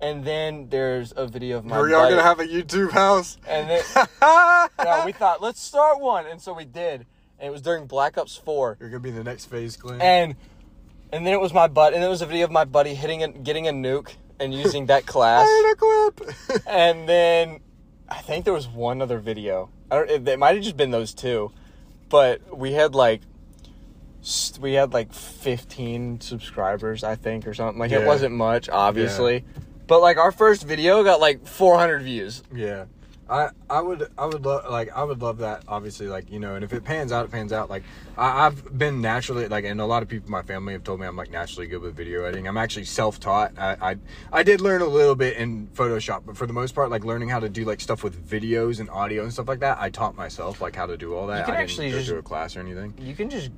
and 0.00 0.24
then 0.24 0.68
there's 0.68 1.12
a 1.16 1.26
video 1.26 1.56
of 1.58 1.64
my 1.64 1.76
Are 1.76 1.88
y'all 1.88 2.00
buddy. 2.02 2.14
gonna 2.16 2.22
have 2.22 2.40
a 2.40 2.46
YouTube 2.46 2.90
house? 2.92 3.38
and 3.48 3.68
then 3.70 3.82
no, 4.22 5.02
we 5.04 5.12
thought 5.12 5.40
let's 5.42 5.60
start 5.62 6.00
one, 6.00 6.26
and 6.26 6.40
so 6.40 6.52
we 6.52 6.64
did. 6.64 7.06
And 7.38 7.48
it 7.48 7.50
was 7.50 7.62
during 7.62 7.86
Black 7.86 8.18
Ops 8.18 8.36
Four. 8.36 8.76
You're 8.80 8.90
gonna 8.90 9.00
be 9.00 9.10
the 9.10 9.24
next 9.24 9.46
phase 9.46 9.76
clan. 9.76 10.00
and 10.00 10.36
and 11.12 11.26
then 11.26 11.32
it 11.32 11.40
was 11.40 11.52
my 11.52 11.66
butt, 11.66 11.92
and 11.94 12.04
it 12.04 12.08
was 12.08 12.22
a 12.22 12.26
video 12.26 12.44
of 12.44 12.52
my 12.52 12.64
buddy 12.64 12.94
hitting 12.94 13.22
and 13.22 13.44
getting 13.44 13.66
a 13.66 13.72
nuke 13.72 14.12
and 14.38 14.54
using 14.54 14.86
that 14.86 15.06
class. 15.12 15.46
I 15.48 15.72
a 15.72 15.76
clip. 15.76 16.30
and 16.66 17.08
then 17.08 17.60
I 18.08 18.18
think 18.18 18.44
there 18.44 18.54
was 18.54 18.68
one 18.68 19.00
other 19.02 19.18
video. 19.18 19.70
I 19.90 19.96
don't. 19.96 20.28
It, 20.28 20.38
might 20.38 20.54
have 20.54 20.64
just 20.64 20.76
been 20.76 20.90
those 20.90 21.14
two, 21.14 21.52
but 22.08 22.56
we 22.56 22.72
had 22.72 22.94
like 22.94 23.22
we 24.60 24.74
had 24.74 24.92
like 24.92 25.12
15 25.12 26.20
subscribers, 26.20 27.02
I 27.02 27.16
think, 27.16 27.46
or 27.46 27.54
something. 27.54 27.78
Like 27.78 27.92
it 27.92 28.06
wasn't 28.06 28.34
much, 28.34 28.68
obviously, 28.68 29.44
but 29.86 30.00
like 30.00 30.18
our 30.18 30.32
first 30.32 30.64
video 30.64 31.02
got 31.02 31.20
like 31.20 31.46
400 31.46 32.02
views. 32.02 32.42
yeah. 32.54 32.84
I, 33.30 33.50
I 33.70 33.80
would 33.80 34.10
I 34.18 34.26
would 34.26 34.44
love 34.44 34.68
like 34.68 34.90
I 34.94 35.04
would 35.04 35.22
love 35.22 35.38
that 35.38 35.62
obviously 35.68 36.08
like 36.08 36.30
you 36.32 36.40
know 36.40 36.56
and 36.56 36.64
if 36.64 36.72
it 36.72 36.82
pans 36.82 37.12
out 37.12 37.24
it 37.26 37.30
pans 37.30 37.52
out 37.52 37.70
like 37.70 37.84
I, 38.18 38.46
I've 38.46 38.76
been 38.76 39.00
naturally 39.00 39.46
like 39.46 39.64
and 39.64 39.80
a 39.80 39.86
lot 39.86 40.02
of 40.02 40.08
people 40.08 40.26
in 40.26 40.32
my 40.32 40.42
family 40.42 40.72
have 40.72 40.82
told 40.82 40.98
me 40.98 41.06
I'm 41.06 41.16
like 41.16 41.30
naturally 41.30 41.68
good 41.68 41.80
with 41.80 41.94
video 41.94 42.24
editing. 42.24 42.48
I'm 42.48 42.56
actually 42.56 42.86
self 42.86 43.20
taught 43.20 43.56
I, 43.56 43.76
I 43.80 43.96
I 44.32 44.42
did 44.42 44.60
learn 44.60 44.82
a 44.82 44.86
little 44.86 45.14
bit 45.14 45.36
in 45.36 45.68
Photoshop 45.68 46.22
but 46.26 46.36
for 46.36 46.46
the 46.46 46.52
most 46.52 46.74
part 46.74 46.90
like 46.90 47.04
learning 47.04 47.28
how 47.28 47.38
to 47.38 47.48
do 47.48 47.64
like 47.64 47.80
stuff 47.80 48.02
with 48.02 48.28
videos 48.28 48.80
and 48.80 48.90
audio 48.90 49.22
and 49.22 49.32
stuff 49.32 49.46
like 49.46 49.60
that 49.60 49.78
I 49.80 49.90
taught 49.90 50.16
myself 50.16 50.60
like 50.60 50.74
how 50.74 50.86
to 50.86 50.96
do 50.96 51.14
all 51.14 51.28
that. 51.28 51.38
You 51.38 51.44
can 51.44 51.54
I 51.54 51.62
actually 51.62 51.86
didn't 51.90 51.92
go 51.92 51.98
just- 52.00 52.10
to 52.10 52.18
a 52.18 52.22
class 52.22 52.56
or 52.56 52.60
anything. 52.60 52.94
You 52.98 53.14
can 53.14 53.30
just 53.30 53.50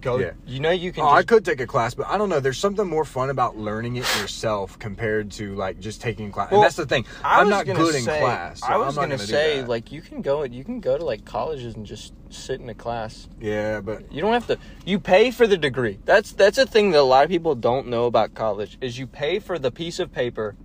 go. 0.00 0.18
Yeah. 0.18 0.32
You 0.46 0.60
know, 0.60 0.70
you 0.70 0.92
can. 0.92 1.04
Oh, 1.04 1.08
I 1.08 1.22
could 1.22 1.44
take 1.44 1.60
a 1.60 1.66
class, 1.66 1.94
but 1.94 2.06
I 2.06 2.18
don't 2.18 2.28
know. 2.28 2.40
There's 2.40 2.58
something 2.58 2.86
more 2.86 3.04
fun 3.04 3.30
about 3.30 3.56
learning 3.56 3.96
it 3.96 4.06
yourself 4.20 4.78
compared 4.78 5.30
to 5.32 5.54
like 5.54 5.80
just 5.80 6.00
taking 6.00 6.30
class. 6.32 6.50
Well, 6.50 6.60
and 6.60 6.64
that's 6.66 6.76
the 6.76 6.86
thing. 6.86 7.04
I 7.22 7.40
I'm 7.40 7.48
not 7.48 7.66
good 7.66 7.92
say- 7.92 7.98
in 7.98 8.04
class. 8.04 8.60
so 8.60 8.66
I 8.66 8.76
was 8.76 8.98
I'm 8.98 9.08
gonna, 9.08 9.18
say 9.18 9.64
like 9.64 9.92
you 9.92 10.00
can 10.00 10.22
go 10.22 10.42
you 10.44 10.64
can 10.64 10.80
go 10.80 10.96
to 10.98 11.04
like 11.04 11.24
colleges 11.24 11.74
and 11.74 11.84
just 11.86 12.12
sit 12.30 12.60
in 12.60 12.68
a 12.68 12.74
class. 12.74 13.28
yeah, 13.40 13.80
but 13.80 14.12
You 14.12 14.20
don't 14.20 14.32
have 14.32 14.46
to. 14.48 14.58
You 14.84 14.98
pay 14.98 15.30
for 15.30 15.46
the 15.46 15.56
degree. 15.56 15.98
That's 16.04 16.32
that's 16.32 16.58
a 16.58 16.66
thing 16.66 16.90
that 16.92 17.00
a 17.00 17.02
lot 17.02 17.24
of 17.24 17.30
people 17.30 17.54
don't 17.54 17.88
know 17.88 18.06
about 18.06 18.34
college 18.34 18.78
is 18.80 18.98
you 18.98 19.06
pay 19.06 19.38
for 19.38 19.58
the 19.58 19.70
piece 19.70 19.98
of 19.98 20.12
paper, 20.12 20.56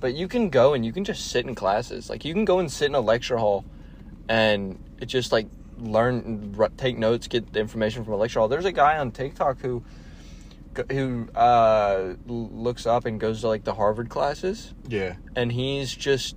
but 0.00 0.14
you 0.14 0.28
can 0.28 0.50
go 0.50 0.74
and 0.74 0.84
you 0.84 0.92
can 0.92 1.04
just 1.04 1.30
sit 1.30 1.46
in 1.46 1.54
classes. 1.54 2.10
Like 2.10 2.24
you 2.24 2.34
can 2.34 2.44
go 2.44 2.58
and 2.58 2.70
sit 2.70 2.86
in 2.86 2.94
a 2.94 3.00
lecture 3.00 3.38
hall, 3.38 3.64
and 4.28 4.78
it 5.00 5.06
just 5.06 5.32
like 5.32 5.46
learn, 5.82 6.56
take 6.76 6.98
notes, 6.98 7.28
get 7.28 7.52
the 7.52 7.60
information 7.60 8.04
from 8.04 8.14
a 8.14 8.16
lecture 8.16 8.40
hall. 8.40 8.48
There's 8.48 8.64
a 8.64 8.72
guy 8.72 8.98
on 8.98 9.10
TikTok 9.10 9.60
who 9.60 9.82
who 10.90 11.28
uh, 11.34 12.14
looks 12.26 12.86
up 12.86 13.04
and 13.04 13.20
goes 13.20 13.42
to 13.42 13.48
like 13.48 13.64
the 13.64 13.74
Harvard 13.74 14.08
classes 14.08 14.72
yeah, 14.88 15.16
and 15.36 15.52
he's 15.52 15.94
just 15.94 16.34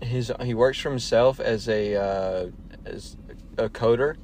his 0.00 0.32
he 0.40 0.54
works 0.54 0.78
for 0.78 0.88
himself 0.88 1.38
as 1.38 1.68
a 1.68 1.94
uh, 1.94 2.50
as 2.86 3.18
a 3.58 3.68
coder 3.68 4.16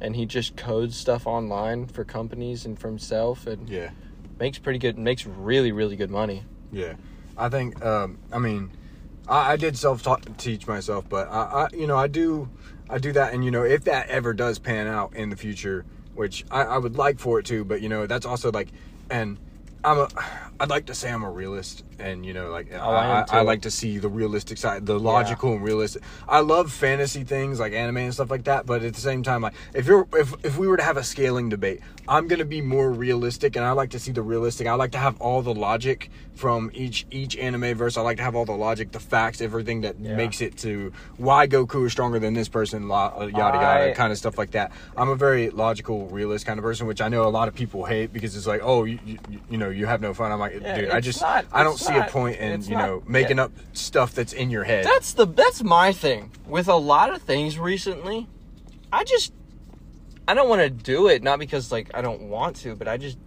and 0.00 0.14
he 0.14 0.24
just 0.24 0.56
codes 0.56 0.96
stuff 0.96 1.26
online 1.26 1.86
for 1.86 2.04
companies 2.04 2.64
and 2.64 2.78
for 2.78 2.86
himself 2.86 3.44
and 3.48 3.68
yeah, 3.68 3.90
makes 4.38 4.58
pretty 4.58 4.78
good 4.78 4.96
makes 4.96 5.26
really 5.26 5.72
really 5.72 5.96
good 5.96 6.10
money 6.10 6.44
yeah. 6.72 6.94
I 7.36 7.48
think. 7.48 7.84
Um, 7.84 8.18
I 8.32 8.38
mean, 8.38 8.70
I, 9.32 9.52
I 9.52 9.56
did 9.56 9.78
self 9.78 10.06
teach 10.36 10.66
myself, 10.66 11.08
but 11.08 11.26
I, 11.28 11.40
I, 11.40 11.68
you 11.74 11.86
know, 11.86 11.96
I 11.96 12.06
do, 12.06 12.50
I 12.90 12.98
do 12.98 13.12
that, 13.12 13.32
and 13.32 13.42
you 13.44 13.50
know, 13.50 13.62
if 13.62 13.84
that 13.84 14.08
ever 14.08 14.34
does 14.34 14.58
pan 14.58 14.86
out 14.86 15.16
in 15.16 15.30
the 15.30 15.36
future, 15.36 15.86
which 16.14 16.44
I, 16.50 16.62
I 16.62 16.78
would 16.78 16.96
like 16.96 17.18
for 17.18 17.38
it 17.40 17.46
to, 17.46 17.64
but 17.64 17.80
you 17.80 17.88
know, 17.88 18.06
that's 18.06 18.26
also 18.26 18.52
like, 18.52 18.68
and 19.10 19.38
I'm 19.82 19.98
a, 19.98 20.08
I'd 20.60 20.68
like 20.68 20.86
to 20.86 20.94
say 20.94 21.10
I'm 21.10 21.22
a 21.22 21.30
realist, 21.30 21.82
and 22.02 22.26
you 22.26 22.32
know, 22.34 22.50
like 22.50 22.68
Oh, 22.72 22.90
I 22.90 23.20
I, 23.20 23.24
I, 23.38 23.40
like 23.42 23.62
to 23.62 23.70
see 23.70 23.98
the 23.98 24.08
realistic 24.08 24.58
side, 24.58 24.86
the 24.86 24.98
logical 24.98 25.52
and 25.52 25.62
realistic. 25.62 26.02
I 26.28 26.40
love 26.40 26.72
fantasy 26.72 27.24
things 27.24 27.60
like 27.60 27.72
anime 27.72 27.98
and 27.98 28.14
stuff 28.14 28.30
like 28.30 28.44
that, 28.44 28.66
but 28.66 28.82
at 28.82 28.94
the 28.94 29.00
same 29.00 29.22
time, 29.22 29.42
like 29.42 29.54
if 29.74 29.86
you're 29.86 30.06
if 30.14 30.34
if 30.44 30.58
we 30.58 30.66
were 30.68 30.76
to 30.76 30.82
have 30.82 30.96
a 30.96 31.04
scaling 31.04 31.48
debate, 31.48 31.80
I'm 32.08 32.28
gonna 32.28 32.44
be 32.44 32.60
more 32.60 32.90
realistic, 32.90 33.56
and 33.56 33.64
I 33.64 33.72
like 33.72 33.90
to 33.90 33.98
see 33.98 34.12
the 34.12 34.22
realistic. 34.22 34.66
I 34.66 34.74
like 34.74 34.92
to 34.92 34.98
have 34.98 35.20
all 35.20 35.42
the 35.42 35.54
logic 35.54 36.10
from 36.34 36.70
each 36.74 37.06
each 37.10 37.36
anime 37.36 37.76
verse. 37.76 37.96
I 37.96 38.02
like 38.02 38.16
to 38.16 38.22
have 38.22 38.34
all 38.34 38.44
the 38.44 38.52
logic, 38.52 38.90
the 38.92 39.00
facts, 39.00 39.40
everything 39.40 39.82
that 39.82 39.96
Yeah. 40.00 40.16
makes 40.16 40.40
it 40.40 40.56
to 40.58 40.92
why 41.18 41.46
Goku 41.46 41.86
is 41.86 41.92
stronger 41.92 42.18
than 42.18 42.34
this 42.34 42.48
person, 42.48 42.90
uh, 42.90 42.94
yada 43.20 43.30
yada, 43.32 43.90
I- 43.90 43.92
kind 43.94 44.10
of 44.12 44.18
stuff 44.18 44.36
like 44.38 44.52
that. 44.52 44.72
I'm 44.96 45.08
a 45.10 45.14
very 45.16 45.50
logical, 45.50 46.06
realist 46.08 46.46
kind 46.46 46.58
of 46.58 46.64
person, 46.64 46.86
which 46.86 47.00
I 47.00 47.08
know 47.08 47.24
a 47.24 47.30
lot 47.30 47.48
of 47.48 47.54
people 47.54 47.84
hate 47.84 48.12
because 48.12 48.36
it's 48.36 48.46
like, 48.46 48.60
oh, 48.64 48.84
you 48.84 48.98
you, 49.04 49.18
you 49.50 49.58
know, 49.58 49.68
you 49.68 49.86
have 49.86 50.00
no 50.00 50.14
fun. 50.14 50.32
I'm 50.32 50.40
like, 50.40 50.58
Yeah, 50.60 50.80
dude, 50.80 50.90
I 50.90 51.00
just 51.00 51.20
not- 51.20 51.44
I 51.52 51.62
don't 51.62 51.74
it's 51.74 51.84
see 51.92 51.98
not- 51.98 52.08
a 52.08 52.12
point 52.12 52.36
in 52.38 52.62
you 52.62 52.70
not- 52.76 52.86
know 52.86 53.02
making 53.06 53.36
yeah. 53.36 53.44
up 53.44 53.52
stuff 53.72 54.14
that's 54.14 54.32
in 54.32 54.50
your 54.50 54.64
head. 54.64 54.84
that's 54.84 55.12
the 55.14 55.26
that's 55.26 55.62
my 55.62 55.92
thing 55.92 56.30
with 56.46 56.68
a 56.68 56.76
lot 56.76 57.12
of 57.12 57.22
things 57.22 57.58
recently 57.58 58.26
i 58.92 59.04
just 59.04 59.32
i 60.28 60.34
don't 60.34 60.48
want 60.48 60.60
to 60.62 60.70
do 60.70 61.08
it 61.08 61.22
not 61.22 61.38
because 61.38 61.70
like 61.72 61.90
i 61.94 62.00
don't 62.02 62.22
want 62.22 62.56
to 62.56 62.74
but 62.74 62.88
i 62.88 62.96
just 62.96 63.18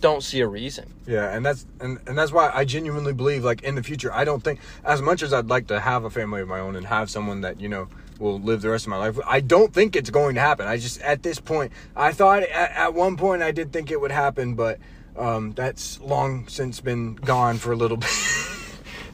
don't 0.00 0.22
see 0.24 0.40
a 0.40 0.46
reason 0.48 0.92
Yeah, 1.06 1.32
and 1.32 1.46
that's 1.46 1.64
and, 1.80 2.00
and 2.08 2.18
that's 2.18 2.32
why 2.32 2.50
I 2.52 2.64
genuinely 2.64 3.12
believe 3.12 3.44
like 3.44 3.62
in 3.62 3.76
the 3.76 3.84
future 3.84 4.12
I 4.12 4.24
don't 4.24 4.42
think 4.42 4.58
as 4.84 5.00
much 5.00 5.22
as 5.22 5.32
I'd 5.32 5.46
like 5.46 5.68
to 5.68 5.78
have 5.78 6.02
a 6.02 6.10
family 6.10 6.40
of 6.40 6.48
my 6.48 6.58
own 6.58 6.74
and 6.74 6.84
have 6.86 7.08
someone 7.08 7.42
that, 7.42 7.60
you 7.60 7.68
know, 7.68 7.86
will 8.18 8.40
live 8.40 8.62
the 8.62 8.68
rest 8.70 8.86
of 8.86 8.90
my 8.90 8.96
life. 8.96 9.16
I 9.24 9.38
don't 9.38 9.72
think 9.72 9.94
it's 9.94 10.10
going 10.10 10.34
to 10.34 10.40
happen. 10.40 10.66
I 10.66 10.76
just 10.76 11.00
at 11.02 11.22
this 11.22 11.38
point 11.38 11.70
I 11.94 12.10
thought 12.10 12.42
at, 12.42 12.72
at 12.72 12.94
one 12.94 13.16
point 13.16 13.42
I 13.42 13.52
did 13.52 13.72
think 13.72 13.92
it 13.92 14.00
would 14.00 14.10
happen, 14.10 14.56
but 14.56 14.80
um 15.16 15.52
that's 15.52 16.00
long 16.00 16.48
since 16.48 16.80
been 16.80 17.14
gone 17.16 17.58
for 17.58 17.72
a 17.72 17.76
little 17.76 17.96
bit. 18.04 18.10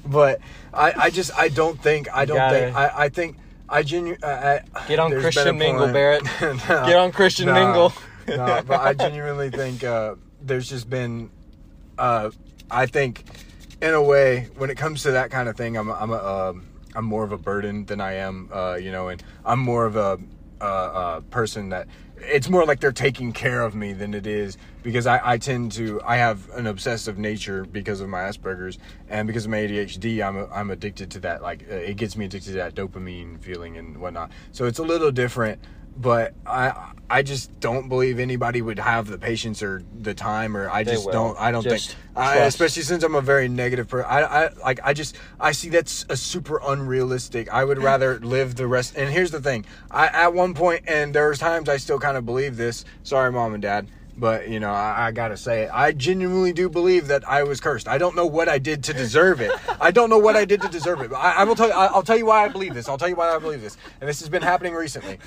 but 0.07 0.41
I 0.73 0.93
I 0.97 1.11
just 1.11 1.31
I 1.39 1.49
don't 1.49 1.81
think 1.81 2.09
I 2.15 2.25
don't 2.25 2.39
think 2.51 2.77
I 2.77 3.05
I 3.05 3.09
think 3.09 3.37
I 3.69 3.83
genu 3.83 4.17
I- 4.23 4.61
Get 4.87 4.99
on 4.99 5.11
Christian 5.21 5.59
Mingle, 5.59 5.93
Barrett. 5.93 6.23
No, 6.41 6.57
Get 6.87 6.97
on 6.97 7.13
Christian 7.13 7.53
Mingle. 7.53 7.93
no, 8.29 8.63
but 8.67 8.81
I 8.81 8.95
genuinely 8.95 9.51
think 9.51 9.83
uh, 9.85 10.15
there's 10.43 10.69
just 10.69 10.89
been, 10.91 11.31
uh, 11.97 12.31
I 12.71 12.85
think, 12.87 13.25
in 13.81 13.95
a 13.95 14.03
way, 14.03 14.49
when 14.57 14.69
it 14.71 14.77
comes 14.77 15.03
to 15.05 15.13
that 15.13 15.31
kind 15.31 15.49
of 15.49 15.57
thing, 15.57 15.77
I'm 15.77 15.91
I'm 15.91 16.11
a, 16.11 16.17
um 16.51 16.67
I'm 16.95 17.05
more 17.05 17.25
of 17.25 17.33
a 17.33 17.39
burden 17.39 17.85
than 17.87 18.01
I 18.01 18.15
am, 18.15 18.49
uh, 18.53 18.75
you 18.81 18.91
know, 18.93 19.09
and 19.09 19.23
I'm 19.45 19.59
more 19.61 19.85
of 19.87 19.97
a, 19.97 20.19
a, 20.61 20.65
uh, 20.65 21.21
person 21.31 21.69
that 21.71 21.87
it's 22.23 22.49
more 22.49 22.65
like 22.65 22.81
they're 22.81 22.93
taking 22.93 23.33
care 23.33 23.63
of 23.63 23.75
me 23.75 23.93
than 23.93 24.15
it 24.15 24.27
is 24.27 24.57
because 24.83 25.07
I, 25.07 25.21
I 25.33 25.39
tend 25.39 25.73
to 25.73 26.01
I 26.05 26.17
have 26.17 26.49
an 26.51 26.67
obsessive 26.67 27.19
nature 27.19 27.65
because 27.65 28.01
of 28.01 28.09
my 28.09 28.21
Asperger's 28.21 28.79
and 29.09 29.27
because 29.27 29.45
of 29.45 29.51
my 29.51 29.59
ADHD 29.59 30.27
I'm 30.27 30.37
a, 30.37 30.47
I'm 30.49 30.71
addicted 30.71 31.11
to 31.13 31.21
that 31.21 31.43
like 31.43 31.65
uh, 31.71 31.75
it 31.75 31.97
gets 31.97 32.17
me 32.17 32.25
addicted 32.25 32.53
to 32.53 32.57
that 32.57 32.75
dopamine 32.75 33.41
feeling 33.41 33.77
and 33.77 33.99
whatnot. 33.99 34.31
So 34.53 34.67
it's 34.67 34.79
a 34.79 34.85
little 34.85 35.11
different 35.11 35.61
but 35.99 36.35
I 36.47 36.93
I 37.11 37.23
just 37.23 37.59
don't 37.61 37.89
believe 37.89 38.19
anybody 38.19 38.61
would 38.61 38.79
have 38.79 39.07
the 39.09 39.19
patience 39.19 39.63
or 39.63 39.83
the 39.99 40.15
time 40.15 40.57
or 40.57 40.69
I 40.71 40.85
They 40.85 40.93
just 40.93 41.07
will. 41.07 41.13
don't 41.13 41.41
I 41.41 41.51
don't 41.51 41.63
Just 41.63 41.91
think 41.91 41.99
I, 42.17 42.39
especially 42.41 42.83
since 42.83 43.03
I'm 43.03 43.15
a 43.15 43.21
very 43.21 43.49
negative 43.49 43.89
person 43.89 44.07
I, 44.11 44.21
I 44.23 44.51
like 44.63 44.81
I 44.85 44.93
just 44.93 45.17
I 45.41 45.53
see 45.53 45.71
that's 45.71 46.05
a 46.09 46.17
super 46.17 46.61
unrealistic. 46.65 47.53
I 47.53 47.65
would 47.65 47.83
rather 47.83 48.19
live 48.21 48.57
the 48.57 48.67
rest 48.67 48.97
and 48.97 49.11
here's 49.11 49.31
the 49.31 49.41
thing 49.41 49.65
I 49.91 50.07
at 50.09 50.35
one 50.35 50.55
point 50.55 50.85
and 50.87 51.15
there's 51.15 51.39
times 51.39 51.69
I 51.69 51.79
still 51.79 51.99
kind 51.99 52.17
of 52.17 52.27
believe 52.27 52.57
this 52.57 52.85
sorry 53.03 53.33
mom 53.33 53.55
and 53.55 53.63
dad 53.63 53.89
But 54.19 54.49
you 54.49 54.59
know, 54.59 54.71
I, 54.73 55.07
I 55.07 55.13
gotta 55.13 55.37
say. 55.37 55.69
I 55.69 55.93
genuinely 55.93 56.53
do 56.53 56.69
believe 56.69 57.07
that 57.07 57.27
I 57.29 57.45
was 57.45 57.61
cursed. 57.61 57.87
I 57.87 57.99
don't 57.99 58.17
know 58.17 58.27
what 58.27 58.49
I 58.49 58.59
did 58.59 58.83
to 58.85 58.93
deserve 58.93 59.41
it. 59.41 59.53
I 59.81 59.91
don't 59.93 60.11
know 60.11 60.19
what 60.19 60.37
I 60.37 60.45
did 60.45 60.61
to 60.63 60.69
deserve 60.69 61.01
it. 61.01 61.11
But 61.11 61.17
I, 61.17 61.33
I 61.35 61.45
will 61.45 61.55
tell 61.55 61.69
you. 61.69 61.75
I, 61.75 61.87
I'll 61.87 62.03
tell 62.03 62.19
you 62.19 62.27
why 62.27 62.45
I 62.45 62.49
believe 62.49 62.75
this. 62.75 62.89
I'll 62.89 62.99
tell 62.99 63.09
you 63.09 63.15
why 63.17 63.35
I 63.35 63.39
believe 63.39 63.61
this. 63.61 63.77
And 64.01 64.09
this 64.09 64.19
has 64.21 64.29
been 64.29 64.43
happening 64.43 64.75
recently. 64.75 65.19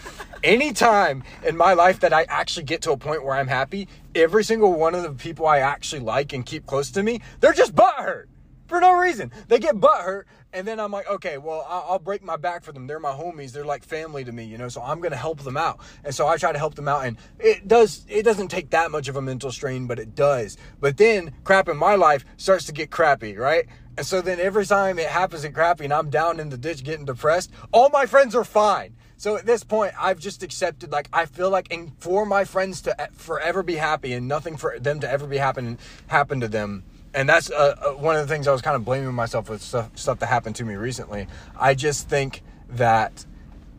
Anytime 0.44 1.24
in 1.44 1.56
my 1.56 1.74
life 1.74 2.02
that 2.02 2.12
I 2.12 2.24
actually 2.24 2.64
get 2.64 2.82
to 2.84 2.92
a 2.92 2.98
point 2.98 3.24
where 3.24 3.36
I'm 3.36 3.48
happy, 3.48 3.88
every 4.14 4.44
single 4.44 4.74
one 4.74 4.94
of 4.94 5.04
the 5.04 5.12
people 5.12 5.48
I 5.48 5.60
actually 5.60 6.02
like 6.02 6.34
and 6.34 6.46
keep 6.46 6.66
close 6.66 6.92
to 6.92 7.04
me, 7.04 7.22
they're 7.40 7.54
just 7.54 7.74
butthurt 7.74 8.26
for 8.68 8.80
no 8.80 8.98
reason. 8.98 9.32
They 9.48 9.60
get 9.60 9.76
butthurt, 9.76 10.24
and 10.54 10.68
then 10.68 10.80
I'm 10.80 10.92
like, 10.92 11.10
okay, 11.10 11.38
well, 11.38 11.66
I'll, 11.68 12.00
break 12.00 12.24
my 12.24 12.36
back 12.36 12.64
for 12.64 12.72
them. 12.72 12.88
They're 12.88 13.00
my 13.00 13.12
homies. 13.12 13.52
They're 13.52 13.66
like 13.66 13.84
family 13.84 14.24
to 14.24 14.32
me, 14.32 14.44
you 14.44 14.58
know. 14.58 14.70
So 14.70 14.82
I'm 14.82 15.00
gonna 15.00 15.16
help 15.16 15.42
them 15.42 15.58
out, 15.58 15.80
and 16.04 16.14
so 16.14 16.28
I 16.28 16.38
try 16.38 16.52
to 16.52 16.58
help 16.58 16.76
them 16.76 16.88
out, 16.88 17.06
and 17.06 17.18
it 17.40 17.68
does. 17.68 18.06
It 18.10 18.24
doesn't 18.24 18.48
take 18.48 18.72
that 18.72 18.92
much 18.92 19.08
of 19.08 19.16
a 19.16 19.22
mental 19.22 19.52
strain, 19.52 19.88
but 19.88 20.00
it 20.00 20.16
does. 20.16 20.58
But 20.80 20.98
then 20.98 21.34
crap 21.44 21.70
in 21.70 21.78
my 21.78 21.96
life 21.96 22.26
starts 22.38 22.66
to 22.66 22.72
get 22.72 22.90
crappy, 22.90 23.36
right? 23.36 23.68
And 23.98 24.06
so 24.06 24.22
then 24.22 24.40
every 24.40 24.66
time 24.66 24.98
it 25.00 25.10
happens 25.10 25.44
and 25.44 25.54
crappy, 25.54 25.84
and 25.84 25.94
I'm 25.94 26.10
down 26.10 26.40
in 26.40 26.50
the 26.50 26.58
ditch 26.58 26.84
getting 26.84 27.06
depressed, 27.06 27.52
all 27.72 27.90
my 27.90 28.06
friends 28.06 28.36
are 28.36 28.46
fine. 28.46 28.96
So 29.18 29.36
at 29.36 29.46
this 29.46 29.64
point, 29.64 29.94
I've 30.00 30.18
just 30.18 30.42
accepted, 30.42 30.92
like, 30.92 31.08
I 31.14 31.28
feel 31.28 31.52
like, 31.52 31.72
and 31.72 31.92
for 32.00 32.26
my 32.26 32.44
friends 32.44 32.82
to 32.82 33.10
forever 33.14 33.62
be 33.62 33.76
happy 33.76 34.14
and 34.14 34.28
nothing 34.28 34.58
for 34.58 34.80
them 34.80 35.00
to 35.02 35.08
ever 35.08 35.28
be 35.28 35.38
happen 35.38 35.78
happen 36.08 36.40
to 36.40 36.48
them, 36.48 36.84
and 37.14 37.28
that's 37.28 37.52
uh, 37.52 37.76
uh, 37.82 37.90
one 37.92 38.16
of 38.16 38.28
the 38.28 38.34
things 38.34 38.48
I 38.48 38.52
was 38.52 38.62
kind 38.62 38.76
of 38.76 38.86
blaming 38.86 39.14
myself 39.14 39.50
with 39.50 39.62
stuff, 39.62 39.90
stuff 39.98 40.20
that 40.20 40.28
happened 40.28 40.56
to 40.58 40.66
me 40.66 40.76
recently. 40.76 41.28
I 41.60 41.74
just 41.74 42.08
think 42.10 42.42
that 42.70 43.26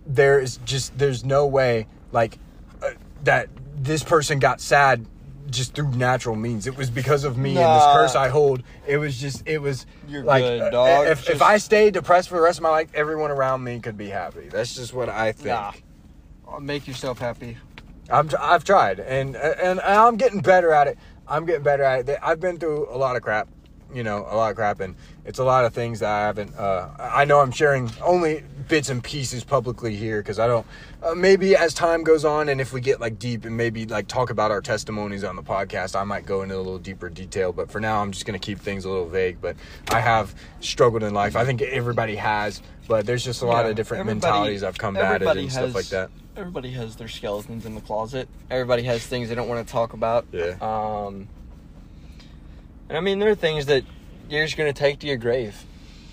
there 0.07 0.41
is 0.41 0.59
just 0.65 0.97
there's 0.99 1.25
no 1.25 1.47
way 1.47 1.87
like 2.11 2.39
uh, 2.83 2.91
that 3.25 3.49
this 3.77 4.03
person 4.03 4.39
got 4.39 4.61
sad 4.61 5.07
just 5.51 5.75
through 5.75 5.91
natural 5.93 6.37
means. 6.37 6.67
It 6.67 6.77
was 6.77 6.91
because 6.91 7.25
of 7.25 7.37
me 7.37 7.51
and 7.51 7.59
this 7.59 7.85
curse 7.95 8.15
I 8.15 8.29
hold. 8.29 8.63
It 8.87 8.97
was 8.99 9.19
just 9.21 9.47
it 9.47 9.59
was 9.59 9.87
You're 10.09 10.25
like 10.25 10.43
good, 10.43 10.61
uh, 10.61 10.71
dog. 10.71 11.07
if 11.09 11.21
if 11.21 11.27
Just- 11.27 11.43
I 11.43 11.59
stayed 11.59 11.95
depressed 11.95 12.29
for 12.29 12.37
the 12.37 12.43
rest 12.43 12.59
of 12.59 12.63
my 12.63 12.71
life, 12.71 12.91
everyone 12.95 13.31
around 13.31 13.63
me 13.65 13.79
could 13.81 13.97
be 13.97 14.09
happy. 14.09 14.49
That's 14.51 14.75
just 14.75 14.93
what 14.93 15.09
I 15.09 15.33
think. 15.33 15.47
Nah. 15.49 15.73
Make 16.61 16.87
yourself 16.87 17.19
happy. 17.19 17.57
I'm 18.11 18.29
I've 18.39 18.65
tried 18.65 19.01
and 19.01 19.37
and 19.37 19.81
I'm 19.81 20.17
getting 20.17 20.41
better 20.41 20.73
at 20.73 20.87
it. 20.87 20.99
I'm 21.29 21.47
getting 21.47 21.63
better 21.63 21.83
at 21.83 22.09
it. 22.09 22.19
I've 22.23 22.41
been 22.41 22.59
through 22.59 22.89
a 22.91 22.99
lot 22.99 23.17
of 23.17 23.23
crap, 23.23 23.49
you 23.95 24.03
know, 24.03 24.27
a 24.29 24.37
lot 24.37 24.51
of 24.51 24.57
crap, 24.57 24.81
and 24.81 24.97
it's 25.25 25.39
a 25.39 25.45
lot 25.45 25.65
of 25.65 25.73
things 25.73 26.01
that 26.01 26.11
I 26.11 26.21
haven't. 26.21 26.55
Uh, 26.57 26.89
I 26.99 27.25
know 27.25 27.41
I'm 27.41 27.53
sharing 27.53 27.91
only 28.03 28.43
bits 28.69 28.89
and 28.89 29.03
pieces 29.03 29.45
publicly 29.45 29.95
here 29.97 30.21
because 30.21 30.39
I 30.39 30.47
don't. 30.47 30.67
Uh, 31.03 31.15
maybe 31.15 31.57
as 31.57 31.75
time 31.75 32.03
goes 32.05 32.25
on, 32.25 32.49
and 32.49 32.61
if 32.61 32.73
we 32.73 32.81
get 32.81 33.01
like 33.01 33.19
deep 33.19 33.45
and 33.45 33.57
maybe 33.57 33.87
like 33.87 34.09
talk 34.09 34.31
about 34.31 34.51
our 34.51 34.61
testimonies 34.61 35.25
on 35.25 35.37
the 35.37 35.43
podcast, 35.43 35.99
I 35.99 36.05
might 36.05 36.27
go 36.27 36.43
into 36.43 36.57
a 36.57 36.59
little 36.59 36.79
deeper 36.79 37.09
detail. 37.09 37.53
But 37.53 37.71
for 37.71 37.81
now, 37.81 38.03
I'm 38.03 38.13
just 38.13 38.27
gonna 38.27 38.39
keep 38.39 38.59
things 38.59 38.85
a 38.85 38.91
little 38.91 39.09
vague. 39.09 39.41
But 39.41 39.57
I 39.91 40.01
have 40.01 40.35
struggled 40.61 41.03
in 41.03 41.15
life. 41.15 41.37
I 41.37 41.45
think 41.45 41.63
everybody 41.63 42.17
has, 42.17 42.63
but 42.93 43.07
there's 43.07 43.25
just 43.25 43.41
a 43.41 43.47
lot 43.47 43.65
Yeah, 43.65 43.71
of 43.71 43.77
different 43.77 44.05
mentalities 44.05 44.63
I've 44.63 44.77
combated 44.77 45.23
and 45.27 45.51
stuff 45.51 45.75
like 45.75 45.87
that. 45.87 46.11
Everybody 46.37 46.71
has 46.73 46.95
their 46.97 47.09
skeletons 47.09 47.65
in 47.65 47.75
the 47.75 47.81
closet. 47.81 48.29
Everybody 48.51 48.83
has 48.83 49.07
things 49.07 49.31
they 49.31 49.35
don't 49.35 49.49
want 49.49 49.67
to 49.67 49.73
talk 49.73 49.95
about. 49.95 50.27
Yeah. 50.31 50.57
Um, 50.61 51.27
and 52.89 52.99
I 52.99 53.01
mean, 53.01 53.19
there 53.19 53.31
are 53.31 53.35
things 53.35 53.67
that 53.67 53.85
you're 54.29 54.45
just 54.45 54.59
gonna 54.59 54.73
take 54.75 54.99
to 55.01 55.07
your 55.07 55.17
grave. 55.17 55.65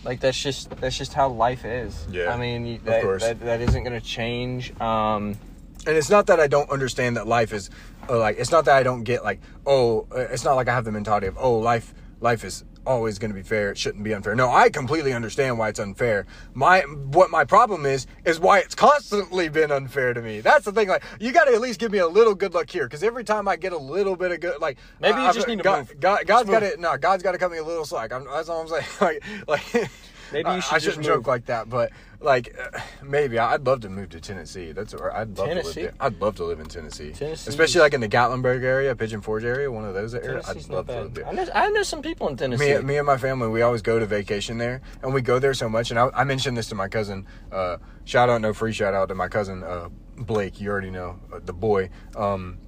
Like 0.06 0.22
that's 0.22 0.42
just 0.42 0.70
that's 0.80 0.98
just 0.98 1.14
how 1.14 1.28
life 1.28 1.66
is. 1.66 2.08
Yeah, 2.10 2.34
I 2.34 2.38
mean, 2.38 2.66
you- 2.66 2.80
of 2.86 3.02
course. 3.02 3.24
that 3.24 3.42
that 3.42 3.60
isn't 3.60 3.84
gonna 3.84 4.00
change. 4.00 4.72
Um, 4.80 5.38
and 5.86 5.98
it's 5.98 6.10
not 6.10 6.28
that 6.28 6.40
I 6.40 6.48
don't 6.48 6.70
understand 6.70 7.18
that 7.18 7.28
life 7.28 7.52
is 7.52 7.70
uh, 8.10 8.18
like 8.18 8.38
it's 8.40 8.52
not 8.52 8.64
that 8.66 8.76
I 8.78 8.84
don't 8.84 9.04
get 9.04 9.24
like 9.26 9.42
oh 9.66 10.08
uh, 10.16 10.20
it's 10.20 10.46
not 10.46 10.54
like 10.56 10.70
I 10.70 10.74
have 10.74 10.86
the 10.86 10.92
mentality 10.94 11.28
of 11.28 11.36
oh 11.38 11.58
life 11.60 11.94
life 12.22 12.44
is 12.46 12.64
always 12.90 13.20
going 13.20 13.30
to 13.30 13.36
be 13.36 13.44
fair 13.44 13.70
it 13.70 13.78
shouldn't 13.78 14.04
be 14.04 14.14
unfair 14.16 14.34
no 14.34 14.50
I 14.50 14.70
completely 14.72 15.14
understand 15.14 15.60
why 15.60 15.70
it's 15.70 15.80
unfair 15.80 16.26
my 16.56 16.82
what 16.82 17.30
my 17.30 17.46
problem 17.46 17.86
is 17.86 18.08
is 18.26 18.40
why 18.40 18.58
it's 18.60 18.74
constantly 18.74 19.48
been 19.48 19.72
unfair 19.72 20.12
to 20.16 20.22
me 20.24 20.42
that's 20.42 20.66
the 20.66 20.72
thing 20.72 20.88
like 20.88 21.04
you 21.20 21.32
got 21.32 21.46
to 21.46 21.54
at 21.54 21.62
least 21.62 21.80
give 21.80 21.92
me 21.92 22.00
a 22.00 22.08
little 22.08 22.34
good 22.34 22.56
luck 22.56 22.68
here 22.68 22.86
because 22.86 23.04
every 23.04 23.24
time 23.24 23.48
I 23.48 23.58
get 23.58 23.74
a 23.74 23.78
little 23.78 24.16
bit 24.16 24.32
of 24.32 24.40
good 24.40 24.60
like 24.60 24.80
Maybe 25.00 25.20
you 25.22 25.28
I- 25.28 25.34
just 25.34 25.48
I- 25.48 25.52
need 25.52 25.58
to 25.58 25.64
God, 25.64 25.88
move. 25.88 26.00
God, 26.00 26.26
God's 26.26 26.50
got 26.50 26.64
it. 26.64 26.80
no 26.80 26.98
God's 26.98 27.22
got 27.22 27.34
to 27.34 27.38
cut 27.38 27.52
me 27.52 27.60
a 27.60 27.64
little 27.64 27.86
slack 27.86 28.12
I'm, 28.12 28.26
that's 28.26 28.50
all 28.50 28.62
I'm 28.62 28.68
saying 28.68 28.86
like 29.02 29.24
like 29.48 29.92
Maybe 30.34 30.50
you 30.50 30.56
I- 30.56 30.60
should 30.60 30.74
I 30.74 30.80
just 30.80 30.84
shouldn't 30.86 30.98
move. 31.06 31.18
joke 31.18 31.28
like 31.28 31.46
that 31.46 31.70
but 31.70 31.92
like 32.22 32.56
uh, 32.60 32.80
maybe 33.04 33.40
I'd 33.40 33.66
love 33.66 33.82
to 33.82 33.90
move 33.90 34.10
to 34.10 34.20
Tennessee 34.20 34.72
that's 34.72 34.94
where 34.94 35.16
I'd 35.16 35.38
love 35.38 35.48
to 35.48 35.56
Tennessee? 35.56 35.84
live 35.84 35.98
there 35.98 36.06
I'd 36.08 36.22
love 36.22 36.36
to 36.38 36.44
live 36.44 36.60
in 36.60 36.68
Tennessee 36.68 37.12
Tennessee 37.12 37.50
especially 37.50 37.82
like 37.82 37.94
in 37.94 38.02
the 38.02 38.10
Gatlinburg 38.10 38.64
area, 38.64 38.96
Pigeon 38.96 39.22
Forge 39.22 39.44
area, 39.44 39.72
one 39.72 39.86
of 39.86 39.94
those 39.94 40.14
areas. 40.14 40.48
I'd 40.50 40.68
love 40.70 40.88
to 40.88 41.02
live 41.02 41.14
there. 41.14 41.28
I 41.28 41.32
know, 41.32 41.48
I 41.54 41.70
know 41.70 41.84
some 41.84 42.02
people 42.02 42.28
in 42.30 42.38
Tennessee. 42.38 42.78
Me, 42.78 42.82
me 42.82 42.98
and 42.98 43.06
my 43.08 43.18
family, 43.18 43.48
we 43.48 43.62
always 43.62 43.82
go 43.82 44.00
to 44.00 44.06
vacation 44.06 44.58
there, 44.58 44.82
and 45.02 45.14
we 45.14 45.22
go 45.22 45.40
there 45.40 45.54
so 45.54 45.70
much. 45.70 45.92
And 45.92 46.00
I, 46.00 46.10
I 46.14 46.24
mentioned 46.24 46.58
this 46.58 46.68
to 46.70 46.76
my 46.76 46.88
cousin. 46.88 47.26
Uh, 47.52 47.78
shout 48.06 48.30
out, 48.30 48.42
no 48.42 48.54
free 48.54 48.74
shout 48.74 48.94
out 48.94 49.10
to 49.10 49.16
my 49.16 49.28
cousin 49.28 49.64
uh, 49.64 49.90
Blake. 50.18 50.60
You 50.60 50.70
already 50.72 50.92
know 50.92 51.20
uh, 51.32 51.40
the 51.44 51.54
boy. 51.54 51.90
Um, 52.16 52.60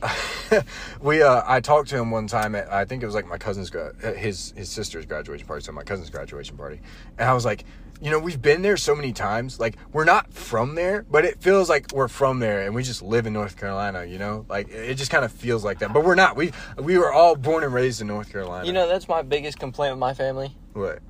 we, 1.00 1.22
uh, 1.22 1.42
I 1.44 1.60
talked 1.60 1.88
to 1.90 1.96
him 1.96 2.10
one 2.10 2.26
time 2.28 2.54
at 2.54 2.72
I 2.72 2.84
think 2.84 3.02
it 3.02 3.06
was 3.06 3.14
like 3.14 3.26
my 3.26 3.38
cousin's 3.38 3.70
gra- 3.70 3.94
uh, 4.02 4.12
his 4.12 4.52
his 4.56 4.68
sister's 4.68 5.06
graduation 5.06 5.46
party, 5.46 5.64
so 5.64 5.72
my 5.72 5.82
cousin's 5.82 6.10
graduation 6.10 6.56
party, 6.56 6.80
and 7.18 7.28
I 7.28 7.32
was 7.32 7.44
like. 7.44 7.64
You 8.00 8.12
know, 8.12 8.18
we've 8.20 8.40
been 8.40 8.62
there 8.62 8.76
so 8.76 8.94
many 8.94 9.12
times. 9.12 9.58
Like, 9.58 9.76
we're 9.92 10.04
not 10.04 10.32
from 10.32 10.76
there, 10.76 11.04
but 11.10 11.24
it 11.24 11.40
feels 11.42 11.68
like 11.68 11.90
we're 11.92 12.06
from 12.06 12.38
there, 12.38 12.64
and 12.64 12.72
we 12.74 12.84
just 12.84 13.02
live 13.02 13.26
in 13.26 13.32
North 13.32 13.56
Carolina. 13.56 14.04
You 14.04 14.18
know, 14.18 14.46
like 14.48 14.68
it 14.68 14.94
just 14.94 15.10
kind 15.10 15.24
of 15.24 15.32
feels 15.32 15.64
like 15.64 15.80
that. 15.80 15.92
But 15.92 16.04
we're 16.04 16.14
not. 16.14 16.36
We 16.36 16.52
we 16.76 16.96
were 16.96 17.12
all 17.12 17.34
born 17.34 17.64
and 17.64 17.74
raised 17.74 18.00
in 18.00 18.06
North 18.06 18.30
Carolina. 18.30 18.66
you 18.66 18.72
know, 18.72 18.86
that's 18.86 19.08
my 19.08 19.22
biggest 19.22 19.58
complaint 19.58 19.92
with 19.94 19.98
my 19.98 20.14
family. 20.14 20.56
what? 20.74 21.00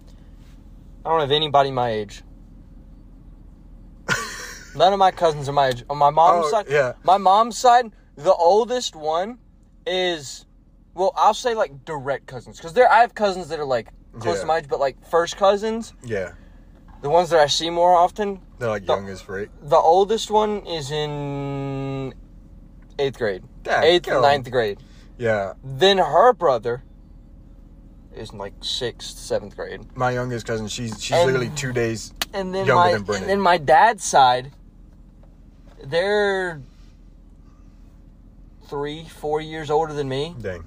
I 1.04 1.10
don't 1.10 1.20
have 1.20 1.30
anybody 1.30 1.70
my 1.70 1.90
age. 1.90 2.22
None 4.74 4.92
of 4.92 4.98
my 4.98 5.10
cousins 5.10 5.48
are 5.48 5.52
my 5.52 5.68
age. 5.68 5.82
On 5.90 5.96
my 5.98 6.10
mom's 6.10 6.46
Oh, 6.46 6.50
side, 6.50 6.66
yeah. 6.68 6.92
My 7.02 7.16
mom's 7.16 7.58
side, 7.58 7.90
the 8.16 8.32
oldest 8.34 8.94
one 8.94 9.38
is, 9.86 10.46
well, 10.94 11.12
I'll 11.16 11.34
say 11.34 11.54
like 11.54 11.84
direct 11.84 12.26
cousins 12.26 12.58
because 12.58 12.74
there 12.74 12.90
I 12.90 12.98
have 13.00 13.14
cousins 13.14 13.48
that 13.48 13.58
are 13.58 13.64
like 13.64 13.88
close 14.20 14.36
Yeah. 14.36 14.40
to 14.42 14.46
my 14.46 14.58
age, 14.58 14.68
but 14.68 14.78
like 14.78 14.96
first 15.08 15.36
cousins, 15.36 15.94
Yeah, 16.04 16.32
the 17.00 17.08
ones 17.10 17.30
that 17.30 17.40
I 17.40 17.46
see 17.46 17.70
more 17.70 17.94
often. 17.94 18.40
they're 18.58 18.68
like 18.68 18.86
The- 18.86 18.94
young 18.94 19.08
as 19.08 19.20
freak. 19.20 19.50
The 19.62 19.76
oldest 19.76 20.30
one 20.30 20.66
is 20.66 20.90
in 20.90 22.12
eighth 22.98 23.18
grade, 23.18 23.44
eighth 23.66 24.08
and 24.08 24.22
ninth 24.22 24.50
grade. 24.50 24.78
Yeah, 25.16 25.54
Then 25.64 25.98
her 25.98 26.32
brother 26.32 26.82
is 28.14 28.30
in 28.30 28.38
like 28.38 28.54
sixth, 28.62 29.16
seventh 29.18 29.54
grade. 29.56 29.80
my 29.96 30.10
youngest 30.12 30.46
cousin, 30.46 30.66
she's 30.68 31.02
she's 31.02 31.16
And- 31.16 31.26
literally 31.26 31.50
two 31.54 31.72
days. 31.72 32.12
and 32.32 32.54
then 32.54 32.66
Younger 32.66 32.74
my 32.74 32.92
than 32.92 33.02
Brennan. 33.02 33.22
and 33.24 33.30
then 33.30 33.40
my 33.40 33.58
dad's 33.58 34.04
side, 34.04 34.50
they're 35.84 36.60
three, 38.68 39.04
four 39.04 39.40
years 39.40 39.70
older 39.70 39.92
than 39.94 40.08
me. 40.08 40.34
Dang. 40.40 40.64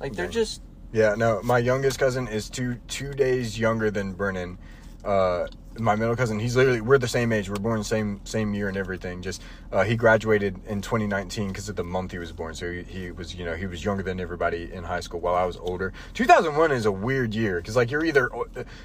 Like 0.00 0.14
they're 0.14 0.26
Dang. 0.26 0.32
just 0.32 0.62
Yeah, 0.92 1.14
no, 1.14 1.40
my 1.42 1.56
youngest 1.56 1.98
cousin 1.98 2.28
is 2.28 2.50
two 2.50 2.76
two 2.86 3.14
days 3.14 3.58
younger 3.58 3.90
than 3.90 4.12
Brennan. 4.12 4.58
Uh, 5.02 5.46
my 5.78 5.96
middle 5.96 6.14
cousin, 6.14 6.38
he's 6.38 6.54
literally 6.54 6.82
we're 6.82 6.98
the 6.98 7.08
same 7.08 7.32
age. 7.32 7.48
We're 7.48 7.56
born 7.56 7.82
same 7.82 8.20
same 8.24 8.52
year 8.52 8.68
and 8.68 8.76
everything. 8.76 9.22
Just 9.22 9.40
uh, 9.72 9.84
he 9.84 9.96
graduated 9.96 10.60
in 10.66 10.82
2019 10.82 11.48
because 11.48 11.70
of 11.70 11.76
the 11.76 11.82
month 11.82 12.12
he 12.12 12.18
was 12.18 12.30
born. 12.30 12.54
So 12.54 12.70
he, 12.70 12.82
he 12.82 13.10
was 13.10 13.34
you 13.34 13.46
know 13.46 13.54
he 13.54 13.66
was 13.66 13.82
younger 13.82 14.02
than 14.02 14.20
everybody 14.20 14.70
in 14.70 14.84
high 14.84 15.00
school 15.00 15.20
while 15.20 15.34
I 15.34 15.46
was 15.46 15.56
older. 15.56 15.94
2001 16.12 16.72
is 16.72 16.84
a 16.84 16.92
weird 16.92 17.34
year 17.34 17.56
because 17.56 17.74
like 17.74 17.90
you're 17.90 18.04
either 18.04 18.30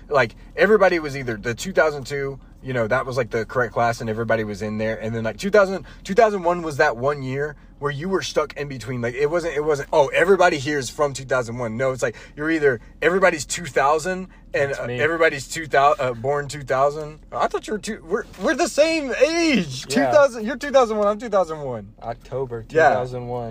like 0.08 0.34
everybody 0.56 1.00
was 1.00 1.18
either 1.18 1.36
the 1.36 1.54
2002 1.54 2.40
you 2.64 2.74
know 2.74 2.88
that 2.88 3.06
was 3.06 3.18
like 3.18 3.32
the 3.32 3.46
correct 3.46 3.74
class 3.74 4.00
and 4.00 4.10
everybody 4.10 4.46
was 4.46 4.62
in 4.62 4.78
there 4.78 5.00
and 5.02 5.14
then 5.14 5.26
like 5.26 5.38
2000 5.38 5.86
2001 6.06 6.62
was 6.62 6.78
that 6.78 6.96
one 6.96 7.22
year 7.22 7.56
where 7.80 7.92
you 7.92 8.10
were 8.10 8.22
stuck 8.22 8.56
in 8.58 8.68
between 8.68 9.02
like 9.02 9.14
it 9.14 9.28
wasn't 9.28 9.56
it 9.56 9.64
wasn't 9.64 9.88
oh 9.94 10.08
everybody 10.08 10.58
here 10.58 10.80
is 10.80 10.90
from 10.90 11.14
2001 11.14 11.78
no 11.78 11.92
it's 11.92 12.02
like 12.02 12.16
you're 12.36 12.52
either 12.52 12.80
everybody's 13.02 13.46
2000 13.46 14.28
and 14.54 14.72
uh, 14.74 14.84
everybody's 14.84 15.48
2000 15.48 16.04
uh, 16.04 16.14
born 16.14 16.48
2000 16.48 17.20
i 17.34 17.48
thought 17.48 17.68
you 17.68 17.74
were 17.74 17.80
two 17.80 18.02
we're, 18.08 18.24
we're 18.42 18.56
the 18.56 18.68
same 18.68 19.14
age 19.26 19.86
Yeah. 19.90 20.06
2000 20.12 20.46
you're 20.46 20.56
2001 20.58 21.08
i'm 21.08 21.20
2001 21.20 21.94
October 22.02 22.64
two 22.64 22.76
Yeah. 22.78 23.06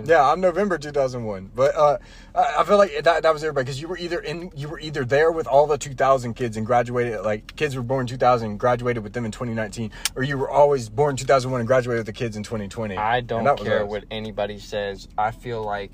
yeah, 0.05 0.29
I'm 0.29 0.41
November 0.41 0.77
2001. 0.77 1.51
But 1.55 1.75
uh, 1.75 1.97
I 2.35 2.55
I 2.59 2.63
feel 2.63 2.77
like 2.77 3.03
that 3.03 3.23
that 3.23 3.33
was 3.33 3.43
everybody 3.43 3.65
because 3.65 3.79
you 3.81 3.87
were 3.87 3.97
either 3.97 4.19
in 4.19 4.51
you 4.55 4.67
were 4.69 4.79
either 4.79 5.05
there 5.05 5.31
with 5.31 5.47
all 5.47 5.67
the 5.67 5.77
2000 5.77 6.33
kids 6.33 6.57
and 6.57 6.65
graduated 6.65 7.21
like 7.21 7.55
kids 7.55 7.75
were 7.75 7.83
born 7.83 8.07
2000 8.07 8.49
and 8.51 8.59
graduated 8.59 9.03
with 9.03 9.13
them 9.13 9.25
in 9.25 9.31
2019, 9.31 9.91
or 10.15 10.23
you 10.23 10.37
were 10.37 10.49
always 10.49 10.89
born 10.89 11.15
2001 11.15 11.61
and 11.61 11.67
graduated 11.67 11.99
with 11.99 12.05
the 12.07 12.13
kids 12.13 12.35
in 12.35 12.43
2020. 12.43 12.97
I 12.97 13.21
don't 13.21 13.59
care 13.59 13.85
what 13.85 14.05
anybody 14.09 14.59
says. 14.59 15.07
I 15.17 15.31
feel 15.31 15.61
like 15.63 15.91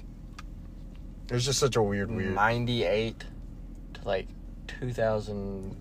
was 1.31 1.45
just 1.45 1.59
such 1.59 1.75
a 1.75 1.81
weird, 1.81 2.11
weird. 2.11 2.35
ninety 2.35 2.83
eight 2.83 3.23
to 3.95 4.01
like 4.07 4.27
two 4.67 4.91
thousand 4.91 5.75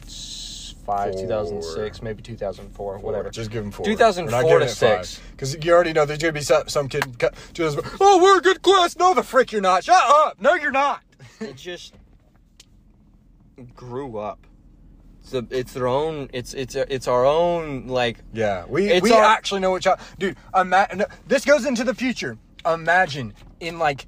2005, 0.87 1.15
2006, 1.29 2.03
maybe 2.03 2.23
2004, 2.23 2.75
Four. 2.75 2.99
whatever. 2.99 3.31
Just 3.31 3.51
give 3.51 3.65
him 3.65 3.71
four. 3.71 3.85
2004 3.87 4.59
to 4.59 4.69
six. 4.69 5.21
Because 5.31 5.65
you 5.65 5.73
already 5.73 5.93
know 5.93 6.05
there's 6.05 6.19
gonna 6.19 6.33
be 6.33 6.41
some, 6.41 6.69
some 6.69 6.89
kid. 6.89 7.05
oh, 8.01 8.21
we're 8.23 8.39
a 8.39 8.43
good 8.43 8.63
class. 8.63 8.97
No, 8.97 9.15
the 9.15 9.23
frick 9.23 9.53
you're 9.53 9.61
not. 9.61 9.85
Shut 9.85 10.03
up. 10.05 10.41
No, 10.41 10.55
you're 10.55 10.73
not. 10.73 11.03
it 11.41 11.57
just 11.57 11.95
grew 13.75 14.19
up. 14.19 14.47
It's, 15.23 15.35
a, 15.35 15.47
it's 15.51 15.73
their 15.73 15.87
own. 15.87 16.29
It's 16.33 16.53
it's 16.53 16.75
it's 16.75 17.07
our 17.07 17.25
own 17.25 17.87
like 17.87 18.19
Yeah, 18.33 18.65
we 18.69 18.91
It's 18.91 19.03
we 19.03 19.13
our- 19.13 19.23
actually 19.23 19.61
know 19.61 19.71
what 19.71 19.83
child, 19.83 20.01
dude. 20.19 20.37
Imagine 20.55 21.05
this 21.29 21.45
goes 21.45 21.65
into 21.65 21.85
the 21.85 21.95
future. 21.95 22.39
Imagine 22.67 23.35
in 23.61 23.79
like. 23.79 24.07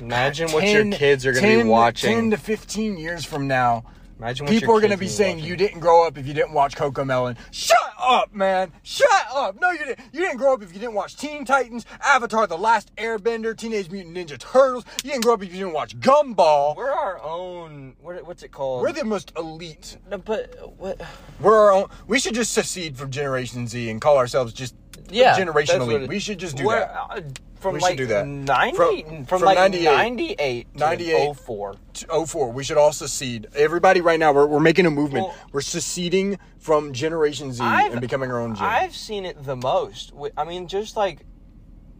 Imagine 0.00 0.50
what 0.52 0.66
your 0.66 0.90
kids 0.90 1.24
are 1.26 1.32
gonna 1.32 1.62
be 1.62 1.64
watching. 1.64 2.14
Ten 2.14 2.30
to 2.30 2.36
fifteen 2.36 2.96
years 2.96 3.24
from 3.24 3.46
now, 3.46 3.84
imagine 4.18 4.46
what 4.46 4.52
people 4.52 4.76
are 4.76 4.80
gonna 4.80 4.96
be 4.96 5.08
saying 5.08 5.36
watching. 5.36 5.48
you 5.48 5.56
didn't 5.56 5.80
grow 5.80 6.06
up 6.06 6.18
if 6.18 6.26
you 6.26 6.34
didn't 6.34 6.52
watch 6.52 6.76
Coco 6.76 7.04
Melon. 7.04 7.36
Shut 7.50 7.78
up, 8.00 8.34
man. 8.34 8.72
Shut 8.82 9.08
up. 9.32 9.60
No, 9.60 9.70
you 9.70 9.78
didn't. 9.78 10.00
You 10.12 10.20
didn't 10.20 10.38
grow 10.38 10.54
up 10.54 10.62
if 10.62 10.72
you 10.72 10.80
didn't 10.80 10.94
watch 10.94 11.16
Teen 11.16 11.44
Titans, 11.44 11.84
Avatar: 12.00 12.46
The 12.46 12.56
Last 12.58 12.94
Airbender, 12.96 13.56
Teenage 13.56 13.90
Mutant 13.90 14.16
Ninja 14.16 14.38
Turtles. 14.38 14.84
You 15.04 15.10
didn't 15.10 15.24
grow 15.24 15.34
up 15.34 15.42
if 15.42 15.52
you 15.52 15.58
didn't 15.58 15.74
watch 15.74 15.98
Gumball. 16.00 16.76
We're 16.76 16.90
our 16.90 17.22
own. 17.22 17.94
What, 18.00 18.26
what's 18.26 18.42
it 18.42 18.50
called? 18.52 18.82
We're 18.82 18.92
the 18.92 19.04
most 19.04 19.32
elite. 19.36 19.98
No, 20.10 20.18
but 20.18 20.78
what? 20.78 21.00
We're 21.40 21.56
our 21.56 21.72
own. 21.72 21.88
We 22.06 22.18
should 22.18 22.34
just 22.34 22.52
secede 22.52 22.96
from 22.96 23.10
Generation 23.10 23.66
Z 23.66 23.88
and 23.90 24.00
call 24.00 24.16
ourselves 24.16 24.52
just 24.52 24.74
Yeah, 25.10 25.36
Generation 25.36 25.78
that's 25.78 25.86
what 25.86 25.94
Elite. 25.96 26.02
it- 26.04 26.08
We 26.08 26.18
should 26.18 26.38
just 26.38 26.56
do 26.56 26.64
that. 26.68 26.94
uh, 27.10 27.20
from 27.56 27.74
We 27.74 27.80
should 27.80 27.96
do 27.96 28.06
that. 28.06 28.26
90 28.26 28.76
From- 28.76 29.02
from, 29.02 29.24
from 29.26 29.42
like 29.42 29.56
98. 29.56 29.84
98 29.96 30.72
to 30.74 30.78
98. 30.78 31.36
04. 31.36 31.74
Oh 32.08 32.24
four. 32.26 32.52
We 32.52 32.62
should 32.62 32.76
all 32.76 32.92
secede. 32.92 33.48
Everybody, 33.56 34.00
right 34.00 34.20
now, 34.20 34.32
we're, 34.32 34.46
we're 34.46 34.60
making 34.60 34.86
a 34.86 34.90
movement. 34.90 35.26
Well- 35.26 35.34
we're 35.52 35.60
seceding 35.62 36.38
from 36.58 36.92
Generation 36.92 37.52
Z 37.52 37.62
I've- 37.64 37.92
and 37.92 38.00
becoming 38.00 38.30
our 38.30 38.40
own 38.40 38.54
gen. 38.54 38.64
I've 38.64 38.94
seen 38.94 39.24
it 39.24 39.42
the 39.44 39.56
most. 39.56 40.12
I 40.36 40.44
mean, 40.44 40.68
just 40.68 40.96
like 40.96 41.24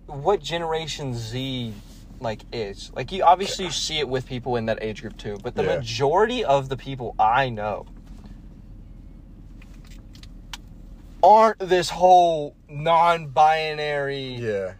what 0.06 0.40
Generation 0.42 1.14
Z 1.14 1.72
like 2.20 2.42
is. 2.52 2.90
Like 2.94 3.10
you 3.12 3.22
obviously 3.24 3.64
you 3.66 3.70
see 3.70 3.98
it 3.98 4.08
with 4.08 4.26
people 4.26 4.56
in 4.56 4.66
that 4.66 4.82
age 4.82 5.00
group 5.02 5.16
too, 5.16 5.38
but 5.42 5.54
the 5.54 5.62
Yeah. 5.64 5.76
majority 5.76 6.44
of 6.44 6.68
the 6.68 6.76
people 6.76 7.14
I 7.18 7.48
know 7.48 7.86
aren't 11.22 11.58
this 11.58 11.90
whole 11.90 12.54
non-binary 12.68 14.34
yeah. 14.36 14.72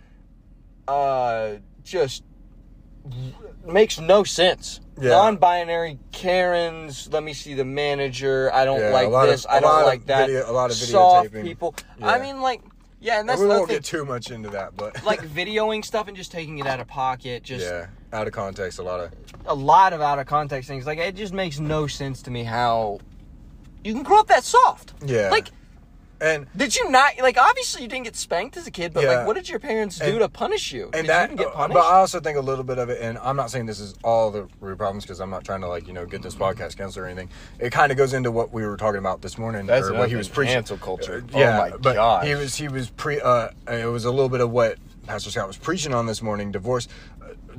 uh 0.87 1.57
just 1.85 2.23
makes 3.65 3.99
no 3.99 4.25
sense. 4.25 4.81
Yeah. 5.01 5.11
Non-binary 5.11 5.99
Karens. 6.13 7.09
Let 7.13 7.23
me 7.23 7.33
see 7.33 7.55
the 7.55 7.65
manager. 7.65 8.51
I 8.53 8.65
don't 8.65 8.81
Yeah, 8.81 8.91
like 8.91 9.09
of- 9.09 9.27
this. 9.29 9.45
a 9.47 9.53
I 9.53 9.61
don't 9.61 9.85
like 9.87 10.07
that. 10.07 10.27
video- 10.27 10.51
a 10.51 10.53
lot 10.53 10.71
of 10.71 10.77
Soft 10.77 11.33
people. 11.33 11.75
I 12.03 12.19
mean, 12.19 12.41
like, 12.43 12.61
yeah, 13.01 13.21
and 13.21 13.29
that's 13.29 13.39
we 13.39 13.47
another 13.47 13.61
won't 13.61 13.71
thing. 13.71 13.77
get 13.79 13.85
too 13.85 14.05
much 14.05 14.31
into 14.31 14.51
that, 14.51 14.77
but 14.77 15.03
like 15.07 15.21
videoing 15.35 15.85
stuff 15.85 16.09
and 16.09 16.17
just 16.17 16.33
taking 16.33 16.59
it 16.59 16.67
out 16.67 16.81
of 16.81 16.89
pocket. 16.89 17.43
Just 17.45 17.65
yeah, 17.65 17.87
out 18.13 18.27
of 18.27 18.33
context, 18.33 18.79
a 18.79 18.83
lot 18.83 19.01
of 19.01 19.13
a 19.47 19.55
lot 19.55 19.93
of 19.93 20.01
out 20.03 20.19
of 20.19 20.27
context 20.27 20.69
things. 20.69 20.85
Like 20.87 20.99
it 20.99 21.15
just 21.15 21.33
makes 21.33 21.59
no 21.61 21.87
sense 21.87 22.21
to 22.23 22.31
me 22.31 22.43
how 22.45 22.99
you 23.85 23.95
can 23.95 24.03
grow 24.03 24.19
up 24.21 24.27
that 24.27 24.45
soft. 24.45 24.93
yeah. 25.07 25.31
Like, 25.31 25.49
and 26.21 26.47
did 26.57 26.75
you 26.77 26.91
not? 26.91 27.13
Like, 27.21 27.39
obviously 27.39 27.83
you 27.83 27.89
didn't 27.89 28.05
get 28.05 28.17
spanked 28.17 28.57
as 28.57 28.67
a 28.67 28.71
kid, 28.71 28.93
but 28.93 29.05
Yeah. 29.05 29.19
like, 29.19 29.27
what 29.27 29.35
did 29.37 29.49
your 29.49 29.59
parents 29.59 29.99
do 29.99 30.05
And- 30.07 30.19
to 30.21 30.29
punish 30.29 30.73
you? 30.73 30.85
and 30.93 30.93
did 30.95 31.07
that, 31.09 31.31
you 31.31 31.35
even 31.35 31.37
get 31.37 31.47
uh, 31.49 31.51
punished? 31.57 31.75
but 31.75 31.81
I 31.87 31.95
also 31.99 32.21
think 32.21 32.37
a 32.39 32.41
little 32.41 32.65
bit 32.65 32.79
of 32.79 32.89
it, 32.91 33.01
and 33.01 33.19
I'm 33.19 33.37
not 33.37 33.51
saying 33.51 33.67
this 33.67 33.81
is 33.81 33.95
all 34.05 34.31
the 34.31 34.49
root 34.61 34.79
problems 34.79 35.05
because 35.05 35.21
I'm 35.21 35.31
not 35.31 35.45
trying 35.45 35.61
to 35.61 35.69
like 35.69 35.87
you 35.87 35.93
know 35.93 36.07
get 36.07 36.23
this 36.23 36.35
podcast 36.35 36.77
canceled 36.77 37.05
or 37.05 37.07
anything. 37.07 37.29
It 37.59 37.71
kind 37.71 37.91
of 37.93 37.99
goes 37.99 38.13
into 38.15 38.31
what 38.31 38.53
we 38.53 38.67
were 38.67 38.77
talking 38.77 38.99
about 38.99 39.23
this 39.23 39.39
morning, 39.39 39.67
That's 39.67 39.89
or 39.89 39.95
what 39.95 40.09
he 40.09 40.17
was 40.17 40.27
thing, 40.29 40.35
preaching. 40.35 40.55
cancel 40.55 40.79
culture. 40.79 41.25
Uh, 41.35 41.39
yeah, 41.39 41.57
Oh 41.57 41.71
my 41.71 41.77
but 41.77 41.95
gosh. 41.95 42.27
he 42.27 42.35
was 42.35 42.55
he 42.57 42.69
was 42.69 42.91
pre. 42.91 43.21
Uh, 43.21 43.49
it 43.71 43.87
was 43.91 44.05
a 44.05 44.11
little 44.11 44.29
bit 44.29 44.41
of 44.41 44.51
what 44.51 44.77
Pastor 45.07 45.31
Scott 45.31 45.47
was 45.47 45.57
preaching 45.57 45.95
on 45.95 46.05
this 46.07 46.21
morning. 46.21 46.53
Divorce, 46.53 46.87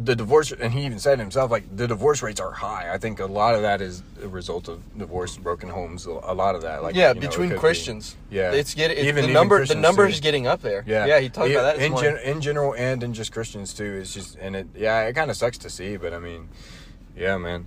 the 0.02 0.16
divorce, 0.16 0.52
and 0.52 0.72
he 0.74 0.86
even 0.86 0.98
said 1.00 1.20
himself 1.20 1.52
like 1.52 1.64
the 1.76 1.88
divorce 1.88 2.22
rates 2.22 2.40
are 2.40 2.52
high. 2.52 2.90
I 2.94 2.98
think 2.98 3.20
a 3.20 3.26
lot 3.26 3.54
of 3.56 3.62
that 3.64 3.82
is 3.82 4.02
a 4.24 4.28
result 4.28 4.68
of 4.68 4.82
divorce, 4.98 5.36
broken 5.38 5.68
homes. 5.70 6.06
A 6.06 6.12
lot 6.12 6.56
of 6.56 6.62
that, 6.62 6.82
like 6.84 6.96
yeah, 6.96 7.10
you 7.10 7.16
know, 7.16 7.22
between 7.22 7.50
could 7.50 7.56
be- 7.56 7.60
Christians. 7.60 8.16
Yeah. 8.30 8.52
it's 8.52 8.74
getting 8.74 8.98
it, 8.98 9.02
Even- 9.06 9.16
the 9.16 9.22
even 9.24 9.34
number. 9.34 9.56
The 9.58 9.60
Christians, 9.62 9.82
numbers 9.82 10.16
too. 10.16 10.22
getting 10.24 10.48
up 10.48 10.62
there. 10.62 10.84
Yeah, 10.88 11.06
yeah. 11.06 11.20
He 11.20 11.30
talked 11.30 11.52
about 11.52 11.76
that 11.78 11.84
in, 11.84 11.98
gen- 11.98 12.18
in 12.24 12.40
general 12.42 12.74
and 12.76 13.04
in 13.04 13.14
just 13.14 13.32
Christians 13.32 13.74
too. 13.74 14.00
It's 14.02 14.14
just 14.14 14.38
and 14.38 14.56
it 14.56 14.68
yeah, 14.76 15.02
it 15.04 15.14
kind 15.14 15.30
of 15.30 15.36
sucks 15.38 15.58
to 15.60 15.70
see, 15.70 15.98
but 15.98 16.14
I 16.14 16.20
mean, 16.20 16.50
yeah, 17.16 17.38
man. 17.38 17.66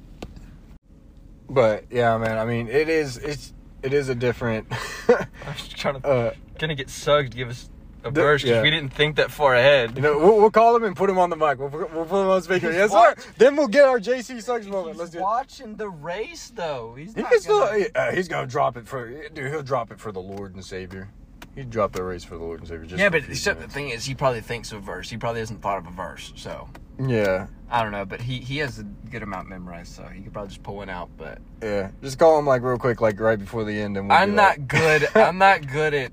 But 1.49 1.85
yeah, 1.91 2.17
man. 2.17 2.39
I 2.39 2.45
mean, 2.45 2.69
it 2.69 2.89
is 2.89 3.19
it's 3.19 3.53
it 3.83 3.93
is 3.93 4.09
a 4.09 4.15
different. 4.15 4.67
I 5.09 5.27
was 5.49 5.69
trying 5.69 6.01
to 6.01 6.07
uh, 6.09 6.35
gonna 6.59 6.75
get 6.75 6.89
sucked. 6.89 7.37
give 7.37 7.51
us 7.51 7.69
a 8.05 8.11
The- 8.11 8.21
verse 8.21 8.43
yeah. 8.45 8.63
we 8.63 8.71
didn't 8.71 8.93
think 8.93 9.17
that 9.17 9.31
far 9.31 9.55
ahead. 9.55 9.97
you 9.97 10.03
know, 10.03 10.19
we'll, 10.19 10.37
we'll 10.39 10.51
call 10.51 10.75
him 10.77 10.85
and 10.85 10.97
put 10.97 11.09
him 11.09 11.19
on 11.19 11.31
the 11.31 11.37
mic. 11.37 11.59
We'll, 11.59 11.71
put- 11.71 11.93
we'll 11.93 12.05
put 12.05 12.23
him 12.23 12.29
on 12.29 12.43
speaker. 12.43 12.69
He's 12.69 12.77
Yes, 12.77 12.91
sir. 12.93 13.15
Then 13.39 13.57
we'll 13.57 13.69
get 13.69 13.85
our 13.85 13.99
JC 14.01 14.43
Suggs 14.43 14.67
moment. 14.67 14.97
Let's 14.97 15.11
He's 15.11 15.15
do 15.15 15.19
it. 15.19 15.23
watching 15.23 15.77
the 15.77 15.89
race 15.89 16.53
though. 16.55 16.95
He's 16.97 17.15
He 17.15 17.23
not 17.23 17.31
can 17.31 17.41
still, 17.41 17.67
gonna- 17.67 17.85
uh, 17.95 18.13
he's 18.13 18.29
gonna 18.29 18.47
drop 18.47 18.77
it 18.77 18.87
for 18.87 19.09
dude. 19.29 19.49
He'll 19.51 19.63
drop 19.63 19.91
it 19.93 20.01
for 20.01 20.13
the 20.13 20.21
Lord 20.21 20.55
and 20.55 20.65
Savior. 20.65 21.09
He'd 21.55 21.69
drop 21.69 21.93
the 21.93 22.03
race 22.03 22.25
for 22.25 22.39
the 22.39 22.43
Lord 22.45 22.61
and 22.61 22.69
Savior. 22.69 22.87
Just 22.87 22.99
yeah, 22.99 23.11
but 23.11 23.25
few 23.25 23.33
except 23.33 23.61
the 23.61 23.69
thing 23.69 23.91
is, 23.91 24.05
he 24.07 24.15
probably 24.15 24.41
thinks 24.41 24.73
of 24.73 24.79
a 24.79 24.81
verse. 24.81 25.11
He 25.11 25.19
probably 25.19 25.41
hasn't 25.41 25.61
thought 25.61 25.77
of 25.79 25.87
a 25.87 25.91
verse, 25.91 26.33
so 26.35 26.67
yeah, 26.99 27.47
I 27.71 27.83
don't 27.83 27.93
know. 27.93 28.07
But 28.07 28.23
he 28.23 28.39
he 28.39 28.57
has 28.59 28.79
a 28.79 28.85
good 28.85 29.23
amount 29.23 29.51
memorized, 29.51 29.93
so 29.95 30.03
he 30.05 30.23
could 30.23 30.33
probably 30.33 30.49
just 30.49 30.63
pull 30.63 30.77
one 30.77 30.89
out. 30.89 31.11
But 31.19 31.41
yeah. 31.63 31.91
Just 32.03 32.19
call 32.19 32.39
him 32.39 32.47
like 32.47 32.63
real 32.63 32.79
quick, 32.79 33.03
like 33.03 33.21
right 33.21 33.39
before 33.39 33.65
the 33.65 33.79
end, 33.79 33.99
and 33.99 34.09
we'll 34.09 34.17
I'm 34.17 34.35
not 34.35 34.57
like- 34.59 34.69
good. 34.69 35.09
I'm 35.15 35.37
not 35.37 35.67
good 35.71 35.93
at 35.93 36.13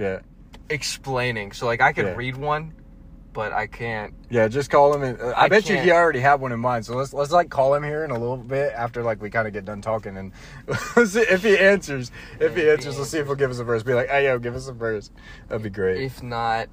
Yeah. 0.00 0.20
explaining. 0.70 1.52
So 1.52 1.66
like 1.66 1.80
I 1.80 1.92
could 1.92 2.06
Yeah. 2.06 2.14
read 2.14 2.36
one, 2.36 2.72
but 3.32 3.52
I 3.52 3.66
can't. 3.66 4.14
Yeah, 4.30 4.48
just 4.48 4.70
call 4.70 4.94
him. 4.94 5.02
And, 5.02 5.20
uh, 5.20 5.26
I, 5.36 5.44
I 5.44 5.48
bet 5.48 5.68
you 5.68 5.76
he 5.76 5.90
already 5.90 6.20
had 6.20 6.40
one 6.40 6.52
in 6.52 6.60
mind. 6.60 6.86
So 6.86 6.94
let's 6.96 7.12
let's 7.12 7.32
like 7.32 7.50
call 7.50 7.74
him 7.74 7.82
here 7.82 8.04
in 8.04 8.10
a 8.10 8.18
little 8.18 8.36
bit 8.36 8.72
after 8.74 9.02
like 9.02 9.20
we 9.20 9.30
kind 9.30 9.46
of 9.46 9.52
get 9.52 9.64
done 9.64 9.82
talking, 9.82 10.16
and 10.16 10.32
see 11.08 11.20
if 11.20 11.42
he 11.42 11.58
answers. 11.58 12.10
If 12.40 12.56
he 12.56 12.68
answers, 12.70 12.98
let's 12.98 13.10
see 13.10 13.18
if 13.18 13.26
he'll 13.26 13.34
give 13.34 13.50
us 13.50 13.58
a 13.58 13.64
verse. 13.64 13.82
Be 13.82 13.94
like, 13.94 14.08
hey 14.08 14.24
yo, 14.24 14.38
give 14.38 14.54
us 14.56 14.68
a 14.68 14.72
verse. 14.72 15.10
That'd 15.48 15.62
be 15.62 15.70
great. 15.70 16.02
If 16.02 16.22
not, 16.22 16.68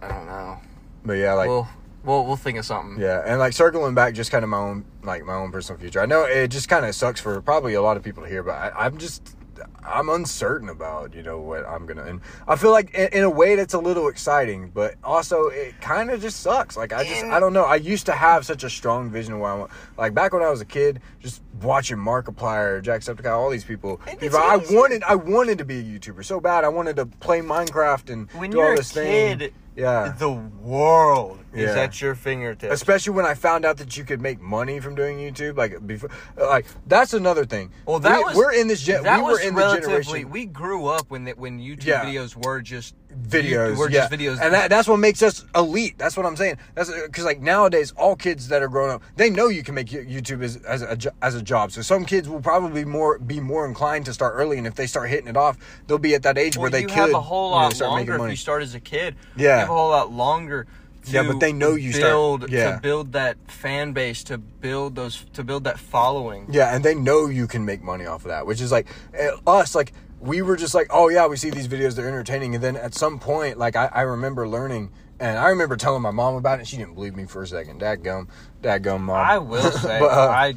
I 0.00 0.08
don't 0.08 0.26
know. 0.26 0.58
But 1.04 1.14
yeah, 1.14 1.34
like 1.34 1.48
we'll 1.48 1.68
we'll 2.04 2.26
we'll 2.26 2.36
think 2.36 2.58
of 2.58 2.64
something. 2.64 3.00
yeah, 3.00 3.22
and 3.26 3.38
like 3.38 3.52
circling 3.52 3.94
back, 3.94 4.14
just 4.14 4.30
kind 4.30 4.44
of 4.44 4.48
my 4.50 4.58
own 4.58 4.84
like 5.02 5.24
my 5.24 5.34
own 5.34 5.50
personal 5.50 5.78
future. 5.80 6.00
I 6.00 6.06
know 6.06 6.24
it 6.24 6.48
just 6.48 6.68
kind 6.68 6.84
of 6.86 6.94
sucks 6.94 7.20
for 7.20 7.40
probably 7.42 7.74
a 7.74 7.82
lot 7.82 7.96
of 7.96 8.02
people 8.02 8.22
to 8.22 8.28
hear, 8.28 8.42
but 8.42 8.52
I, 8.54 8.86
I'm 8.86 8.98
just. 8.98 9.36
I'm 9.84 10.08
uncertain 10.08 10.68
about 10.68 11.14
you 11.14 11.22
know 11.22 11.40
what 11.40 11.64
I'm 11.66 11.86
gonna, 11.86 12.04
and 12.04 12.20
I 12.46 12.56
feel 12.56 12.70
like 12.70 12.94
in, 12.94 13.08
in 13.12 13.24
a 13.24 13.30
way 13.30 13.56
that's 13.56 13.74
a 13.74 13.78
little 13.78 14.08
exciting, 14.08 14.70
but 14.74 14.94
also 15.02 15.46
it 15.46 15.80
kind 15.80 16.10
of 16.10 16.20
just 16.20 16.40
sucks. 16.40 16.76
Like 16.76 16.92
I 16.92 17.04
just, 17.04 17.24
I 17.24 17.40
don't 17.40 17.52
know. 17.52 17.64
I 17.64 17.76
used 17.76 18.06
to 18.06 18.12
have 18.12 18.44
such 18.46 18.64
a 18.64 18.70
strong 18.70 19.10
vision 19.10 19.34
of 19.34 19.40
what 19.40 19.48
I 19.50 19.54
want. 19.54 19.70
Like 19.96 20.14
back 20.14 20.32
when 20.32 20.42
I 20.42 20.50
was 20.50 20.60
a 20.60 20.64
kid, 20.66 21.00
just 21.20 21.42
watching 21.62 21.96
Markiplier, 21.96 22.82
Jacksepticeye, 22.82 23.30
all 23.30 23.50
these 23.50 23.64
people. 23.64 24.00
I 24.06 24.56
wanted, 24.70 25.02
I 25.04 25.14
wanted 25.14 25.58
to 25.58 25.64
be 25.64 25.78
a 25.78 25.82
YouTuber 25.82 26.24
so 26.24 26.40
bad. 26.40 26.64
I 26.64 26.68
wanted 26.68 26.96
to 26.96 27.06
play 27.06 27.40
Minecraft 27.40 28.10
and 28.10 28.30
When 28.32 28.50
do 28.50 28.60
all 28.60 28.76
this 28.76 28.92
thing. 28.92 29.38
kid, 29.38 29.54
Yeah. 29.76 30.12
the 30.18 30.30
world 30.30 31.38
is 31.52 31.74
Yeah. 31.74 31.82
at 31.82 32.00
your 32.00 32.14
fingertips. 32.14 32.72
Especially 32.72 33.12
when 33.14 33.24
I 33.24 33.34
found 33.34 33.64
out 33.64 33.76
that 33.78 33.96
you 33.96 34.04
could 34.04 34.20
make 34.20 34.40
money 34.40 34.80
from 34.80 34.94
doing 34.94 35.18
YouTube, 35.18 35.56
like 35.56 35.86
before, 35.86 36.10
like 36.36 36.66
that's 36.86 37.14
another 37.14 37.44
thing. 37.44 37.70
Well, 37.86 37.98
that 38.00 38.18
we, 38.18 38.24
was 38.24 38.36
we're 38.36 38.52
in 38.52 38.68
this. 38.68 38.82
Gen- 38.82 39.02
that 39.04 39.18
we 39.18 39.22
were 39.24 39.30
was 39.32 39.40
in 39.42 39.54
the 39.54 39.60
relatively. 39.60 39.88
generation 40.02 40.30
We 40.30 40.46
grew 40.46 40.86
up 40.86 41.10
when 41.10 41.24
the, 41.24 41.32
when 41.32 41.58
YouTube 41.60 41.84
Yeah. 41.86 42.04
videos 42.04 42.36
were 42.44 42.60
just 42.60 42.94
videos. 43.10 43.76
Were 43.76 43.90
yeah. 43.90 44.00
just 44.00 44.12
videos, 44.12 44.40
and 44.40 44.54
that, 44.54 44.70
that's 44.70 44.88
what 44.88 44.98
makes 44.98 45.22
us 45.22 45.44
elite. 45.54 45.96
That's 45.98 46.16
what 46.16 46.26
I'm 46.26 46.36
saying. 46.36 46.58
That's 46.74 46.90
because 46.90 47.24
like 47.24 47.40
nowadays, 47.40 47.92
all 47.92 48.16
kids 48.16 48.48
that 48.48 48.62
are 48.62 48.68
growing 48.68 48.92
up, 48.92 49.02
they 49.16 49.30
know 49.30 49.48
you 49.48 49.62
can 49.62 49.74
make 49.74 49.88
YouTube 49.88 50.42
as 50.42 50.56
as 50.58 50.82
a, 50.82 50.98
as 51.22 51.34
a 51.34 51.42
job. 51.42 51.72
So 51.72 51.82
some 51.82 52.04
kids 52.04 52.28
will 52.28 52.40
probably 52.40 52.84
more 52.84 53.18
be 53.18 53.40
more 53.40 53.66
inclined 53.66 54.06
to 54.06 54.12
start 54.12 54.34
early, 54.36 54.58
and 54.58 54.66
if 54.66 54.74
they 54.74 54.86
start 54.86 55.08
hitting 55.10 55.28
it 55.28 55.36
off, 55.36 55.58
they'll 55.86 55.98
be 55.98 56.14
at 56.14 56.22
that 56.22 56.38
age 56.38 56.56
Well, 56.56 56.62
where 56.62 56.70
they 56.70 56.82
you 56.82 56.86
could 56.86 56.96
have 56.96 57.12
a 57.14 57.20
whole 57.20 57.50
you 57.50 57.56
know, 57.56 57.62
lot 57.62 57.72
start 57.72 58.00
making 58.00 58.10
longer 58.10 58.26
if 58.26 58.30
you 58.32 58.36
start 58.36 58.62
as 58.62 58.74
a 58.74 58.80
kid. 58.80 59.16
Yeah. 59.36 59.42
you 59.44 59.50
have 59.60 59.68
a 59.70 59.72
whole 59.72 59.90
lot 59.90 60.12
longer. 60.12 60.66
To 61.06 61.10
Yeah, 61.12 61.22
but 61.22 61.40
they 61.40 61.52
know 61.52 61.76
you 61.76 61.92
start- 61.92 62.10
build 62.10 62.50
yeah. 62.50 62.74
to 62.74 62.80
build 62.80 63.12
that 63.12 63.38
fan 63.48 63.92
base 63.92 64.22
to 64.24 64.36
build 64.36 64.96
those 64.96 65.24
to 65.32 65.42
build 65.42 65.64
that 65.64 65.78
following. 65.78 66.46
Yeah, 66.50 66.74
and 66.74 66.84
they 66.84 66.94
know 66.94 67.26
you 67.26 67.46
can 67.46 67.64
make 67.64 67.82
money 67.82 68.04
off 68.04 68.24
of 68.24 68.28
that, 68.28 68.46
which 68.46 68.60
is 68.60 68.70
like 68.70 68.86
eh, 69.14 69.30
us. 69.46 69.74
Like 69.74 69.94
we 70.20 70.42
were 70.42 70.56
just 70.56 70.74
like, 70.74 70.88
oh 70.90 71.08
yeah, 71.08 71.26
we 71.26 71.36
see 71.36 71.50
these 71.50 71.66
videos, 71.68 71.94
they're 71.96 72.06
entertaining, 72.08 72.54
and 72.54 72.62
then 72.62 72.76
at 72.76 72.94
some 72.94 73.18
point, 73.18 73.58
like 73.58 73.74
I, 73.76 73.86
I 73.92 74.02
remember 74.02 74.46
learning, 74.48 74.90
and 75.18 75.38
I 75.38 75.48
remember 75.48 75.76
telling 75.76 76.02
my 76.02 76.10
mom 76.10 76.34
about 76.34 76.60
it. 76.60 76.66
She 76.68 76.76
didn't 76.76 76.94
believe 76.94 77.16
me 77.16 77.24
for 77.24 77.42
a 77.42 77.46
second. 77.46 77.78
Dad 77.78 78.02
gum, 78.04 78.28
dad 78.62 78.82
gum, 78.82 79.04
mom. 79.06 79.16
I 79.16 79.38
will 79.38 79.70
say, 79.72 79.98
But, 79.98 80.10
uh, 80.10 80.30
I 80.30 80.54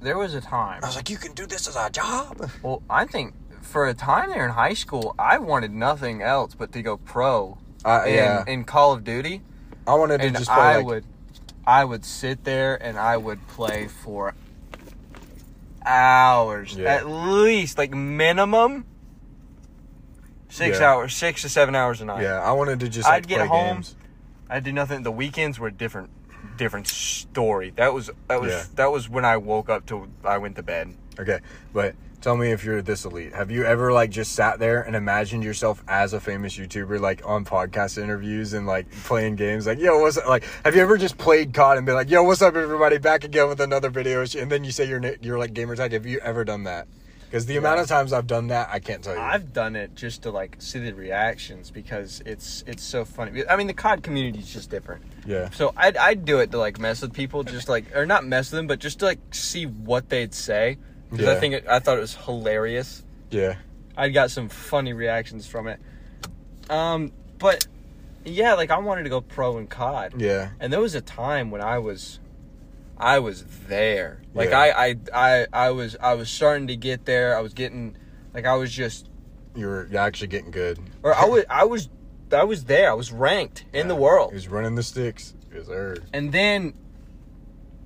there 0.00 0.18
was 0.18 0.34
a 0.34 0.40
time. 0.40 0.80
I 0.84 0.86
was 0.86 0.96
like, 0.96 1.10
you 1.10 1.16
can 1.16 1.32
do 1.32 1.46
this 1.46 1.66
as 1.66 1.74
a 1.76 1.90
job. 1.90 2.50
Well, 2.62 2.82
I 2.88 3.06
think 3.06 3.34
for 3.62 3.86
a 3.88 3.94
time 3.94 4.30
there 4.30 4.44
in 4.44 4.52
high 4.52 4.74
school, 4.74 5.14
I 5.18 5.38
wanted 5.38 5.72
nothing 5.72 6.22
else 6.22 6.54
but 6.54 6.70
to 6.72 6.82
go 6.82 6.96
pro 6.98 7.58
Uh, 7.84 8.04
in, 8.06 8.14
yeah, 8.14 8.44
in 8.46 8.64
Call 8.64 8.92
of 8.92 9.02
Duty, 9.02 9.42
I 9.86 9.94
wanted 9.94 10.18
to 10.18 10.26
and 10.28 10.36
just 10.36 10.48
play 10.48 10.56
I 10.62 10.76
like, 10.76 10.86
would, 10.86 11.04
I 11.66 11.84
would 11.84 12.04
sit 12.04 12.44
there 12.44 12.80
and 12.80 12.96
I 12.98 13.16
would 13.16 13.44
play 13.48 13.88
for 13.88 14.34
hours. 15.86 16.76
Yeah. 16.76 16.92
At 16.94 17.08
least, 17.08 17.78
like 17.78 17.92
minimum 17.94 18.84
six 20.48 20.80
Yeah. 20.80 20.90
hours, 20.92 21.14
six 21.14 21.42
to 21.42 21.48
seven 21.48 21.74
hours 21.74 22.00
a 22.00 22.04
night. 22.04 22.22
Yeah, 22.22 22.40
I 22.40 22.52
wanted 22.52 22.80
to 22.80 22.88
just 22.88 23.08
I'd 23.08 23.14
like, 23.24 23.26
get 23.26 23.46
home. 23.46 23.76
games. 23.76 23.96
I 24.48 24.60
did 24.60 24.74
nothing. 24.74 25.02
The 25.02 25.10
weekends 25.12 25.58
were 25.58 25.70
different, 25.70 26.10
different 26.56 26.86
story. 26.88 27.72
That 27.76 27.92
was 27.94 28.10
that 28.28 28.40
was 28.40 28.50
Yeah. 28.52 28.64
that 28.76 28.92
was 28.92 29.08
when 29.08 29.24
I 29.24 29.36
woke 29.36 29.68
up 29.68 29.86
till 29.86 30.08
I 30.24 30.38
went 30.38 30.56
to 30.56 30.62
bed. 30.62 30.94
Okay, 31.18 31.38
but 31.72 31.94
tell 32.20 32.36
me 32.36 32.50
if 32.50 32.64
you're 32.64 32.82
this 32.82 33.04
elite. 33.04 33.32
Have 33.34 33.50
you 33.50 33.64
ever 33.64 33.92
like 33.92 34.10
just 34.10 34.32
sat 34.32 34.58
there 34.58 34.82
and 34.82 34.94
imagined 34.96 35.44
yourself 35.44 35.82
as 35.88 36.12
a 36.12 36.20
famous 36.20 36.56
YouTuber, 36.58 37.00
like 37.00 37.22
on 37.24 37.44
podcast 37.44 38.02
interviews 38.02 38.52
and 38.52 38.66
like 38.66 38.90
playing 39.04 39.36
games? 39.36 39.66
Like, 39.66 39.78
yo, 39.78 39.98
what's 40.00 40.18
like? 40.26 40.44
Have 40.64 40.74
you 40.74 40.82
ever 40.82 40.98
just 40.98 41.16
played 41.18 41.54
COD 41.54 41.78
and 41.78 41.86
been 41.86 41.94
like, 41.94 42.10
yo, 42.10 42.22
what's 42.22 42.42
up, 42.42 42.54
everybody? 42.56 42.98
Back 42.98 43.24
again 43.24 43.48
with 43.48 43.60
another 43.60 43.88
video, 43.90 44.22
and 44.38 44.50
then 44.50 44.64
you 44.64 44.72
say 44.72 44.86
you're 44.88 45.00
you're 45.20 45.38
like 45.38 45.54
gamer 45.54 45.76
tag. 45.76 45.92
Have 45.92 46.06
you 46.06 46.18
ever 46.20 46.44
done 46.44 46.64
that? 46.64 46.86
Because 47.26 47.46
the 47.46 47.56
amount 47.56 47.80
of 47.80 47.88
times 47.88 48.12
I've 48.12 48.26
done 48.26 48.48
that, 48.48 48.68
I 48.70 48.78
can't 48.78 49.02
tell 49.02 49.14
you. 49.14 49.20
I've 49.20 49.52
done 49.52 49.76
it 49.76 49.94
just 49.94 50.22
to 50.22 50.30
like 50.30 50.56
see 50.58 50.78
the 50.78 50.94
reactions 50.94 51.70
because 51.70 52.22
it's 52.24 52.62
it's 52.66 52.82
so 52.84 53.04
funny. 53.04 53.42
I 53.48 53.56
mean, 53.56 53.66
the 53.66 53.74
COD 53.74 54.02
community 54.02 54.38
is 54.38 54.52
just 54.52 54.70
different. 54.70 55.02
yeah, 55.26 55.50
So 55.50 55.72
I'd, 55.76 55.96
I'd 55.96 56.24
do 56.24 56.38
it 56.38 56.50
to 56.52 56.58
like 56.58 56.78
mess 56.78 57.02
with 57.02 57.12
people, 57.12 57.42
just 57.42 57.68
like 57.68 57.94
or 57.96 58.06
not 58.06 58.24
mess 58.24 58.50
with 58.52 58.58
them, 58.58 58.66
but 58.66 58.78
just 58.78 59.00
to 59.00 59.06
like 59.06 59.18
see 59.34 59.64
what 59.66 60.08
they'd 60.08 60.32
say. 60.34 60.78
Because 61.10 61.26
I 61.28 61.40
think 61.40 61.54
it, 61.54 61.66
I 61.68 61.78
thought 61.80 61.98
it 61.98 62.00
was 62.00 62.14
hilarious. 62.16 63.04
yeah, 63.30 63.56
I 63.96 64.08
got 64.08 64.30
some 64.30 64.48
funny 64.48 64.92
reactions 64.92 65.46
from 65.46 65.68
it. 65.68 65.80
Um, 66.68 67.12
but 67.38 67.66
yeah, 68.24 68.54
like 68.54 68.70
I 68.70 68.78
wanted 68.78 69.04
to 69.04 69.08
go 69.10 69.20
pro 69.20 69.58
in 69.58 69.66
COD, 69.68 70.14
yeah, 70.20 70.50
and 70.58 70.72
there 70.72 70.80
was 70.80 70.94
a 70.94 71.00
time 71.00 71.50
when 71.50 71.60
I 71.60 71.78
was, 71.78 72.18
I 72.96 73.18
was 73.18 73.44
there. 73.68 74.22
Like 74.34 74.50
Yeah. 74.50 74.60
I, 74.60 74.86
I, 74.86 74.96
I, 75.12 75.46
I 75.52 75.70
was, 75.70 75.96
I 76.00 76.14
was 76.14 76.30
starting 76.30 76.66
to 76.68 76.76
get 76.76 77.04
there. 77.04 77.36
I 77.36 77.40
was 77.40 77.54
getting, 77.54 77.96
like 78.34 78.46
I 78.46 78.54
was 78.54 78.72
just, 78.72 79.08
you're 79.54 79.88
actually 79.96 80.28
getting 80.28 80.50
good. 80.50 80.78
or 81.02 81.14
I 81.14 81.24
was, 81.24 81.44
I 81.48 81.64
was, 81.64 81.88
I 82.32 82.44
was 82.44 82.64
there. 82.64 82.90
I 82.90 82.94
was 82.94 83.12
ranked 83.12 83.64
in 83.72 83.88
the 83.88 83.94
world. 83.94 84.32
He's 84.32 84.48
running 84.48 84.74
the 84.74 84.82
sticks. 84.82 85.34
Yes, 85.54 85.66
sir. 85.66 85.96
And 86.12 86.32
then 86.32 86.74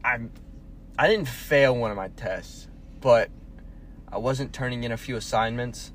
I'm 0.04 0.32
I 0.98 1.08
didn't 1.08 1.28
fail 1.28 1.74
one 1.76 1.90
of 1.90 1.96
my 1.96 2.08
tests, 2.08 2.68
but 3.00 3.30
I 4.10 4.18
wasn't 4.18 4.52
turning 4.52 4.84
in 4.84 4.92
a 4.92 4.96
few 4.96 5.16
assignments. 5.16 5.92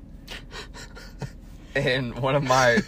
and 1.74 2.18
one 2.18 2.34
of 2.34 2.42
my 2.42 2.80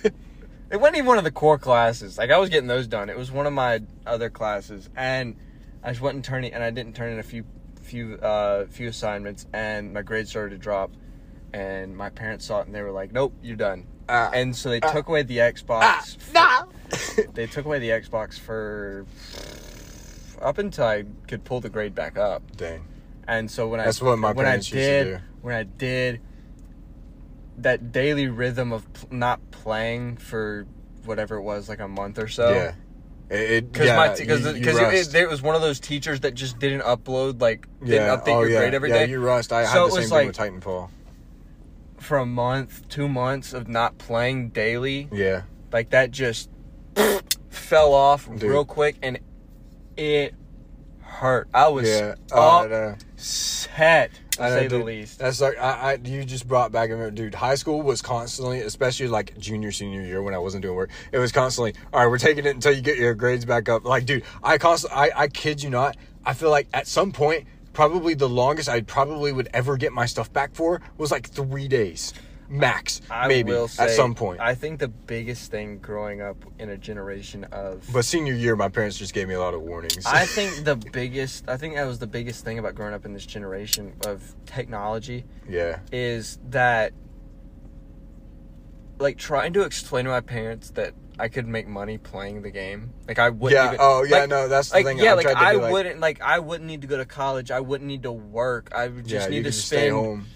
it 0.71 0.77
wasn't 0.77 0.97
even 0.97 1.07
one 1.07 1.19
of 1.19 1.25
the 1.25 1.31
core 1.31 1.59
classes. 1.59 2.19
Like 2.19 2.31
I 2.31 2.39
was 2.39 2.51
getting 2.51 2.69
those 2.69 2.87
done. 2.87 3.11
It 3.11 3.17
was 3.17 3.31
one 3.31 3.47
of 3.47 3.53
my 3.53 3.83
other 4.07 4.31
classes 4.31 4.89
and 4.97 5.37
I 5.83 5.91
just 5.91 6.01
wasn't 6.01 6.25
turning 6.25 6.53
and 6.53 6.63
I 6.63 6.71
didn't 6.71 6.95
turn 6.97 7.13
in 7.13 7.19
a 7.19 7.23
few 7.23 7.45
few 7.83 8.17
uh 8.17 8.67
few 8.67 8.89
assignments 8.89 9.47
and 9.53 9.95
my 9.95 10.03
grades 10.03 10.29
started 10.31 10.51
to 10.51 10.59
drop 10.59 10.91
and 11.55 11.97
my 11.97 12.11
parents 12.11 12.45
saw 12.45 12.61
it 12.61 12.67
and 12.67 12.75
they 12.75 12.83
were 12.83 12.91
like, 12.91 13.13
Nope, 13.13 13.33
you're 13.43 13.57
done. 13.57 13.87
Ah. 14.11 14.31
and 14.33 14.55
so 14.57 14.71
they 14.71 14.81
took 14.81 15.09
away 15.09 15.23
the 15.23 15.37
Xbox. 15.39 16.17
they 17.35 17.47
took 17.47 17.65
away 17.67 17.79
the 17.79 17.91
Xbox 17.91 18.39
for 18.39 19.07
up 20.41 20.59
until 20.59 20.85
I 20.85 21.05
could 21.27 21.45
pull 21.45 21.61
the 21.61 21.69
grade 21.69 21.95
back 21.95 22.17
up. 22.17 22.43
Dang. 22.57 22.85
And 23.27 23.51
so 23.51 23.69
when 23.69 23.81
That's 23.81 24.01
I 24.01 24.05
what 24.07 24.19
my 24.19 24.33
when 24.33 24.47
I 24.47 24.51
parents 24.51 24.71
used 24.73 24.85
to 24.87 25.05
did 25.05 25.19
do. 25.19 25.25
when 25.43 25.55
I 25.55 25.63
did 25.65 26.21
that 27.59 27.93
daily 27.93 28.29
rhythm 28.29 28.73
of 28.73 28.91
pl- 28.93 29.09
not 29.11 29.51
playing 29.51 30.17
for 30.17 30.67
whatever 31.05 31.37
it 31.37 31.43
was 31.43 31.69
like 31.69 31.81
a 31.81 31.89
month 31.89 32.19
or 32.19 32.29
so. 32.29 32.51
yeah. 32.53 32.75
Because 33.29 33.87
yeah, 33.87 34.15
because 34.17 34.41
you- 34.41 34.53
you 34.53 34.59
because 34.61 35.15
it, 35.15 35.21
it 35.23 35.29
was 35.29 35.43
one 35.43 35.55
of 35.55 35.61
those 35.61 35.79
teachers 35.81 36.21
that 36.21 36.35
just 36.35 36.59
didn't 36.59 36.81
upload 36.81 37.41
like 37.43 37.67
didn't 37.81 38.07
yeah. 38.07 38.17
update 38.17 38.35
oh, 38.35 38.41
your 38.41 38.51
yeah. 38.51 38.59
grade 38.61 38.75
every 38.75 38.89
yeah, 38.91 39.05
day 39.07 39.11
you 39.11 39.21
rust. 39.21 39.53
I 39.53 39.65
So 39.65 39.71
had 39.71 39.79
it 39.79 39.85
the 39.85 39.91
same 39.91 40.01
was 40.01 40.11
like, 40.13 40.27
with 40.29 40.37
Titanfall. 40.37 40.89
for 41.99 42.19
a 42.19 42.27
month, 42.27 42.89
two 42.89 43.09
months 43.09 43.53
of 43.53 43.69
not 43.69 43.99
playing 43.99 44.49
daily. 44.51 45.09
Yeah. 45.13 45.43
like 45.73 45.91
that 45.91 46.11
just 46.11 46.49
fell 47.51 47.93
off 47.93 48.27
Dude. 48.27 48.43
real 48.45 48.65
quick 48.65 48.97
and 49.03 49.19
it 49.97 50.35
hurt. 51.19 51.49
I 51.53 51.69
was 51.69 51.89
Yeah. 51.89 52.15
I 52.33 52.39
upset 53.19 54.11
to 54.33 54.43
know, 54.43 54.59
say 54.59 54.69
the 54.69 54.79
least. 54.79 55.19
That's 55.19 55.41
like 55.41 55.59
I, 55.59 55.93
I 55.93 55.95
you 55.95 56.25
just 56.25 56.47
brought 56.47 56.73
back 56.73 56.91
a 56.91 57.11
dude. 57.11 57.35
High 57.35 57.57
school 57.57 57.83
was 57.83 58.01
constantly, 58.01 58.61
especially 58.61 59.09
like 59.09 59.37
junior 59.39 59.73
senior 59.73 60.03
year 60.03 60.23
when 60.23 60.35
I 60.35 60.39
wasn't 60.39 60.63
doing 60.63 60.77
work. 60.77 60.91
It 61.13 61.19
was 61.19 61.33
constantly 61.33 61.75
all 61.93 62.01
right. 62.01 62.09
We're 62.09 62.19
taking 62.19 62.47
it 62.47 62.55
until 62.55 62.73
you 62.73 62.81
get 62.81 62.99
your 62.99 63.15
grades 63.15 63.45
back 63.45 63.69
up. 63.69 63.85
Like, 63.85 64.07
dude, 64.07 64.25
I 64.43 64.59
constantly, 64.59 64.97
I, 64.97 65.23
I 65.23 65.29
kid 65.29 65.63
you 65.63 65.71
not. 65.71 65.97
I 66.25 66.35
feel 66.35 66.51
like 66.51 66.69
at 66.73 66.87
some 66.87 67.11
point, 67.13 67.47
probably 67.73 68.15
the 68.15 68.29
longest 68.29 68.69
I 68.69 68.81
probably 68.83 69.33
would 69.33 69.49
ever 69.53 69.77
get 69.77 69.93
my 69.93 70.07
stuff 70.07 70.33
back 70.33 70.55
for 70.55 70.81
was 70.97 71.11
like 71.11 71.29
three 71.29 71.69
days, 71.69 72.15
max, 72.49 73.01
I 73.11 73.29
maybe 73.29 73.53
will 73.53 73.69
say, 73.69 73.85
at 73.85 73.91
some 73.91 74.15
point. 74.15 74.41
I 74.41 74.55
think 74.55 74.79
the 74.79 74.89
biggest 74.89 75.51
thing 75.51 75.79
growing 75.79 76.21
up 76.21 76.37
in 76.59 76.71
a 76.71 76.77
generation 76.77 77.45
of 77.45 77.89
but 77.93 78.05
senior 78.05 78.35
year, 78.35 78.57
my 78.57 78.69
parents 78.69 78.99
just 78.99 79.15
gave 79.15 79.29
me 79.29 79.35
a 79.35 79.41
lot 79.41 79.55
of 79.55 79.63
warnings. 79.63 80.05
I 80.07 80.27
think 80.27 80.65
the 80.65 80.77
biggest 80.77 81.49
I 81.49 81.57
think 81.57 81.75
that 81.75 81.87
was 81.87 81.99
the 81.99 82.07
biggest 82.07 82.45
thing 82.45 82.59
about 82.59 82.75
growing 82.75 82.95
up 82.95 83.05
in 83.05 83.13
this 83.13 83.27
generation 83.27 83.95
of 84.07 84.35
technology 84.47 85.25
yeah, 85.49 85.81
is 85.93 86.39
that 86.51 86.93
like 88.99 89.17
trying 89.17 89.53
to 89.53 89.63
explain 89.63 90.05
to 90.05 90.11
my 90.11 90.21
parents 90.21 90.71
that 90.71 90.95
I 91.21 91.29
could 91.29 91.49
make 91.49 91.67
money 91.67 91.99
playing 91.99 92.43
the 92.43 92.51
game. 92.51 92.93
Like 93.07 93.19
I 93.19 93.31
wouldn't 93.31 93.61
yeah. 93.61 93.69
even, 93.69 93.79
oh 93.81 94.05
yeah, 94.05 94.21
like, 94.21 94.29
no, 94.29 94.49
that's 94.49 94.71
the 94.71 94.77
like 94.77 94.87
thing. 94.87 94.99
yeah, 94.99 95.13
I'm 95.13 95.17
like 95.17 95.27
I 95.27 95.53
like, 95.53 95.73
wouldn't 95.73 96.01
like 96.01 96.21
I 96.21 96.39
wouldn't 96.39 96.67
need 96.67 96.83
to 96.83 96.87
go 96.87 96.97
to 96.97 97.05
college. 97.05 97.51
I 97.51 97.61
wouldn't 97.61 97.89
need 97.89 98.05
to 98.05 98.13
work. 98.13 98.71
I 98.75 98.89
would 98.89 99.07
just 99.07 99.27
yeah, 99.27 99.31
need 99.31 99.39
to 99.39 99.43
could 99.45 99.53
just 99.53 99.67
stay 99.67 99.89
spend 99.89 99.93
home. 99.93 100.27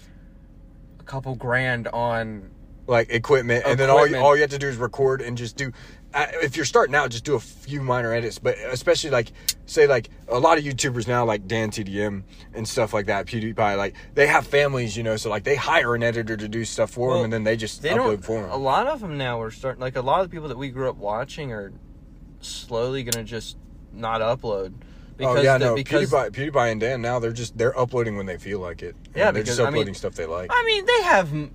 A 1.03 1.05
couple 1.05 1.35
grand 1.35 1.87
on 1.89 2.49
like 2.87 3.09
equipment, 3.11 3.63
and 3.65 3.79
then 3.79 3.89
all 3.89 4.07
you, 4.07 4.17
all 4.17 4.35
you 4.35 4.41
have 4.41 4.51
to 4.51 4.57
do 4.57 4.67
is 4.67 4.77
record 4.77 5.21
and 5.21 5.37
just 5.37 5.57
do. 5.57 5.71
Uh, 6.13 6.27
if 6.43 6.55
you're 6.55 6.65
starting 6.65 6.93
out, 6.93 7.09
just 7.09 7.23
do 7.23 7.33
a 7.33 7.39
few 7.39 7.81
minor 7.81 8.13
edits. 8.13 8.37
But 8.37 8.55
especially 8.69 9.09
like, 9.09 9.31
say 9.65 9.87
like 9.87 10.09
a 10.27 10.37
lot 10.37 10.57
of 10.57 10.63
YouTubers 10.63 11.07
now, 11.07 11.25
like 11.25 11.47
Dan 11.47 11.71
TDM 11.71 12.23
and 12.53 12.67
stuff 12.67 12.93
like 12.93 13.07
that, 13.07 13.25
PewDiePie, 13.25 13.77
like 13.77 13.95
they 14.13 14.27
have 14.27 14.45
families, 14.45 14.95
you 14.95 15.03
know, 15.03 15.17
so 15.17 15.29
like 15.29 15.43
they 15.43 15.55
hire 15.55 15.95
an 15.95 16.03
editor 16.03 16.37
to 16.37 16.47
do 16.47 16.63
stuff 16.65 16.91
for 16.91 17.09
Well, 17.09 17.17
them, 17.17 17.25
and 17.25 17.33
then 17.33 17.43
they 17.43 17.57
just 17.57 17.81
they 17.81 17.89
upload 17.89 17.95
don't 17.95 18.25
for 18.25 18.45
a 18.45 18.57
lot 18.57 18.87
of 18.87 19.01
them 19.01 19.17
now 19.17 19.41
are 19.41 19.51
starting 19.51 19.81
like 19.81 19.95
a 19.95 20.01
lot 20.01 20.21
of 20.21 20.29
the 20.29 20.33
people 20.33 20.49
that 20.49 20.57
we 20.57 20.69
grew 20.69 20.89
up 20.89 20.97
watching 20.97 21.51
are 21.51 21.73
slowly 22.41 23.03
gonna 23.03 23.23
just 23.23 23.57
not 23.91 24.21
upload 24.21 24.73
Oh 25.19 25.41
yeah, 25.41 25.57
the- 25.57 25.65
no, 25.65 25.75
because 25.75 26.09
PewDiePie, 26.11 26.31
PewDiePie 26.51 26.71
and 26.71 26.81
Dan 26.81 27.01
now 27.01 27.19
they're 27.19 27.31
just 27.31 27.57
they're 27.57 27.77
uploading 27.77 28.17
when 28.17 28.25
they 28.25 28.37
feel 28.37 28.59
like 28.59 28.81
it. 28.81 28.95
Yeah, 29.15 29.31
they're 29.31 29.43
just 29.43 29.57
because, 29.57 29.59
I 29.59 29.63
mean- 29.65 29.73
uploading 29.73 29.93
stuff 29.93 30.15
they 30.15 30.25
like. 30.25 30.49
I 30.53 30.63
mean 30.65 30.85
they 30.85 31.01
have 31.03 31.31
m- 31.31 31.51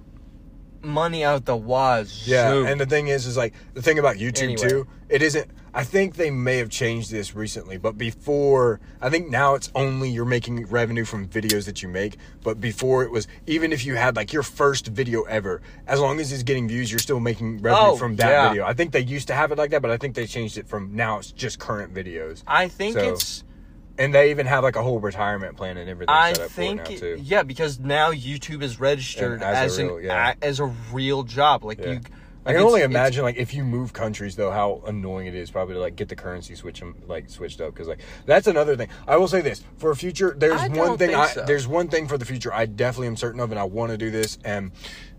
money 0.82 1.24
out 1.24 1.44
the 1.44 1.56
wazoo. 1.56 2.30
Yeah, 2.30 2.52
and 2.66 2.80
the 2.80 2.86
thing 2.86 3.08
is, 3.08 3.26
is 3.26 3.36
like 3.36 3.52
the 3.74 3.82
thing 3.82 3.98
about 3.98 4.16
YouTube 4.16 4.42
Anyway. 4.44 4.68
too. 4.68 4.86
It 5.08 5.22
isn't. 5.22 5.50
I 5.74 5.84
think 5.84 6.14
they 6.16 6.30
may 6.30 6.56
have 6.56 6.70
changed 6.70 7.10
this 7.10 7.34
recently, 7.36 7.76
but 7.76 7.98
before, 7.98 8.80
I 9.02 9.10
think 9.10 9.28
now 9.28 9.54
it's 9.54 9.70
only 9.74 10.08
you're 10.08 10.24
making 10.24 10.64
revenue 10.66 11.04
from 11.04 11.28
videos 11.28 11.66
that 11.66 11.82
you 11.82 11.88
make. 11.88 12.16
But 12.42 12.60
before 12.60 13.04
it 13.04 13.10
was, 13.10 13.28
even 13.46 13.72
if 13.72 13.84
you 13.84 13.94
had 13.94 14.16
like 14.16 14.32
your 14.32 14.42
first 14.42 14.86
video 14.88 15.22
ever, 15.24 15.60
as 15.86 16.00
long 16.00 16.20
as 16.20 16.32
it's 16.32 16.42
getting 16.42 16.68
views, 16.68 16.90
you're 16.90 16.98
still 16.98 17.20
making 17.20 17.58
revenue 17.60 17.90
Oh, 17.92 17.96
from 17.96 18.16
that 18.16 18.28
yeah. 18.30 18.48
video. 18.48 18.64
I 18.64 18.72
think 18.72 18.92
they 18.92 19.00
used 19.00 19.28
to 19.28 19.34
have 19.34 19.52
it 19.52 19.58
like 19.58 19.70
that, 19.70 19.82
but 19.82 19.90
I 19.90 19.98
think 19.98 20.14
they 20.14 20.26
changed 20.26 20.56
it 20.58 20.66
from 20.66 20.96
now 20.96 21.18
it's 21.18 21.32
just 21.32 21.58
current 21.58 21.92
videos. 21.94 22.42
I 22.46 22.68
think 22.68 22.94
So, 22.94 23.12
it's 23.12 23.44
And 23.98 24.14
they 24.14 24.30
even 24.30 24.46
have 24.46 24.62
like 24.62 24.76
a 24.76 24.82
whole 24.82 25.00
retirement 25.00 25.56
plan 25.56 25.76
and 25.76 25.90
everything 25.90 26.14
I 26.14 26.32
set 26.32 26.44
up 26.44 26.50
think 26.52 26.86
for 26.86 26.92
it 26.92 26.94
now 26.94 27.00
too. 27.00 27.18
yeah 27.22 27.42
because 27.42 27.80
now 27.80 28.12
YouTube 28.12 28.62
is 28.62 28.78
registered 28.78 29.34
And 29.34 29.42
as 29.42 29.72
as, 29.72 29.78
a 29.78 29.82
an 29.82 29.88
real- 29.88 30.00
yeah. 30.00 30.34
a- 30.40 30.44
as 30.44 30.60
a 30.60 30.66
real 30.92 31.22
job 31.24 31.64
like 31.64 31.78
Yeah. 31.80 31.92
you 31.94 32.00
I 32.46 32.52
can 32.54 32.62
only 32.62 32.80
imagine 32.82 33.24
like 33.24 33.36
if 33.36 33.52
you 33.52 33.62
move 33.62 33.92
countries 33.92 34.34
though 34.36 34.50
how 34.50 34.82
annoying 34.86 35.26
it 35.26 35.34
is 35.34 35.50
probably 35.50 35.74
to 35.74 35.80
like 35.80 35.96
get 35.96 36.08
the 36.08 36.16
currency 36.16 36.54
switch 36.54 36.80
like 37.06 37.28
switched 37.28 37.60
up 37.60 37.74
because 37.74 37.88
like 37.88 37.98
that's 38.24 38.46
another 38.46 38.74
thing. 38.74 38.88
I 39.06 39.16
will 39.18 39.28
say 39.28 39.42
this 39.42 39.62
for 39.76 39.94
future. 39.94 40.34
There's 40.38 40.58
I 40.62 40.68
one 40.68 40.96
thing 40.96 41.14
I 41.14 41.26
so. 41.26 41.44
there's 41.44 41.66
one 41.68 41.88
thing 41.88 42.06
for 42.08 42.16
the 42.16 42.24
future 42.24 42.50
I 42.54 42.64
definitely 42.64 43.08
am 43.08 43.16
certain 43.16 43.40
of 43.40 43.50
and 43.50 43.58
I 43.60 43.64
want 43.64 43.90
to 43.90 43.98
do 43.98 44.10
this 44.10 44.38
and 44.44 44.70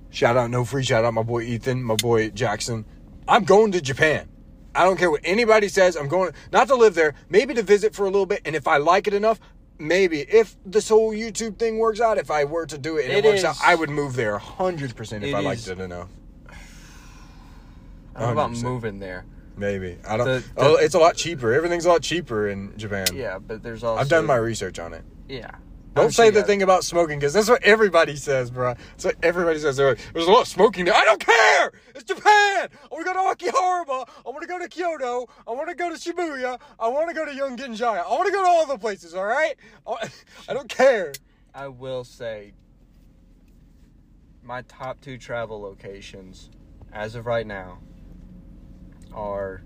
shout 0.10 0.38
out 0.38 0.50
no 0.50 0.64
free 0.66 0.82
shout 0.84 1.06
out 1.06 1.14
my 1.14 1.22
boy 1.22 1.42
Ethan 1.44 1.84
my 1.84 1.96
boy 1.96 2.30
Jackson. 2.32 2.86
I'm 3.28 3.44
going 3.44 3.74
to 3.74 3.82
Japan. 3.82 4.28
I 4.76 4.84
don't 4.84 4.98
care 4.98 5.10
what 5.12 5.22
anybody 5.24 5.68
says. 5.68 5.96
I'm 5.96 6.08
going 6.08 6.32
not 6.52 6.68
to 6.70 6.76
live 6.76 6.94
there, 6.96 7.16
maybe 7.30 7.54
to 7.56 7.64
visit 7.64 7.94
for 7.96 8.04
a 8.04 8.10
little 8.10 8.26
bit, 8.26 8.42
and 8.46 8.56
if 8.56 8.68
I 8.68 8.78
like 8.78 9.08
it 9.08 9.14
enough. 9.14 9.40
Maybe 9.82 10.20
if 10.20 10.58
this 10.66 10.90
whole 10.90 11.14
YouTube 11.14 11.58
thing 11.58 11.78
works 11.78 12.02
out, 12.02 12.18
if 12.18 12.30
I 12.30 12.44
were 12.44 12.66
to 12.66 12.78
do 12.78 12.98
it 12.98 13.06
and 13.06 13.14
it, 13.14 13.24
It 13.24 13.30
works 13.30 13.40
is- 13.40 13.46
out, 13.46 13.56
I 13.64 13.76
would 13.76 13.90
move 13.90 14.18
there 14.18 14.38
hundred 14.38 14.94
percent 14.94 15.24
if 15.24 15.30
It 15.30 15.36
I 15.36 15.40
liked 15.40 15.62
is- 15.62 15.70
it 15.70 15.80
enough. 15.80 16.10
I 18.16 18.20
don't 18.20 18.36
know 18.36 18.42
about 18.44 18.52
moving 18.62 19.00
there 19.00 19.24
Maybe 19.56 19.98
I 20.08 20.18
don't. 20.18 20.26
The- 20.26 20.44
oh, 20.58 20.76
it's 20.76 20.96
a 20.96 21.00
lot 21.00 21.16
cheaper. 21.16 21.54
Everything's 21.54 21.86
a 21.86 21.90
lot 21.90 22.02
cheaper 22.02 22.50
in 22.50 22.78
Japan. 22.78 23.08
yeah 23.14 23.40
but 23.40 23.64
there's 23.64 23.84
also 23.84 24.02
I've 24.02 24.10
done 24.10 24.26
my 24.26 24.36
research 24.36 24.80
on 24.80 24.94
it. 24.94 25.04
yeah 25.30 25.52
Don't 26.02 26.14
say 26.14 26.30
the 26.30 26.44
thing 26.44 26.62
about 26.62 26.84
smoking 26.84 27.20
because 27.20 27.34
that's 27.34 27.50
what 27.50 27.64
everybody 27.64 28.16
says, 28.16 28.52
bro. 28.52 28.74
That's 28.74 29.06
what 29.06 29.16
everybody 29.24 29.60
says. 29.60 29.80
Like, 29.80 30.00
There's 30.14 30.28
a 30.28 30.32
lot 30.32 30.42
of 30.42 30.48
smoking 30.48 30.86
there. 30.86 30.96
I 30.96 31.04
don't 31.06 31.20
care. 31.20 31.72
It's 31.96 32.04
Japan. 32.04 32.70
I 32.70 32.88
want 32.90 33.06
to 33.06 33.14
go 33.14 33.36
to 33.36 33.46
Akihabara. 33.46 34.10
I 34.26 34.30
want 34.30 34.42
to 34.42 34.48
go 34.48 34.60
to 34.60 34.68
Kyoto. 34.68 35.28
I 35.48 35.52
want 35.52 35.70
to 35.70 35.76
go 35.76 35.90
to 35.90 35.96
Shibuya. 35.96 36.60
I 36.80 36.88
want 36.88 37.10
to 37.10 37.16
go 37.16 37.26
to 37.26 37.32
Yonginjaya. 37.32 38.06
I 38.06 38.10
want 38.10 38.26
to 38.28 38.32
go 38.32 38.44
to 38.44 38.50
all 38.50 38.66
the 38.66 38.78
places. 38.78 39.14
All 39.14 39.26
right. 39.26 39.56
I 39.88 40.10
I 40.48 40.54
don't 40.54 40.70
care. 40.70 41.14
I 41.54 41.68
will 41.68 42.04
say 42.04 42.54
my 44.44 44.62
top 44.64 45.02
two 45.02 45.18
travel 45.18 45.62
locations 45.62 46.50
as 46.92 47.16
of 47.16 47.26
right 47.26 47.46
now 47.46 47.80
are 49.14 49.62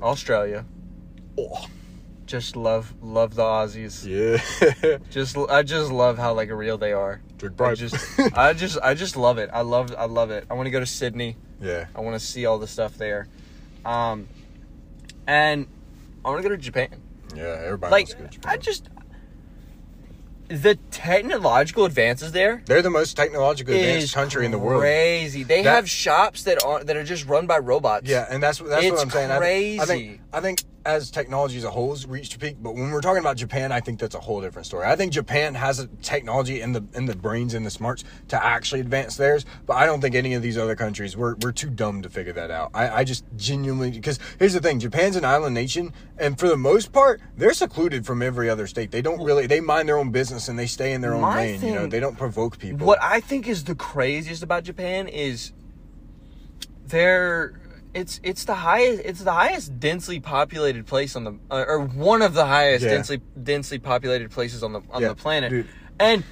Australia. 0.00 0.64
Oh. 1.38 1.66
Just 2.26 2.56
love 2.56 2.92
love 3.00 3.36
the 3.36 3.42
Aussies. 3.42 4.04
Yeah. 4.04 4.98
Just 5.10 5.36
I 5.36 5.62
just 5.62 5.92
love 5.92 6.18
how 6.18 6.34
like 6.34 6.50
real 6.50 6.76
they 6.76 6.92
are. 6.92 7.20
Drink 7.38 7.60
I 7.60 7.74
just 7.74 7.94
I 8.36 8.52
just 8.52 8.78
I 8.82 8.94
just 8.94 9.16
love 9.16 9.38
it. 9.38 9.48
I 9.52 9.60
love 9.60 9.94
I 9.96 10.06
love 10.06 10.30
it. 10.32 10.44
I 10.50 10.54
want 10.54 10.66
to 10.66 10.70
go 10.72 10.80
to 10.80 10.86
Sydney. 10.86 11.36
yeah. 11.60 11.86
I 11.94 12.00
want 12.00 12.18
to 12.20 12.26
see 12.26 12.44
all 12.44 12.58
the 12.58 12.66
stuff 12.66 12.98
there. 12.98 13.28
Um 13.84 14.26
and 15.26 15.68
I 16.24 16.30
want 16.30 16.42
to 16.42 16.48
go 16.48 16.54
to 16.54 16.60
Japan. 16.60 17.00
Yeah. 17.34 17.60
Everybody 17.64 17.92
Like 17.92 18.06
wants 18.08 18.12
to 18.12 18.16
go 18.18 18.24
to 18.24 18.30
Japan. 18.30 18.52
I 18.52 18.56
just 18.56 18.88
the 20.48 20.76
technological 20.92 21.84
advances 21.86 22.30
there 22.30 22.62
They're 22.66 22.80
the 22.82 22.88
most 22.90 23.16
technologically 23.16 23.80
advanced 23.80 24.14
country 24.14 24.44
in 24.44 24.52
the 24.52 24.58
world. 24.58 24.80
Crazy. 24.80 25.42
They 25.42 25.62
That- 25.62 25.74
have 25.74 25.90
shops 25.90 26.44
that 26.44 26.62
are 26.64 26.84
that 26.84 26.96
are 26.96 27.02
just 27.04 27.26
run 27.26 27.46
by 27.48 27.58
robots. 27.58 28.08
Yeah, 28.08 28.26
and 28.30 28.40
that's 28.42 28.58
that's 28.58 28.88
what 28.90 29.00
I'm 29.00 29.10
saying. 29.10 29.30
I 29.32 29.34
I 29.34 29.38
crazy. 29.38 29.84
think 29.86 30.20
I 30.32 30.40
think 30.40 30.64
as 30.84 31.10
technology 31.10 31.56
as 31.56 31.64
a 31.64 31.70
whole 31.70 31.90
has 31.90 32.06
reached 32.06 32.34
a 32.34 32.38
peak, 32.38 32.56
but 32.60 32.74
when 32.74 32.90
we're 32.90 33.00
talking 33.00 33.20
about 33.20 33.36
Japan, 33.36 33.72
I 33.72 33.80
think 33.80 33.98
that's 33.98 34.14
a 34.14 34.20
whole 34.20 34.40
different 34.40 34.66
story. 34.66 34.86
I 34.86 34.94
think 34.94 35.12
Japan 35.12 35.54
has 35.54 35.78
a 35.80 35.86
technology 36.02 36.60
and 36.60 36.74
the 36.74 36.84
in 36.94 37.06
the 37.06 37.16
brains 37.16 37.54
and 37.54 37.64
the 37.64 37.70
smarts 37.70 38.04
to 38.28 38.44
actually 38.44 38.80
advance 38.80 39.16
theirs, 39.16 39.44
but 39.66 39.74
I 39.74 39.86
don't 39.86 40.00
think 40.00 40.14
any 40.14 40.34
of 40.34 40.42
these 40.42 40.58
other 40.58 40.76
countries 40.76 41.16
we're 41.16 41.36
we're 41.42 41.52
too 41.52 41.70
dumb 41.70 42.02
to 42.02 42.10
figure 42.10 42.32
that 42.34 42.50
out. 42.50 42.70
I, 42.74 42.88
I 42.88 43.04
just 43.04 43.24
genuinely 43.36 43.90
because 43.90 44.18
here's 44.38 44.52
the 44.52 44.60
thing: 44.60 44.78
Japan's 44.78 45.16
an 45.16 45.24
island 45.24 45.54
nation, 45.54 45.92
and 46.18 46.38
for 46.38 46.48
the 46.48 46.56
most 46.56 46.92
part, 46.92 47.20
they're 47.36 47.54
secluded 47.54 48.04
from 48.04 48.22
every 48.22 48.50
other 48.50 48.66
state. 48.66 48.90
They 48.90 49.02
don't 49.02 49.22
really 49.22 49.46
they 49.46 49.60
mind 49.60 49.88
their 49.88 49.98
own 49.98 50.10
business 50.10 50.48
and 50.48 50.58
they 50.58 50.66
stay 50.66 50.92
in 50.92 51.00
their 51.00 51.14
own 51.14 51.22
My 51.22 51.36
lane. 51.36 51.62
you 51.62 51.74
know, 51.74 51.86
they 51.86 52.00
don't 52.00 52.16
provoke 52.18 52.58
people. 52.58 52.86
What 52.86 53.02
I 53.02 53.20
think 53.20 53.48
is 53.48 53.64
the 53.64 53.74
craziest 53.74 54.42
about 54.42 54.64
Japan 54.64 55.08
is 55.08 55.52
they're 56.86 57.58
it's 57.96 58.20
it's 58.22 58.44
the 58.44 58.54
highest 58.54 59.02
it's 59.04 59.22
the 59.24 59.32
highest 59.32 59.80
densely 59.80 60.20
populated 60.20 60.86
place 60.86 61.16
on 61.16 61.24
the 61.24 61.32
uh, 61.50 61.64
or 61.66 61.80
one 61.80 62.20
of 62.22 62.34
the 62.34 62.44
highest 62.44 62.84
Yeah. 62.84 62.90
densely 62.90 63.20
densely 63.42 63.78
populated 63.78 64.30
places 64.30 64.62
on 64.62 64.72
the 64.74 64.82
on 64.90 65.00
Yeah, 65.02 65.08
the 65.08 65.14
planet. 65.14 65.50
dude. 65.50 65.66
And 65.98 66.22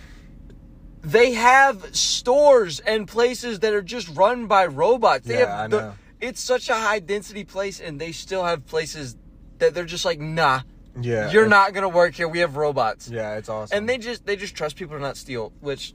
they 1.02 1.32
have 1.32 1.94
stores 1.96 2.80
and 2.80 3.08
places 3.08 3.60
that 3.60 3.72
are 3.72 3.82
just 3.82 4.08
run 4.14 4.46
by 4.46 4.66
robots. 4.66 5.26
They 5.26 5.38
Yeah, 5.38 5.46
have 5.46 5.58
I 5.58 5.66
the- 5.68 5.80
know. 5.80 5.94
it's 6.20 6.40
such 6.40 6.68
a 6.68 6.74
high 6.74 6.98
density 6.98 7.44
place 7.44 7.80
and 7.80 8.00
they 8.00 8.12
still 8.12 8.44
have 8.44 8.66
places 8.66 9.16
that 9.58 9.72
they're 9.74 9.84
just 9.84 10.04
like, 10.04 10.20
"Nah, 10.20 10.60
yeah, 11.00 11.30
you're 11.30 11.48
not 11.48 11.72
going 11.72 11.82
to 11.82 11.88
work 11.88 12.14
here. 12.14 12.28
We 12.28 12.40
have 12.40 12.56
robots." 12.56 13.08
Yeah, 13.08 13.36
it's 13.36 13.48
awesome. 13.48 13.76
And 13.76 13.88
they 13.88 13.96
just 13.98 14.26
they 14.26 14.36
just 14.36 14.54
trust 14.54 14.76
people 14.76 14.96
to 14.96 15.02
not 15.02 15.16
steal, 15.16 15.52
which 15.60 15.94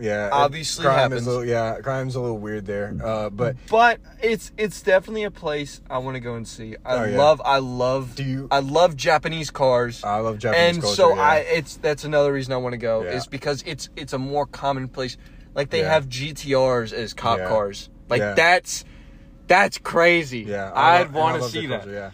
yeah, 0.00 0.28
obviously 0.32 0.84
crime 0.84 0.98
happens. 0.98 1.20
Is 1.22 1.26
a 1.26 1.30
little, 1.30 1.44
yeah, 1.44 1.78
crime's 1.80 2.14
a 2.14 2.20
little 2.20 2.38
weird 2.38 2.66
there, 2.66 2.94
uh, 3.04 3.30
but. 3.30 3.56
But 3.70 4.00
it's 4.22 4.52
it's 4.58 4.82
definitely 4.82 5.24
a 5.24 5.30
place 5.30 5.80
I 5.90 5.98
want 5.98 6.14
to 6.16 6.20
go 6.20 6.34
and 6.34 6.46
see. 6.46 6.76
I 6.84 6.94
Oh, 6.96 7.04
yeah. 7.04 7.18
love 7.18 7.40
I 7.44 7.58
love 7.58 8.14
Do 8.14 8.24
you- 8.24 8.48
I 8.50 8.60
love 8.60 8.96
Japanese 8.96 9.50
cars. 9.50 10.02
I 10.04 10.18
love 10.18 10.38
Japanese 10.38 10.60
cars. 10.66 10.74
and 10.76 10.82
culture. 10.82 10.96
so 10.96 11.14
yeah. 11.14 11.22
I 11.22 11.36
it's 11.38 11.76
that's 11.76 12.04
another 12.04 12.32
reason 12.32 12.52
I 12.52 12.56
want 12.58 12.72
to 12.72 12.78
go 12.78 13.02
Yeah. 13.02 13.10
is 13.12 13.26
because 13.26 13.62
it's 13.66 13.88
it's 13.96 14.12
a 14.12 14.18
more 14.18 14.46
commonplace 14.46 15.16
like 15.54 15.70
they 15.70 15.82
have 15.82 16.08
GTRs 16.08 16.92
as 16.92 17.12
cop 17.14 17.38
cars. 17.40 17.88
Like 18.08 18.20
that's 18.36 18.84
that's 19.46 19.78
crazy. 19.78 20.40
yeah, 20.40 20.70
I 20.72 20.98
I'd 20.98 20.98
love- 21.00 21.06
and 21.08 21.16
I 21.16 21.20
want 21.20 21.42
to 21.42 21.48
see 21.48 21.66
that. 21.66 21.80
culture, 21.82 21.92
yeah, 21.94 22.10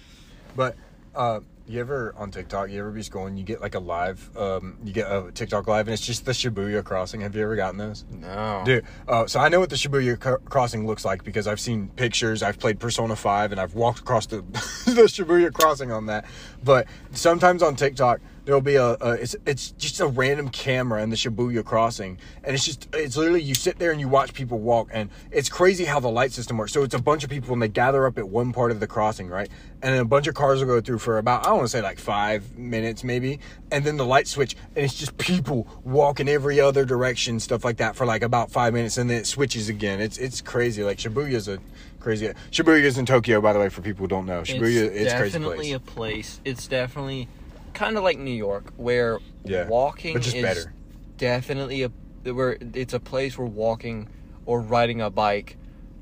but 0.56 0.76
uh, 1.14 1.40
you 1.68 1.80
ever 1.80 2.14
on 2.16 2.30
TikTok? 2.30 2.70
You 2.70 2.80
ever 2.80 2.90
be 2.90 3.00
scrolling? 3.00 3.36
You 3.36 3.44
get 3.44 3.60
like 3.60 3.74
a 3.74 3.80
live, 3.80 4.30
um, 4.36 4.78
you 4.84 4.92
get 4.92 5.10
a 5.10 5.30
TikTok 5.32 5.66
live, 5.66 5.88
and 5.88 5.94
it's 5.94 6.04
just 6.04 6.24
the 6.24 6.32
Shibuya 6.32 6.84
crossing. 6.84 7.20
Have 7.22 7.34
you 7.34 7.42
ever 7.42 7.56
gotten 7.56 7.78
those? 7.78 8.04
No. 8.10 8.62
Dude, 8.64 8.84
uh, 9.08 9.26
so 9.26 9.40
I 9.40 9.48
know 9.48 9.60
what 9.60 9.70
the 9.70 9.76
Shibuya 9.76 10.18
cr- 10.18 10.36
crossing 10.48 10.86
looks 10.86 11.04
like 11.04 11.24
because 11.24 11.46
I've 11.46 11.60
seen 11.60 11.88
pictures. 11.96 12.42
I've 12.42 12.58
played 12.58 12.78
Persona 12.78 13.16
Five, 13.16 13.52
and 13.52 13.60
I've 13.60 13.74
walked 13.74 14.00
across 14.00 14.26
the 14.26 14.36
the 14.86 15.02
Shibuya 15.08 15.52
crossing 15.52 15.90
on 15.90 16.06
that. 16.06 16.24
But 16.62 16.86
sometimes 17.12 17.62
on 17.62 17.76
TikTok, 17.76 18.20
there'll 18.46 18.60
be 18.60 18.76
a, 18.76 18.96
a 19.00 19.10
it's 19.12 19.36
it's 19.44 19.72
just 19.72 20.00
a 20.00 20.06
random 20.06 20.48
camera 20.48 21.02
in 21.02 21.10
the 21.10 21.16
Shibuya 21.16 21.64
crossing, 21.64 22.18
and 22.44 22.54
it's 22.54 22.64
just 22.64 22.88
it's 22.94 23.16
literally 23.16 23.42
you 23.42 23.54
sit 23.54 23.78
there 23.78 23.90
and 23.90 24.00
you 24.00 24.08
watch 24.08 24.32
people 24.32 24.58
walk, 24.58 24.88
and 24.92 25.10
it's 25.30 25.48
crazy 25.48 25.84
how 25.84 26.00
the 26.00 26.08
light 26.08 26.32
system 26.32 26.56
works. 26.56 26.72
So 26.72 26.82
it's 26.82 26.94
a 26.94 27.02
bunch 27.02 27.24
of 27.24 27.28
people 27.28 27.52
and 27.52 27.60
they 27.60 27.68
gather 27.68 28.06
up 28.06 28.16
at 28.18 28.28
one 28.28 28.52
part 28.52 28.70
of 28.70 28.80
the 28.80 28.86
crossing, 28.86 29.28
right? 29.28 29.50
And 29.82 29.92
then 29.92 30.00
a 30.00 30.06
bunch 30.06 30.26
of 30.28 30.34
cars 30.34 30.60
will 30.60 30.68
go 30.68 30.80
through 30.80 30.98
for 30.98 31.18
about 31.18 31.46
I 31.46 31.52
want 31.52 31.64
to 31.64 31.68
say 31.68 31.82
like 31.82 31.98
five 31.98 32.56
minutes 32.56 33.04
maybe, 33.04 33.40
and 33.70 33.84
then 33.84 33.96
the 33.96 34.06
light 34.06 34.28
switch, 34.28 34.56
and 34.74 34.84
it's 34.84 34.94
just 34.94 35.18
people 35.18 35.66
walking 35.84 36.28
every 36.28 36.60
other 36.60 36.84
direction, 36.84 37.40
stuff 37.40 37.64
like 37.64 37.76
that 37.78 37.96
for 37.96 38.06
like 38.06 38.22
about 38.22 38.50
five 38.50 38.72
minutes, 38.72 38.96
and 38.96 39.10
then 39.10 39.18
it 39.18 39.26
switches 39.26 39.68
again. 39.68 40.00
It's 40.00 40.18
it's 40.18 40.40
crazy. 40.40 40.84
Like 40.84 40.98
Shibuya's 40.98 41.48
a 41.48 41.58
crazy. 41.98 42.32
Shibuya's 42.52 42.96
in 42.96 43.06
Tokyo, 43.06 43.40
by 43.40 43.52
the 43.52 43.58
way, 43.58 43.68
for 43.68 43.82
people 43.82 44.04
who 44.04 44.08
don't 44.08 44.26
know. 44.26 44.42
Shibuya, 44.42 44.84
it's, 44.84 45.12
crazy 45.12 45.32
definitely 45.32 45.56
place. 45.56 45.74
a 45.74 45.80
place. 45.80 46.40
It's 46.44 46.66
definitely 46.68 47.28
kind 47.76 47.96
of 47.96 48.02
like 48.02 48.18
New 48.18 48.30
York, 48.34 48.72
where 48.76 49.18
Yeah, 49.44 49.68
walking 49.68 50.20
just 50.20 50.34
is 50.34 50.42
better. 50.42 50.72
definitely 51.18 51.82
a 51.84 51.90
where 52.32 52.56
it's 52.74 52.92
a 52.94 52.98
place 53.00 53.38
where 53.38 53.46
walking 53.46 54.08
or 54.46 54.60
riding 54.60 55.00
a 55.00 55.10
bike 55.10 55.56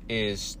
is 0.09 0.57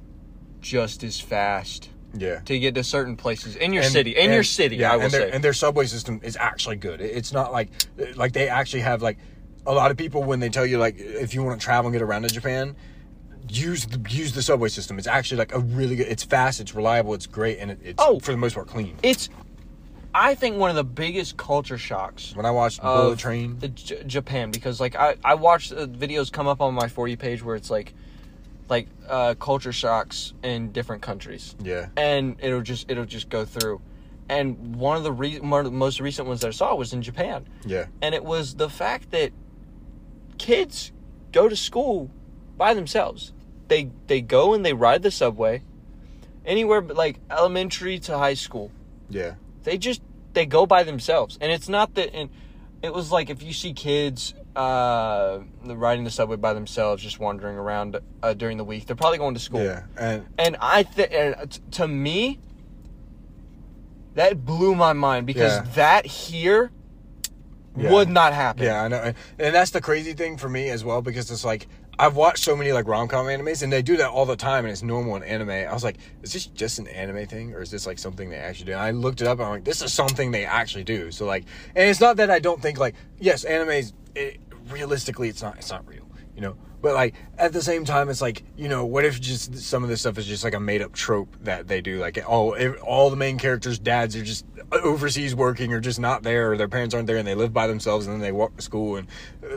just 0.61 1.03
as 1.03 1.19
fast 1.19 1.89
yeah. 2.15 2.39
to 2.41 2.59
get 2.59 2.75
to 2.75 2.83
certain 2.83 3.15
places 3.15 3.55
in 3.55 3.73
your 3.73 3.83
And- 3.83 3.91
city. 3.91 4.11
In 4.15 4.25
and- 4.25 4.33
your 4.33 4.43
city, 4.43 4.75
yeah, 4.77 4.91
I 4.93 4.95
will 4.97 5.03
and 5.05 5.11
their, 5.13 5.21
say. 5.29 5.31
and 5.31 5.43
their 5.43 5.53
subway 5.53 5.85
system 5.87 6.19
is 6.23 6.37
actually 6.39 6.75
good. 6.75 7.01
It's 7.01 7.31
not 7.33 7.51
like 7.51 7.69
like 8.15 8.33
they 8.33 8.47
actually 8.47 8.81
have 8.81 9.01
like 9.01 9.17
a 9.65 9.73
lot 9.73 9.89
of 9.89 9.97
people 9.97 10.23
when 10.23 10.39
they 10.39 10.49
tell 10.49 10.65
you 10.65 10.77
like 10.77 10.95
if 10.99 11.33
you 11.33 11.41
want 11.43 11.59
to 11.59 11.65
travel 11.65 11.87
and 11.87 11.93
get 11.93 12.01
around 12.03 12.23
to 12.23 12.27
Japan, 12.29 12.75
use 13.49 13.85
the 13.87 13.99
use 14.09 14.33
the 14.33 14.41
subway 14.43 14.69
system. 14.69 14.97
It's 14.99 15.07
actually 15.07 15.37
like 15.37 15.53
a 15.55 15.59
really 15.59 15.95
good. 15.95 16.07
It's 16.07 16.23
fast. 16.23 16.59
It's 16.59 16.75
reliable. 16.75 17.13
It's 17.15 17.25
great, 17.27 17.57
and 17.59 17.71
it, 17.71 17.79
it's 17.83 17.95
Oh. 18.03 18.19
for 18.19 18.31
the 18.31 18.37
most 18.37 18.53
part 18.53 18.67
clean. 18.67 18.95
it's, 19.01 19.29
I 20.17 20.33
think, 20.33 20.57
one 20.57 20.69
of 20.69 20.77
the 20.77 20.83
biggest 20.85 21.35
culture 21.35 21.77
shocks 21.77 22.33
When 22.35 22.45
I 22.45 22.51
watched 22.51 22.81
Bullet 22.81 23.19
Train, 23.19 23.59
the 23.59 23.67
J- 23.67 24.03
Japan 24.07 24.49
because 24.49 24.79
like 24.79 24.95
I 24.95 25.17
I 25.23 25.35
watched 25.35 25.73
uh, 25.73 25.87
videos 25.87 26.31
come 26.31 26.47
up 26.47 26.61
on 26.61 26.73
my 26.73 26.87
for 26.87 27.07
you 27.07 27.17
page 27.17 27.43
where 27.43 27.55
it's 27.57 27.69
like 27.69 27.93
like 28.69 28.87
uh, 29.09 29.35
culture 29.35 29.73
shocks 29.73 30.33
in 30.41 30.71
different 30.71 31.01
countries. 31.03 31.55
yeah, 31.61 31.89
and 31.97 32.37
it'll 32.39 32.61
just 32.61 32.89
it'll 32.89 33.05
just 33.05 33.29
go 33.29 33.43
through. 33.45 33.81
And 34.29 34.75
one 34.75 34.97
of 34.97 35.03
the 35.03 35.11
re- 35.11 35.39
one 35.39 35.59
of 35.59 35.71
the 35.71 35.77
most 35.77 35.99
recent 35.99 36.27
ones 36.27 36.41
that 36.41 36.47
I 36.47 36.51
saw 36.51 36.73
was 36.75 36.93
in 36.93 37.01
Japan, 37.01 37.45
yeah, 37.65 37.85
and 38.01 38.15
it 38.15 38.23
was 38.23 38.55
the 38.55 38.69
fact 38.69 39.11
that 39.11 39.31
kids 40.37 40.91
go 41.31 41.47
to 41.49 41.55
school 41.55 42.09
by 42.57 42.73
themselves. 42.73 43.33
They 43.67 43.91
they 44.07 44.21
go 44.21 44.53
and 44.53 44.65
they 44.65 44.73
ride 44.73 45.03
the 45.03 45.11
subway, 45.11 45.61
anywhere 46.45 46.81
but 46.81 46.95
like 46.95 47.19
elementary 47.29 47.99
to 47.99 48.17
high 48.17 48.33
school. 48.35 48.71
yeah, 49.09 49.35
They 49.65 49.77
just 49.77 50.01
they 50.33 50.45
go 50.45 50.65
by 50.65 50.83
themselves, 50.83 51.37
and 51.41 51.51
it's 51.51 51.67
not 51.67 51.95
that. 51.95 52.13
And 52.15 52.29
it 52.81 52.93
was 52.93 53.11
like 53.11 53.29
if 53.29 53.43
you 53.43 53.51
see 53.51 53.73
kids 53.73 54.33
uh, 54.55 55.39
riding 55.65 56.03
the 56.05 56.09
subway 56.11 56.37
by 56.37 56.53
themselves, 56.53 57.03
just 57.03 57.19
wandering 57.19 57.57
around 57.57 57.99
uh, 58.23 58.33
during 58.33 58.57
the 58.57 58.63
week, 58.63 58.85
they're 58.85 58.95
probably 58.95 59.17
going 59.17 59.33
to 59.33 59.39
school. 59.39 59.61
yeah, 59.63 59.83
and 59.97 60.25
And 60.37 60.55
I 60.61 60.83
think, 60.83 61.71
to 61.71 61.87
me, 61.87 62.39
that 64.13 64.45
blew 64.45 64.75
my 64.75 64.93
mind 64.93 65.25
because 65.27 65.57
Yeah. 65.57 65.65
that 65.75 66.05
here 66.05 66.71
Yeah. 67.77 67.91
would 67.91 68.07
not 68.09 68.33
happen. 68.33 68.63
Yeah, 68.63 68.83
I 68.83 68.87
know, 68.87 68.97
and, 68.97 69.15
and 69.39 69.53
that's 69.55 69.71
the 69.71 69.81
crazy 69.81 70.13
thing 70.13 70.37
for 70.37 70.47
me 70.47 70.69
as 70.69 70.85
well 70.85 71.01
because 71.01 71.29
it's 71.29 71.43
like 71.43 71.67
I've 71.97 72.15
watched 72.15 72.43
so 72.43 72.55
many 72.55 72.71
like 72.71 72.87
rom 72.87 73.07
com 73.07 73.27
animes 73.27 73.63
and 73.63 73.71
they 73.71 73.81
do 73.81 73.97
that 73.97 74.09
all 74.09 74.25
the 74.25 74.35
time 74.35 74.65
and 74.65 74.71
it's 74.71 74.83
normal 74.83 75.15
in 75.15 75.23
anime. 75.23 75.49
I 75.49 75.73
was 75.73 75.83
like, 75.83 75.97
is 76.23 76.33
this 76.33 76.45
just 76.47 76.79
an 76.79 76.87
anime 76.87 77.25
thing 77.27 77.53
or 77.53 77.61
is 77.61 77.71
this 77.71 77.87
like 77.87 77.99
something 77.99 78.29
they 78.29 78.37
actually 78.37 78.65
do? 78.65 78.71
And 78.73 78.81
I 78.81 78.91
looked 78.91 79.21
it 79.21 79.27
up 79.27 79.39
and 79.39 79.45
I'm 79.45 79.51
like, 79.51 79.63
this 79.63 79.81
is 79.81 79.93
something 79.93 80.31
they 80.31 80.45
actually 80.45 80.83
do. 80.83 81.11
So 81.11 81.25
like, 81.25 81.45
and 81.75 81.89
it's 81.89 82.01
not 82.01 82.17
that 82.17 82.29
I 82.29 82.39
don't 82.39 82.61
think 82.61 82.77
like 82.77 82.95
yes, 83.19 83.45
animes 83.45 83.93
it, 84.15 84.39
realistically 84.69 85.29
it's 85.29 85.41
not 85.41 85.57
it's 85.57 85.69
not 85.71 85.87
real, 85.87 86.07
you 86.35 86.41
know. 86.41 86.57
But 86.85 86.93
like 86.93 87.15
at 87.39 87.51
the 87.51 87.63
same 87.63 87.83
time, 87.83 88.09
it's 88.09 88.21
like 88.21 88.43
you 88.55 88.69
know, 88.69 88.85
what 88.85 89.05
if 89.05 89.19
just 89.19 89.57
some 89.57 89.81
of 89.81 89.89
this 89.89 90.01
stuff 90.01 90.19
is 90.19 90.27
just 90.27 90.43
like 90.43 90.53
a 90.53 90.59
made 90.59 90.83
up 90.83 90.93
trope 90.93 91.35
that 91.41 91.67
they 91.67 91.81
do? 91.81 91.97
Like 91.97 92.23
all 92.29 92.55
all 92.83 93.09
the 93.09 93.15
main 93.15 93.39
characters' 93.39 93.79
dads 93.79 94.15
are 94.15 94.23
just 94.23 94.45
overseas 94.71 95.33
working 95.33 95.73
or 95.73 95.79
just 95.79 95.99
not 95.99 96.21
there, 96.21 96.51
or 96.51 96.57
their 96.57 96.67
parents 96.67 96.93
aren't 96.93 97.07
there, 97.07 97.17
and 97.17 97.27
they 97.27 97.33
live 97.33 97.51
by 97.51 97.65
themselves, 97.65 98.05
and 98.05 98.13
then 98.13 98.21
they 98.21 98.31
walk 98.31 98.55
to 98.57 98.61
school 98.61 98.97
and 98.97 99.07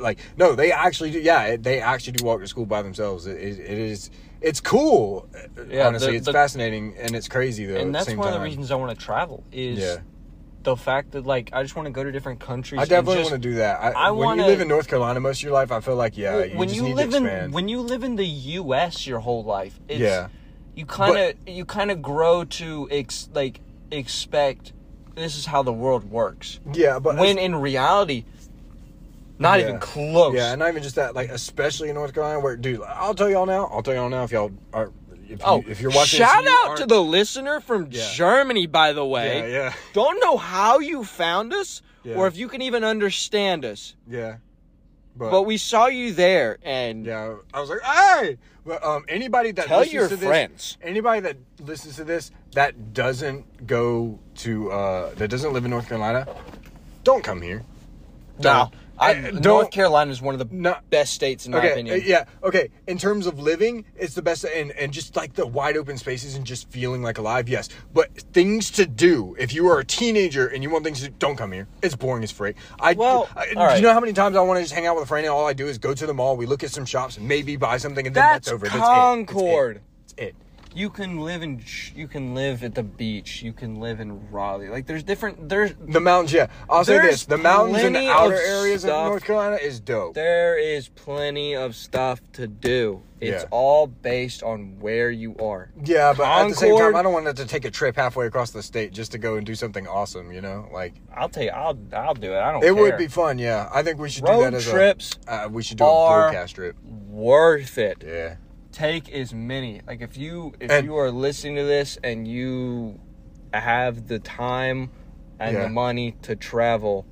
like 0.00 0.20
no, 0.38 0.54
they 0.54 0.72
actually 0.72 1.10
do. 1.10 1.20
Yeah, 1.20 1.58
they 1.58 1.82
actually 1.82 2.14
do 2.14 2.24
walk 2.24 2.40
to 2.40 2.46
school 2.46 2.64
by 2.64 2.80
themselves. 2.80 3.26
It, 3.26 3.36
it, 3.36 3.58
it 3.60 3.78
is 3.78 4.10
it's 4.40 4.62
cool. 4.62 5.28
Yeah, 5.68 5.86
honestly, 5.86 6.12
the- 6.12 6.16
it's 6.16 6.24
the- 6.24 6.32
fascinating 6.32 6.96
and 6.96 7.14
it's 7.14 7.28
crazy 7.28 7.66
though. 7.66 7.76
and 7.76 7.88
at 7.88 7.92
that's 7.92 8.04
the 8.06 8.10
same 8.12 8.18
one 8.20 8.28
of 8.28 8.34
the 8.36 8.40
reasons 8.40 8.70
I 8.70 8.76
want 8.76 8.98
to 8.98 9.04
travel 9.04 9.44
is 9.52 9.80
Yeah. 9.80 9.96
The 10.68 10.76
fact 10.76 11.12
that 11.12 11.24
like 11.26 11.50
I 11.52 11.62
just 11.62 11.74
want 11.76 11.86
to 11.86 11.90
go 11.92 12.04
to 12.04 12.12
different 12.12 12.40
countries. 12.40 12.80
I 12.80 12.84
definitely 12.84 13.22
want 13.22 13.34
to 13.34 13.38
do 13.38 13.54
that. 13.54 13.80
I, 13.80 14.08
I 14.08 14.08
you 14.10 14.42
live 14.42 14.60
in 14.60 14.68
North 14.68 14.88
Carolina 14.88 15.18
most 15.20 15.38
of 15.38 15.42
your 15.44 15.52
life, 15.52 15.72
I 15.72 15.80
feel 15.80 15.96
like 15.96 16.16
yeah, 16.16 16.44
you 16.44 16.58
when 16.58 16.68
just 16.68 16.76
you 16.80 16.86
need 16.88 16.96
live 16.96 17.10
to 17.10 17.44
in 17.44 17.52
when 17.52 17.68
you 17.68 17.80
live 17.80 18.04
in 18.04 18.16
the 18.16 18.26
U.S. 18.26 19.06
your 19.06 19.20
whole 19.20 19.44
life, 19.44 19.78
it's, 19.88 20.00
Yeah. 20.00 20.28
you 20.74 20.84
kind 20.86 21.16
of 21.16 21.34
you 21.48 21.64
kind 21.64 21.90
of 21.90 22.02
grow 22.02 22.44
to 22.44 22.88
ex, 22.90 23.28
like 23.32 23.60
expect 23.90 24.72
this 25.14 25.36
is 25.36 25.46
how 25.46 25.62
the 25.62 25.72
world 25.72 26.04
works. 26.10 26.60
yeah, 26.72 26.98
but 26.98 27.16
when 27.16 27.38
in 27.38 27.54
reality 27.56 28.24
Not 29.40 29.60
Yeah. 29.60 29.68
even 29.68 29.78
close. 29.80 30.34
Yeah, 30.34 30.50
and 30.52 30.58
not 30.58 30.68
even 30.68 30.82
just 30.82 30.96
that. 30.96 31.14
Like, 31.14 31.30
especially 31.30 31.88
in 31.88 31.94
North 31.94 32.12
Carolina, 32.12 32.40
where, 32.40 32.56
dude, 32.56 32.82
I'll 32.82 33.14
tell 33.14 33.30
y'all 33.30 33.46
now. 33.46 33.66
I'll 33.72 33.82
tell 33.84 33.94
y'all 33.94 34.08
now 34.08 34.24
if 34.24 34.32
y'all 34.32 34.50
are, 34.72 34.90
if, 35.28 35.38
you, 35.40 35.44
Oh, 35.44 35.64
if 35.68 35.80
you're 35.80 35.90
watching. 35.90 36.18
shout 36.18 36.42
you 36.44 36.50
out 36.64 36.76
to 36.78 36.86
the 36.86 37.02
listener 37.02 37.60
from 37.60 37.88
Yeah. 37.90 38.10
Germany, 38.12 38.66
by 38.66 38.92
the 38.92 39.04
way. 39.04 39.40
Yeah, 39.40 39.46
yeah, 39.58 39.72
Don't 39.92 40.20
know 40.20 40.36
how 40.36 40.78
you 40.78 41.04
found 41.04 41.52
us 41.52 41.82
Yeah. 42.04 42.14
or 42.16 42.26
if 42.26 42.36
you 42.36 42.48
can 42.48 42.62
even 42.62 42.82
understand 42.84 43.64
us, 43.64 43.94
yeah. 44.08 44.36
but 45.16 45.42
we 45.44 45.56
saw 45.56 45.86
you 45.86 46.12
there 46.12 46.58
and 46.62 47.04
Yeah, 47.04 47.36
I 47.52 47.60
was 47.60 47.70
like, 47.70 47.82
hey! 47.82 48.38
But 48.64 48.84
um, 48.84 49.04
anybody 49.08 49.50
that 49.52 49.66
tell 49.66 49.78
listens 49.78 49.94
your 49.94 50.08
to 50.08 50.16
this, 50.16 50.28
friends. 50.28 50.78
anybody 50.82 51.20
that 51.20 51.36
listens 51.60 51.96
to 51.96 52.04
this 52.04 52.30
that 52.52 52.92
doesn't 52.92 53.66
go 53.66 54.18
to 54.36 54.70
uh, 54.70 55.14
that 55.14 55.28
doesn't 55.28 55.52
live 55.54 55.64
in 55.64 55.70
North 55.70 55.88
Carolina, 55.88 56.26
don't 57.04 57.24
come 57.24 57.40
here. 57.40 57.62
No. 58.40 58.70
I, 59.00 59.30
North 59.30 59.70
Carolina 59.70 60.10
is 60.10 60.20
one 60.20 60.34
of 60.34 60.38
the 60.38 60.48
No. 60.54 60.76
best 60.90 61.12
states 61.14 61.46
in 61.46 61.52
my 61.52 61.58
Okay, 61.58 61.72
opinion. 61.72 62.02
yeah, 62.04 62.24
okay. 62.42 62.70
In 62.86 62.98
terms 62.98 63.26
of 63.26 63.38
living, 63.38 63.84
it's 63.96 64.14
the 64.14 64.22
best, 64.22 64.44
and 64.44 64.72
and 64.72 64.92
just 64.92 65.14
like 65.16 65.34
the 65.34 65.46
wide 65.46 65.76
open 65.76 65.96
spaces 65.98 66.34
and 66.34 66.44
just 66.44 66.70
feeling 66.70 67.02
like 67.02 67.18
alive. 67.18 67.48
Yes, 67.48 67.68
but 67.92 68.10
things 68.32 68.70
to 68.72 68.86
do. 68.86 69.36
If 69.38 69.52
you 69.54 69.68
are 69.68 69.78
a 69.78 69.84
teenager 69.84 70.46
and 70.46 70.62
you 70.62 70.70
want 70.70 70.84
things 70.84 71.00
to 71.00 71.08
do, 71.08 71.14
don't 71.18 71.36
come 71.36 71.52
here. 71.52 71.68
It's 71.82 71.96
boring 71.96 72.22
as 72.24 72.30
frick. 72.32 72.56
I 72.80 72.94
Well, 72.94 73.28
I, 73.36 73.52
right. 73.56 73.76
you 73.76 73.82
know 73.82 73.92
how 73.92 74.00
many 74.00 74.12
times 74.12 74.36
I 74.36 74.40
want 74.40 74.58
to 74.58 74.62
just 74.62 74.74
hang 74.74 74.86
out 74.86 74.94
with 74.96 75.04
a 75.04 75.08
friend 75.08 75.24
and 75.26 75.32
all 75.32 75.46
I 75.46 75.52
do 75.52 75.66
is 75.66 75.78
go 75.78 75.94
to 75.94 76.06
the 76.06 76.14
mall. 76.14 76.36
We 76.36 76.46
look 76.46 76.64
at 76.64 76.70
some 76.70 76.84
shops, 76.84 77.18
maybe 77.18 77.56
buy 77.56 77.76
something, 77.78 78.06
and 78.06 78.14
then 78.16 78.22
that's, 78.22 78.46
That's 78.46 78.54
over. 78.54 78.66
That's 78.66 78.76
it. 78.76 78.80
Concord. 78.80 79.76
That's 79.76 80.12
it. 80.12 80.16
That's 80.18 80.28
it. 80.30 80.34
You 80.74 80.90
can 80.90 81.18
live 81.20 81.42
in 81.42 81.62
you 81.94 82.06
can 82.08 82.34
live 82.34 82.62
at 82.62 82.74
the 82.74 82.82
beach. 82.82 83.42
You 83.42 83.52
can 83.52 83.80
live 83.80 84.00
in 84.00 84.30
Raleigh. 84.30 84.68
Like 84.68 84.86
there's 84.86 85.02
different 85.02 85.48
there's 85.48 85.74
The 85.78 86.00
mountains, 86.00 86.32
yeah. 86.32 86.48
I'll 86.68 86.84
say 86.84 86.98
this: 87.00 87.24
the 87.26 87.38
mountains 87.38 87.82
in 87.82 87.92
the 87.92 88.08
outer 88.08 88.34
of 88.34 88.40
areas 88.40 88.84
of. 88.84 88.90
North 89.08 89.24
Carolina 89.24 89.56
is 89.56 89.80
dope. 89.80 90.14
there 90.14 90.58
is 90.58 90.88
plenty 90.88 91.54
of 91.56 91.74
stuff 91.74 92.20
to 92.34 92.46
do. 92.46 93.02
It's 93.20 93.42
Yeah. 93.42 93.48
all 93.50 93.88
based 93.88 94.44
on 94.44 94.78
where 94.78 95.10
you 95.10 95.34
are. 95.38 95.70
Yeah, 95.82 96.12
but 96.16 96.24
at 96.24 96.48
the 96.50 96.54
same 96.54 96.78
time, 96.78 96.94
I 96.94 97.02
don't 97.02 97.12
want 97.12 97.26
it 97.26 97.34
to 97.38 97.46
take 97.46 97.64
a 97.64 97.70
trip 97.70 97.96
halfway 97.96 98.26
across 98.26 98.52
the 98.52 98.62
state 98.62 98.92
just 98.92 99.10
to 99.10 99.18
go 99.18 99.34
and 99.34 99.44
do 99.44 99.56
something 99.56 99.88
awesome. 99.88 100.30
You 100.30 100.40
know, 100.40 100.68
like 100.72 100.94
I'll 101.12 101.28
tell 101.28 101.42
you, 101.42 101.50
I'll 101.50 101.76
I'll 101.92 102.14
do 102.14 102.32
it. 102.32 102.38
I 102.38 102.52
don't. 102.52 102.62
it 102.62 102.76
would 102.76 102.96
be 102.96 103.08
fun. 103.08 103.38
Yeah, 103.40 103.68
I 103.74 103.82
think 103.82 103.98
we 103.98 104.08
should 104.08 104.24
do 104.24 104.40
that 104.42 104.54
as 104.54 104.64
trips 104.68 105.18
a. 105.26 105.46
Uh, 105.46 105.48
we 105.48 105.62
should 105.64 105.78
do 105.78 105.84
a 105.84 105.88
Brocast 105.88 106.52
trip. 106.54 106.76
worth 107.08 107.76
it. 107.78 108.04
Yeah, 108.06 108.36
Take 108.78 109.12
as 109.12 109.34
many. 109.34 109.80
Like 109.88 110.02
if 110.02 110.16
you 110.16 110.52
if 110.60 110.70
And- 110.70 110.86
you 110.86 110.96
are 110.98 111.10
listening 111.10 111.56
to 111.56 111.64
this 111.64 111.98
and 112.04 112.28
you 112.28 113.00
have 113.52 114.06
the 114.06 114.20
time 114.20 114.90
and 115.40 115.56
Yeah. 115.56 115.62
the 115.64 115.68
money 115.68 116.14
to 116.22 116.36
travel, 116.36 117.04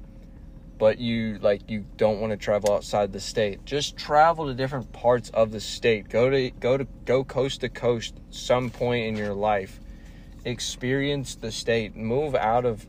but 0.79 1.01
you 1.01 1.39
like 1.43 1.69
you 1.69 1.85
don't 1.97 2.21
want 2.21 2.31
to 2.31 2.37
travel 2.37 2.73
outside 2.73 3.13
the 3.13 3.19
state, 3.19 3.65
just 3.65 3.97
travel 3.97 4.47
to 4.47 4.55
different 4.55 4.93
parts 4.93 5.29
of 5.31 5.51
the 5.51 5.59
state. 5.59 6.09
Go 6.09 6.31
to 6.31 6.51
go 6.61 6.77
to 6.77 6.87
go 7.05 7.25
coast 7.25 7.63
to 7.63 7.69
coast 7.69 8.15
some 8.31 8.71
point 8.71 9.07
in 9.09 9.17
your 9.17 9.35
life. 9.35 9.81
Experience 10.45 11.35
the 11.35 11.51
state. 11.51 11.97
Move 11.97 12.37
out 12.37 12.65
of 12.65 12.87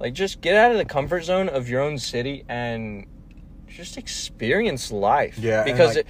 like 0.00 0.14
just 0.14 0.40
get 0.40 0.56
out 0.56 0.72
of 0.72 0.78
the 0.78 0.84
comfort 0.84 1.22
zone 1.22 1.48
of 1.48 1.68
your 1.68 1.80
own 1.80 1.96
city 1.98 2.44
and 2.48 3.06
just 3.68 3.96
experience 3.96 4.90
life. 4.90 5.38
Yeah, 5.38 5.62
Because 5.62 5.90
like- 5.94 5.98
it, 5.98 6.06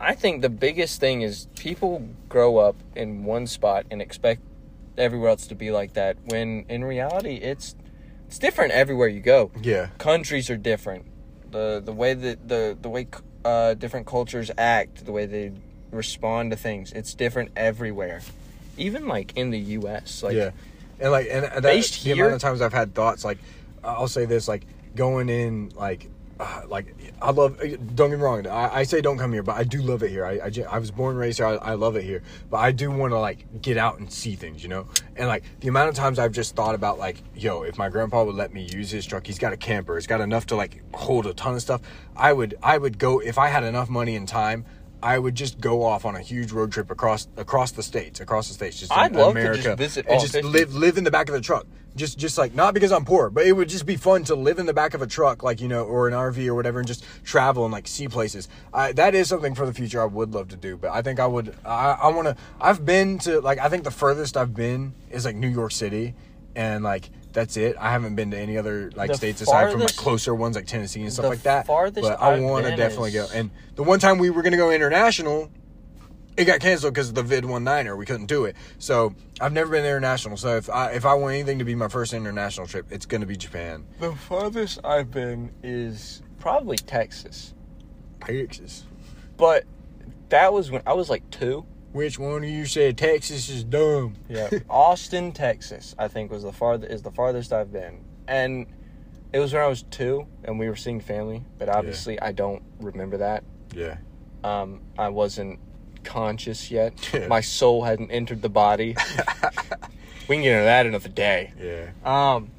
I 0.00 0.14
think 0.14 0.42
the 0.42 0.48
biggest 0.48 1.00
thing 1.00 1.22
is 1.22 1.46
people 1.56 2.08
grow 2.28 2.58
up 2.58 2.76
in 2.96 3.24
one 3.24 3.46
spot 3.46 3.86
and 3.90 4.00
expect 4.02 4.40
everywhere 4.98 5.30
else 5.30 5.46
to 5.46 5.54
be 5.54 5.70
like 5.70 5.94
that 5.94 6.16
when 6.26 6.64
in 6.68 6.84
reality 6.84 7.36
it's 7.36 7.74
it's 8.26 8.38
different 8.38 8.72
everywhere 8.72 9.08
you 9.08 9.20
go. 9.20 9.50
yeah, 9.62 9.88
Countries 9.98 10.48
are 10.50 10.56
different. 10.56 11.04
The 11.50 11.82
the 11.84 11.92
way 11.92 12.14
that 12.14 12.48
the 12.48 12.76
the 12.80 12.88
way 12.88 13.06
uh, 13.44 13.74
different 13.74 14.06
cultures 14.06 14.50
act, 14.56 15.04
the 15.04 15.12
way 15.12 15.26
they 15.26 15.52
respond 15.90 16.50
to 16.52 16.56
things, 16.56 16.92
it's 16.92 17.12
different 17.14 17.50
everywhere. 17.56 18.20
Even 18.78 19.06
like 19.06 19.36
in 19.36 19.50
the 19.50 19.58
US, 19.58 20.22
like 20.22 20.34
yeah, 20.34 20.50
and 20.98 21.12
like 21.12 21.26
and 21.30 21.44
that, 21.44 21.62
Based 21.62 22.02
the 22.04 22.14
here- 22.14 22.24
amount 22.24 22.36
of 22.36 22.40
times 22.40 22.62
I've 22.62 22.72
had 22.72 22.94
thoughts 22.94 23.24
like, 23.24 23.38
I'll 23.84 24.08
say 24.08 24.24
this 24.24 24.48
like 24.48 24.62
going 24.96 25.28
in 25.28 25.70
like. 25.76 26.08
Uh, 26.40 26.62
like 26.66 26.94
I 27.20 27.30
love. 27.30 27.58
Don't 27.58 28.10
get 28.10 28.18
me 28.18 28.24
wrong. 28.24 28.46
I, 28.46 28.78
I 28.78 28.82
say 28.84 29.00
don't 29.00 29.18
come 29.18 29.32
here, 29.32 29.42
but 29.42 29.56
I 29.56 29.64
do 29.64 29.80
love 29.82 30.02
it 30.02 30.10
here. 30.10 30.24
I 30.24 30.38
I, 30.38 30.50
I 30.70 30.78
was 30.78 30.90
born 30.90 31.10
and 31.12 31.18
raised 31.18 31.38
here. 31.38 31.46
I, 31.46 31.54
I 31.54 31.74
love 31.74 31.96
it 31.96 32.04
here, 32.04 32.22
but 32.50 32.58
I 32.58 32.72
do 32.72 32.90
want 32.90 33.12
to 33.12 33.18
like 33.18 33.62
get 33.62 33.76
out 33.76 33.98
and 33.98 34.12
see 34.12 34.34
things, 34.34 34.62
you 34.62 34.68
know. 34.68 34.86
And 35.16 35.28
like 35.28 35.44
the 35.60 35.68
amount 35.68 35.90
of 35.90 35.94
times 35.94 36.18
I've 36.18 36.32
just 36.32 36.56
thought 36.56 36.74
about 36.74 36.98
like, 36.98 37.22
yo, 37.34 37.62
if 37.62 37.78
my 37.78 37.88
grandpa 37.88 38.24
would 38.24 38.34
let 38.34 38.52
me 38.52 38.68
use 38.72 38.90
his 38.90 39.06
truck, 39.06 39.26
he's 39.26 39.38
got 39.38 39.52
a 39.52 39.56
camper. 39.56 39.96
It's 39.96 40.06
got 40.06 40.20
enough 40.20 40.46
to 40.46 40.56
like 40.56 40.82
hold 40.94 41.26
a 41.26 41.34
ton 41.34 41.54
of 41.54 41.62
stuff. 41.62 41.82
I 42.16 42.32
would 42.32 42.56
I 42.62 42.78
would 42.78 42.98
go 42.98 43.20
if 43.20 43.38
I 43.38 43.48
had 43.48 43.64
enough 43.64 43.88
money 43.88 44.16
and 44.16 44.26
time. 44.26 44.64
I 45.02 45.18
would 45.18 45.34
just 45.34 45.60
go 45.60 45.82
off 45.82 46.04
on 46.04 46.14
a 46.14 46.20
huge 46.20 46.52
road 46.52 46.70
trip 46.72 46.90
across 46.90 47.26
across 47.36 47.72
the 47.72 47.82
states, 47.82 48.20
across 48.20 48.48
the 48.48 48.54
states, 48.54 48.78
just 48.78 48.92
I'd 48.92 49.14
love 49.14 49.34
to 49.34 49.40
America, 49.40 49.62
just 49.62 49.78
visit 49.78 50.06
and 50.08 50.20
just 50.20 50.32
50. 50.32 50.48
live 50.48 50.74
live 50.74 50.96
in 50.96 51.04
the 51.04 51.10
back 51.10 51.28
of 51.28 51.34
the 51.34 51.40
truck. 51.40 51.66
Just 51.94 52.18
just 52.18 52.38
like 52.38 52.54
not 52.54 52.72
because 52.72 52.90
I'm 52.90 53.04
poor, 53.04 53.28
but 53.28 53.46
it 53.46 53.52
would 53.52 53.68
just 53.68 53.84
be 53.84 53.96
fun 53.96 54.24
to 54.24 54.34
live 54.34 54.58
in 54.58 54.64
the 54.64 54.72
back 54.72 54.94
of 54.94 55.02
a 55.02 55.06
truck, 55.06 55.42
like 55.42 55.60
you 55.60 55.68
know, 55.68 55.84
or 55.84 56.08
an 56.08 56.14
RV 56.14 56.46
or 56.46 56.54
whatever, 56.54 56.78
and 56.78 56.88
just 56.88 57.04
travel 57.22 57.64
and 57.64 57.72
like 57.72 57.86
see 57.86 58.08
places. 58.08 58.48
I, 58.72 58.92
that 58.92 59.14
is 59.14 59.28
something 59.28 59.54
for 59.54 59.66
the 59.66 59.74
future 59.74 60.00
I 60.00 60.06
would 60.06 60.32
love 60.32 60.48
to 60.48 60.56
do. 60.56 60.78
But 60.78 60.90
I 60.92 61.02
think 61.02 61.20
I 61.20 61.26
would. 61.26 61.54
I, 61.66 61.98
I 62.02 62.08
want 62.08 62.28
to. 62.28 62.36
I've 62.60 62.86
been 62.86 63.18
to 63.20 63.40
like 63.42 63.58
I 63.58 63.68
think 63.68 63.84
the 63.84 63.90
furthest 63.90 64.38
I've 64.38 64.54
been 64.54 64.94
is 65.10 65.26
like 65.26 65.36
New 65.36 65.48
York 65.50 65.72
City, 65.72 66.14
and 66.56 66.82
like 66.82 67.10
that's 67.32 67.58
it. 67.58 67.76
I 67.78 67.90
haven't 67.90 68.14
been 68.14 68.30
to 68.30 68.38
any 68.38 68.56
other 68.56 68.90
like 68.94 69.10
The 69.10 69.16
states 69.16 69.42
aside 69.42 69.70
from 69.70 69.80
like 69.80 69.90
farthest- 69.90 70.24
clear 70.24 70.34
ones 70.34 70.56
like 70.56 70.66
Tennessee 70.66 71.02
and 71.02 71.12
stuff 71.12 71.26
like 71.26 71.42
that. 71.42 71.66
farthest 71.66 72.08
but 72.08 72.20
I 72.20 72.40
want 72.40 72.64
to 72.66 72.74
definitely 72.76 73.14
is- 73.16 73.30
go. 73.30 73.38
And 73.38 73.50
the 73.74 73.82
one 73.82 73.98
time 74.00 74.18
we 74.18 74.30
were 74.30 74.42
gonna 74.42 74.56
go 74.56 74.70
international, 74.70 75.50
it 76.36 76.44
got 76.44 76.60
canceled 76.60 76.94
because 76.94 77.08
of 77.08 77.14
the 77.14 77.22
vid 77.22 77.44
one 77.44 77.64
niner. 77.64 77.96
We 77.96 78.06
couldn't 78.06 78.26
do 78.26 78.44
it. 78.44 78.56
So 78.78 79.14
I've 79.40 79.52
never 79.52 79.70
been 79.70 79.84
international. 79.84 80.36
So 80.36 80.56
if 80.56 80.70
I 80.70 80.92
if 80.92 81.04
I 81.04 81.14
want 81.14 81.34
anything 81.34 81.58
to 81.58 81.64
be 81.64 81.74
my 81.74 81.88
first 81.88 82.12
international 82.12 82.66
trip, 82.66 82.86
it's 82.90 83.06
gonna 83.06 83.26
be 83.26 83.36
Japan. 83.36 83.84
the 84.00 84.12
farthest 84.12 84.78
I've 84.84 85.10
been 85.10 85.52
is 85.62 86.22
probably 86.38 86.76
Texas. 86.76 87.54
Texas. 88.24 88.84
But 89.36 89.64
that 90.28 90.52
was 90.52 90.70
when 90.70 90.82
I 90.86 90.92
was 90.94 91.10
like 91.10 91.28
2. 91.30 91.66
Which 91.92 92.18
one 92.18 92.42
of 92.42 92.48
you 92.48 92.64
said 92.64 92.96
Texas 92.96 93.50
is 93.50 93.64
dumb? 93.64 94.14
Yeah, 94.28 94.48
Austin, 94.70 95.32
Texas, 95.32 95.94
I 95.98 96.08
think 96.08 96.30
was 96.30 96.42
the 96.42 96.52
farthest 96.52 96.90
is 96.90 97.02
the 97.02 97.10
farthest 97.10 97.52
I've 97.52 97.70
been, 97.70 98.02
and 98.26 98.66
it 99.34 99.38
was 99.38 99.52
when 99.52 99.62
I 99.62 99.66
was 99.66 99.82
two, 99.84 100.26
and 100.44 100.58
we 100.58 100.70
were 100.70 100.76
seeing 100.76 101.00
family. 101.00 101.44
But 101.58 101.68
obviously, 101.68 102.18
I 102.18 102.32
don't 102.32 102.62
remember 102.80 103.18
that. 103.18 103.44
Yeah. 103.74 103.98
Um, 104.42 104.80
I 104.98 105.10
wasn't 105.10 105.58
conscious 106.04 106.70
yet. 106.70 106.92
Yeah. 107.12 107.26
My 107.26 107.40
soul 107.40 107.84
hadn't 107.84 108.10
entered 108.10 108.42
the 108.42 108.48
body. 108.48 108.96
we 110.28 110.36
can 110.36 110.42
get 110.42 110.52
into 110.52 110.64
that 110.64 110.86
another 110.86 111.08
day. 111.08 111.52
Yeah. 111.60 111.90
Um, 112.04 112.50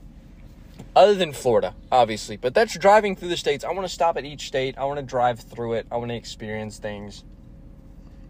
other 0.96 1.16
than 1.16 1.34
Florida, 1.34 1.74
obviously, 1.91 2.38
but 2.38 2.54
that's 2.54 2.78
driving 2.78 3.16
through 3.16 3.30
the 3.30 3.38
states. 3.38 3.64
I 3.64 3.72
want 3.72 3.88
to 3.88 3.94
stop 3.94 4.16
at 4.18 4.26
each 4.26 4.48
state. 4.48 4.78
I 4.78 4.86
want 4.86 5.00
to 5.00 5.06
drive 5.06 5.39
through 5.39 5.74
it. 5.74 5.88
I 5.91 5.98
want 5.98 6.10
to 6.12 6.16
experience 6.16 6.78
things. 6.78 7.24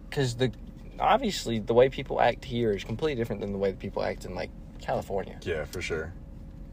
Because 0.09 0.35
the 0.35 0.51
obviously 0.99 1.59
the 1.59 1.73
way 1.73 1.89
people 1.89 2.21
act 2.21 2.45
here 2.45 2.71
is 2.71 2.83
completely 2.83 3.19
different 3.19 3.41
than 3.41 3.51
the 3.51 3.57
way 3.57 3.71
that 3.71 3.79
people 3.79 4.03
act 4.03 4.25
in 4.25 4.33
like 4.35 4.49
California. 4.79 5.37
Yeah, 5.41 5.65
for 5.65 5.81
sure. 5.81 6.13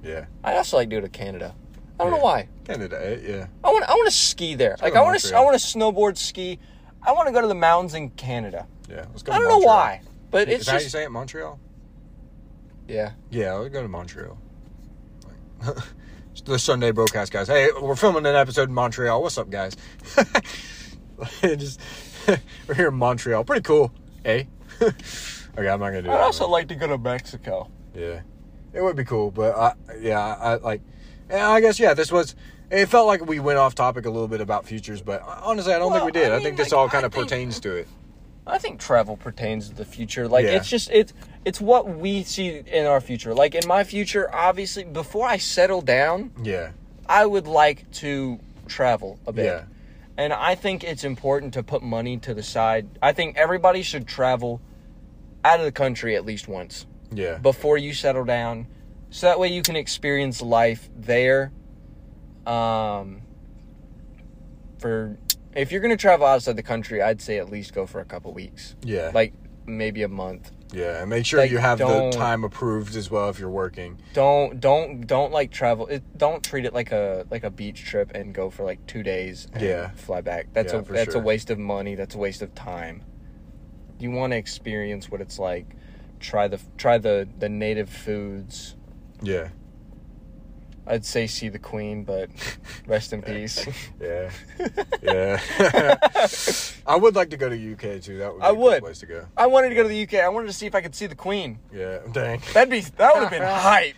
Yeah. 0.02 0.26
I 0.44 0.56
also 0.56 0.76
like 0.76 0.88
doing 0.88 1.04
it 1.04 1.12
to 1.12 1.18
Canada. 1.18 1.54
I 1.98 2.04
don't 2.04 2.12
know 2.12 2.18
why. 2.18 2.48
Canada, 2.64 2.98
eh? 3.02 3.18
yeah. 3.28 3.46
I 3.62 3.70
want 3.70 3.84
I 3.84 3.92
want 3.92 4.06
to 4.06 4.16
ski 4.16 4.54
there. 4.54 4.76
go 4.78 4.86
Like 4.86 4.94
I 4.94 5.02
want 5.02 5.20
to 5.20 5.36
I 5.36 5.40
want 5.40 5.58
to 5.60 5.64
snowboard 5.64 6.16
ski. 6.16 6.58
I 7.02 7.12
want 7.12 7.28
to 7.28 7.32
go 7.32 7.40
to 7.40 7.46
the 7.46 7.54
mountains 7.54 7.94
in 7.94 8.10
Canada. 8.10 8.66
Yeah. 8.88 9.06
Let's 9.10 9.22
go 9.22 9.32
I 9.32 9.36
to 9.36 9.40
don't 9.42 9.48
know 9.48 9.54
Montreal. 9.58 9.76
why, 9.76 10.00
but 10.30 10.48
Is 10.48 10.54
it's 10.56 10.66
that 10.66 10.72
how 10.72 10.76
you 10.78 10.82
just 10.84 10.92
say 10.92 11.04
it? 11.04 11.10
Montreal? 11.10 11.58
yeah. 12.88 13.12
Yeah, 13.30 13.54
let's 13.54 13.72
go 13.72 13.82
to 13.82 13.88
Montreal. 13.88 14.36
Like, 15.64 15.76
the 16.44 16.58
Sunday 16.58 16.90
Brocast, 16.92 17.30
guys. 17.30 17.48
Hey, 17.48 17.68
we're 17.80 17.96
filming 17.96 18.26
an 18.26 18.34
episode 18.34 18.68
in 18.68 18.74
Montreal. 18.74 19.22
What's 19.22 19.38
up, 19.38 19.48
guys? 19.50 19.76
Just 21.42 21.80
we're 22.66 22.74
here 22.74 22.88
in 22.88 22.94
Montreal. 22.94 23.44
Pretty 23.44 23.62
cool, 23.62 23.92
eh? 24.24 24.44
okay, 24.82 25.68
I'm 25.68 25.80
not 25.80 25.90
gonna 25.90 26.02
do 26.02 26.10
I'd 26.10 26.14
that. 26.16 26.20
also 26.20 26.48
like 26.48 26.68
to 26.68 26.74
go 26.74 26.86
to 26.86 26.98
Mexico. 26.98 27.70
yeah, 27.94 28.20
it 28.72 28.82
would 28.82 28.96
be 28.96 29.04
cool, 29.04 29.30
but 29.30 29.54
I, 29.56 29.72
yeah, 30.00 30.18
I 30.20 30.54
like. 30.56 30.80
And 31.28 31.40
I 31.40 31.60
guess 31.60 31.78
yeah, 31.78 31.94
this 31.94 32.10
was. 32.10 32.34
It 32.70 32.86
felt 32.86 33.06
like 33.06 33.26
we 33.26 33.40
went 33.40 33.58
off 33.58 33.74
topic 33.74 34.06
a 34.06 34.10
little 34.10 34.28
bit 34.28 34.40
about 34.40 34.64
futures, 34.66 35.02
but 35.02 35.22
honestly, 35.22 35.72
I 35.74 35.78
don't 35.78 35.90
Well, 35.90 36.00
think 36.04 36.14
we 36.14 36.20
did. 36.20 36.32
I 36.32 36.36
I, 36.36 36.40
think 36.40 36.56
this 36.56 36.70
like, 36.72 36.78
all 36.78 36.86
I 36.86 36.90
kind 36.90 37.04
of 37.04 37.12
think- 37.12 37.28
pertains 37.28 37.58
to 37.60 37.74
it. 37.74 37.88
I 38.46 38.58
think 38.58 38.80
travel 38.80 39.16
pertains 39.16 39.68
to 39.68 39.74
the 39.74 39.84
future. 39.84 40.26
Like 40.26 40.44
Yeah. 40.44 40.52
it's 40.56 40.68
just 40.68 40.90
it's 40.90 41.12
it's 41.44 41.60
what 41.60 41.88
we 41.88 42.22
see 42.24 42.48
in 42.66 42.86
our 42.86 43.00
future. 43.00 43.32
Like 43.34 43.54
in 43.54 43.66
my 43.68 43.84
future, 43.84 44.32
obviously, 44.34 44.82
before 44.84 45.26
I 45.26 45.36
settle 45.36 45.82
down, 45.82 46.32
Yeah, 46.42 46.70
I 47.06 47.26
would 47.26 47.46
like 47.46 47.88
to 47.92 48.40
travel 48.66 49.18
a 49.26 49.32
bit. 49.32 49.44
Yeah. 49.44 49.62
And 50.16 50.32
I 50.32 50.54
think 50.54 50.82
it's 50.84 51.04
important 51.04 51.54
to 51.54 51.62
put 51.62 51.82
money 51.82 52.16
to 52.18 52.34
the 52.34 52.42
side. 52.42 52.88
I 53.00 53.12
think 53.12 53.36
everybody 53.36 53.82
should 53.82 54.06
travel 54.08 54.60
out 55.44 55.60
of 55.60 55.64
the 55.64 55.72
country 55.72 56.16
at 56.16 56.24
least 56.26 56.48
once 56.48 56.86
yeah, 57.12 57.38
before 57.38 57.78
you 57.78 57.94
settle 57.94 58.24
down. 58.24 58.66
So 59.10 59.26
that 59.28 59.38
way 59.38 59.48
you 59.48 59.62
can 59.62 59.76
experience 59.76 60.42
life 60.42 60.88
there. 60.96 61.52
Um 62.50 63.22
for 64.78 65.16
if 65.54 65.72
you're 65.72 65.80
gonna 65.80 65.96
travel 65.96 66.26
outside 66.26 66.56
the 66.56 66.62
country, 66.62 67.02
I'd 67.02 67.20
say 67.20 67.38
at 67.38 67.50
least 67.50 67.74
go 67.74 67.86
for 67.86 68.00
a 68.00 68.04
couple 68.04 68.32
weeks, 68.32 68.76
Yeah. 68.82 69.10
like 69.14 69.32
maybe 69.66 70.02
a 70.02 70.08
month. 70.08 70.50
yeah, 70.72 71.00
and 71.00 71.10
make 71.10 71.26
sure 71.26 71.40
like, 71.40 71.50
you 71.50 71.58
have 71.58 71.78
the 71.78 72.10
time 72.10 72.44
approved 72.44 72.94
as 72.96 73.10
well 73.10 73.28
if 73.28 73.38
you're 73.38 73.50
working. 73.50 73.98
Don't 74.14 74.58
don't 74.60 75.06
don't 75.06 75.32
like 75.32 75.50
travel. 75.50 75.86
It, 75.88 76.02
don't 76.16 76.42
treat 76.42 76.64
it 76.64 76.72
like 76.72 76.92
a 76.92 77.26
like 77.30 77.44
a 77.44 77.50
beach 77.50 77.84
trip 77.84 78.12
and 78.14 78.32
go 78.34 78.50
for 78.50 78.64
like 78.64 78.84
two 78.86 79.02
days. 79.02 79.48
And 79.52 79.62
Yeah. 79.62 79.90
fly 79.90 80.20
back. 80.20 80.48
That's 80.52 80.72
Yeah, 80.72 80.80
a 80.80 80.82
that's 80.82 81.12
sure. 81.12 81.20
a 81.22 81.24
waste 81.24 81.50
of 81.50 81.58
money. 81.58 81.94
That's 81.94 82.14
a 82.14 82.18
waste 82.18 82.40
of 82.42 82.54
time. 82.54 83.02
You 83.98 84.10
want 84.12 84.32
to 84.32 84.36
experience 84.38 85.10
what 85.10 85.20
it's 85.20 85.38
like. 85.38 85.66
Try 86.20 86.48
the 86.48 86.60
try 86.78 86.98
the 86.98 87.28
the 87.38 87.48
native 87.48 87.90
foods. 87.90 88.76
Yeah. 89.22 89.48
I'd 90.86 91.04
say 91.04 91.26
see 91.26 91.48
the 91.48 91.58
queen, 91.58 92.04
but 92.04 92.30
rest 92.86 93.12
in 93.12 93.22
peace. 93.22 93.66
Yeah. 94.00 94.30
Yeah. 95.02 95.96
I 96.86 96.96
would 96.96 97.14
like 97.14 97.30
to 97.30 97.36
go 97.36 97.48
to 97.48 97.72
UK 97.72 98.00
too. 98.02 98.18
That 98.18 98.32
would 98.32 98.40
be 98.40 98.44
I 98.46 98.50
a 98.50 98.54
would. 98.54 98.82
place 98.82 98.98
to 99.00 99.06
go. 99.06 99.26
I 99.36 99.46
wanted 99.46 99.68
to 99.70 99.74
go 99.74 99.82
to 99.82 99.88
the 99.88 100.02
UK. 100.02 100.14
I 100.14 100.28
wanted 100.28 100.46
to 100.48 100.52
see 100.52 100.66
if 100.66 100.74
I 100.74 100.80
could 100.80 100.94
see 100.94 101.06
the 101.06 101.14
queen. 101.14 101.58
Yeah. 101.72 101.98
Dang. 102.12 102.40
That'd 102.54 102.70
be 102.70 102.80
that 102.80 103.14
would 103.14 103.22
have 103.24 103.30
been 103.30 103.42
hype. 103.42 103.94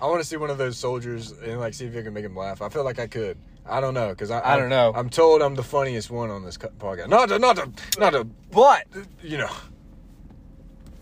I 0.00 0.06
want 0.06 0.20
to 0.20 0.24
see 0.28 0.36
one 0.36 0.50
of 0.50 0.58
those 0.58 0.76
soldiers 0.76 1.30
and 1.30 1.60
like 1.60 1.72
see 1.72 1.86
if 1.86 1.96
I 1.96 2.02
can 2.02 2.12
make 2.12 2.24
him 2.24 2.36
laugh. 2.36 2.60
I 2.62 2.68
feel 2.68 2.84
like 2.84 2.98
I 2.98 3.06
could. 3.06 3.38
I 3.66 3.80
don't 3.80 3.94
know 3.94 4.10
because 4.10 4.30
I, 4.30 4.54
I 4.54 4.56
don't 4.58 4.68
know. 4.68 4.92
I'm 4.94 5.08
told 5.08 5.40
I'm 5.40 5.54
the 5.54 5.62
funniest 5.62 6.10
one 6.10 6.30
on 6.30 6.44
this 6.44 6.58
podcast. 6.58 7.08
Not 7.08 7.30
to, 7.30 7.38
not 7.38 7.56
to, 7.56 7.70
not 7.98 8.10
to, 8.10 8.24
But 8.50 8.86
you 9.22 9.38
know. 9.38 9.50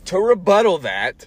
to 0.04 0.18
rebuttal 0.20 0.78
that, 0.78 1.26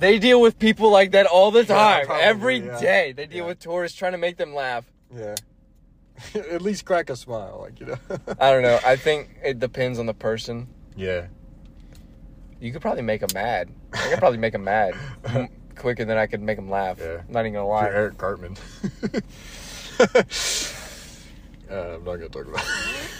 they 0.00 0.18
deal 0.18 0.40
with 0.40 0.58
people 0.58 0.90
like 0.90 1.12
that 1.12 1.26
all 1.26 1.50
the 1.50 1.60
Yeah, 1.60 1.66
time. 1.66 2.06
probably, 2.06 2.22
Every 2.24 2.60
day 2.60 3.06
yeah. 3.08 3.12
they 3.12 3.26
deal 3.26 3.38
Yeah. 3.44 3.46
with 3.46 3.58
tourists 3.60 3.96
trying 3.96 4.12
to 4.12 4.18
make 4.18 4.36
them 4.36 4.54
laugh. 4.54 4.84
Yeah. 5.14 5.36
At 6.34 6.60
least 6.62 6.84
crack 6.84 7.08
a 7.10 7.16
smile, 7.16 7.58
like 7.62 7.78
you 7.80 7.86
know. 7.86 7.96
I 8.38 8.50
don't 8.50 8.62
know. 8.62 8.78
I 8.84 8.96
think 9.06 9.30
it 9.44 9.58
depends 9.60 9.98
on 9.98 10.06
the 10.06 10.14
person. 10.14 10.66
yeah. 10.96 11.26
You 12.60 12.72
could 12.72 12.82
probably 12.82 13.00
make 13.02 13.22
them 13.22 13.30
mad. 13.32 13.70
I 13.94 14.08
could 14.10 14.18
probably 14.18 14.36
make 14.38 14.52
them 14.52 14.64
mad 14.64 14.94
quicker 15.76 16.04
than 16.04 16.18
I 16.18 16.26
could 16.26 16.42
make 16.42 16.56
them 16.56 16.68
laugh. 16.68 16.98
Yeah. 17.00 17.22
Not 17.26 17.40
even 17.46 17.54
gonna 17.54 17.64
You're 17.64 17.74
lie. 17.74 17.86
Eric 17.88 18.18
Cartman. 18.18 18.54
uh, 19.02 19.06
I'm 21.70 22.04
not 22.04 22.16
gonna 22.16 22.28
talk 22.28 22.46
about 22.46 22.64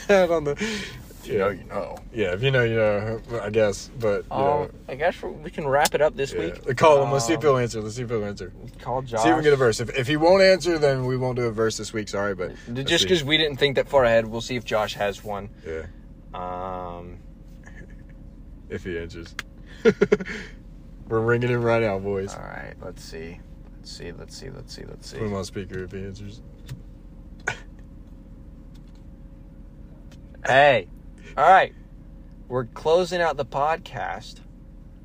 that 0.09 0.31
on 0.31 0.45
the. 0.45 0.83
You 1.25 1.39
know, 1.39 1.49
you 1.51 1.65
know. 1.65 1.97
Yeah, 2.13 2.33
if 2.33 2.43
you 2.43 2.51
know, 2.51 2.65
you 2.65 2.77
know. 2.77 3.21
I 3.43 3.51
guess, 3.51 3.91
but 3.99 4.25
you 4.31 4.37
know. 4.39 4.63
Um, 4.63 4.71
I 4.89 4.95
guess 4.95 5.21
we 5.23 5.51
can 5.51 5.67
wrap 5.69 5.95
it 5.95 6.01
up 6.01 6.17
this 6.17 6.33
Yeah. 6.33 6.41
week. 6.41 6.77
Call 6.77 7.03
him. 7.03 7.13
Let's 7.13 7.27
see 7.27 7.35
if 7.35 7.39
Um, 7.41 7.43
he'll 7.47 7.57
answer. 7.59 7.81
Let's 7.81 7.97
see 7.97 8.03
if 8.03 8.09
he'll 8.09 8.25
answer. 8.25 8.53
Call 8.81 9.03
Josh. 9.03 9.23
See 9.23 9.29
if 9.29 9.37
we 9.37 9.43
get 9.43 9.53
a 9.53 9.57
verse. 9.57 9.81
If, 9.81 9.97
if 9.99 10.07
he 10.07 10.17
won't 10.17 10.43
answer, 10.43 10.79
then 10.79 11.05
we 11.05 11.17
won't 11.17 11.37
do 11.37 11.45
a 11.45 11.51
verse 11.53 11.77
this 11.77 11.93
week. 11.93 12.09
Sorry, 12.09 12.35
but 12.35 12.53
Just 12.73 13.05
because 13.05 13.23
we 13.23 13.37
didn't 13.37 13.59
think 13.59 13.77
that 13.77 13.89
far 13.89 14.05
ahead, 14.05 14.27
we'll 14.27 14.41
see 14.41 14.57
if 14.57 14.65
Josh 14.65 14.95
has 14.95 15.23
one. 15.23 15.51
yeah, 15.67 15.87
Um, 16.33 17.19
if 18.69 18.85
he 18.85 18.99
answers, 18.99 19.35
we're 21.09 21.21
ringing 21.21 21.51
him 21.51 21.63
right 21.63 21.83
now, 21.83 21.99
boys. 21.99 22.35
all 22.35 22.41
right, 22.41 22.75
let's 22.83 23.05
see. 23.05 23.41
Let's 23.79 23.91
see. 23.93 24.13
Let's 24.13 24.37
see. 24.37 24.51
Let's 24.51 24.75
see. 24.75 24.85
Let's 24.85 25.11
see. 25.11 25.19
Put 25.19 25.27
him 25.27 25.35
on 25.35 25.45
speaker 25.45 25.83
if 25.85 25.93
he 25.93 25.99
answers. 26.05 26.41
Hey, 30.47 30.89
all 31.41 31.51
right. 31.51 31.73
We're 32.49 32.67
closing 32.67 33.23
out 33.23 33.39
the 33.39 33.47
podcast. 33.47 34.41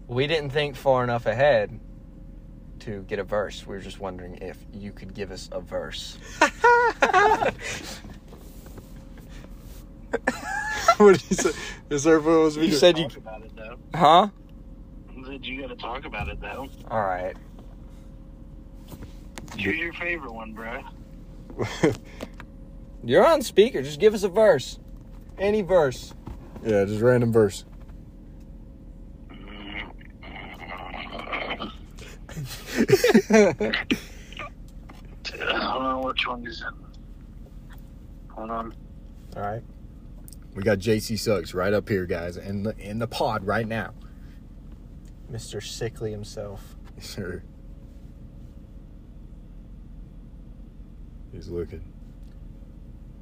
We 0.07 0.27
didn't 0.27 0.49
think 0.49 0.75
far 0.75 1.01
enough 1.01 1.25
ahead 1.27 1.79
to 2.79 3.03
get 3.03 3.19
a 3.19 3.23
verse. 3.23 3.65
We 3.65 3.75
were 3.75 3.81
just 3.81 4.01
wondering 4.01 4.39
if 4.41 4.57
you 4.73 4.91
could 4.91 5.13
give 5.13 5.31
us 5.31 5.47
a 5.53 5.61
verse. 5.61 6.17
what 10.97 11.13
did 11.13 11.23
you 11.29 11.35
say? 11.37 11.51
Is 11.89 12.03
there 12.03 12.19
supposed 12.19 12.57
a 12.57 12.65
You 12.65 12.73
said 12.73 12.97
you, 12.97 13.07
about 13.15 13.41
it 13.41 13.55
though. 13.55 13.77
huh? 13.93 14.27
Said 15.25 15.45
you 15.45 15.61
gotta 15.61 15.77
talk 15.77 16.03
about 16.03 16.27
it 16.27 16.41
though. 16.41 16.67
All 16.91 16.99
right. 17.01 17.37
Choose 19.57 19.77
your 19.77 19.93
favorite 19.93 20.33
one, 20.33 20.51
bro. 20.51 20.83
You're 23.05 23.25
on 23.25 23.41
speaker. 23.41 23.81
Just 23.81 24.01
give 24.01 24.13
us 24.13 24.23
a 24.23 24.27
verse. 24.29 24.79
Any 25.37 25.61
verse. 25.61 26.13
Yeah, 26.65 26.83
just 26.85 27.01
random 27.01 27.31
verse. 27.31 27.63
Hold 35.41 35.83
on, 35.83 36.03
which 36.03 36.27
one 36.27 36.45
is 36.45 36.61
it? 36.61 36.67
Hold 38.31 38.49
on. 38.49 38.73
All 39.35 39.41
right. 39.41 39.63
We 40.55 40.63
got 40.63 40.79
JC 40.79 41.19
Suggs 41.19 41.53
right 41.53 41.73
up 41.73 41.87
here, 41.87 42.05
guys, 42.05 42.37
in 42.37 42.63
the 42.63 42.75
in 42.77 42.99
the 42.99 43.07
pod 43.07 43.45
right 43.45 43.67
now. 43.67 43.93
Mr. 45.31 45.61
Sickly 45.61 46.11
himself. 46.11 46.75
Sure. 47.01 47.43
He's 51.31 51.49
looking. 51.49 51.94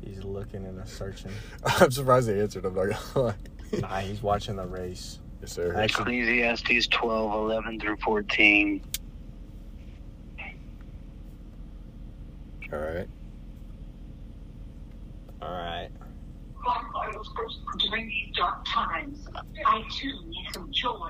He's 0.05 0.23
looking 0.23 0.65
and 0.65 0.87
searching. 0.87 1.31
I'm 1.65 1.91
surprised 1.91 2.29
he 2.29 2.39
answered. 2.39 2.65
I'm 2.65 2.75
not 2.75 2.87
gonna 2.89 2.99
lie. 3.27 3.79
nah, 3.79 3.99
he's 3.99 4.21
watching 4.21 4.55
the 4.57 4.65
race. 4.65 5.19
Yes, 5.41 5.51
sir. 5.53 5.75
Actually, 5.75 6.19
Ecclesiastes 6.19 6.87
12, 6.87 7.33
11 7.33 7.79
through 7.79 7.97
14. 7.97 8.81
All 12.71 12.79
right. 12.79 13.07
all 15.41 15.51
right. 15.51 15.89
During 17.77 18.07
these 18.07 18.35
dark 18.35 18.65
times, 18.65 19.27
I 19.65 19.83
too 19.91 20.11
need 20.25 20.47
some 20.53 20.71
joy. 20.71 21.09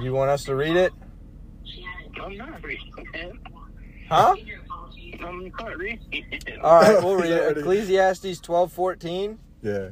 You 0.00 0.12
want 0.12 0.30
us 0.30 0.44
to 0.44 0.54
read 0.54 0.76
it? 0.76 0.92
I'm 2.22 2.36
not 2.36 2.62
reading 2.62 2.92
it. 3.14 3.32
Huh? 4.08 4.36
I'm 5.24 5.52
not 5.58 5.76
reading. 5.78 6.00
All 6.62 6.80
right, 6.80 7.02
we'll 7.02 7.14
read 7.16 7.24
He's 7.26 7.32
it. 7.34 7.40
already- 7.42 7.60
Ecclesiastes 7.60 8.40
twelve 8.40 8.72
fourteen. 8.72 9.38
Yeah. 9.62 9.90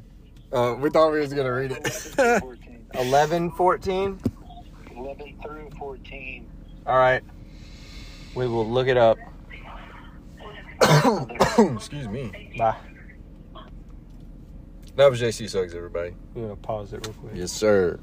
Uh, 0.53 0.75
we 0.79 0.89
thought 0.91 1.13
we 1.13 1.21
was 1.21 1.33
gonna 1.35 1.53
read 1.53 1.73
it. 1.73 1.87
14. 1.87 2.87
11, 2.95 3.51
14. 3.53 4.19
11 4.97 5.39
through 5.43 5.71
14. 5.79 6.47
All 6.87 6.97
right. 6.97 7.23
We 8.35 8.47
will 8.49 8.67
look 8.67 8.89
it 8.89 8.97
up. 8.97 9.19
Excuse 11.77 12.09
me. 12.09 12.55
Bye. 12.57 12.77
That 14.97 15.11
was 15.11 15.21
JC 15.21 15.49
Suggs, 15.51 15.75
everybody. 15.75 16.15
We're 16.35 16.43
gonna 16.43 16.57
pause 16.57 16.93
it 16.93 17.07
real 17.07 17.15
quick. 17.15 17.33
Yes, 17.37 17.53
sir. 17.53 18.01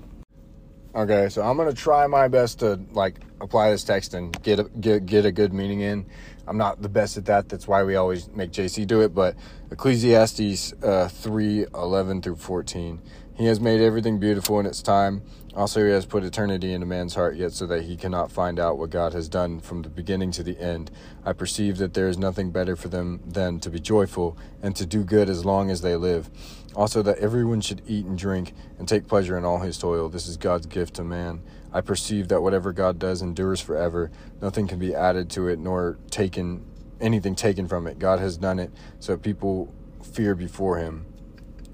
Okay, 0.93 1.27
so 1.29 1.41
I'm 1.41 1.57
gonna 1.57 1.73
try 1.73 2.05
my 2.07 2.27
best 2.27 2.59
to 2.59 2.79
like 2.91 3.19
apply 3.41 3.71
this 3.71 3.83
text 3.83 4.13
and 4.13 4.39
get 4.43 4.59
a, 4.59 4.63
get 4.65 5.05
get 5.05 5.25
a 5.25 5.31
good 5.31 5.51
meaning 5.51 5.81
in. 5.81 6.05
I'm 6.47 6.57
not 6.57 6.81
the 6.81 6.89
best 6.89 7.17
at 7.17 7.25
that. 7.25 7.49
That's 7.49 7.67
why 7.67 7.83
we 7.83 7.95
always 7.95 8.29
make 8.29 8.51
JC 8.51 8.85
do 8.85 9.01
it. 9.01 9.13
But 9.13 9.35
Ecclesiastes 9.71 10.73
uh, 10.83 11.07
three 11.07 11.65
eleven 11.73 12.21
through 12.21 12.37
fourteen. 12.37 13.01
He 13.35 13.47
has 13.47 13.59
made 13.59 13.81
everything 13.81 14.17
beautiful 14.19 14.59
in 14.61 14.65
its 14.65 14.81
time. 14.81 15.21
Also, 15.55 15.83
he 15.83 15.91
has 15.91 16.05
put 16.05 16.23
eternity 16.23 16.73
into 16.73 16.85
man's 16.85 17.15
heart, 17.15 17.35
yet 17.35 17.51
so 17.51 17.65
that 17.65 17.83
he 17.83 17.97
cannot 17.97 18.31
find 18.31 18.59
out 18.59 18.77
what 18.77 18.89
God 18.89 19.13
has 19.13 19.27
done 19.27 19.59
from 19.59 19.81
the 19.81 19.89
beginning 19.89 20.31
to 20.31 20.43
the 20.43 20.57
end. 20.59 20.91
I 21.25 21.33
perceive 21.33 21.77
that 21.77 21.93
there 21.93 22.07
is 22.07 22.17
nothing 22.17 22.51
better 22.51 22.75
for 22.75 22.87
them 22.87 23.21
than 23.25 23.59
to 23.61 23.69
be 23.69 23.79
joyful 23.79 24.37
and 24.61 24.75
to 24.75 24.85
do 24.85 25.03
good 25.03 25.29
as 25.29 25.45
long 25.45 25.69
as 25.69 25.81
they 25.81 25.95
live. 25.95 26.29
Also, 26.75 27.01
that 27.01 27.19
everyone 27.19 27.61
should 27.61 27.81
eat 27.87 28.05
and 28.05 28.17
drink 28.17 28.53
and 28.79 28.87
take 28.87 29.07
pleasure 29.07 29.37
in 29.37 29.45
all 29.45 29.59
his 29.59 29.77
toil. 29.77 30.09
This 30.09 30.27
is 30.27 30.35
God's 30.37 30.65
gift 30.65 30.95
to 30.95 31.03
man. 31.03 31.41
I 31.75 31.81
perceive 31.81 32.29
that 32.29 32.41
whatever 32.41 32.71
God 32.71 32.99
does 32.99 33.21
endures 33.21 33.59
forever. 33.59 34.09
Nothing 34.41 34.65
can 34.65 34.79
be 34.79 34.95
added 34.95 35.29
to 35.31 35.49
it 35.49 35.59
nor 35.59 35.97
taken 36.09 36.65
anything 37.01 37.35
taken 37.35 37.67
from 37.67 37.85
it. 37.85 37.99
God 37.99 38.19
has 38.19 38.37
done 38.37 38.59
it 38.59 38.71
so 38.99 39.17
people 39.17 39.73
fear 40.01 40.35
before 40.35 40.77
him. 40.77 41.05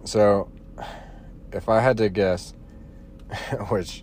So, 0.03 0.51
if 1.53 1.69
I 1.69 1.81
had 1.81 1.97
to 1.97 2.09
guess, 2.09 2.55
which 3.69 4.01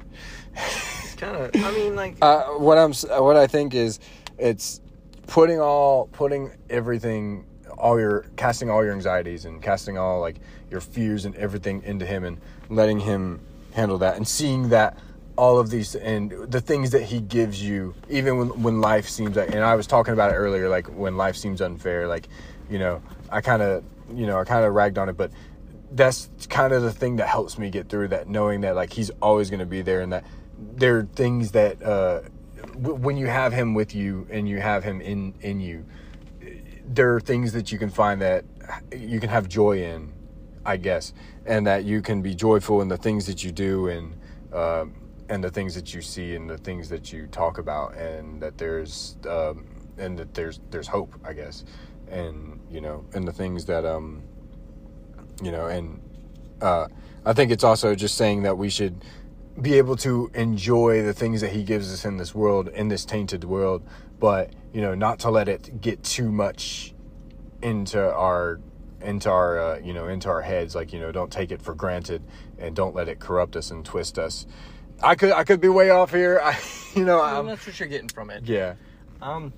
Kind 1.17 1.37
of. 1.37 1.51
I 1.57 1.73
mean, 1.73 1.97
like. 1.97 2.17
uh, 2.23 2.45
what 2.45 2.79
I'm 2.79 2.93
what 3.21 3.37
I 3.37 3.49
think 3.49 3.75
is 3.75 3.99
it's 4.39 4.81
putting 5.27 5.61
all 5.61 6.07
putting 6.13 6.53
everything 6.71 7.45
all 7.77 7.99
your 7.99 8.27
casting 8.37 8.71
all 8.71 8.85
your 8.85 8.93
anxieties 8.93 9.45
and 9.45 9.61
casting 9.61 9.99
all 9.99 10.21
like 10.21 10.37
your 10.71 10.81
fears 10.81 11.25
and 11.25 11.35
everything 11.35 11.83
into 11.83 12.07
him 12.07 12.23
and 12.23 12.41
letting 12.69 13.01
him 13.01 13.41
handle 13.73 13.99
that 13.99 14.17
and 14.17 14.27
seeing 14.27 14.69
that 14.69 14.97
all 15.39 15.59
of 15.59 15.71
these 15.71 15.95
and 15.95 16.33
the 16.51 16.61
things 16.61 16.91
that 16.91 17.03
he 17.03 17.21
gives 17.21 17.63
you 17.63 17.95
even 18.11 18.39
when 18.39 18.63
when 18.63 18.81
life 18.81 19.09
seems 19.09 19.37
like 19.37 19.51
and 19.51 19.65
I 19.65 19.75
was 19.77 19.87
talking 19.87 20.13
about 20.13 20.33
it 20.33 20.35
earlier 20.35 20.69
like 20.69 20.87
when 20.89 21.17
life 21.17 21.37
seems 21.37 21.61
unfair 21.61 22.09
like 22.09 22.29
you 22.69 22.79
know 22.79 23.01
I 23.31 23.41
kind 23.41 23.63
of 23.63 23.85
you 24.13 24.27
know 24.27 24.41
I 24.41 24.45
kind 24.45 24.65
of 24.65 24.75
ragged 24.75 24.99
on 24.99 25.09
it 25.09 25.17
but 25.17 25.31
that's 25.93 26.29
kind 26.51 26.73
of 26.73 26.83
the 26.83 26.93
thing 26.93 27.17
that 27.17 27.29
helps 27.29 27.57
me 27.57 27.71
get 27.71 27.89
through 27.89 28.09
that 28.09 28.29
knowing 28.29 28.63
that 28.63 28.75
like 28.75 28.93
he's 28.93 29.11
always 29.23 29.49
going 29.49 29.61
to 29.61 29.67
be 29.67 29.81
there 29.81 30.01
and 30.01 30.13
that 30.13 30.25
there 30.59 30.99
are 30.99 31.09
things 31.15 31.53
that 31.53 31.81
uh 31.83 32.23
w- 32.73 32.97
when 32.97 33.17
you 33.17 33.29
have 33.29 33.53
him 33.53 33.75
with 33.75 33.95
you 33.95 34.27
and 34.31 34.49
you 34.49 34.61
have 34.61 34.83
him 34.83 35.01
in 35.01 35.35
in 35.41 35.61
you 35.61 35.87
there 36.89 37.15
are 37.15 37.21
things 37.21 37.53
that 37.53 37.71
you 37.71 37.79
can 37.79 37.91
find 37.91 38.21
that 38.23 38.45
you 38.93 39.21
can 39.21 39.29
have 39.29 39.49
joy 39.49 39.83
in, 39.83 40.13
I 40.65 40.77
guess, 40.77 41.13
and 41.47 41.67
that 41.67 41.85
you 41.85 42.03
can 42.03 42.23
be 42.23 42.35
joyful 42.35 42.81
in 42.83 42.89
the 42.89 42.97
things 42.97 43.27
that 43.27 43.45
you 43.45 43.53
do 43.53 43.89
and 43.89 44.17
uh, 44.53 44.87
and 45.29 45.43
the 45.43 45.51
things 45.51 45.75
that 45.75 45.95
you 45.95 46.03
see 46.03 46.35
and 46.35 46.49
the 46.49 46.59
things 46.59 46.89
that 46.89 47.13
you 47.13 47.27
talk 47.27 47.59
about, 47.59 47.95
and 47.97 48.41
that 48.41 48.59
there's 48.59 49.17
um, 49.29 49.67
and 49.99 50.19
that 50.19 50.35
there's 50.35 50.61
there's 50.71 50.89
hope, 50.89 51.15
I 51.25 51.33
guess, 51.33 51.65
and 52.11 52.61
you 52.71 52.81
know, 52.81 53.05
and 53.15 53.27
the 53.27 53.33
things 53.33 53.65
that 53.67 53.85
um, 53.85 54.23
you 55.43 55.53
know, 55.53 55.67
and 55.67 56.01
uh, 56.61 56.89
I 57.25 57.33
think 57.33 57.51
it's 57.51 57.65
also 57.65 57.95
just 57.95 58.17
saying 58.17 58.43
that 58.43 58.57
we 58.57 58.71
should 58.71 59.05
be 59.61 59.75
able 59.75 59.97
to 59.97 60.31
enjoy 60.35 61.03
the 61.03 61.13
things 61.13 61.41
that 61.41 61.51
he 61.51 61.65
gives 61.65 61.93
us 61.93 62.05
in 62.05 62.17
this 62.17 62.35
world, 62.35 62.69
in 62.69 62.89
this 62.89 63.05
tainted 63.05 63.45
world, 63.45 63.87
but 64.19 64.53
you 64.73 64.81
know, 64.81 64.95
not 64.95 65.19
to 65.21 65.31
let 65.31 65.49
it 65.49 65.81
get 65.81 66.03
too 66.03 66.31
much 66.31 66.95
into 67.63 68.01
our 68.15 68.61
into 69.01 69.31
our 69.31 69.59
uh, 69.59 69.79
you 69.79 69.93
know 69.93 70.09
into 70.09 70.29
our 70.29 70.43
heads. 70.43 70.75
Like 70.75 70.93
you 70.93 71.01
know, 71.01 71.13
don't 71.13 71.33
take 71.33 71.51
it 71.51 71.61
for 71.63 71.75
granted 71.75 72.23
and 72.59 72.75
don't 72.75 72.95
let 72.95 73.09
it 73.09 73.19
corrupt 73.19 73.57
us 73.57 73.71
and 73.71 73.85
twist 73.85 74.19
us. 74.19 74.47
I 75.03 75.15
could 75.15 75.33
I 75.33 75.45
could 75.45 75.61
be 75.61 75.69
way 75.69 75.91
off 75.91 76.13
here. 76.13 76.41
I 76.45 76.59
you 76.95 77.05
know 77.05 77.19
Well, 77.19 77.45
that's 77.45 77.67
what 77.67 77.79
you're 77.79 77.89
getting 77.89 78.09
from 78.09 78.31
it. 78.31 78.45
yeah 78.45 78.75
Um, 79.23 79.53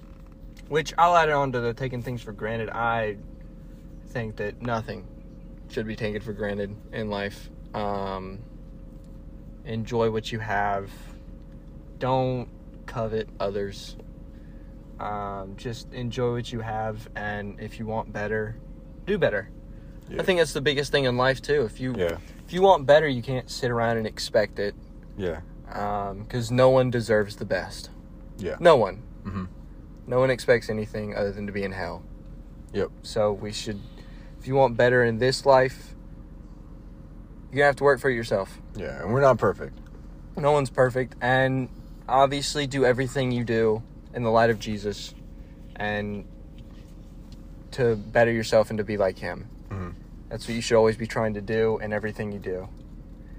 which 0.69 0.93
I'll 0.99 1.17
add 1.17 1.31
on 1.31 1.53
to 1.53 1.61
the 1.61 1.75
taking 1.75 2.03
things 2.03 2.23
for 2.23 2.33
granted. 2.33 2.71
I 2.71 3.17
think 4.09 4.37
that 4.37 4.61
nothing 4.61 5.07
should 5.69 5.87
be 5.87 5.97
taken 5.97 6.21
for 6.21 6.33
granted 6.33 6.75
in 6.93 7.09
life. 7.11 7.49
Um, 7.75 8.41
enjoy 9.65 10.11
what 10.11 10.33
you 10.33 10.39
have. 10.41 10.91
Don't 11.99 12.49
covet 12.87 13.29
others. 13.39 13.97
Um, 14.99 15.55
just 15.57 15.93
enjoy 15.95 16.33
what 16.33 16.53
you 16.53 16.61
have, 16.61 17.09
and 17.17 17.59
if 17.61 17.79
you 17.79 17.87
want 17.87 18.13
better, 18.13 18.57
do 19.07 19.17
better. 19.17 19.49
Yeah. 20.11 20.21
I 20.21 20.25
think 20.25 20.41
that's 20.41 20.53
the 20.53 20.61
biggest 20.61 20.91
thing 20.93 21.05
in 21.05 21.17
life 21.17 21.41
too. 21.41 21.63
If 21.63 21.81
you 21.81 21.95
yeah 21.97 22.19
if 22.47 22.53
you 22.53 22.63
want 22.63 22.85
better, 22.85 23.07
you 23.09 23.23
can't 23.23 23.49
sit 23.49 23.71
around 23.71 23.97
and 23.97 24.07
expect 24.07 24.59
it, 24.59 24.75
yeah 25.17 25.41
because 26.27 26.51
no 26.51 26.69
one 26.71 26.91
deserves 26.91 27.37
the 27.37 27.45
best. 27.45 27.91
yeah 28.39 28.57
No 28.61 28.77
one. 28.77 29.03
Mm-hmm. 29.25 29.45
No 30.07 30.19
one 30.19 30.31
expects 30.31 30.69
anything 30.69 31.15
other 31.15 31.31
than 31.33 31.47
to 31.47 31.53
be 31.53 31.63
in 31.63 31.73
hell. 31.73 32.03
Yep. 32.73 32.91
So 33.03 33.33
we 33.33 33.53
should, 33.53 33.81
if 34.41 34.47
you 34.49 34.55
want 34.57 34.77
better 34.77 35.05
in 35.05 35.19
this 35.19 35.47
life, 35.47 35.95
you're 37.51 37.59
gonna 37.59 37.67
have 37.67 37.77
to 37.77 37.85
work 37.85 38.01
for 38.01 38.11
it 38.11 38.15
yourself. 38.15 38.59
yeah, 38.77 39.01
and 39.03 39.13
we're 39.13 39.21
not 39.21 39.39
perfect. 39.39 39.79
No 40.37 40.53
one's 40.53 40.71
perfect, 40.71 41.15
and 41.21 41.69
obviously 42.09 42.67
do 42.67 42.85
everything 42.85 43.31
you 43.31 43.45
do 43.45 43.83
in 44.15 44.23
the 44.25 44.31
light 44.31 44.51
of 44.51 44.59
Jesus, 44.59 45.15
and 45.77 46.25
to 47.73 47.95
better 47.97 48.33
yourself 48.33 48.71
and 48.71 48.79
to 48.79 48.85
be 48.85 48.97
like 48.97 49.19
Him. 49.19 49.49
Mhm. 49.69 49.95
That's 50.29 50.47
what 50.49 50.55
you 50.55 50.61
should 50.61 50.77
always 50.77 50.97
be 50.97 51.07
trying 51.07 51.35
to 51.35 51.41
do 51.41 51.79
in 51.79 51.93
everything 51.93 52.33
you 52.33 52.39
do. 52.41 52.69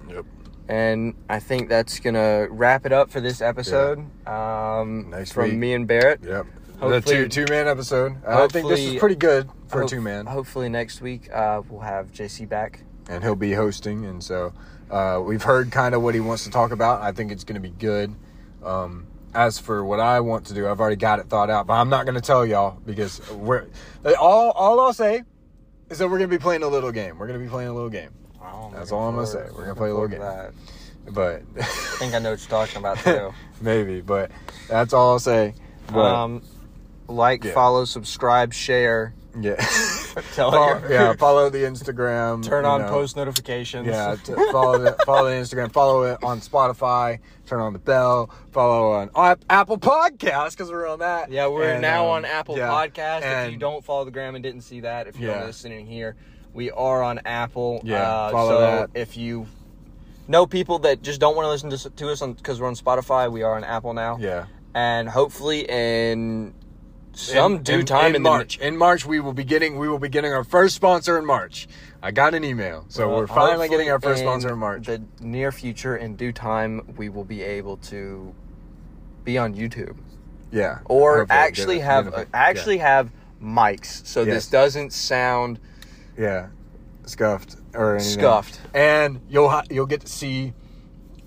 Yep. 0.09 0.25
And 0.67 1.15
I 1.29 1.39
think 1.39 1.69
that's 1.69 1.99
gonna 1.99 2.47
wrap 2.49 2.85
it 2.85 2.93
up 2.93 3.09
for 3.09 3.19
this 3.19 3.41
episode. 3.41 3.99
Um, 4.27 5.09
Next 5.09 5.33
from 5.33 5.49
week. 5.49 5.57
me 5.57 5.73
and 5.73 5.87
Barrett. 5.87 6.21
Yep. 6.23 6.45
Hopefully- 6.79 6.99
the 6.99 7.01
two 7.01 7.45
two 7.45 7.45
man 7.51 7.67
episode. 7.67 8.15
I 8.25 8.47
think 8.47 8.67
this 8.69 8.79
is 8.79 8.95
pretty 8.99 9.15
good 9.15 9.49
for 9.67 9.83
a 9.83 9.87
two 9.87 10.01
man. 10.01 10.25
Hopefully 10.25 10.69
next 10.69 11.01
week 11.01 11.29
uh, 11.33 11.61
we'll 11.69 11.81
have 11.81 12.11
JC 12.11 12.47
back. 12.47 12.83
and 13.09 13.23
he'll 13.23 13.35
be 13.35 13.53
hosting. 13.53 14.05
And 14.05 14.23
so 14.23 14.53
uh, 14.89 15.21
we've 15.23 15.43
heard 15.43 15.71
kind 15.71 15.93
of 15.93 16.01
what 16.01 16.15
he 16.15 16.21
wants 16.21 16.43
to 16.45 16.49
talk 16.49 16.71
about. 16.71 17.01
I 17.01 17.11
think 17.11 17.31
it's 17.31 17.43
going 17.43 17.61
to 17.61 17.67
be 17.67 17.73
good. 17.77 18.13
Um, 18.63 19.07
as 19.33 19.57
for 19.59 19.83
what 19.85 19.99
I 19.99 20.19
want 20.21 20.45
to 20.47 20.53
do, 20.53 20.67
I've 20.67 20.79
already 20.79 20.95
got 20.97 21.19
it 21.19 21.27
thought 21.27 21.49
out, 21.49 21.65
but 21.67 21.73
I'm 21.73 21.89
not 21.89 22.05
going 22.05 22.15
to 22.15 22.21
tell 22.21 22.45
y'all 22.45 22.77
because 22.85 23.21
we're 23.31 23.65
all. 24.19 24.51
All 24.51 24.79
I'll 24.79 24.93
say 24.93 25.23
is 25.89 25.99
that 25.99 26.05
we're 26.09 26.17
going 26.17 26.29
to 26.29 26.35
be 26.37 26.41
playing 26.41 26.63
a 26.63 26.67
little 26.67 26.91
game. 26.91 27.17
We're 27.17 27.27
going 27.27 27.39
to 27.39 27.43
be 27.45 27.49
playing 27.49 27.69
a 27.69 27.73
little 27.73 27.89
game. 27.89 28.09
That's 28.73 28.91
all 28.91 29.07
I'm 29.07 29.15
gonna 29.15 29.27
say. 29.27 29.45
We're 29.55 29.63
gonna 29.63 29.75
play 29.75 29.89
a 29.89 29.93
little 29.93 30.07
game. 30.07 30.21
I 30.21 30.49
But 31.09 31.41
I 31.59 31.63
think 31.63 32.13
I 32.13 32.19
know 32.19 32.31
what 32.31 32.39
you're 32.41 32.49
talking 32.49 32.77
about 32.77 32.97
too. 33.03 33.33
maybe, 33.61 34.01
but 34.01 34.31
that's 34.69 34.93
all 34.93 35.11
I'll 35.11 35.19
say. 35.19 35.55
But 35.91 35.99
um, 36.13 36.41
like, 37.07 37.43
Yeah. 37.43 37.53
follow, 37.53 37.85
subscribe, 37.85 38.53
share, 38.53 39.13
yeah, 39.39 39.55
tell 40.35 40.51
Follow- 40.51 40.81
yeah. 40.89 41.13
Follow 41.13 41.49
the 41.49 41.59
Instagram. 41.59 42.43
turn 42.45 42.65
on 42.65 42.81
know. 42.81 42.89
post 42.89 43.15
notifications. 43.15 43.87
Yeah, 43.87 44.15
t- 44.23 44.33
follow 44.51 44.77
the, 44.77 44.91
follow 45.05 45.25
the 45.29 45.35
Instagram, 45.35 45.71
follow 45.71 46.03
it 46.03 46.21
on 46.23 46.39
Spotify, 46.41 47.19
turn 47.47 47.61
on 47.61 47.71
the 47.73 47.79
bell, 47.79 48.29
follow 48.51 48.91
on 48.91 49.09
App- 49.15 49.43
Apple 49.49 49.77
Podcasts 49.79 50.51
because 50.51 50.69
we're 50.69 50.87
on 50.87 50.99
that. 50.99 51.31
Yeah, 51.31 51.47
we're 51.47 51.63
And, 51.63 51.81
now 51.81 52.05
um, 52.05 52.09
on 52.11 52.25
Apple 52.25 52.57
yeah, 52.57 52.67
Podcast. 52.69 53.45
if 53.47 53.51
you 53.53 53.57
don't 53.57 53.83
follow 53.83 54.03
the 54.05 54.11
gram 54.11 54.35
and 54.35 54.43
didn't 54.43 54.61
see 54.61 54.81
that, 54.81 55.07
if 55.07 55.17
you're 55.17 55.31
Yeah. 55.31 55.45
listening 55.45 55.87
here, 55.87 56.15
we 56.53 56.71
are 56.71 57.01
on 57.03 57.19
Apple. 57.25 57.81
Yeah, 57.83 58.01
uh, 58.03 58.31
follow 58.31 58.49
so 58.51 58.59
that. 58.59 58.89
if 58.93 59.17
you 59.17 59.47
know 60.27 60.45
people 60.45 60.79
that 60.79 61.01
just 61.01 61.19
don't 61.19 61.35
want 61.35 61.45
to 61.45 61.49
listen 61.67 61.91
to, 61.95 62.09
us 62.09 62.21
on 62.21 62.33
because 62.33 62.59
we're 62.61 62.67
on 62.67 62.75
Spotify, 62.75 63.31
we 63.31 63.43
are 63.43 63.55
on 63.55 63.63
Apple 63.63 63.93
now. 63.93 64.17
yeah, 64.19 64.45
and 64.73 65.09
hopefully 65.09 65.65
in 65.69 66.53
some 67.13 67.55
In- 67.57 67.63
due 67.63 67.79
in- 67.79 67.85
time 67.85 68.07
in, 68.15 68.23
the- 68.23 68.29
March. 68.29 68.57
In 68.59 68.77
March, 68.77 69.05
we 69.05 69.19
will 69.19 69.33
be 69.33 69.43
getting 69.43 69.77
we 69.77 69.87
will 69.89 69.99
be 69.99 70.09
getting 70.09 70.33
our 70.33 70.43
first 70.43 70.75
sponsor 70.75 71.17
in 71.17 71.25
March. 71.25 71.67
I 72.03 72.09
got 72.11 72.33
an 72.33 72.43
email, 72.43 72.85
so 72.89 73.07
Well, 73.07 73.17
we're 73.19 73.27
finally 73.27 73.69
getting 73.69 73.91
our 73.91 73.99
first 73.99 74.21
sponsor 74.21 74.49
in 74.53 74.57
March. 74.59 74.87
The 74.87 75.03
near 75.19 75.51
future, 75.51 75.97
in 75.97 76.15
due 76.15 76.31
time, 76.31 76.95
we 76.97 77.09
will 77.09 77.25
be 77.25 77.43
able 77.43 77.77
to 77.77 78.33
be 79.23 79.37
on 79.37 79.53
YouTube 79.53 79.97
yeah, 80.51 80.79
or 80.85 81.19
Hopefully, 81.19 81.39
actually 81.39 81.79
have 81.79 82.07
it- 82.07 82.27
actually 82.33 82.79
have 82.79 83.11
mics, 83.41 84.03
so 84.05 84.23
Yes. 84.23 84.33
this 84.33 84.47
doesn't 84.47 84.93
sound 84.93 85.59
yeah, 86.17 86.47
scuffed 87.05 87.57
or 87.73 87.95
anything. 87.95 88.13
scuffed. 88.19 88.59
and 88.73 89.19
you'll 89.29 89.49
ha- 89.49 89.63
you'll 89.69 89.85
get 89.85 90.01
to 90.01 90.07
see 90.07 90.53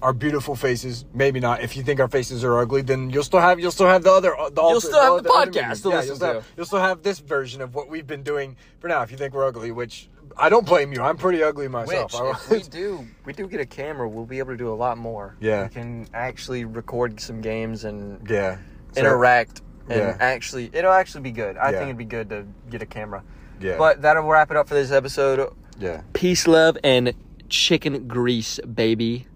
our 0.02 0.12
beautiful 0.12 0.54
faces. 0.54 1.04
Maybe 1.14 1.40
not. 1.40 1.62
If 1.62 1.76
you 1.76 1.82
think 1.82 1.98
our 2.00 2.08
faces 2.08 2.44
are 2.44 2.58
ugly, 2.58 2.82
then 2.82 3.08
you'll 3.10 3.22
still 3.24 3.40
have 3.40 3.58
you'll 3.58 3.70
still 3.72 3.86
have 3.86 4.02
the 4.02 4.12
other. 4.12 4.34
The 4.52 4.62
You'll 4.62 4.80
still 4.80 5.14
have 5.14 5.22
the 5.24 5.30
podcast 5.30 5.82
to 5.82 5.88
yeah, 5.90 5.94
listen 5.96 6.06
you'll 6.08 6.16
still, 6.16 6.16
to. 6.18 6.26
have, 6.34 6.46
you'll 6.56 6.66
still 6.66 6.78
have 6.80 7.02
this 7.02 7.18
version 7.20 7.60
of 7.62 7.74
what 7.74 7.88
we've 7.88 8.06
been 8.06 8.22
doing 8.22 8.56
for 8.80 8.88
now. 8.88 9.02
If 9.02 9.10
you 9.10 9.16
think 9.16 9.32
we're 9.34 9.46
ugly, 9.46 9.70
which 9.70 10.10
I 10.36 10.48
don't 10.48 10.66
blame 10.66 10.92
you. 10.92 11.00
I'm 11.00 11.16
pretty 11.16 11.42
ugly 11.42 11.68
myself. 11.68 12.12
Which, 12.12 12.20
I- 12.22 12.30
if 12.32 12.50
we 12.50 12.62
do, 12.62 13.06
we 13.24 13.32
do 13.32 13.46
get 13.46 13.60
a 13.60 13.66
camera, 13.66 14.08
we'll 14.08 14.26
be 14.26 14.38
able 14.40 14.50
to 14.50 14.56
do 14.56 14.68
a 14.72 14.74
lot 14.74 14.98
more. 14.98 15.36
Yeah. 15.40 15.62
we 15.64 15.68
can 15.70 16.06
actually 16.12 16.64
record 16.64 17.20
some 17.20 17.40
games 17.40 17.84
and 17.84 18.28
yeah. 18.28 18.58
So- 18.92 19.00
interact, 19.00 19.62
and 19.88 19.98
Yeah. 20.00 20.16
actually, 20.20 20.70
it'll 20.72 20.92
actually 20.92 21.22
be 21.22 21.30
good. 21.32 21.56
I 21.56 21.70
Yeah. 21.70 21.78
think 21.78 21.82
it'd 21.84 21.98
be 21.98 22.04
good 22.04 22.28
to 22.30 22.46
get 22.68 22.82
a 22.82 22.86
camera. 22.86 23.22
Yeah. 23.64 23.78
But 23.78 24.02
that'll 24.02 24.24
wrap 24.24 24.50
it 24.50 24.58
up 24.58 24.68
for 24.68 24.74
this 24.74 24.90
episode. 24.90 25.50
yeah. 25.78 26.02
Peace, 26.12 26.46
love, 26.46 26.76
and 26.84 27.14
chicken 27.48 28.06
grease, 28.06 28.60
baby. 28.60 29.26